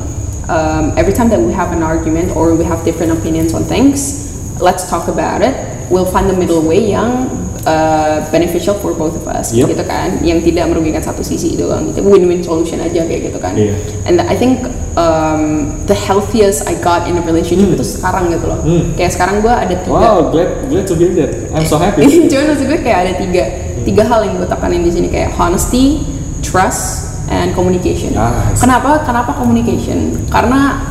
um, 0.49 0.97
every 0.97 1.13
time 1.13 1.29
that 1.29 1.37
we 1.37 1.53
have 1.53 1.69
an 1.77 1.85
argument 1.85 2.33
or 2.33 2.57
we 2.57 2.65
have 2.65 2.81
different 2.81 3.13
opinions 3.13 3.53
on 3.53 3.61
things, 3.69 4.33
let's 4.57 4.89
talk 4.89 5.05
about 5.13 5.45
it. 5.45 5.53
We'll 5.93 6.09
find 6.09 6.33
the 6.33 6.37
middle 6.41 6.65
way 6.65 6.81
yang 6.89 7.29
uh, 7.65 8.25
beneficial 8.29 8.77
for 8.79 8.93
both 8.93 9.15
of 9.15 9.25
us, 9.27 9.53
Yep. 9.53 9.73
gitu 9.73 9.85
kan, 9.85 10.21
yang 10.21 10.41
tidak 10.41 10.69
merugikan 10.69 11.01
satu 11.01 11.21
sisi 11.21 11.55
doang, 11.55 11.89
gitu. 11.89 12.01
Win-win 12.03 12.41
solution 12.41 12.79
aja 12.79 13.03
kayak 13.03 13.33
gitu 13.33 13.39
kan. 13.39 13.53
Iya. 13.55 13.75
And 14.05 14.21
I 14.21 14.35
think 14.35 14.65
um, 14.95 15.73
the 15.85 15.95
healthiest 15.95 16.65
I 16.67 16.77
got 16.79 17.05
in 17.05 17.17
a 17.17 17.23
relationship 17.23 17.69
Hmm. 17.71 17.77
itu 17.77 17.87
sekarang 17.87 18.31
gitu 18.31 18.47
loh. 18.47 18.61
Hmm. 18.61 18.93
Kayak 18.95 19.13
sekarang 19.15 19.35
gue 19.41 19.53
ada 19.53 19.75
tiga. 19.77 19.93
wow 19.93 20.19
glad 20.29 20.51
glad 20.69 20.85
to 20.85 20.95
hear 20.95 21.13
that 21.17 21.31
I'm 21.53 21.65
so 21.65 21.77
happy 21.77 22.05
Cuman 22.31 22.45
maksud 22.53 22.67
gue 22.67 22.81
kayak 22.81 22.99
ada 23.05 23.13
tiga 23.17 23.43
tiga 23.81 24.03
hal 24.05 24.21
yang 24.23 24.37
gue 24.37 24.45
tekanin 24.45 24.85
di 24.85 24.93
sini 24.93 25.09
kayak 25.09 25.33
honesty, 25.35 26.05
trust, 26.45 27.09
and 27.29 27.55
communication. 27.55 28.13
Ah. 28.13 28.51
Kenapa? 28.53 29.01
Kenapa 29.05 29.33
communication? 29.37 30.21
Karena 30.29 30.83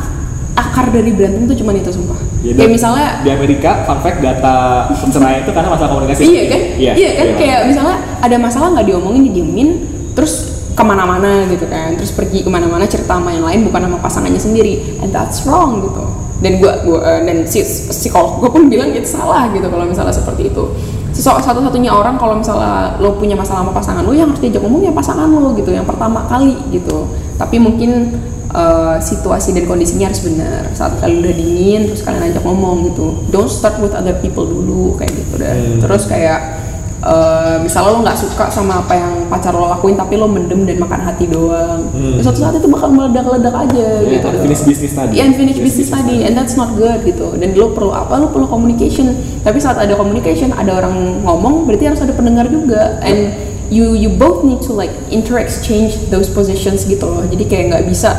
akar 0.60 0.92
dari 0.92 1.10
berantem 1.16 1.48
tuh 1.48 1.56
cuman 1.56 1.74
itu 1.80 1.90
sumpah. 1.90 2.20
Ya, 2.44 2.52
kayak 2.56 2.72
misalnya 2.72 3.06
di 3.24 3.28
Amerika 3.32 3.84
fun 3.84 4.00
fact 4.04 4.20
data 4.20 4.88
perceraian 4.92 5.40
itu 5.44 5.52
karena 5.52 5.68
masalah 5.72 5.90
komunikasi. 5.92 6.22
Iya 6.24 6.42
kan? 6.48 6.60
Iya, 6.76 6.92
iya 6.96 7.10
kan? 7.16 7.26
iya. 7.26 7.34
kayak 7.36 7.60
misalnya 7.68 7.96
ada 8.20 8.36
masalah 8.36 8.68
nggak 8.76 8.86
diomongin 8.88 9.22
didiemin 9.28 9.68
terus 10.16 10.60
ke 10.72 10.82
mana-mana 10.84 11.44
gitu 11.48 11.66
kan. 11.68 11.96
Terus 11.96 12.12
pergi 12.12 12.44
ke 12.44 12.50
mana-mana 12.52 12.84
cerita 12.88 13.16
sama 13.16 13.32
yang 13.32 13.44
lain 13.44 13.68
bukan 13.68 13.80
sama 13.88 13.98
pasangannya 14.00 14.40
sendiri. 14.40 15.00
And 15.04 15.12
that's 15.12 15.44
wrong 15.48 15.84
gitu. 15.84 16.04
Dan 16.40 16.56
gua 16.56 16.80
gua 16.84 16.98
eh, 17.04 17.20
dan 17.28 17.44
si 17.44 17.60
psikolog 17.64 18.40
gua 18.40 18.50
pun 18.52 18.72
bilang 18.72 18.88
itu 18.96 19.04
salah 19.04 19.52
gitu 19.52 19.68
kalau 19.68 19.84
misalnya 19.84 20.12
seperti 20.12 20.48
itu. 20.48 20.64
Satu-satunya 21.12 21.92
orang 21.92 22.16
kalau 22.16 22.40
misalnya 22.40 22.96
lo 22.96 23.18
punya 23.20 23.36
masalah 23.36 23.66
sama 23.66 23.76
pasangan 23.76 24.00
lo 24.06 24.16
yang 24.16 24.32
harus 24.32 24.40
diajak 24.40 24.64
ngomong 24.64 24.88
ya 24.88 24.92
pasangan 24.94 25.28
lo 25.28 25.52
gitu 25.52 25.68
yang 25.74 25.84
pertama 25.84 26.24
kali 26.30 26.56
gitu. 26.72 27.04
Tapi 27.36 27.60
mungkin 27.60 28.16
eh, 28.50 28.96
situasi 28.98 29.52
dan 29.52 29.64
kondisinya 29.64 30.10
harus 30.10 30.20
benar. 30.20 30.66
Saat 30.72 30.98
kalian 30.98 31.22
udah 31.22 31.34
dingin 31.34 31.80
terus 31.86 32.02
kalian 32.02 32.22
ajak 32.28 32.42
ngomong 32.42 32.90
gitu. 32.90 33.06
Don't 33.28 33.48
start 33.48 33.78
with 33.78 33.92
other 33.92 34.14
people 34.14 34.42
dulu 34.42 34.94
kayak 34.94 35.12
gitu 35.12 35.34
deh 35.36 35.48
Hmm. 35.50 35.78
terus 35.78 36.04
kayak 36.04 36.58
eh, 37.00 37.56
misalnya 37.58 37.90
lo 37.94 38.04
nggak 38.04 38.18
suka 38.18 38.52
sama 38.52 38.84
apa 38.84 38.92
yang 38.92 39.12
pacar 39.26 39.56
lo 39.56 39.72
lakuin 39.72 39.96
tapi 39.96 40.20
lo 40.20 40.28
mendem 40.28 40.68
dan 40.68 40.76
makan 40.76 41.00
hati 41.00 41.24
doang. 41.26 41.88
Hmm. 41.94 42.18
ya, 42.18 42.20
suatu 42.20 42.38
saat 42.38 42.54
itu 42.54 42.68
bakal 42.68 42.90
meledak-ledak 42.90 43.54
aja 43.56 43.86
Iya, 44.04 44.20
gitu. 44.20 44.26
unfinished 44.28 44.66
business 44.68 44.92
tadi. 44.92 45.14
Unfinished 45.16 45.24
Unfinished 45.24 45.60
business 45.62 45.88
business 45.88 46.04
tadi 46.04 46.16
and 46.28 46.32
that's 46.36 46.54
not 46.54 46.70
good 46.76 47.00
gitu. 47.02 47.32
Dan 47.38 47.56
lo 47.56 47.72
perlu 47.72 47.88
apa? 47.90 48.20
Lo 48.20 48.28
perlu 48.28 48.44
communication. 48.44 49.14
Tapi 49.40 49.56
saat 49.56 49.78
ada 49.78 49.96
communication 49.96 50.52
ada 50.52 50.76
orang 50.76 51.24
ngomong 51.24 51.64
berarti 51.64 51.88
harus 51.88 52.00
ada 52.02 52.12
pendengar 52.12 52.52
juga. 52.52 53.00
And 53.00 53.32
you 53.70 53.94
you 53.94 54.10
both 54.10 54.42
need 54.42 54.60
to 54.60 54.74
like 54.74 54.90
inter-exchange 55.08 56.10
those 56.10 56.28
positions 56.28 56.84
gitu 56.84 57.06
loh. 57.06 57.24
Jadi 57.24 57.46
kayak 57.46 57.64
nggak 57.70 57.84
bisa 57.88 58.12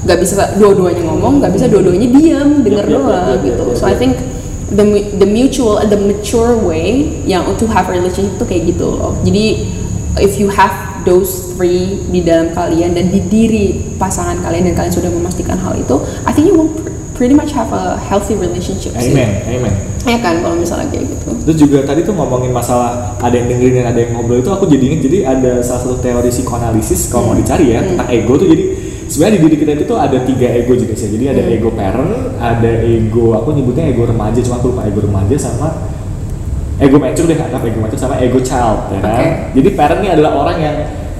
nggak 0.00 0.18
bisa 0.20 0.34
dua-duanya 0.56 1.02
ngomong 1.04 1.44
nggak 1.44 1.52
bisa 1.52 1.66
dua-duanya 1.68 2.08
diam 2.08 2.64
denger 2.64 2.84
Yep, 2.88 2.92
yep, 2.92 3.02
doang 3.04 3.28
yep, 3.36 3.44
gitu 3.44 3.64
so. 3.76 3.84
I 3.84 3.94
think 3.94 4.16
the 4.70 4.84
the 5.18 5.28
mutual 5.28 5.82
and 5.82 5.90
the 5.92 6.00
mature 6.00 6.56
way 6.56 7.20
yang 7.26 7.44
to 7.58 7.66
have 7.68 7.90
a 7.90 7.92
relationship 7.92 8.38
tuh 8.40 8.48
kayak 8.48 8.72
gitu 8.72 8.86
loh 8.96 9.12
jadi 9.26 9.66
if 10.18 10.40
you 10.40 10.48
have 10.50 10.72
those 11.04 11.54
three 11.54 12.00
di 12.10 12.20
dalam 12.20 12.52
kalian 12.52 12.92
dan 12.92 13.08
di 13.08 13.20
diri 13.24 13.96
pasangan 13.96 14.40
kalian 14.42 14.72
dan 14.72 14.74
kalian 14.76 14.94
sudah 14.94 15.10
memastikan 15.12 15.56
hal 15.60 15.72
itu, 15.76 15.96
I 16.28 16.32
think 16.34 16.50
you 16.50 16.56
will 16.56 16.72
pr- 16.72 16.92
pretty 17.16 17.32
much 17.36 17.52
have 17.52 17.72
a 17.72 17.96
healthy 18.00 18.36
relationship 18.36 18.96
sih. 19.00 19.12
Amen, 19.12 19.30
amen. 19.48 19.74
Ya 20.08 20.16
kan 20.20 20.40
kalau 20.40 20.56
misalnya 20.56 20.88
kayak 20.88 21.08
gitu. 21.12 21.28
Terus 21.44 21.56
juga 21.60 21.78
tadi 21.84 22.00
tuh 22.04 22.16
ngomongin 22.16 22.52
masalah 22.52 23.16
ada 23.20 23.32
yang 23.36 23.48
dengerin 23.48 23.84
dan 23.84 23.86
ada 23.92 23.98
yang 24.00 24.16
ngobrol 24.16 24.40
itu 24.40 24.50
aku 24.52 24.64
jadi 24.68 24.84
inget 24.92 25.00
jadi 25.04 25.18
ada 25.28 25.52
salah 25.60 25.80
satu 25.84 25.96
teori 26.00 26.32
psikoanalisis 26.32 27.12
kalau 27.12 27.32
mau 27.32 27.36
dicari 27.36 27.76
ya 27.76 27.84
tentang 27.84 28.08
ego 28.08 28.40
tuh 28.40 28.48
jadi 28.48 28.64
sebenarnya 29.10 29.34
di 29.36 29.42
diri 29.42 29.56
kita 29.58 29.70
itu 29.74 29.84
tuh 29.84 29.98
ada 29.98 30.22
tiga 30.22 30.46
ego 30.54 30.72
jenisnya 30.72 31.10
jadi 31.18 31.24
ada 31.34 31.42
ego 31.50 31.74
parent 31.74 32.14
ada 32.38 32.70
ego 32.86 33.34
aku 33.34 33.50
nyebutnya 33.52 33.90
ego 33.90 34.06
remaja 34.06 34.38
cuma 34.38 34.62
aku 34.62 34.70
lupa 34.70 34.86
ego 34.86 35.02
remaja 35.02 35.34
sama 35.34 35.68
ego 36.78 36.96
mature 36.96 37.26
deh 37.26 37.34
anggap 37.36 37.62
ego 37.66 37.78
mature 37.82 37.98
sama 37.98 38.16
ego 38.22 38.38
child 38.40 38.88
ya 38.94 38.98
kan? 39.02 39.52
Jadi 39.52 39.68
parent 39.74 40.00
ini 40.00 40.08
adalah 40.14 40.32
orang 40.38 40.56
yang 40.62 40.76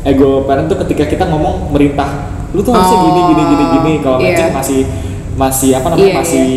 ego 0.06 0.46
parent 0.46 0.70
tuh 0.70 0.78
ketika 0.86 1.04
kita 1.04 1.24
ngomong 1.28 1.74
merintah 1.74 2.30
lu 2.54 2.62
tuh 2.62 2.72
harusnya 2.72 2.98
Oh, 2.98 3.04
gini 3.10 3.20
gini 3.30 3.42
gini 3.44 3.64
gini 3.74 3.92
kalau 4.00 4.18
iya. 4.22 4.32
mature 4.38 4.50
masih 4.54 4.80
masih 5.34 5.70
apa 5.74 5.86
namanya 5.92 6.06
Iya, 6.06 6.14
masih 6.16 6.48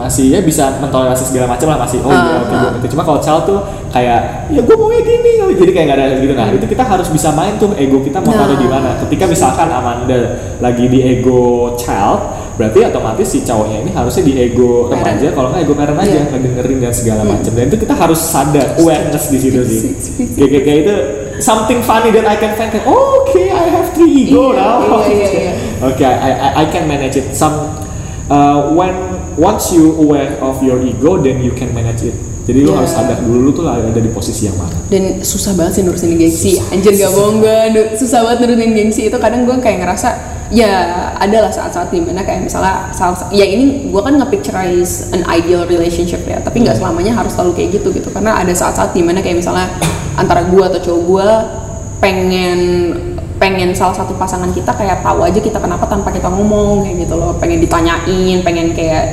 masih 0.00 0.24
ya 0.28 0.40
bisa 0.40 0.78
mentoleransi 0.78 1.24
segala 1.24 1.46
macam 1.46 1.66
lah 1.68 1.78
masih 1.78 1.98
oh 2.00 2.08
Ah, 2.08 2.18
iya 2.18 2.36
oke 2.38 2.48
ah. 2.48 2.58
gue 2.58 2.70
ngerti. 2.74 2.86
cuma 2.90 3.02
kalau 3.02 3.18
child 3.18 3.42
tuh 3.44 3.58
kayak 3.88 4.20
ya 4.48 4.60
gue 4.60 4.74
maunya 4.74 5.00
gini 5.00 5.30
jadi 5.52 5.70
kayak 5.70 5.86
gak 5.86 5.98
ada 5.98 6.04
gitu 6.16 6.32
nah 6.32 6.46
itu 6.48 6.66
kita 6.66 6.82
harus 6.82 7.08
bisa 7.08 7.28
main 7.30 7.54
tuh 7.56 7.70
ego 7.74 8.00
kita 8.00 8.18
mau 8.18 8.30
Nah. 8.30 8.40
taruh 8.40 8.56
di 8.56 8.66
mana 8.66 8.90
ketika 9.00 9.24
misalkan 9.26 9.68
Amanda 9.68 10.18
lagi 10.58 10.86
di 10.86 11.00
ego 11.02 11.40
child 11.76 12.20
berarti 12.54 12.84
otomatis 12.84 13.24
si 13.26 13.40
cowoknya 13.40 13.78
ini 13.80 13.90
harusnya 13.90 14.22
di 14.22 14.34
ego 14.36 14.86
remaja 14.86 15.28
kalau 15.30 15.48
nggak 15.48 15.62
ego 15.62 15.74
parent 15.74 15.96
aja 15.98 16.12
Iya. 16.12 16.24
ngedengerin 16.28 16.78
dan 16.78 16.92
segala 16.92 17.22
macam 17.24 17.50
dan 17.50 17.64
itu 17.66 17.78
kita 17.78 17.94
harus 17.94 18.20
sadar 18.20 18.76
awareness 18.76 19.24
di 19.26 19.38
situ 19.38 19.60
sih 19.62 19.80
kayak 20.30 20.48
kayak- 20.50 20.64
kayak 20.64 20.78
itu 20.82 20.94
something 21.38 21.80
funny 21.80 22.10
that 22.10 22.22
I 22.22 22.36
can 22.36 22.52
find 22.52 22.68
kayak 22.68 22.84
oh, 22.84 23.24
oke 23.24 23.32
I 23.34 23.66
have 23.70 23.88
three 23.90 24.28
ego 24.28 24.52
Iya, 24.52 24.60
now 24.60 24.76
iya, 25.02 25.16
iya, 25.16 25.28
iya. 25.42 25.52
Oke, 25.80 26.04
I, 26.04 26.12
I 26.30 26.48
I 26.60 26.64
can 26.68 26.84
manage 26.84 27.16
it. 27.16 27.32
Some 27.32 27.79
uh, 28.30 28.72
when 28.72 28.94
once 29.36 29.74
you 29.74 29.92
aware 29.98 30.38
of 30.40 30.62
your 30.62 30.78
ego, 30.80 31.18
then 31.18 31.42
you 31.42 31.52
can 31.52 31.74
manage 31.74 32.06
it. 32.06 32.16
Jadi 32.48 32.66
lu 32.66 32.72
Yeah. 32.72 32.82
harus 32.82 32.92
sadar 32.96 33.18
dulu 33.20 33.38
lu 33.46 33.50
tuh 33.52 33.68
ada 33.68 34.00
di 34.00 34.10
posisi 34.10 34.48
yang 34.48 34.56
mana. 34.58 34.74
dan 34.90 35.22
susah 35.22 35.54
banget 35.54 35.78
sih 35.78 35.82
nurusin 35.86 36.18
gengsi 36.18 36.58
anjir 36.74 36.98
gak 36.98 37.14
bohong 37.14 37.38
gue 37.38 37.58
susah 37.94 38.26
banget 38.26 38.38
nurunin 38.42 38.74
gengsi 38.74 39.06
itu 39.06 39.14
kadang 39.22 39.46
gue 39.46 39.54
kayak 39.62 39.86
ngerasa 39.86 40.08
ya 40.50 41.14
adalah 41.14 41.46
saat-saat 41.46 41.94
di 41.94 42.02
mana 42.02 42.26
kayak 42.26 42.42
misalnya 42.42 42.90
salah 42.90 43.14
ya 43.30 43.46
ini 43.46 43.86
gue 43.86 44.02
kan 44.02 44.18
nge-picturize 44.18 45.14
an 45.14 45.22
ideal 45.30 45.62
relationship 45.62 46.26
ya 46.26 46.42
tapi 46.42 46.66
nggak 46.66 46.74
selamanya 46.74 47.14
harus 47.14 47.38
selalu 47.38 47.54
kayak 47.54 47.78
gitu 47.78 47.94
gitu 47.94 48.10
karena 48.10 48.34
ada 48.34 48.50
saat-saat 48.50 48.90
di 48.90 49.02
mana 49.06 49.22
kayak 49.22 49.38
misalnya 49.38 49.70
antara 50.18 50.42
gue 50.42 50.64
atau 50.64 50.80
cowok 50.82 51.02
gue 51.06 51.28
pengen 52.02 52.58
pengen 53.40 53.72
salah 53.72 53.96
satu 53.96 54.12
pasangan 54.20 54.52
kita 54.52 54.68
kayak 54.76 55.00
tahu 55.00 55.24
aja 55.24 55.40
kita 55.40 55.56
kenapa 55.56 55.88
tanpa 55.88 56.12
kita 56.12 56.28
ngomong 56.28 56.84
kayak 56.84 57.08
gitu 57.08 57.14
loh. 57.16 57.32
Pengen 57.40 57.58
ditanyain 57.64 58.38
pengen 58.44 58.76
kayak 58.76 59.04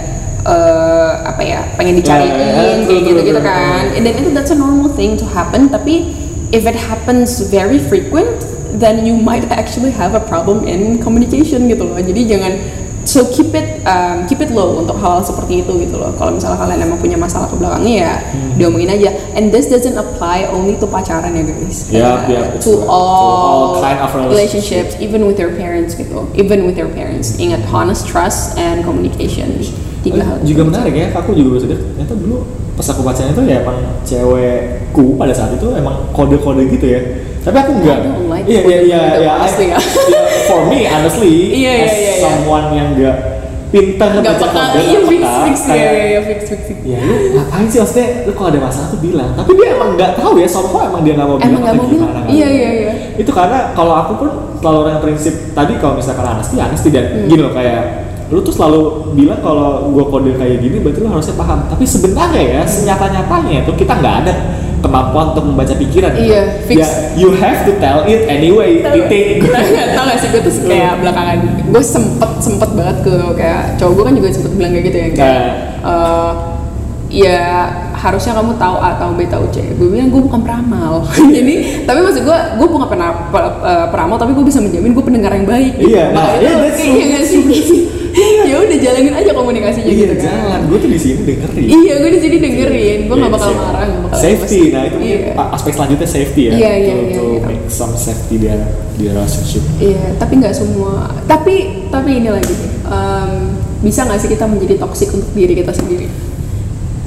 eh, 0.43 1.11
apa 1.23 1.41
ya 1.41 1.63
pengen 1.79 1.95
dicariin 1.97 2.35
Ya, 2.35 2.37
ya, 2.37 2.53
kayak 2.53 2.75
true, 2.85 2.99
gitu 3.01 3.09
true, 3.15 3.27
gitu 3.31 3.39
true. 3.39 3.47
kan 3.47 3.83
and 3.95 4.03
then 4.03 4.13
itu 4.19 4.29
that's 4.35 4.51
a 4.51 4.59
normal 4.59 4.91
thing 4.91 5.15
to 5.15 5.25
happen 5.31 5.71
tapi 5.71 6.11
if 6.51 6.67
it 6.67 6.75
happens 6.75 7.47
very 7.47 7.79
frequent 7.79 8.35
then 8.77 9.05
you 9.07 9.15
might 9.17 9.43
actually 9.49 9.89
have 9.89 10.13
a 10.13 10.21
problem 10.21 10.67
in 10.67 11.01
communication 11.01 11.65
gitu 11.65 11.87
loh. 11.87 11.97
Jadi 11.97 12.29
jangan 12.29 12.53
so 13.07 13.23
keep 13.31 13.55
it 13.55 13.79
um, 13.87 14.27
keep 14.27 14.43
it 14.43 14.51
low 14.51 14.83
untuk 14.83 14.99
hal, 14.99 15.23
seperti 15.23 15.63
itu 15.63 15.71
gitu 15.87 15.95
loh. 15.95 16.11
Kalau 16.19 16.35
misalnya 16.35 16.59
kalian 16.59 16.79
emang 16.83 16.99
punya 16.99 17.15
masalah 17.15 17.47
ke 17.47 17.55
belakangnya 17.55 17.95
ya 17.95 18.13
Hmm. 18.27 18.59
diomongin 18.59 18.91
aja. 18.91 19.09
And 19.39 19.49
this 19.55 19.71
doesn't 19.71 19.95
apply 19.95 20.51
only 20.51 20.75
to 20.83 20.85
pacaran 20.85 21.31
ya 21.31 21.43
guys. 21.47 21.77
Yeah, 21.87 22.27
yeah, 22.27 22.43
to 22.43 22.51
right. 22.51 22.61
To 22.67 22.73
all 22.91 23.79
all, 23.79 23.81
kind 23.81 24.03
of 24.03 24.11
relationships. 24.11 24.99
even 24.99 25.23
with 25.23 25.39
your 25.39 25.55
parents 25.55 25.95
gitu. 25.95 26.27
Even 26.35 26.67
with 26.67 26.75
your 26.75 26.91
parents. 26.91 27.39
Ingat 27.39 27.63
honest 27.71 28.03
trust 28.11 28.59
and 28.59 28.83
communication. 28.83 29.55
Tiga 30.03 30.27
hal. 30.27 30.37
Juga 30.43 30.67
menarik 30.67 30.93
ya, 30.93 31.07
aku 31.15 31.31
juga 31.31 31.55
baru 31.57 31.61
sadar 31.63 31.79
ternyata 31.79 32.13
dulu 32.19 32.37
pas 32.77 32.85
aku 32.93 33.01
bacanya 33.01 33.33
itu 33.33 33.41
ya 33.49 33.65
emang 33.65 33.77
cewekku 34.05 35.17
pada 35.17 35.33
saat 35.33 35.57
itu 35.57 35.67
emang 35.73 36.11
kode-kode 36.13 36.67
gitu 36.69 36.85
ya. 36.85 37.01
Tapi 37.47 37.57
aku 37.63 37.71
enggak. 37.79 37.97
Iya 38.43 38.61
iya 38.67 38.79
iya 38.83 38.99
iya. 39.23 39.33
ya. 39.39 39.47
iya, 39.47 39.77
For 40.47 40.67
me 40.67 40.83
honestly, 40.83 41.35
Iya, 41.63 41.71
iya, 41.73 41.85
as 41.87 41.95
iya, 41.95 42.11
iya. 42.11 42.13
someone 42.19 42.67
yang 42.75 42.91
enggak 42.91 43.17
pintar 43.67 44.07
nggak 44.15 44.23
ngebaca 44.23 44.47
peka 44.47 44.63
kode, 44.63 44.79
iya 44.79 44.97
nggak 44.97 45.11
fix 45.11 45.23
fix 45.43 45.57
ya 45.67 45.75
ya 45.91 46.05
ya 46.07 46.21
fix 46.23 46.39
fix. 46.47 46.79
Ya 46.87 46.99
lu 47.03 47.35
ngapain 47.35 47.67
sih 47.67 47.79
maksudnya 47.83 48.07
lu 48.23 48.31
kalau 48.31 48.47
ada 48.47 48.59
masalah 48.63 48.87
tuh 48.87 48.99
bilang 49.03 49.29
tapi 49.35 49.51
dia 49.59 49.67
emang 49.75 49.89
nggak 49.99 50.11
tahu 50.15 50.39
ya 50.39 50.47
somehow 50.47 50.87
emang 50.87 51.03
dia 51.03 51.19
nggak 51.19 51.27
mau 51.27 51.35
bilang 51.35 51.51
Emang 51.51 51.61
nggak 51.67 51.75
mau 51.75 51.87
bilang. 51.91 52.11
Iya, 52.31 52.47
iya, 52.47 52.69
iya. 52.71 52.91
itu 53.19 53.27
karena 53.27 53.75
kalau 53.75 53.91
aku 53.91 54.11
pun 54.23 54.29
selalu 54.63 54.77
orang 54.87 54.93
yang 54.95 55.03
prinsip 55.03 55.33
tadi 55.51 55.73
kalau 55.83 55.99
misalkan 55.99 56.25
honesty 56.25 56.55
honesty 56.55 56.89
dan 56.95 57.05
Hmm. 57.11 57.27
gini 57.27 57.41
loh 57.43 57.51
kayak 57.51 57.81
lu 58.31 58.39
tuh 58.39 58.55
selalu 58.55 58.79
bilang 59.19 59.39
kalau 59.43 59.91
gua 59.91 60.05
kode 60.11 60.31
kayak 60.39 60.63
gini 60.63 60.79
berarti 60.79 60.99
lu 61.03 61.11
harusnya 61.11 61.35
paham 61.35 61.59
tapi 61.67 61.83
sebenarnya 61.83 62.43
ya 62.47 62.61
senyata 62.63 63.05
nyatanya 63.11 63.67
itu 63.67 63.71
kita 63.75 63.93
nggak 63.99 64.15
ada 64.23 64.33
kemampuan 64.77 65.33
untuk 65.33 65.45
membaca 65.45 65.73
pikiran. 65.73 66.11
Iya, 66.13 66.41
fix. 66.63 66.77
ya 66.77 66.87
you 67.15 67.33
have 67.33 67.65
to 67.65 67.73
tell 67.77 68.05
it 68.05 68.25
anyway. 68.25 68.79
Titik. 68.79 69.41
Tau 69.43 69.63
gak, 69.63 69.87
tau 69.93 70.03
gak 70.05 70.17
sih 70.17 70.27
gue 70.29 70.41
tuh 70.41 70.53
kayak 70.63 71.01
belakangan 71.01 71.35
gue 71.67 71.83
sempet 71.83 72.31
sempet 72.39 72.69
banget 72.71 72.97
ke 73.03 73.15
kayak 73.33 73.75
cowok 73.75 73.93
gue 73.93 74.03
kan 74.03 74.13
juga 74.15 74.27
sempet 74.31 74.51
bilang 74.53 74.71
kayak 74.71 74.85
gitu 74.85 74.97
ya 74.97 75.07
kayak 75.11 75.17
Nah. 75.17 75.43
eh, 75.87 76.31
ya 77.07 77.39
harusnya 77.95 78.35
kamu 78.35 78.59
tahu 78.59 78.75
A 78.77 78.89
tahu 78.99 79.11
B 79.15 79.25
tahu 79.25 79.45
C. 79.49 79.63
Gue 79.73 79.87
bilang 79.89 80.13
gue 80.13 80.21
bukan 80.21 80.41
peramal. 80.43 81.07
Jadi 81.35 81.83
tapi 81.87 81.99
maksud 82.03 82.21
gue 82.21 82.37
gue 82.59 82.67
bukan 82.67 82.87
pernah 82.87 83.09
pe- 83.33 83.57
eh, 83.63 83.87
peramal 83.89 84.15
tapi 84.15 84.35
gue 84.35 84.45
bisa 84.45 84.59
menjamin 84.59 84.93
gue 84.93 85.03
pendengar 85.03 85.31
yang 85.33 85.47
baik. 85.47 85.73
Iya, 85.79 86.03
nah, 86.11 86.21
Makanya 86.27 86.41
iya, 86.41 86.51
tuh, 86.51 86.61
that's 86.61 87.31
iya 87.33 87.96
ya 88.17 88.55
udah 88.57 88.77
jalanin 88.77 89.13
aja 89.13 89.31
komunikasinya 89.31 89.85
iya 89.85 89.97
gitu 89.99 90.13
kan 90.17 90.25
jangan 90.25 90.61
gua 90.65 90.77
tuh 90.77 90.89
di 90.89 90.99
sini 90.99 91.21
dengerin 91.23 91.65
iya 91.67 91.93
gue 91.97 92.09
di 92.09 92.19
sini 92.19 92.35
dengerin 92.37 92.99
gue 93.05 93.15
nggak 93.15 93.27
Iya, 93.27 93.35
bakal 93.35 93.47
safety. 93.47 93.61
marah 93.61 93.83
nggak 93.83 94.01
bakal 94.03 94.17
safety 94.19 94.61
nah 94.69 94.81
itu 94.83 94.97
Iya. 94.97 95.17
aspek 95.51 95.71
selanjutnya 95.73 96.07
safety 96.07 96.41
ya 96.43 96.51
Iya, 96.51 96.71
iya, 96.75 96.93
iya, 97.03 97.21
iya. 97.21 97.39
make 97.43 97.65
some 97.67 97.93
safety 97.93 98.35
di 98.35 98.47
di 98.97 99.03
relationship 99.05 99.63
Iya, 99.77 100.17
tapi 100.17 100.33
nggak 100.35 100.53
semua. 100.53 101.05
Tapi 101.23 101.55
tapi 101.87 102.09
ini 102.15 102.29
lagi 102.29 102.55
em, 102.83 103.31
bisa 103.79 104.01
nggak 104.03 104.17
sih 104.17 104.29
kita 104.29 104.45
menjadi 104.45 104.75
toksik 104.77 105.09
untuk 105.11 105.29
diri 105.31 105.53
kita 105.53 105.69
sendiri? 105.71 106.07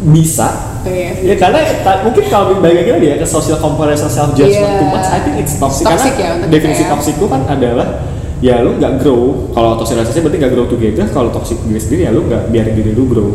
bisa 0.00 0.48
Iya. 0.80 1.12
ya 1.20 1.34
karena 1.36 1.60
mungkin 2.00 2.24
kalau 2.26 2.56
balik 2.56 2.88
lagi 2.88 3.04
ya 3.04 3.16
ke 3.16 3.26
social 3.26 3.60
comparison 3.60 4.08
self 4.08 4.32
judgment 4.32 4.64
Iya. 4.64 4.80
too 4.80 4.88
much 4.88 5.04
I 5.06 5.18
think 5.20 5.36
it's 5.36 5.54
toxic, 5.54 5.84
Toxic 5.84 6.14
karena 6.16 6.40
ya 6.40 6.48
definisi 6.48 6.82
ya. 6.84 6.88
toxic 6.88 7.14
itu 7.16 7.26
kan 7.26 7.44
adalah 7.44 8.00
ya 8.40 8.64
lu 8.64 8.76
nggak 8.76 9.00
grow. 9.00 9.52
Kalau 9.52 9.76
toxic 9.76 9.96
relationship 9.96 10.24
berarti 10.24 10.38
nggak 10.40 10.52
grow 10.52 10.66
together. 10.66 11.06
Kalau 11.12 11.28
toxic 11.30 11.56
diri 11.64 11.80
sendiri 11.80 12.00
ya 12.08 12.10
lu 12.12 12.24
nggak 12.26 12.48
biarin 12.48 12.74
diri 12.74 12.92
lu 12.92 13.04
grow. 13.06 13.30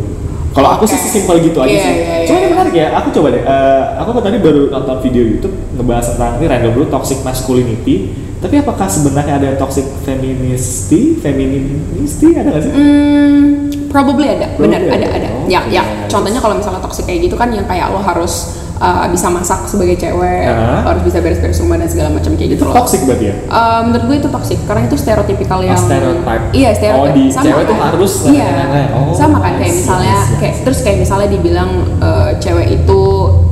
Kalau 0.50 0.72
aku 0.72 0.88
sih 0.88 0.96
sesimpel 0.96 1.44
gitu 1.44 1.60
aja 1.60 1.68
Iya, 1.68 1.84
sih. 1.84 1.92
iya, 1.92 2.06
iya, 2.16 2.24
cuma 2.24 2.38
ini 2.40 2.48
menarik 2.48 2.72
ya 2.72 2.86
aku 2.96 3.08
coba 3.12 3.28
deh. 3.28 3.42
Eh, 3.44 3.82
aku 4.00 4.08
kan 4.16 4.22
tadi 4.24 4.36
baru 4.40 4.62
nonton 4.72 4.96
video 5.04 5.22
YouTube 5.28 5.52
ngebahas 5.76 6.16
tentang 6.16 6.40
ini 6.40 6.46
random 6.48 6.72
dulu 6.72 6.86
toxic 6.88 7.20
masculinity. 7.20 7.94
Tapi 8.40 8.64
apakah 8.64 8.88
sebenarnya 8.88 9.36
ada 9.36 9.50
toxic 9.60 9.84
feministi 10.04 11.20
feministi? 11.20 12.26
Ada 12.36 12.48
nggak 12.56 12.62
sih? 12.64 12.72
Hmm, 12.72 13.44
probably 13.92 14.32
ada, 14.32 14.48
benar 14.56 14.80
ada 14.80 14.96
ada. 14.96 15.06
ada. 15.12 15.28
Oh, 15.36 15.44
ya, 15.44 15.60
oke. 15.60 15.76
ya. 15.76 15.82
Contohnya 16.08 16.40
kalau 16.40 16.56
misalnya 16.56 16.80
toksik 16.80 17.04
kayak 17.04 17.28
gitu 17.28 17.36
kan 17.36 17.52
yang 17.52 17.68
kayak 17.68 17.92
lo 17.92 18.00
harus 18.00 18.56
uh, 18.78 19.06
bisa 19.06 19.26
masak 19.26 19.64
sebagai 19.64 19.96
cewek, 19.96 20.44
lo 20.46 20.88
harus 20.88 21.02
bisa 21.02 21.18
beres-beres 21.18 21.58
rumah 21.58 21.76
dan 21.76 21.86
segala 21.86 22.08
macam 22.10 22.32
kayak 22.32 22.50
gitu 22.50 22.58
itu 22.58 22.64
loh. 22.64 22.74
toxic 22.74 23.00
berarti 23.02 23.24
ya? 23.26 23.34
Uh, 23.46 23.80
menurut 23.84 24.04
gue 24.04 24.16
itu 24.18 24.28
toksik 24.28 24.58
karena 24.64 24.82
itu 24.84 24.96
stereotipikal 24.96 25.60
yang 25.60 25.76
stereotype. 25.76 26.44
iya 26.52 26.70
stereotip 26.70 27.04
Oh, 27.06 27.12
di 27.12 27.24
sama 27.28 27.44
cewek 27.44 27.56
kan? 27.58 27.68
tuh 27.68 27.76
harus 27.82 28.12
iya. 28.26 28.48
lain-lain. 28.56 28.88
Oh, 28.92 29.12
sama 29.12 29.36
kan? 29.38 29.52
Kayak 29.56 29.74
misalnya 29.74 30.16
kayak 30.36 30.54
terus 30.62 30.78
kayak 30.80 30.98
misalnya 30.98 31.28
dibilang 31.28 31.70
uh, 31.98 32.30
cewek 32.36 32.66
itu 32.74 33.00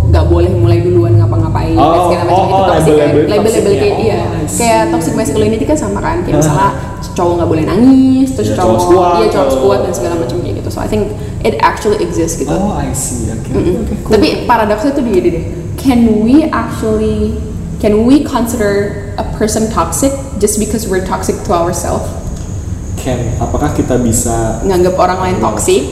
nggak 0.04 0.26
boleh 0.26 0.50
mulai 0.52 0.78
duluan 0.78 1.16
ngapa-ngapain 1.16 1.72
dan 1.72 1.82
Oh, 1.82 2.06
segala 2.06 2.22
macam. 2.22 2.36
oh, 2.36 2.44
itu 2.44 2.54
oh, 2.54 2.66
toxic 2.68 2.92
kan? 2.92 2.98
label-label 3.00 3.30
label-label 3.32 3.50
toksiknya. 3.64 3.80
kayak 3.82 3.94
Oh, 3.94 4.04
iya 4.04 4.18
see. 4.46 4.58
kayak 4.60 4.82
toxic 4.88 5.14
masculinity 5.14 5.64
kan 5.64 5.76
sama 5.76 5.98
kan? 5.98 6.16
Kayak 6.22 6.36
misalnya 6.38 6.70
cowok 7.14 7.32
nggak 7.36 7.50
boleh 7.50 7.64
nangis 7.64 8.28
terus 8.32 8.48
Iya, 8.50 8.56
cowok 8.56 8.76
cowok 8.80 9.06
iya 9.14 9.28
cowok 9.28 9.56
kuat 9.58 9.80
dan 9.82 9.92
segala 9.92 10.14
macam 10.16 10.36
kayak 10.38 10.54
gitu. 10.58 10.68
So 10.68 10.78
I 10.78 10.88
think 10.88 11.04
it 11.44 11.60
actually 11.60 12.00
exists 12.00 12.40
gitu 12.40 12.48
oh 12.48 12.72
I 12.72 12.90
see 12.90 13.28
oke 13.28 13.44
Mm-mm. 13.46 13.84
oke 13.84 13.94
cool. 14.02 14.12
Tapi 14.16 14.28
paradoksnya 14.44 14.90
tuh 14.92 15.04
gini 15.04 15.28
deh. 15.28 15.44
Can 15.76 16.24
we 16.24 16.48
actually 16.48 17.36
can 17.78 18.08
we 18.08 18.24
consider 18.24 18.72
a 19.14 19.24
person 19.36 19.68
toxic 19.68 20.08
just 20.40 20.56
because 20.56 20.88
we're 20.88 21.04
toxic 21.04 21.36
to 21.44 21.52
ourselves? 21.52 22.08
Ken, 22.96 23.36
apakah 23.36 23.76
kita 23.76 24.00
bisa 24.00 24.64
Nganggap 24.64 24.96
orang 24.96 25.18
lain 25.20 25.36
toxic, 25.36 25.84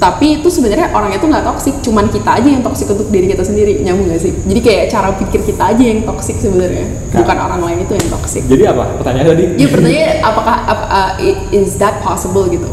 tapi 0.00 0.40
itu 0.40 0.48
sebenarnya 0.48 0.88
orangnya 0.90 1.20
tuh 1.20 1.28
nggak 1.28 1.44
toxic, 1.44 1.74
cuman 1.84 2.08
kita 2.08 2.40
aja 2.40 2.48
yang 2.48 2.64
toxic 2.64 2.88
untuk 2.88 3.12
diri 3.12 3.28
kita 3.28 3.44
sendiri. 3.44 3.84
Nyambung 3.84 4.08
gak 4.08 4.24
sih? 4.24 4.32
Jadi 4.32 4.60
kayak 4.60 4.84
cara 4.88 5.12
pikir 5.12 5.44
kita 5.44 5.76
aja 5.76 5.84
yang 5.84 6.00
toxic 6.02 6.40
sebenarnya, 6.40 6.88
Kak. 7.12 7.20
bukan 7.20 7.36
orang 7.36 7.60
lain 7.60 7.78
itu 7.84 7.92
yang 7.92 8.08
toxic. 8.08 8.40
jadi 8.48 8.72
apa 8.72 8.96
pertanyaan 8.96 9.36
tadi 9.36 9.44
Ya 9.54 9.68
pertanyaannya 9.68 10.08
apakah 10.24 10.56
ap- 10.64 10.88
uh, 10.88 11.10
is 11.52 11.76
that 11.76 12.00
possible 12.00 12.48
gitu? 12.48 12.68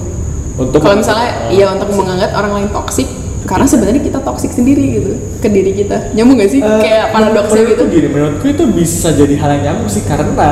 Untuk 0.60 0.80
Kalau 0.84 0.98
misalnya 0.99 1.30
ya 1.52 1.72
untuk 1.72 1.90
menganggap 1.95 2.32
orang 2.36 2.52
lain 2.60 2.69
toxic 2.72 3.07
karena 3.41 3.65
sebenarnya 3.65 4.02
kita 4.06 4.19
toxic 4.22 4.53
sendiri 4.53 5.02
gitu 5.02 5.11
ke 5.41 5.49
diri 5.49 5.73
kita. 5.73 6.14
Nyambung 6.14 6.38
gak 6.40 6.52
sih? 6.53 6.61
Eh, 6.61 6.80
kayak 6.80 7.10
paradoksnya 7.10 7.64
gitu. 7.73 7.84
gini, 7.90 8.07
menurutku 8.14 8.45
itu 8.48 8.64
bisa 8.69 9.10
jadi 9.18 9.34
hal 9.41 9.49
yang 9.57 9.64
nyambung 9.73 9.90
sih 9.90 10.03
karena 10.06 10.49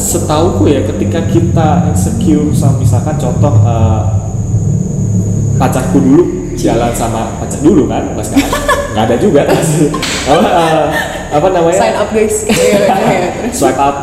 setauku 0.00 0.64
ya 0.66 0.80
ketika 0.88 1.20
kita 1.28 1.92
insecure 1.92 2.48
sama 2.56 2.80
misalkan 2.80 3.16
contoh 3.20 3.54
eh, 3.62 4.00
pacarku 5.60 5.98
dulu 6.00 6.22
jalan 6.56 6.92
sama 6.92 7.36
pacar 7.40 7.60
dulu 7.64 7.88
kan 7.88 8.12
pas 8.16 8.26
nggak 8.28 8.48
nggak 8.92 9.04
ada 9.08 9.16
juga 9.16 9.40
apa 10.28 10.48
eh, 10.48 10.84
apa 11.32 11.46
namanya? 11.48 11.78
Sign 11.80 11.96
up 11.96 12.08
guys. 12.12 12.36
Iya, 12.52 12.78
iya, 12.84 13.28
terus. 13.40 13.54
swipe 13.56 13.80
up. 13.80 13.96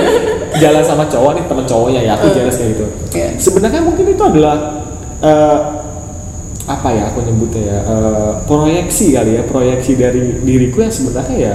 Jalan 0.62 0.82
sama 0.86 1.04
cowok 1.10 1.30
nih 1.38 1.44
teman 1.44 1.64
cowoknya 1.66 2.00
ya 2.06 2.12
aku 2.14 2.26
jelas 2.32 2.56
kayak 2.56 2.70
gitu. 2.74 2.86
Iya. 3.14 3.28
sebenarnya 3.36 3.80
mungkin 3.84 4.06
itu 4.10 4.22
adalah 4.22 4.56
eh, 5.22 5.58
apa 6.68 6.88
ya 6.92 7.08
aku 7.12 7.24
nyebutnya 7.24 7.62
ya 7.62 7.78
eh, 7.84 8.30
proyeksi 8.48 9.14
kali 9.14 9.38
ya 9.38 9.42
proyeksi 9.46 9.92
dari 9.96 10.40
diriku 10.42 10.82
yang 10.82 10.92
sebenarnya 10.92 11.36
ya 11.36 11.54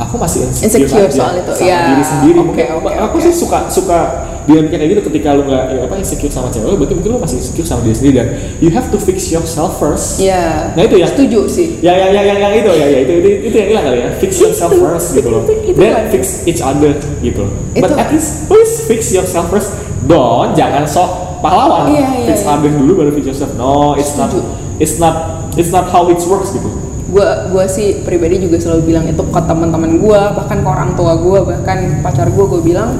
aku 0.00 0.16
masih 0.16 0.48
insecure, 0.48 0.88
Insecure 0.88 1.04
aja 1.06 1.12
soal 1.12 1.34
itu, 1.44 1.52
sama 1.52 1.68
ya, 1.68 1.80
diri 1.92 2.04
sendiri. 2.04 2.38
Mungkin 2.40 2.66
oke, 2.80 2.92
aku 2.96 3.16
oke. 3.20 3.24
sih 3.28 3.34
suka 3.36 3.58
suka 3.68 4.00
dinamika 4.44 4.76
kayak 4.76 4.90
gitu 4.90 5.02
ketika 5.08 5.28
lu 5.32 5.42
nggak 5.44 5.64
ya, 5.70 5.80
apa 5.84 5.94
insecure 5.96 6.28
sama 6.28 6.48
cewek 6.48 6.72
berarti 6.74 6.94
mungkin 6.94 7.10
lu 7.10 7.18
masih 7.18 7.36
insecure 7.36 7.64
sama 7.64 7.80
diri 7.82 7.94
sendiri 7.94 8.14
dan 8.16 8.26
you 8.58 8.70
have 8.70 8.88
to 8.88 8.96
fix 8.96 9.28
yourself 9.28 9.76
first 9.76 10.18
Iya. 10.18 10.72
Nah, 10.72 10.82
itu 10.82 10.96
ya. 10.96 11.06
setuju 11.06 11.40
sih 11.46 11.68
ya 11.80 11.92
ya 11.92 12.06
ya 12.10 12.22
yang 12.24 12.38
yang 12.40 12.52
itu 12.54 12.70
ya 12.70 12.86
ya 12.86 12.98
itu 13.02 13.12
itu 13.18 13.28
itu 13.46 13.56
yang 13.56 13.68
hilang 13.68 13.84
kali 13.86 13.98
ya 13.98 14.08
fix 14.16 14.32
yourself 14.36 14.70
Itu, 14.70 14.80
first 14.80 15.06
gitu 15.12 15.28
loh 15.28 15.42
itu- 15.44 15.58
itu 15.66 15.78
then 15.78 15.92
kan. 15.92 16.04
fix 16.08 16.24
each 16.44 16.60
other 16.60 16.92
gitu 17.20 17.40
loh 17.44 17.52
but 17.74 17.90
at 17.92 18.08
least 18.08 18.46
please 18.46 18.84
fix 18.84 19.10
yourself 19.10 19.48
first 19.48 19.72
don't 20.04 20.52
jangan 20.52 20.84
sok 20.84 21.40
pahlawan 21.40 21.88
Iya, 21.88 22.04
iya, 22.20 22.26
fix 22.28 22.42
iya. 22.42 22.52
other 22.52 22.70
dulu 22.70 22.92
baru 22.96 23.10
fix 23.12 23.24
yourself 23.26 23.50
no 23.54 23.92
it's 23.94 24.14
not 24.14 24.28
Setuju. 24.28 24.44
it's 24.76 24.96
not 24.96 25.14
it's 25.54 25.70
not 25.70 25.88
how 25.88 26.04
it 26.06 26.20
works 26.22 26.50
gitu 26.50 26.68
gua 27.10 27.50
gua 27.50 27.66
sih 27.66 28.00
pribadi 28.00 28.38
juga 28.38 28.54
selalu 28.54 28.82
bilang 28.86 29.04
itu 29.04 29.18
ke 29.18 29.40
teman-teman 29.42 29.98
gua 29.98 30.30
bahkan 30.30 30.62
ke 30.62 30.68
orang 30.68 30.94
tua 30.94 31.18
gua 31.18 31.42
bahkan 31.42 31.98
pacar 32.00 32.30
gua 32.30 32.46
gua 32.46 32.60
bilang 32.60 32.90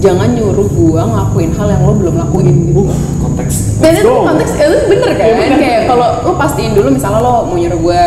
jangan 0.00 0.32
nyuruh 0.32 0.68
gua 0.72 1.02
ngelakuin 1.04 1.50
hal 1.52 1.68
yang 1.68 1.82
lo 1.84 1.92
belum 1.98 2.14
lakuin 2.16 2.46
gitu. 2.70 2.86
Uh 2.86 3.22
konteks. 3.32 3.54
Dan 3.80 3.92
itu 3.96 4.10
konteks 4.12 4.52
itu 4.54 4.78
bener 4.92 5.10
kan? 5.16 5.26
Bener. 5.34 5.58
kayak 5.58 5.80
kalau 5.88 6.08
lo 6.22 6.32
pastiin 6.36 6.72
dulu 6.76 6.88
misalnya 6.94 7.20
lo 7.24 7.34
mau 7.48 7.56
nyuruh 7.56 7.80
gue 7.80 8.02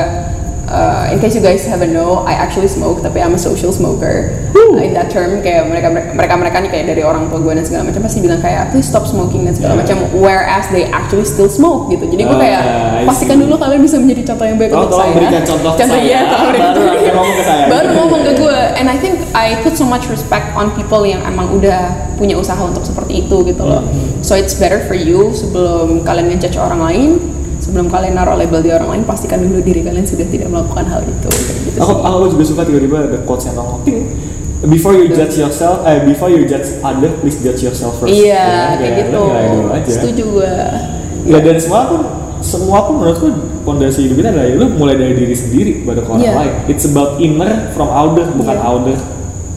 uh, 0.67 1.07
in 1.07 1.17
case 1.17 1.33
you 1.33 1.41
guys 1.41 1.63
haven't 1.63 1.89
know 1.89 2.23
I 2.23 2.33
actually 2.33 2.67
smoke 2.67 2.99
tapi 2.99 3.19
I'm 3.19 3.31
a 3.31 3.39
social 3.39 3.69
smoker 3.69 4.31
Uh, 4.55 4.81
in 4.81 4.91
that 4.91 5.07
term 5.07 5.39
kayak 5.39 5.67
mereka 5.67 5.87
mereka 5.87 6.35
mereka 6.35 6.57
nih 6.57 6.67
kayak 6.69 6.85
dari 6.89 6.99
orang 6.99 7.27
tua 7.27 7.39
gue 7.39 7.53
dan 7.53 7.63
segala 7.63 7.83
macam 7.85 8.01
pasti 8.01 8.19
bilang 8.19 8.39
kayak 8.39 8.71
please 8.71 8.83
stop 8.83 9.03
smoking 9.03 9.43
dan 9.43 9.53
segala 9.53 9.71
Yeah. 9.73 9.81
macam 9.83 9.97
whereas 10.11 10.67
they 10.69 10.89
actually 10.89 11.23
still 11.23 11.47
smoke 11.47 11.87
gitu 11.87 12.03
jadi 12.05 12.23
gue 12.23 12.37
kayak 12.37 12.61
I 12.63 13.03
pastikan 13.03 13.37
dulu 13.37 13.55
kalian 13.55 13.79
bisa 13.79 13.95
menjadi 13.95 14.25
contoh 14.25 14.43
yang 14.43 14.57
baik 14.57 14.71
Tolong- 14.71 14.83
untuk 14.85 14.97
saya 14.97 15.11
berikan 15.11 15.43
contoh 15.43 15.71
ke 15.71 15.83
saya, 15.85 16.01
iya, 16.01 16.19
berikan 16.23 16.71
baru 16.71 16.81
contoh. 16.81 17.13
ngomong 17.13 17.31
ke 17.31 17.43
saya. 17.43 17.63
baru 17.67 17.89
ngomong 17.93 18.21
ke 18.21 18.31
gue 18.35 18.57
and 18.79 18.87
I 18.87 18.97
think 18.97 19.15
I 19.31 19.47
put 19.59 19.73
so 19.73 19.85
much 19.85 20.07
respect 20.07 20.51
on 20.53 20.71
people 20.71 21.03
yang 21.03 21.21
emang 21.21 21.51
udah 21.51 21.79
punya 22.15 22.35
usaha 22.35 22.59
untuk 22.59 22.83
seperti 22.83 23.23
itu 23.23 23.37
gitu 23.45 23.63
loh 23.63 23.79
Hmm. 23.79 24.19
so 24.19 24.33
it's 24.33 24.55
better 24.55 24.81
for 24.81 24.95
you 24.95 25.31
sebelum 25.31 26.01
kalian 26.01 26.31
ngejudge 26.31 26.57
orang 26.57 26.79
lain 26.81 27.09
sebelum 27.65 27.89
kalian 27.89 28.13
naruh 28.13 28.37
label 28.37 28.61
di 28.61 28.69
orang 28.69 28.93
lain 28.93 29.03
pastikan 29.09 29.41
dulu 29.41 29.57
diri 29.65 29.81
kalian 29.81 30.05
sudah 30.05 30.29
tidak 30.29 30.53
melakukan 30.53 30.85
hal 30.85 31.01
itu 31.01 31.29
gitu 31.65 31.77
aku 31.81 31.93
sih. 31.97 32.05
aku 32.05 32.25
juga 32.37 32.43
suka 32.45 32.61
tiba-tiba 32.61 32.97
ada 33.09 33.17
quotes 33.25 33.49
yang 33.49 33.57
ngomong 33.57 33.81
ting 33.81 34.05
before 34.69 34.93
you 34.93 35.09
judge 35.09 35.33
yourself 35.41 35.81
eh 35.89 36.05
before 36.05 36.29
you 36.29 36.45
judge 36.45 36.69
other 36.85 37.09
please 37.25 37.41
judge 37.41 37.65
yourself 37.65 37.97
first 37.97 38.13
iya 38.13 38.45
Ya, 38.45 38.77
kayak 38.77 38.93
ya, 38.93 38.99
gitu 39.01 39.19
nilai 39.25 39.47
dulu 39.49 39.67
aja 39.73 39.89
setuju 39.89 40.23
gue 40.37 40.53
Ya 41.25 41.41
dan 41.41 41.57
semua 41.57 41.89
pun 41.89 42.01
semua 42.45 42.85
pun 42.85 43.01
menurutku 43.01 43.27
pondasi 43.65 44.05
hidup 44.05 44.21
kita 44.21 44.29
adalah 44.29 44.45
lu 44.53 44.65
mulai 44.77 44.93
dari 44.93 45.17
diri 45.17 45.33
sendiri 45.33 45.81
ke 45.81 45.89
orang 46.05 46.21
Iya. 46.21 46.33
lain. 46.37 46.53
It's 46.69 46.85
about 46.85 47.17
inner 47.17 47.73
from 47.73 47.89
outer 47.89 48.29
bukan 48.37 48.53
Iya. 48.61 48.69
outer 48.69 48.97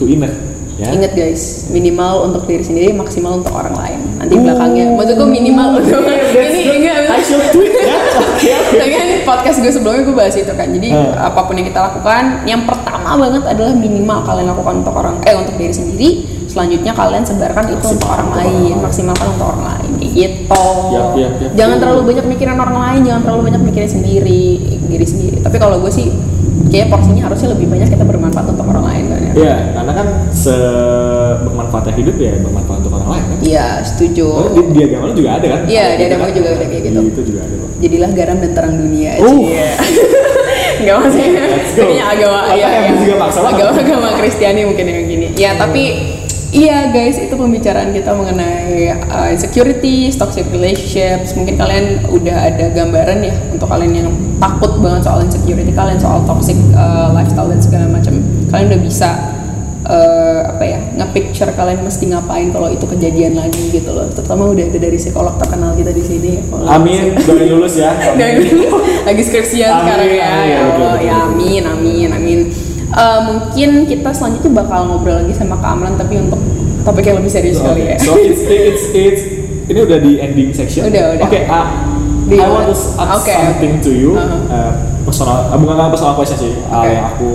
to 0.01 0.09
inner. 0.09 0.33
Ya. 0.81 0.95
Ingat 0.95 1.13
guys, 1.13 1.69
minimal 1.69 2.31
untuk 2.31 2.47
diri 2.49 2.65
sendiri, 2.65 2.95
maksimal 2.97 3.43
untuk 3.43 3.51
orang 3.53 3.75
lain. 3.77 3.99
Nanti 4.17 4.35
belakangnya, 4.39 4.95
maksud 4.95 5.15
gue 5.19 5.29
minimal 5.29 5.67
untuk 5.77 6.07
ini 6.07 6.61
enggak. 6.71 6.99
I 7.13 7.21
should 7.21 7.45
tweet 7.53 7.78
ya. 8.41 8.57
Oke. 8.61 8.79
Tapi 8.79 8.91
kan 8.91 9.09
podcast 9.25 9.59
gue 9.59 9.73
sebelumnya 9.73 10.03
gue 10.05 10.17
bahas 10.17 10.35
itu 10.35 10.53
kan. 10.53 10.69
Jadi 10.69 10.89
Hmm. 10.91 11.15
apa 11.15 11.41
pun 11.45 11.55
yang 11.55 11.67
kita 11.67 11.81
lakukan, 11.81 12.23
yang 12.45 12.63
pertama 12.65 13.11
banget 13.17 13.43
adalah 13.45 13.73
minimal 13.73 14.19
kalian 14.25 14.47
lakukan 14.49 14.75
untuk 14.81 14.95
orang 14.95 15.15
eh 15.23 15.35
untuk 15.35 15.55
diri 15.57 15.75
sendiri. 15.75 16.09
Selanjutnya 16.49 16.97
kalian 16.97 17.23
sebarkan 17.23 17.65
itu 17.69 17.87
untuk 17.93 18.09
orang 18.09 18.29
untuk 18.33 18.41
lain, 18.41 18.49
orang 18.49 18.65
lain. 18.73 18.85
maksimalkan 18.89 19.27
untuk 19.37 19.47
orang 19.53 19.65
lain. 19.69 19.91
Kayak 20.01 20.13
gitu. 20.17 20.65
Yap, 20.89 21.09
yap, 21.15 21.33
yap. 21.45 21.51
Jangan 21.55 21.77
terlalu 21.77 22.01
banyak 22.09 22.25
mikirin 22.25 22.57
orang 22.57 22.79
lain, 22.79 23.01
jangan 23.05 23.23
terlalu 23.23 23.43
banyak 23.53 23.63
mikirin 23.69 23.91
sendiri, 23.91 24.45
diri 24.89 25.07
sendiri. 25.07 25.37
Tapi 25.45 25.57
kalau 25.61 25.77
gue 25.79 25.93
sih 25.93 26.09
kayak 26.69 26.89
porsinya 26.89 27.29
harusnya 27.29 27.53
lebih 27.53 27.69
banyak 27.69 27.89
kita 27.89 28.05
bermanfaat 28.05 28.47
untuk 28.49 28.67
orang 28.69 28.85
lain 28.85 29.05
kan 29.09 29.21
ya. 29.21 29.33
Iya, 29.37 29.57
karena 29.77 29.93
kan 29.93 30.07
se 30.33 30.57
bermanfaatnya 31.45 31.95
hidup 31.99 32.17
ya 32.19 32.33
bermanfaat 32.43 32.79
untuk 32.83 32.93
orang 32.99 33.11
lain 33.15 33.25
kan. 33.25 33.39
Iya, 33.45 33.67
setuju. 33.87 34.27
Oh, 34.29 34.49
di, 34.51 34.61
di 34.75 34.81
agama 34.87 35.05
lu 35.11 35.15
juga 35.17 35.31
ada 35.39 35.47
kan? 35.47 35.61
Iya, 35.67 35.87
di 35.95 36.03
Gitu 36.03 36.09
agama 36.11 36.25
kan? 36.25 36.35
juga 36.35 36.49
ada 36.55 36.65
kayak 36.67 36.83
gitu. 36.85 37.01
Itu 37.05 37.21
juga 37.23 37.41
ada 37.47 37.55
kok. 37.55 37.69
Jadilah 37.79 38.11
garam 38.15 38.37
dan 38.43 38.51
terang 38.57 38.75
dunia. 38.75 39.11
Oh. 39.23 39.27
Cie. 39.31 39.67
Enggak 40.79 40.97
maksudnya. 41.03 41.45
Jadinya 41.75 42.05
agama 42.11 42.39
ya, 42.55 42.69
ya. 42.69 42.91
juga 42.97 43.15
banget? 43.21 43.43
Agama 43.43 43.71
agama 43.79 44.09
Kristiani 44.19 44.61
mungkin 44.67 44.85
yang 44.87 45.07
gini. 45.07 45.27
Ya, 45.39 45.51
tapi 45.59 45.83
Iya 46.49 46.89
guys, 46.89 47.21
itu 47.21 47.37
pembicaraan 47.37 47.93
kita 47.93 48.09
mengenai 48.17 48.89
uh, 49.13 49.29
insecurity, 49.29 50.09
toxic 50.17 50.49
relationships. 50.49 51.37
Mungkin 51.37 51.61
kalian 51.61 52.09
udah 52.09 52.37
ada 52.49 52.73
gambaran 52.73 53.21
ya 53.21 53.37
untuk 53.53 53.69
kalian 53.69 53.93
yang 53.93 54.09
takut 54.41 54.81
banget 54.81 55.05
soal 55.05 55.21
insecurity 55.21 55.77
kalian, 55.77 56.01
soal 56.01 56.25
toxic 56.25 56.57
uh, 56.73 57.13
lifestyle 57.13 57.53
dan 57.53 57.61
segala 57.61 57.85
macam. 57.93 58.25
Kalian 58.49 58.65
udah 58.73 58.81
bisa 58.81 59.09
uh, 59.85 60.38
ya 60.38 60.38
nge-picture 60.99 61.55
kalian 61.55 61.87
mesti 61.87 62.05
ngapain 62.11 62.51
kalau 62.51 62.69
itu 62.69 62.83
kejadian 62.85 63.39
lagi 63.39 63.71
gitu 63.71 63.95
loh. 63.95 64.11
Terutama 64.11 64.51
udah 64.51 64.65
ada 64.67 64.79
dari 64.83 64.99
psikolog 64.99 65.39
terkenal 65.39 65.79
kita 65.79 65.95
di 65.95 66.03
sini. 66.03 66.31
ya. 66.43 66.43
Amin, 66.75 67.15
dari 67.15 67.47
lulus 67.47 67.79
ya. 67.79 67.95
dan 68.19 68.43
lagi 69.07 69.23
skripsian 69.23 69.71
Amin, 69.71 69.83
sekarang 69.87 70.09
ya, 70.11 70.27
amin, 70.27 70.49
ya 70.51 70.59
betul, 70.67 70.83
Allah, 70.83 70.97
ya 70.99 71.15
amin, 71.31 71.63
amin, 71.63 72.09
amin. 72.11 72.41
Eh, 72.89 73.21
mungkin 73.23 73.71
kita 73.87 74.11
selanjutnya 74.11 74.51
bakal 74.65 74.91
ngobrol 74.91 75.23
lagi 75.23 75.33
sama 75.37 75.55
Kak 75.63 75.71
Amran 75.77 75.95
tapi 75.95 76.19
untuk 76.19 76.41
topik 76.83 77.05
yang 77.05 77.21
lebih 77.21 77.31
serius 77.31 77.61
So, 77.61 77.69
kali 77.69 77.83
ya. 77.85 77.97
so 78.01 78.17
it's, 78.17 78.43
it's 78.49 78.85
it's 78.97 79.23
ini 79.69 79.79
udah 79.85 79.99
di 80.01 80.13
ending 80.19 80.51
section. 80.57 80.89
Udah, 80.89 81.15
udah. 81.21 81.29
Oke, 81.29 81.41
ah, 81.47 81.69
Do 82.29 82.37
I 82.37 82.49
want 82.49 82.69
to 82.69 82.77
ask 82.77 83.25
Oke, 83.25 83.33
something 83.33 83.75
to 83.81 83.91
you. 83.93 84.13
Uh-huh. 84.13 84.53
Uh, 84.53 84.73
personal, 85.09 85.49
uh, 85.49 85.57
bukan 85.57 85.89
personal 85.89 86.13
question 86.13 86.37
sih. 86.37 86.53
uh, 86.69 86.85
Oke. 86.85 86.89
yang 86.93 87.05
aku 87.09 87.31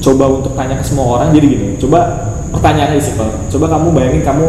coba 0.00 0.24
untuk 0.40 0.52
tanya 0.56 0.80
ke 0.80 0.84
semua 0.84 1.04
orang. 1.20 1.28
Jadi 1.36 1.46
gini, 1.48 1.68
coba 1.76 2.00
pertanyaannya 2.54 3.02
simple. 3.02 3.30
Coba 3.50 3.66
kamu 3.74 3.86
bayangin 3.90 4.22
kamu 4.22 4.46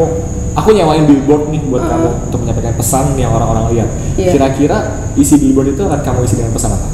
aku 0.56 0.70
nyewain 0.72 1.04
billboard 1.04 1.52
nih 1.52 1.62
buat 1.68 1.84
Uh-huh. 1.84 1.92
kamu 1.92 2.08
untuk 2.32 2.40
menyampaikan 2.46 2.74
pesan 2.80 3.06
yang 3.20 3.32
orang-orang 3.36 3.66
lihat. 3.76 3.90
Iya. 4.16 4.32
Kira-kira 4.38 4.78
isi 5.20 5.36
billboard 5.42 5.76
itu 5.76 5.82
akan 5.84 6.00
kamu 6.00 6.20
isi 6.24 6.36
dengan 6.40 6.54
pesan 6.56 6.72
apa? 6.78 6.88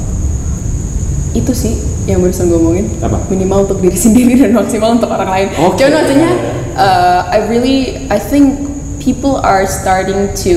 Itu 1.32 1.52
sih 1.56 1.78
yang 2.04 2.20
barusan 2.20 2.50
gue 2.50 2.58
omongin. 2.58 2.86
Apa? 2.98 3.22
Minimal 3.30 3.70
untuk 3.70 3.78
diri 3.78 3.96
sendiri 4.08 4.34
dan 4.36 4.52
maksimal 4.52 4.98
untuk 4.98 5.08
orang 5.08 5.30
lain. 5.30 5.46
Oke. 5.62 5.78
Cuman 5.80 5.92
maksudnya, 6.02 6.30
uh, 6.74 7.20
I 7.30 7.38
really, 7.46 8.08
I 8.10 8.18
think 8.18 8.68
people 8.98 9.38
are 9.40 9.64
starting 9.64 10.34
to, 10.44 10.54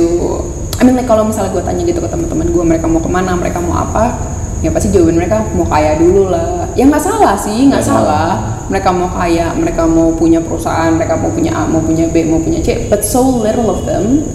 I 0.77 0.83
mean 0.83 0.99
like 0.99 1.07
kalau 1.07 1.23
misalnya 1.23 1.55
gue 1.55 1.63
tanya 1.63 1.83
gitu 1.87 2.03
ke 2.03 2.09
teman-teman 2.09 2.49
gue, 2.51 2.63
mereka 2.65 2.85
mau 2.89 2.99
ke 2.99 3.07
mana, 3.07 3.37
mereka 3.37 3.63
mau 3.63 3.77
apa, 3.77 4.34
ya 4.65 4.73
pasti 4.73 4.89
jawaban 4.89 5.21
mereka 5.21 5.45
mau 5.53 5.69
kaya 5.69 5.93
dulu 6.01 6.33
lah. 6.33 6.65
Ya 6.73 6.89
nggak 6.89 7.03
salah 7.05 7.37
sih, 7.37 7.69
nggak 7.69 7.85
Nggak 7.85 7.85
salah. 7.85 8.29
Mereka 8.65 8.89
mau 8.89 9.05
kaya, 9.13 9.53
mereka 9.53 9.85
mau 9.85 10.09
punya 10.17 10.41
perusahaan, 10.41 10.89
mereka 10.89 11.21
mau 11.21 11.29
punya 11.29 11.53
A, 11.53 11.69
mau 11.69 11.85
punya 11.85 12.09
B, 12.09 12.25
mau 12.25 12.41
punya 12.41 12.65
C. 12.65 12.89
But 12.89 13.05
so 13.05 13.21
little 13.21 13.69
of 13.69 13.85
them 13.85 14.25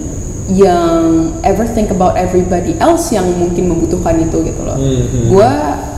yang 0.47 1.31
ever 1.43 1.67
think 1.67 1.91
about 1.91 2.15
everybody 2.15 2.79
else 2.79 3.11
yang 3.11 3.27
mungkin 3.35 3.67
membutuhkan 3.67 4.19
itu 4.23 4.39
gitu 4.47 4.61
loh. 4.63 4.79
Hmm, 4.79 5.27
Gue 5.27 5.51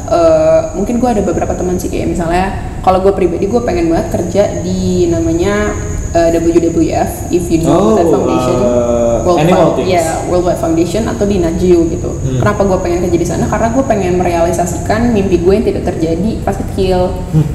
eh, 0.09 0.61
mungkin 0.77 0.97
gue 1.01 1.09
ada 1.09 1.21
beberapa 1.25 1.53
teman 1.57 1.77
sih 1.77 1.89
kayak 1.89 2.09
misalnya 2.13 2.45
kalau 2.85 3.01
gue 3.01 3.13
pribadi 3.15 3.45
gue 3.49 3.61
pengen 3.63 3.89
banget 3.89 4.07
kerja 4.13 4.43
di 4.61 5.09
namanya 5.09 5.73
eh, 6.13 6.37
WWF 6.37 7.33
if 7.33 7.49
you 7.49 7.65
know 7.65 7.93
Oh, 7.93 7.97
that 7.97 8.07
foundation 8.07 8.57
uh, 8.61 9.12
World 9.23 9.39
animal 9.39 9.69
things. 9.73 9.89
ya 9.89 10.03
World 10.27 10.45
Wide 10.45 10.59
Foundation 10.59 11.03
atau 11.07 11.23
di 11.23 11.39
Najio 11.39 11.87
gitu. 11.87 12.09
Hmm. 12.13 12.39
Kenapa 12.39 12.61
gue 12.63 12.79
pengen 12.79 12.99
kerja 13.03 13.17
di 13.17 13.27
sana? 13.27 13.45
Karena 13.47 13.71
gue 13.71 13.83
pengen 13.83 14.13
merealisasikan 14.15 15.09
mimpi 15.09 15.39
gue 15.39 15.53
yang 15.53 15.65
tidak 15.65 15.83
terjadi 15.87 16.31
pas 16.43 16.55
kecil. 16.55 17.11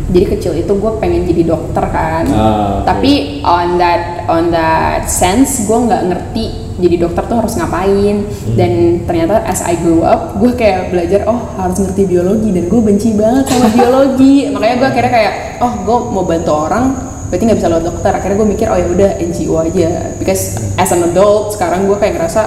Jadi 0.08 0.24
kecil 0.26 0.52
itu 0.56 0.72
gue 0.72 0.92
pengen 0.98 1.22
jadi 1.24 1.42
dokter 1.46 1.84
kan. 1.88 2.24
Hmm. 2.26 2.38
Ah. 2.38 2.76
Tapi 2.82 3.40
on 3.44 3.76
that 3.76 4.24
on 4.26 4.50
that 4.50 5.06
sense 5.06 5.62
gue 5.62 5.78
nggak 5.78 6.02
ngerti 6.08 6.46
jadi 6.78 6.94
dokter 7.02 7.26
tuh 7.26 7.42
harus 7.42 7.58
ngapain 7.58 8.22
Hmm. 8.22 8.54
dan 8.54 8.72
ternyata 9.02 9.42
as 9.42 9.66
I 9.66 9.74
grew 9.74 10.06
up 10.06 10.38
gue 10.38 10.54
kayak 10.54 10.94
belajar 10.94 11.26
oh 11.26 11.50
harus 11.58 11.82
ngerti 11.82 12.06
biologi 12.06 12.54
dan 12.54 12.70
gue 12.70 12.80
benci 12.80 13.18
banget 13.18 13.50
sama 13.50 13.66
biologi 13.68 14.34
makanya 14.54 14.74
gue 14.78 14.88
akhirnya 14.88 15.12
kayak 15.12 15.32
oh 15.58 15.72
gue 15.82 15.98
mau 16.14 16.22
bantu 16.22 16.52
orang 16.54 16.84
berarti 17.28 17.42
nggak 17.44 17.58
bisa 17.60 17.68
lewat 17.70 17.84
dokter. 17.84 18.12
Akhirnya 18.12 18.36
gue 18.40 18.48
mikir 18.48 18.66
oh 18.72 18.78
ya 18.78 18.86
udah 18.88 19.10
NGO 19.20 19.54
aja. 19.60 19.90
Because 20.16 20.58
as 20.80 20.90
an 20.90 21.06
adult 21.06 21.54
sekarang 21.54 21.86
gue 21.86 21.96
kayak 22.00 22.18
ngerasa 22.18 22.42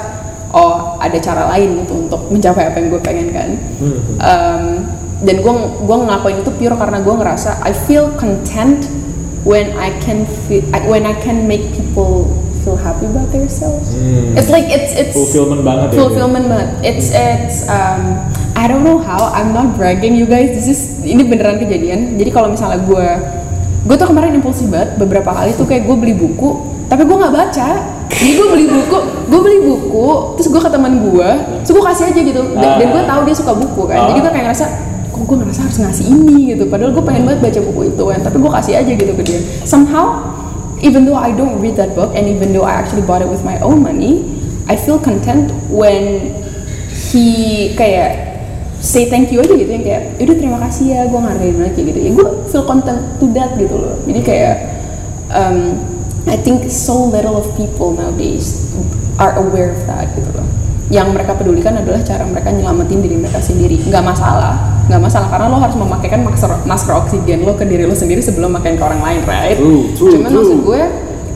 oh 0.52 1.00
ada 1.00 1.18
cara 1.22 1.48
lain 1.56 1.86
gitu 1.86 2.10
untuk 2.10 2.28
mencapai 2.28 2.70
apa 2.70 2.78
yang 2.82 2.88
gue 2.92 3.02
pengen 3.02 3.28
kan. 3.32 3.50
Um, 4.20 4.64
dan 5.22 5.36
gue 5.40 5.54
gue 5.86 5.98
ngelakuin 6.02 6.38
itu 6.42 6.52
pure 6.58 6.76
karena 6.76 6.98
gue 7.00 7.14
ngerasa 7.14 7.62
I 7.62 7.72
feel 7.74 8.10
content 8.18 8.90
when 9.46 9.74
I 9.78 9.94
can 10.02 10.26
feel 10.50 10.66
when 10.90 11.06
I 11.06 11.14
can 11.18 11.46
make 11.46 11.74
people 11.78 12.42
feel 12.62 12.78
happy 12.78 13.10
about 13.10 13.30
themselves. 13.34 13.90
Hmm. 13.94 14.38
it's 14.38 14.50
like 14.50 14.70
it's 14.70 14.94
it's 14.94 15.18
Fulfillment 15.18 15.66
banget 15.66 15.94
ya, 15.94 15.98
fulfillment 15.98 16.46
banget. 16.50 16.70
It's 16.86 17.08
it's 17.14 17.66
um, 17.70 18.18
I 18.54 18.70
don't 18.70 18.86
know 18.86 19.02
how 19.02 19.34
I'm 19.34 19.54
not 19.54 19.78
bragging 19.78 20.14
you 20.14 20.30
guys. 20.30 20.54
This 20.54 20.70
is 20.70 21.02
ini 21.02 21.26
beneran 21.26 21.58
kejadian. 21.58 22.18
Jadi 22.22 22.30
kalau 22.30 22.54
misalnya 22.54 22.82
gue 22.86 23.08
gue 23.82 23.96
tuh 23.98 24.08
kemarin 24.08 24.38
impulsif 24.38 24.70
banget 24.70 24.94
beberapa 25.02 25.34
kali 25.34 25.58
tuh 25.58 25.66
kayak 25.66 25.90
gue 25.90 25.96
beli 25.98 26.14
buku 26.14 26.70
tapi 26.92 27.08
gue 27.08 27.18
nggak 27.18 27.34
baca. 27.34 27.70
Jadi 28.12 28.32
gue 28.36 28.48
beli 28.52 28.68
buku 28.68 28.98
gue 29.32 29.40
beli 29.40 29.60
buku 29.64 30.10
terus 30.38 30.48
gue 30.52 30.62
ke 30.62 30.70
teman 30.70 30.94
gue 31.02 31.30
terus 31.64 31.72
gue 31.74 31.84
kasih 31.88 32.06
aja 32.12 32.20
gitu. 32.22 32.42
Dan, 32.54 32.72
dan 32.78 32.88
gue 32.92 33.02
tahu 33.08 33.22
dia 33.26 33.36
suka 33.36 33.54
buku 33.58 33.82
kan. 33.90 34.12
Jadi 34.14 34.20
gue 34.22 34.32
kayak 34.32 34.46
ngerasa 34.52 34.66
kok 35.12 35.24
gue 35.26 35.38
ngerasa 35.40 35.60
harus 35.66 35.78
ngasih 35.82 36.06
ini? 36.12 36.54
gitu. 36.54 36.68
Padahal 36.68 36.92
gue 36.94 37.04
pengen 37.04 37.24
banget 37.26 37.40
baca 37.42 37.60
buku 37.72 37.82
itu 37.96 38.04
kan 38.04 38.20
tapi 38.22 38.38
gue 38.38 38.52
kasih 38.52 38.74
aja 38.78 38.92
gitu 38.92 39.14
ke 39.18 39.24
dia. 39.24 39.40
Somehow 39.64 40.06
even 40.84 41.08
though 41.08 41.18
I 41.18 41.34
don't 41.34 41.58
read 41.64 41.80
that 41.80 41.98
book 41.98 42.14
and 42.14 42.28
even 42.28 42.54
though 42.54 42.68
I 42.68 42.78
actually 42.78 43.06
bought 43.06 43.24
it 43.24 43.30
with 43.32 43.42
my 43.42 43.58
own 43.64 43.82
money 43.82 44.26
I 44.70 44.78
feel 44.78 45.02
content 45.02 45.50
when 45.72 46.36
he 46.92 47.72
kayak 47.74 48.31
say 48.82 49.06
thank 49.08 49.30
you 49.30 49.40
aja 49.40 49.54
gitu 49.54 49.70
yang 49.70 49.86
kayak 49.86 50.18
udah 50.18 50.36
terima 50.36 50.58
kasih 50.68 50.86
ya 50.90 51.02
gue 51.06 51.20
ngargain 51.22 51.56
kayak 51.72 51.86
gitu. 51.94 52.00
Ya 52.02 52.12
gue 52.18 52.28
feel 52.50 52.66
content 52.66 53.00
to 53.22 53.30
that 53.38 53.54
gitu 53.56 53.78
loh. 53.78 53.96
Jadi 54.10 54.22
kayak 54.26 54.56
um, 55.30 55.78
I 56.26 56.38
think 56.38 56.66
so 56.70 57.08
little 57.10 57.38
of 57.38 57.46
people 57.54 57.94
nowadays 57.94 58.74
are 59.22 59.38
aware 59.38 59.72
of 59.72 59.82
that 59.86 60.10
gitu 60.18 60.30
loh. 60.34 60.50
Yang 60.92 61.08
mereka 61.16 61.38
pedulikan 61.40 61.78
adalah 61.78 62.04
cara 62.04 62.26
mereka 62.28 62.52
nyelamatin 62.52 63.00
diri 63.00 63.16
mereka 63.22 63.40
sendiri. 63.40 63.80
Nggak 63.86 64.02
masalah. 64.02 64.84
Nggak 64.90 65.02
masalah 65.08 65.28
karena 65.30 65.46
lo 65.48 65.58
harus 65.62 65.78
memakaikan 65.78 66.20
masker 66.26 66.52
masker 66.68 66.94
oksigen 67.06 67.48
lo 67.48 67.56
ke 67.56 67.64
diri 67.64 67.88
lo 67.88 67.96
sendiri 67.96 68.20
sebelum 68.20 68.52
makan 68.52 68.76
ke 68.76 68.84
orang 68.84 69.00
lain 69.00 69.22
right? 69.24 69.56
True, 69.56 69.94
true, 69.96 70.20
cuman 70.20 70.30
true. 70.34 70.42
maksud 70.42 70.60
gue 70.68 70.82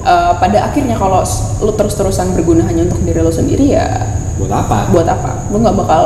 uh, 0.04 0.34
pada 0.36 0.58
akhirnya 0.68 0.98
kalau 1.00 1.24
lo 1.62 1.72
terus-terusan 1.72 2.36
berguna 2.36 2.68
hanya 2.68 2.90
untuk 2.90 3.00
diri 3.06 3.22
lo 3.24 3.32
sendiri 3.32 3.72
ya 3.72 3.86
Buat 4.36 4.52
apa? 4.52 4.92
buat 4.92 5.08
apa? 5.08 5.32
Lo 5.56 5.64
nggak 5.64 5.78
bakal 5.78 6.04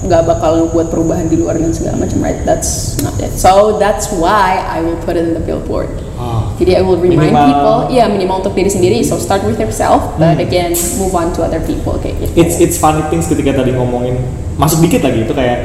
nggak 0.00 0.22
bakal 0.24 0.64
buat 0.68 0.88
perubahan 0.88 1.28
di 1.28 1.36
luar 1.36 1.54
dan 1.54 1.68
segala 1.70 2.00
macam 2.00 2.18
right 2.20 2.40
that's 2.42 2.96
not 3.00 3.12
it 3.20 3.28
so 3.32 3.76
that's 3.76 4.08
why 4.10 4.56
I 4.58 4.80
will 4.80 4.96
put 4.98 5.12
it 5.14 5.28
in 5.28 5.36
the 5.36 5.44
billboard 5.44 5.92
Ah. 6.16 6.52
jadi 6.56 6.80
I 6.80 6.82
will 6.84 6.96
remind 6.96 7.32
Minimal- 7.32 7.48
people 7.48 7.78
ya 7.92 8.04
minimal 8.04 8.40
untuk 8.40 8.52
diri 8.52 8.68
sendiri 8.68 9.00
so 9.00 9.16
start 9.16 9.40
with 9.42 9.56
yourself 9.56 10.16
but 10.16 10.36
Hmm. 10.36 10.44
again 10.44 10.72
move 10.96 11.12
on 11.12 11.32
to 11.32 11.40
other 11.40 11.60
people 11.60 11.96
kayak 11.96 12.16
gitu 12.20 12.32
It's 12.36 12.56
it's 12.56 12.76
funny 12.76 13.00
things 13.08 13.24
ketika 13.24 13.56
tadi 13.56 13.72
ngomongin 13.72 14.16
masuk 14.56 14.80
dikit 14.80 15.00
lagi 15.00 15.24
itu 15.24 15.32
kayak 15.32 15.58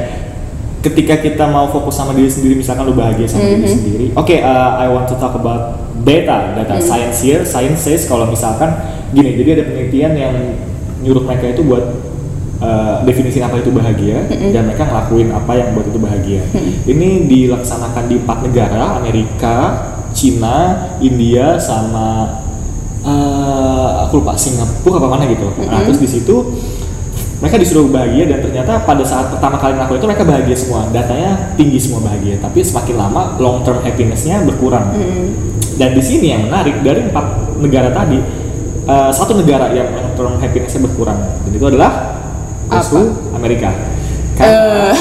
ketika 0.80 1.18
kita 1.18 1.44
mau 1.46 1.68
fokus 1.68 1.96
sama 1.96 2.14
diri 2.14 2.30
sendiri 2.30 2.56
misalkan 2.56 2.86
lu 2.86 2.94
bahagia 2.94 3.26
sama 3.26 3.42
diri 3.44 3.66
Mhm. 3.66 3.74
sendiri. 3.74 4.06
Oke, 4.14 4.38
uh, 4.38 4.78
I 4.78 4.86
want 4.86 5.10
to 5.10 5.18
talk 5.18 5.34
about 5.34 5.82
data, 5.98 6.54
data 6.54 6.78
Mhm. 6.78 6.84
science 6.84 7.18
here. 7.20 7.42
Science 7.42 7.82
says 7.82 8.06
kalau 8.06 8.30
misalkan 8.30 8.70
gini, 9.10 9.34
jadi 9.34 9.58
ada 9.58 9.64
penelitian 9.66 10.14
yang 10.14 10.34
nyuruh 11.02 11.26
mereka 11.26 11.52
itu 11.52 11.66
buat 11.66 11.82
uh, 12.62 13.04
definisi 13.04 13.40
apa 13.44 13.60
itu 13.60 13.72
bahagia 13.72 14.28
Mhm. 14.30 14.50
dan 14.56 14.62
mereka 14.68 14.84
ngelakuin 14.88 15.30
apa 15.32 15.52
yang 15.56 15.70
buat 15.76 15.88
itu 15.88 16.00
bahagia. 16.00 16.44
Mhm. 16.52 16.72
Ini 16.88 17.10
dilaksanakan 17.28 18.04
di 18.08 18.16
empat 18.22 18.38
negara, 18.46 19.00
Amerika, 19.00 19.56
Cina, 20.16 20.88
India, 21.04 21.60
sama 21.60 22.40
uh, 23.04 24.08
aku 24.08 24.24
lupa 24.24 24.34
Singapura 24.40 24.98
apa 25.04 25.08
mana 25.12 25.24
gitu. 25.28 25.52
Nah, 25.60 25.84
Mhm. 25.84 25.86
terus 25.92 26.00
di 26.00 26.10
situ 26.10 26.36
mereka 27.44 27.60
disuruh 27.60 27.92
bahagia 27.92 28.32
dan 28.32 28.40
ternyata 28.40 28.80
pada 28.88 29.04
saat 29.04 29.28
pertama 29.28 29.60
kali 29.60 29.76
ngelakuin 29.76 30.00
itu 30.00 30.08
mereka 30.08 30.24
bahagia 30.24 30.56
semua. 30.56 30.88
Datanya 30.90 31.54
tinggi 31.60 31.78
semua 31.78 32.00
bahagia, 32.00 32.40
tapi 32.40 32.64
semakin 32.64 32.96
lama 32.96 33.36
long 33.38 33.60
term 33.68 33.84
happiness-nya 33.84 34.42
berkurang. 34.48 34.96
Mm. 34.96 35.28
Dan 35.76 35.92
di 35.92 36.00
sini 36.00 36.32
yang 36.32 36.48
menarik 36.48 36.80
dari 36.80 37.04
empat 37.12 37.60
negara 37.60 37.92
tadi, 37.92 38.24
uh, 38.88 39.12
satu 39.12 39.36
negara 39.36 39.68
yang 39.76 39.92
long 39.92 40.16
term 40.16 40.34
happiness-nya 40.40 40.82
berkurang 40.88 41.20
dan 41.44 41.52
itu 41.52 41.66
adalah 41.68 41.92
to 42.70 43.02
Amerika. 43.34 43.70
Karena, 44.36 44.92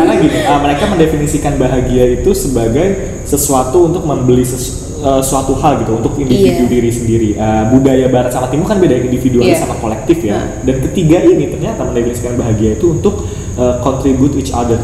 karena 0.00 0.14
gini, 0.16 0.38
uh, 0.48 0.60
mereka 0.64 0.88
mendefinisikan 0.88 1.60
bahagia 1.60 2.08
itu 2.08 2.32
sebagai 2.32 3.20
sesuatu 3.28 3.84
untuk 3.84 4.08
membeli 4.08 4.40
sesu- 4.40 4.96
uh, 5.04 5.20
suatu 5.20 5.52
hal 5.60 5.84
gitu 5.84 6.00
untuk 6.00 6.16
individu 6.16 6.64
Iya. 6.64 6.72
diri 6.72 6.88
sendiri. 6.88 7.28
Uh, 7.36 7.68
budaya 7.68 8.08
barat 8.08 8.32
sama 8.32 8.48
timur 8.48 8.64
kan 8.64 8.80
beda 8.80 8.96
individualis 8.96 9.60
Iya. 9.60 9.68
sama 9.68 9.76
kolektif 9.76 10.24
ya. 10.24 10.40
Nah. 10.40 10.64
Dan 10.64 10.76
ketiga 10.88 11.20
ini 11.20 11.52
ternyata 11.52 11.84
mendefinisikan 11.84 12.40
bahagia 12.40 12.80
itu 12.80 12.96
untuk 12.96 13.28
uh, 13.60 13.76
contribute 13.84 14.40
each 14.40 14.56
other, 14.56 14.80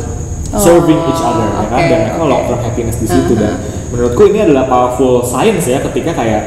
Oh, 0.52 0.60
serving 0.60 1.00
each 1.10 1.18
other 1.18 1.42
ya 1.42 1.66
kan 1.66 1.80
dan 1.82 1.98
mereka 2.06 2.20
oke. 2.20 2.30
long 2.30 2.42
term 2.46 2.60
happiness 2.62 2.94
di 2.94 3.08
situ 3.10 3.34
Uh-huh. 3.34 3.42
dan 3.42 3.52
menurutku 3.90 4.22
ini 4.28 4.38
adalah 4.38 4.70
powerful 4.70 5.24
science 5.24 5.66
ya 5.66 5.82
ketika 5.82 6.14
kayak 6.14 6.42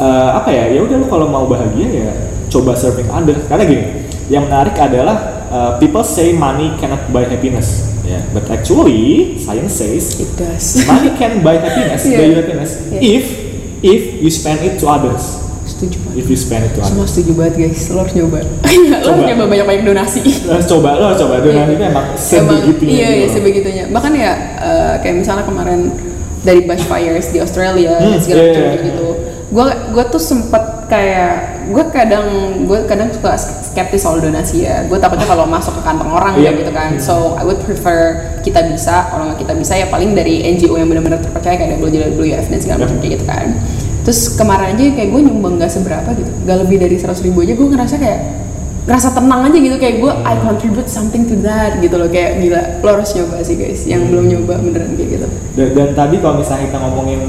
uh, 0.00 0.32
apa 0.32 0.48
ya 0.48 0.64
ya 0.72 0.80
udah 0.80 0.96
lu 0.96 1.06
kalau 1.10 1.28
mau 1.28 1.44
bahagia 1.44 1.88
ya 1.92 2.10
coba 2.48 2.72
serving 2.72 3.04
other 3.12 3.36
karena 3.44 3.64
gini 3.68 3.84
yang 4.28 4.44
menarik 4.44 4.76
adalah 4.76 5.16
uh, 5.48 5.70
people 5.76 6.04
say 6.04 6.32
money 6.32 6.72
cannot 6.76 7.00
buy 7.08 7.24
happiness. 7.24 7.88
Ya 8.04 8.24
but 8.32 8.48
actually 8.48 9.36
science 9.36 9.76
says 9.76 10.16
it 10.16 10.32
does. 10.34 10.80
money 10.84 11.12
can 11.14 11.40
buy 11.40 11.60
happiness 11.64 12.04
Iya. 12.04 12.16
buy 12.16 12.28
happiness 12.40 12.70
Iya. 12.88 13.00
if 13.00 13.24
if 13.78 14.00
you 14.18 14.30
spend 14.30 14.64
it 14.64 14.76
to 14.76 14.88
others. 14.88 15.44
Setuju 15.68 16.00
banget. 16.00 16.16
If 16.16 16.26
you 16.26 16.38
spend 16.40 16.62
it 16.64 16.72
to 16.72 16.80
semua 16.80 17.04
others. 17.04 17.12
setuju 17.12 17.32
banget 17.36 17.54
guys. 17.60 17.80
Lo 17.88 18.00
harus 18.00 18.14
nyoba. 18.16 18.40
Lo 19.04 19.08
harus 19.12 19.24
nyoba 19.28 19.44
banyak-banyak 19.46 19.82
donasi. 19.84 20.20
Lo 20.48 20.56
harus 20.56 20.66
coba 20.66 20.90
lo 20.96 21.04
harus 21.12 21.20
coba. 21.20 21.34
Donasi 21.38 21.72
itu 21.76 21.84
emang 21.84 22.06
sebegitunya 22.16 22.92
iya, 22.96 23.08
iya 23.12 23.26
gitu. 23.28 23.34
sebegitunya. 23.36 23.84
Bahkan 23.92 24.12
ya 24.16 24.32
eh, 24.56 24.94
kayak 25.04 25.14
misalnya 25.20 25.44
kemarin 25.44 25.80
dari 26.38 26.64
bushfires 26.64 27.28
di 27.28 27.38
Australia 27.38 27.98
Hmm, 27.98 28.14
dan 28.14 28.20
segala 28.24 28.40
iya, 28.40 28.48
macam 28.48 28.62
iya. 28.62 28.70
kayak 28.72 28.84
gitu 28.88 29.07
gue 29.48 29.64
gue 29.96 30.04
tuh 30.12 30.20
sempet 30.20 30.60
kayak 30.88 31.32
gue 31.72 31.84
kadang 31.88 32.26
gue 32.64 32.84
kadang 32.84 33.08
suka 33.08 33.32
skeptis 33.36 34.04
soal 34.04 34.20
donasi 34.20 34.64
ya. 34.64 34.84
Gue 34.84 34.96
takutnya 34.96 35.24
kalau 35.24 35.44
masuk 35.44 35.72
ke 35.76 35.82
kantong 35.82 36.08
orang 36.08 36.36
Iya. 36.36 36.52
gitu 36.52 36.68
kan. 36.68 37.00
So 37.00 37.32
I 37.34 37.44
would 37.44 37.60
prefer 37.64 38.16
kita 38.40 38.68
bisa 38.68 39.08
kalau 39.08 39.32
nggak 39.32 39.40
kita 39.40 39.52
bisa 39.56 39.72
ya 39.74 39.88
paling 39.88 40.12
dari 40.12 40.44
NGO 40.44 40.76
yang 40.76 40.88
benar-benar 40.88 41.20
terpercaya 41.20 41.56
kayak 41.56 41.80
WWF 41.80 42.44
dan 42.46 42.58
segala 42.60 42.78
macam 42.84 42.96
Yep. 42.96 43.00
kayak 43.00 43.12
gitu 43.16 43.24
kan. 43.24 43.46
Terus 44.04 44.20
kemarin 44.36 44.72
aja 44.72 44.82
kayak 44.96 45.08
gue 45.12 45.20
nyumbang 45.20 45.54
nggak 45.56 45.72
seberapa 45.72 46.08
gitu. 46.12 46.30
Nggak 46.44 46.56
lebih 46.64 46.76
dari 46.80 46.96
seratus 46.96 47.20
ribu 47.20 47.40
aja 47.40 47.52
gue 47.52 47.68
ngerasa 47.68 47.94
kayak 47.96 48.20
ngerasa 48.84 49.08
tenang 49.12 49.40
aja 49.44 49.56
gitu. 49.56 49.76
Kayak 49.76 49.96
gue 50.00 50.12
I 50.24 50.34
contribute 50.40 50.88
something 50.88 51.24
to 51.24 51.36
that 51.40 51.76
gitu 51.80 51.96
loh. 51.96 52.08
Kayak 52.08 52.40
gila 52.40 52.60
lo 52.80 52.88
harus 52.96 53.12
nyoba 53.12 53.40
sih 53.40 53.56
guys 53.56 53.84
yang 53.84 54.08
belum 54.08 54.28
nyoba 54.28 54.60
beneran 54.60 54.92
kayak 54.92 55.08
gitu. 55.20 55.26
Dan, 55.56 55.68
dan 55.72 55.88
tadi 55.92 56.16
kalau 56.20 56.40
misalnya 56.40 56.72
kita 56.72 56.78
ngomongin, 56.80 57.20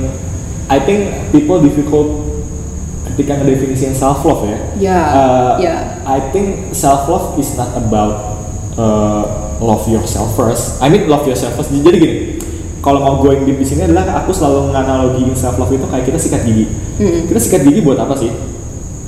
I 0.69 0.77
think 0.79 0.99
people 1.31 1.57
difficult 1.59 2.29
ketika 3.09 3.35
ngedefinisiin 3.35 3.91
self 3.91 4.21
love 4.21 4.45
ya. 4.45 4.57
Ya, 4.77 4.99
Uh, 5.01 5.53
ya. 5.57 5.75
I 6.05 6.29
think 6.29 6.71
self 6.71 7.09
love 7.09 7.35
is 7.35 7.57
not 7.57 7.73
about 7.73 8.37
uh, 8.77 9.25
love 9.57 9.83
yourself 9.85 10.29
first. 10.33 10.77
I 10.77 10.87
mean 10.87 11.09
love 11.09 11.25
yourself 11.25 11.57
first. 11.57 11.73
Jadi 11.73 11.97
gini, 11.97 12.15
kalau 12.79 13.01
mau 13.01 13.17
going 13.17 13.43
deep 13.43 13.57
di 13.57 13.65
sini 13.65 13.81
adalah 13.83 14.21
aku 14.21 14.29
selalu 14.29 14.69
menganalogiin 14.69 15.33
self 15.33 15.57
love 15.57 15.73
itu 15.73 15.83
kayak 15.83 16.05
kita 16.05 16.19
sikat 16.21 16.45
gigi. 16.45 16.65
Mm-mm. 17.01 17.25
Kita 17.27 17.39
sikat 17.39 17.61
gigi 17.65 17.81
buat 17.81 17.97
apa 17.97 18.13
sih? 18.13 18.29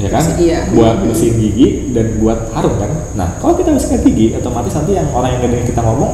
Ya 0.02 0.10
kan? 0.10 0.24
Iya. 0.36 0.66
Buat 0.74 0.94
Mm-mm. 0.98 1.08
bersihin 1.08 1.36
gigi 1.38 1.68
dan 1.94 2.18
buat 2.18 2.50
harum 2.52 2.74
kan. 2.82 2.90
Nah, 3.14 3.38
kalau 3.38 3.54
kita 3.54 3.70
sikat 3.78 4.02
gigi, 4.02 4.34
otomatis 4.34 4.74
nanti 4.74 4.98
yang 4.98 5.08
orang 5.14 5.38
yang 5.38 5.46
ngedengerin 5.46 5.68
kita 5.70 5.82
ngomong 5.86 6.12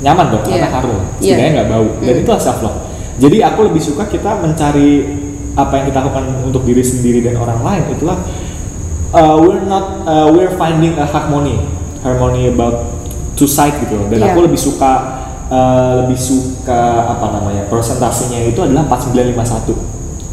nyaman 0.00 0.26
dong 0.30 0.42
karena 0.46 0.56
Iya. 0.62 0.70
harum. 0.70 0.96
Iya. 0.96 1.34
Setidaknya 1.34 1.50
nggak 1.50 1.68
bau. 1.68 1.86
Dan 1.98 2.14
Mm. 2.14 2.22
itulah 2.22 2.40
self 2.40 2.58
love. 2.62 2.78
Jadi 3.16 3.40
aku 3.40 3.68
lebih 3.68 3.80
suka 3.80 4.04
kita 4.04 4.40
mencari 4.40 5.04
apa 5.52 5.72
yang 5.76 5.84
kita 5.88 5.98
lakukan 6.00 6.24
untuk 6.48 6.64
diri 6.64 6.80
sendiri 6.80 7.20
dan 7.20 7.36
orang 7.36 7.60
lain 7.60 7.84
itulah 7.92 8.16
uh, 9.12 9.36
we're 9.36 9.60
not 9.68 10.00
uh, 10.08 10.32
we're 10.32 10.52
finding 10.56 10.96
a 10.96 11.04
harmony 11.04 11.60
harmony 12.00 12.48
about 12.48 12.88
two 13.36 13.44
side 13.44 13.76
gitu 13.78 14.00
loh. 14.00 14.08
dan 14.08 14.16
Iya. 14.16 14.32
aku 14.32 14.48
lebih 14.48 14.56
suka 14.56 14.92
uh, 15.52 16.04
lebih 16.04 16.16
suka 16.16 16.80
apa 17.04 17.36
namanya 17.36 17.68
persentasenya 17.68 18.48
itu 18.48 18.64
adalah 18.64 18.88
4951 18.88 19.76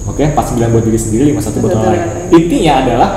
oke 0.07 0.23
49 0.23 0.71
buat 0.71 0.83
diri 0.87 0.99
sendiri 0.99 1.23
51 1.35 1.59
buat 1.59 1.71
orang 1.75 1.85
lain 1.91 2.03
intinya 2.31 2.73
adalah 2.79 3.09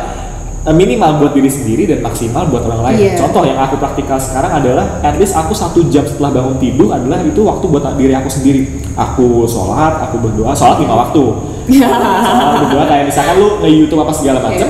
minimal 0.70 1.18
buat 1.18 1.34
diri 1.34 1.51
sendiri 1.51 1.90
dan 1.90 1.98
maksimal 2.06 2.47
buat 2.47 2.62
orang 2.62 2.94
lain. 2.94 2.98
Iya. 3.02 3.12
contoh 3.18 3.43
yang 3.43 3.59
aku 3.59 3.82
praktikal 3.82 4.14
sekarang 4.22 4.62
adalah 4.62 5.02
at 5.02 5.18
least 5.18 5.34
aku 5.34 5.51
satu 5.51 5.82
jam 5.90 6.06
setelah 6.06 6.30
bangun 6.30 6.55
tidur 6.62 6.94
adalah 6.94 7.18
itu 7.26 7.43
waktu 7.43 7.66
buat 7.66 7.82
diri 7.98 8.14
aku 8.14 8.30
sendiri. 8.30 8.62
Aku 8.94 9.43
sholat 9.51 10.06
aku 10.06 10.22
berdoa 10.22 10.55
sholat 10.55 10.78
lima 10.78 10.94
waktu. 10.94 11.24
Sholat 11.66 12.55
berdoa 12.62 12.84
kayak 12.86 13.05
misalkan 13.10 13.34
lu 13.43 13.59
nge 13.59 13.70
YouTube 13.74 14.01
apa 14.06 14.14
segala 14.14 14.39
macam 14.39 14.68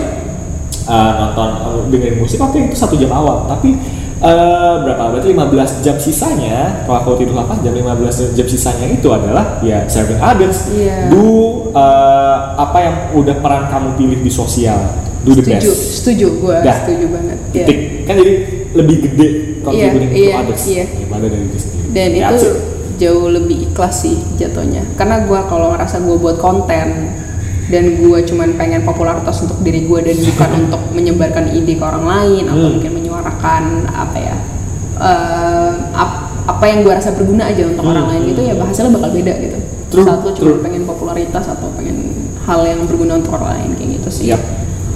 uh, 0.88 1.12
nonton 1.20 1.48
uh, 1.60 1.80
dengerin 1.92 2.16
musik 2.16 2.40
oke 2.40 2.56
itu 2.56 2.72
satu 2.72 2.96
jam 2.96 3.12
awal. 3.12 3.44
Tapi 3.44 3.76
uh, 4.24 4.80
berapa? 4.88 5.12
Berarti 5.12 5.28
15 5.36 5.84
jam 5.84 5.96
sisanya 6.00 6.88
kalau 6.88 7.04
aku 7.04 7.20
tidur 7.20 7.36
8 7.36 7.60
jam 7.60 7.76
15 7.76 8.32
jam 8.32 8.46
sisanya 8.48 8.88
itu 8.88 9.12
adalah 9.12 9.60
ya 9.60 9.84
serving 9.84 10.24
others. 10.24 10.72
Iya. 10.72 11.12
do 11.12 11.68
uh, 11.76 12.56
apa 12.56 12.78
yang 12.80 12.96
udah 13.12 13.36
peran 13.44 13.68
kamu 13.68 13.88
pilih 14.00 14.20
di 14.24 14.32
sosial 14.32 15.11
do 15.22 15.30
the 15.32 15.40
setuju, 15.40 15.68
best. 15.68 15.82
setuju 15.96 16.26
gue, 16.34 16.56
setuju 16.60 17.06
banget. 17.08 17.38
Iya. 17.48 17.64
Titik. 17.64 17.78
Kan 18.02 18.14
jadi 18.16 18.32
lebih 18.72 18.96
gede 19.00 19.28
contributing 19.60 20.10
Iya, 20.10 20.18
iya, 20.18 20.32
to 20.32 20.40
others 20.42 20.64
iya. 20.66 20.84
daripada 20.88 21.24
dari 21.24 21.44
diri 21.44 21.60
sendiri. 21.60 21.86
Dan 21.88 22.08
Ya, 22.12 22.26
itu 22.28 22.38
it. 22.42 22.56
jauh 22.98 23.28
lebih 23.28 23.56
ikhlas 23.64 23.94
sih 23.98 24.16
jatuhnya. 24.34 24.82
Karena 24.92 25.22
gue 25.22 25.40
kalau 25.46 25.66
ngerasa 25.70 25.96
gue 25.98 26.16
buat 26.16 26.36
konten 26.36 26.88
dan 27.64 27.84
gue 27.96 28.18
cuman 28.22 28.48
pengen 28.52 28.82
popularitas 28.82 29.36
untuk 29.40 29.58
diri 29.60 29.82
gue 29.82 29.98
dan 30.02 30.16
bukan 30.28 30.50
untuk 30.62 30.82
menyebarkan 30.90 31.44
ide 31.50 31.74
ke 31.74 31.82
orang 31.82 32.04
lain 32.04 32.44
atau 32.44 32.58
Hmm. 32.60 32.72
mungkin 32.74 32.92
menyuarakan 32.92 33.62
apa 33.88 34.18
ya 34.18 34.36
eh, 34.94 35.70
ap- 35.94 36.20
apa 36.44 36.64
yang 36.64 36.82
gue 36.82 36.92
rasa 36.92 37.10
berguna 37.12 37.46
aja 37.46 37.62
untuk 37.64 37.80
Hmm. 37.80 37.92
orang 37.92 38.06
lain 38.08 38.22
gitu 38.28 38.40
ya 38.42 38.54
hasilnya 38.56 38.92
bakal 38.92 39.10
beda 39.10 39.34
gitu. 39.38 39.58
True, 39.88 40.04
Saat 40.04 40.20
lo 40.20 40.30
cuma 40.32 40.48
true. 40.50 40.60
pengen 40.60 40.82
popularitas 40.82 41.44
atau 41.46 41.68
pengen 41.70 41.96
hal 42.40 42.60
yang 42.62 42.82
berguna 42.82 43.14
untuk 43.14 43.36
orang 43.36 43.48
lain 43.54 43.70
kayak 43.74 43.90
gitu 43.98 44.08
sih. 44.10 44.24
Yep. 44.26 44.40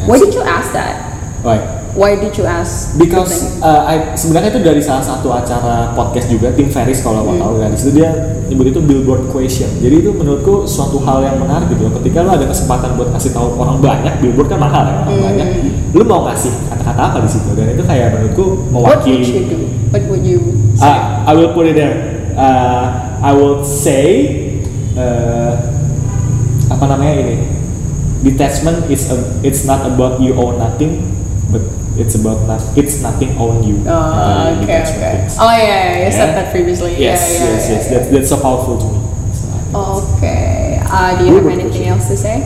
Why 0.07 0.17
did 0.17 0.33
you 0.33 0.43
ask 0.43 0.71
that? 0.73 0.95
Right. 1.43 1.63
Why 1.97 2.13
did 2.13 2.37
you 2.37 2.45
ask? 2.45 2.93
Because 2.95 3.57
uh, 3.59 3.89
I, 3.89 4.13
sebenarnya 4.13 4.53
itu 4.53 4.61
dari 4.61 4.85
salah 4.85 5.01
satu 5.01 5.33
acara 5.33 5.97
podcast 5.97 6.29
juga 6.29 6.53
Tim 6.53 6.69
Ferris 6.69 7.01
kalau 7.01 7.25
Hmm. 7.25 7.41
mau 7.41 7.49
tahu 7.49 7.55
kan 7.59 7.73
di 7.73 7.79
situ 7.81 7.93
dia 7.97 8.11
nyebut 8.47 8.69
itu 8.69 8.81
billboard 8.81 9.33
question. 9.33 9.65
Jadi 9.81 10.05
itu 10.05 10.13
menurutku 10.13 10.69
suatu 10.69 11.01
hal 11.01 11.25
yang 11.25 11.41
menarik 11.41 11.73
gitu. 11.73 11.89
Ketika 11.99 12.21
lo 12.21 12.37
ada 12.37 12.45
kesempatan 12.45 12.95
buat 12.95 13.11
kasih 13.11 13.33
tahu 13.33 13.57
orang 13.57 13.81
banyak, 13.81 14.13
billboard 14.21 14.47
kan 14.47 14.61
mahal 14.61 14.85
ya 14.85 14.95
orang 15.01 15.17
Hmm. 15.17 15.25
banyak. 15.25 15.49
Lo 15.97 16.03
mau 16.05 16.29
ngasih 16.29 16.53
kata-kata 16.69 17.01
apa 17.01 17.19
di 17.25 17.31
situ 17.33 17.49
dan 17.57 17.67
itu 17.73 17.83
kayak 17.83 18.07
menurutku 18.13 18.45
What 18.71 19.01
would 19.01 19.09
you 19.09 19.17
mewakili. 19.17 19.49
do? 19.49 19.59
What 19.89 20.03
would 20.07 20.23
you 20.23 20.41
say? 20.77 20.85
Uh, 20.85 21.01
I 21.25 21.33
will 21.33 21.53
put 21.57 21.65
it 21.65 21.75
there. 21.75 21.97
Uh, 22.37 22.85
I 23.25 23.33
will 23.33 23.65
say 23.65 24.05
uh, 24.93 25.57
apa 26.69 26.85
namanya 26.85 27.13
ini 27.17 27.37
detachment 28.23 28.91
is 28.91 29.11
a, 29.11 29.17
it's 29.45 29.65
not 29.65 29.85
about 29.87 30.21
you 30.21 30.35
own 30.35 30.59
nothing 30.59 31.13
but 31.51 31.63
it's 31.97 32.15
about 32.15 32.45
not 32.47 32.61
it's 32.77 33.01
nothing 33.01 33.37
own 33.39 33.63
you. 33.65 33.81
Oh, 33.87 33.93
Uh, 33.93 34.61
okay, 34.63 34.83
okay. 34.85 35.27
Oh 35.41 35.49
yeah, 35.49 35.65
yeah, 35.65 36.07
you 36.07 36.13
said 36.13 36.35
that 36.37 36.53
previously. 36.53 36.97
Yes, 36.99 37.41
yeah, 37.41 37.45
yeah, 37.45 37.53
yes, 37.57 37.65
yes. 37.71 37.83
yeah. 37.91 37.99
That's, 38.13 38.29
so 38.29 38.37
powerful 38.41 38.77
to 38.79 38.87
me. 38.93 39.01
So, 39.33 40.13
Okay. 40.17 40.81
Uh, 40.85 41.19
do 41.19 41.25
you 41.27 41.35
have 41.35 41.43
Good 41.45 41.53
anything 41.53 41.71
question. 41.71 41.93
else 41.93 42.09
to 42.09 42.17
say? 42.17 42.37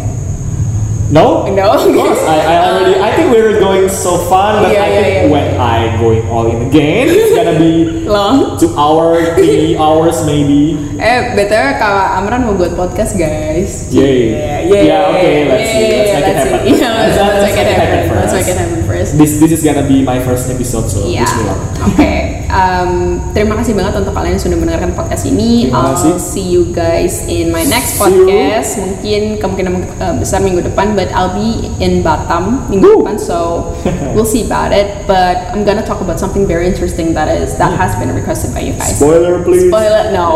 No, 1.10 1.50
No? 1.50 1.74
Of 1.74 1.90
course, 1.90 2.22
I, 2.22 2.38
I 2.38 2.54
already. 2.70 2.94
I 3.00 3.10
think 3.18 3.34
we 3.34 3.42
were 3.42 3.58
going 3.58 3.90
so 3.90 4.14
fun, 4.30 4.62
but 4.62 4.70
Yeah, 4.70 4.82
I 4.82 4.88
yeah, 4.88 5.00
think 5.02 5.14
yeah. 5.26 5.32
when 5.34 5.46
I 5.58 5.76
going 5.98 6.22
all 6.30 6.46
in 6.46 6.62
again, 6.70 7.10
it's 7.10 7.34
gonna 7.34 7.58
be 7.58 8.06
Long. 8.06 8.54
two 8.58 8.70
hour, 8.78 9.18
three 9.34 9.74
hours 9.82 10.22
maybe. 10.22 10.78
Eh, 11.02 11.34
btw 11.34 11.78
Kak 11.82 12.22
Amran 12.22 12.46
mau 12.46 12.54
buat 12.54 12.78
podcast 12.78 13.18
guys. 13.18 13.90
Yay. 13.90 14.38
Yeah, 14.38 14.58
yeah, 14.62 14.82
Yeah, 14.86 15.10
okay, 15.10 15.36
let's 15.50 15.68
see. 15.68 15.82
yeah, 15.82 15.98
Let's 15.98 16.14
make 16.14 16.22
it 16.22 16.22
let's 16.22 16.42
happen. 16.46 16.60
see. 16.62 16.74
Yeah, 16.80 16.92
let's, 16.94 17.16
let's 17.18 17.42
make 17.42 17.58
it 17.58 17.68
happen. 17.74 18.00
first. 18.06 18.14
Let's 18.14 18.34
make 18.34 18.48
it 18.48 18.58
happen 18.58 18.80
first. 18.86 19.10
This 19.18 19.32
this 19.42 19.50
is 19.50 19.62
gonna 19.66 19.86
be 19.86 20.06
my 20.06 20.18
first 20.22 20.46
episode, 20.46 20.86
so 20.86 21.02
Yeah. 21.04 21.26
bismillah. 21.26 21.58
Oke. 21.90 22.39
Um, 22.50 23.22
terima 23.30 23.54
kasih 23.62 23.78
banget 23.78 23.94
untuk 24.02 24.10
kalian 24.10 24.34
yang 24.34 24.42
sudah 24.42 24.58
mendengarkan 24.58 24.90
podcast 24.98 25.24
ini. 25.30 25.70
I'll 25.70 26.18
see 26.18 26.42
you 26.42 26.66
guys 26.74 27.22
in 27.30 27.54
my 27.54 27.62
next 27.62 27.96
podcast. 27.96 28.82
Mungkin 28.82 29.38
kemungkinan 29.38 29.72
uh, 30.02 30.14
besar 30.18 30.42
minggu 30.42 30.66
depan, 30.66 30.98
but 30.98 31.08
I'll 31.14 31.32
be 31.32 31.70
in 31.78 32.02
Batam 32.02 32.66
minggu 32.66 33.06
depan, 33.06 33.16
so 33.22 33.70
we'll 34.18 34.28
see 34.28 34.42
about 34.42 34.74
it. 34.74 35.06
But 35.06 35.54
I'm 35.54 35.62
gonna 35.62 35.86
talk 35.86 36.02
about 36.02 36.18
something 36.18 36.44
very 36.44 36.66
interesting 36.66 37.14
that 37.14 37.30
is 37.30 37.54
that 37.62 37.70
has 37.78 37.94
been 37.96 38.10
requested 38.10 38.50
by 38.50 38.66
you 38.66 38.74
guys. 38.74 38.98
Spoiler, 38.98 39.40
please. 39.46 39.70
Spoiler, 39.70 40.10
no. 40.10 40.26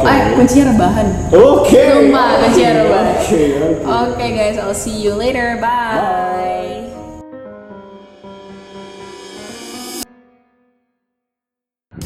Okay. 0.00 0.12
Ah, 0.12 0.36
kuncinya 0.36 0.64
rebahan. 0.76 1.06
Okay. 1.32 1.88
Sumpah, 1.88 2.28
kuncinya 2.44 2.72
rebahan. 2.84 3.06
Okay. 3.24 3.46
okay. 3.56 4.12
Okay, 4.12 4.30
guys, 4.36 4.56
I'll 4.60 4.76
see 4.76 5.00
you 5.00 5.16
later. 5.16 5.56
Bye. 5.56 6.11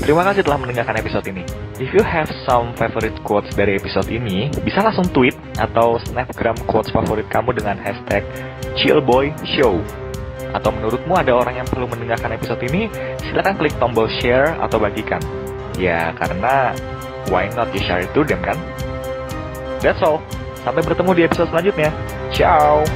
Terima 0.07 0.23
kasih 0.23 0.47
telah 0.47 0.63
mendengarkan 0.63 1.03
episode 1.03 1.27
ini. 1.27 1.43
If 1.83 1.91
you 1.91 1.99
have 2.07 2.31
some 2.47 2.71
favorite 2.79 3.19
quotes 3.27 3.51
dari 3.59 3.75
episode 3.75 4.07
ini, 4.07 4.47
bisa 4.63 4.79
langsung 4.79 5.11
tweet 5.11 5.35
atau 5.59 5.99
snapgram 5.99 6.55
quotes 6.71 6.95
favorit 6.95 7.27
kamu 7.27 7.59
dengan 7.59 7.75
hashtag 7.75 8.23
chillboyshow. 8.79 9.83
Atau 10.55 10.71
menurutmu 10.79 11.11
ada 11.11 11.35
orang 11.35 11.59
yang 11.59 11.67
perlu 11.67 11.91
mendengarkan 11.91 12.39
episode 12.39 12.63
ini, 12.71 12.87
silakan 13.19 13.59
klik 13.59 13.75
tombol 13.83 14.07
share 14.23 14.55
atau 14.63 14.79
bagikan. 14.79 15.19
Ya, 15.75 16.15
karena 16.15 16.71
why 17.27 17.51
not 17.59 17.75
you 17.75 17.83
share 17.83 18.07
it 18.07 18.11
to 18.15 18.23
them 18.23 18.39
kan? 18.47 18.55
That's 19.83 19.99
all. 20.07 20.23
Sampai 20.63 20.87
bertemu 20.87 21.19
di 21.19 21.23
episode 21.27 21.51
selanjutnya. 21.51 21.91
Ciao! 22.31 22.87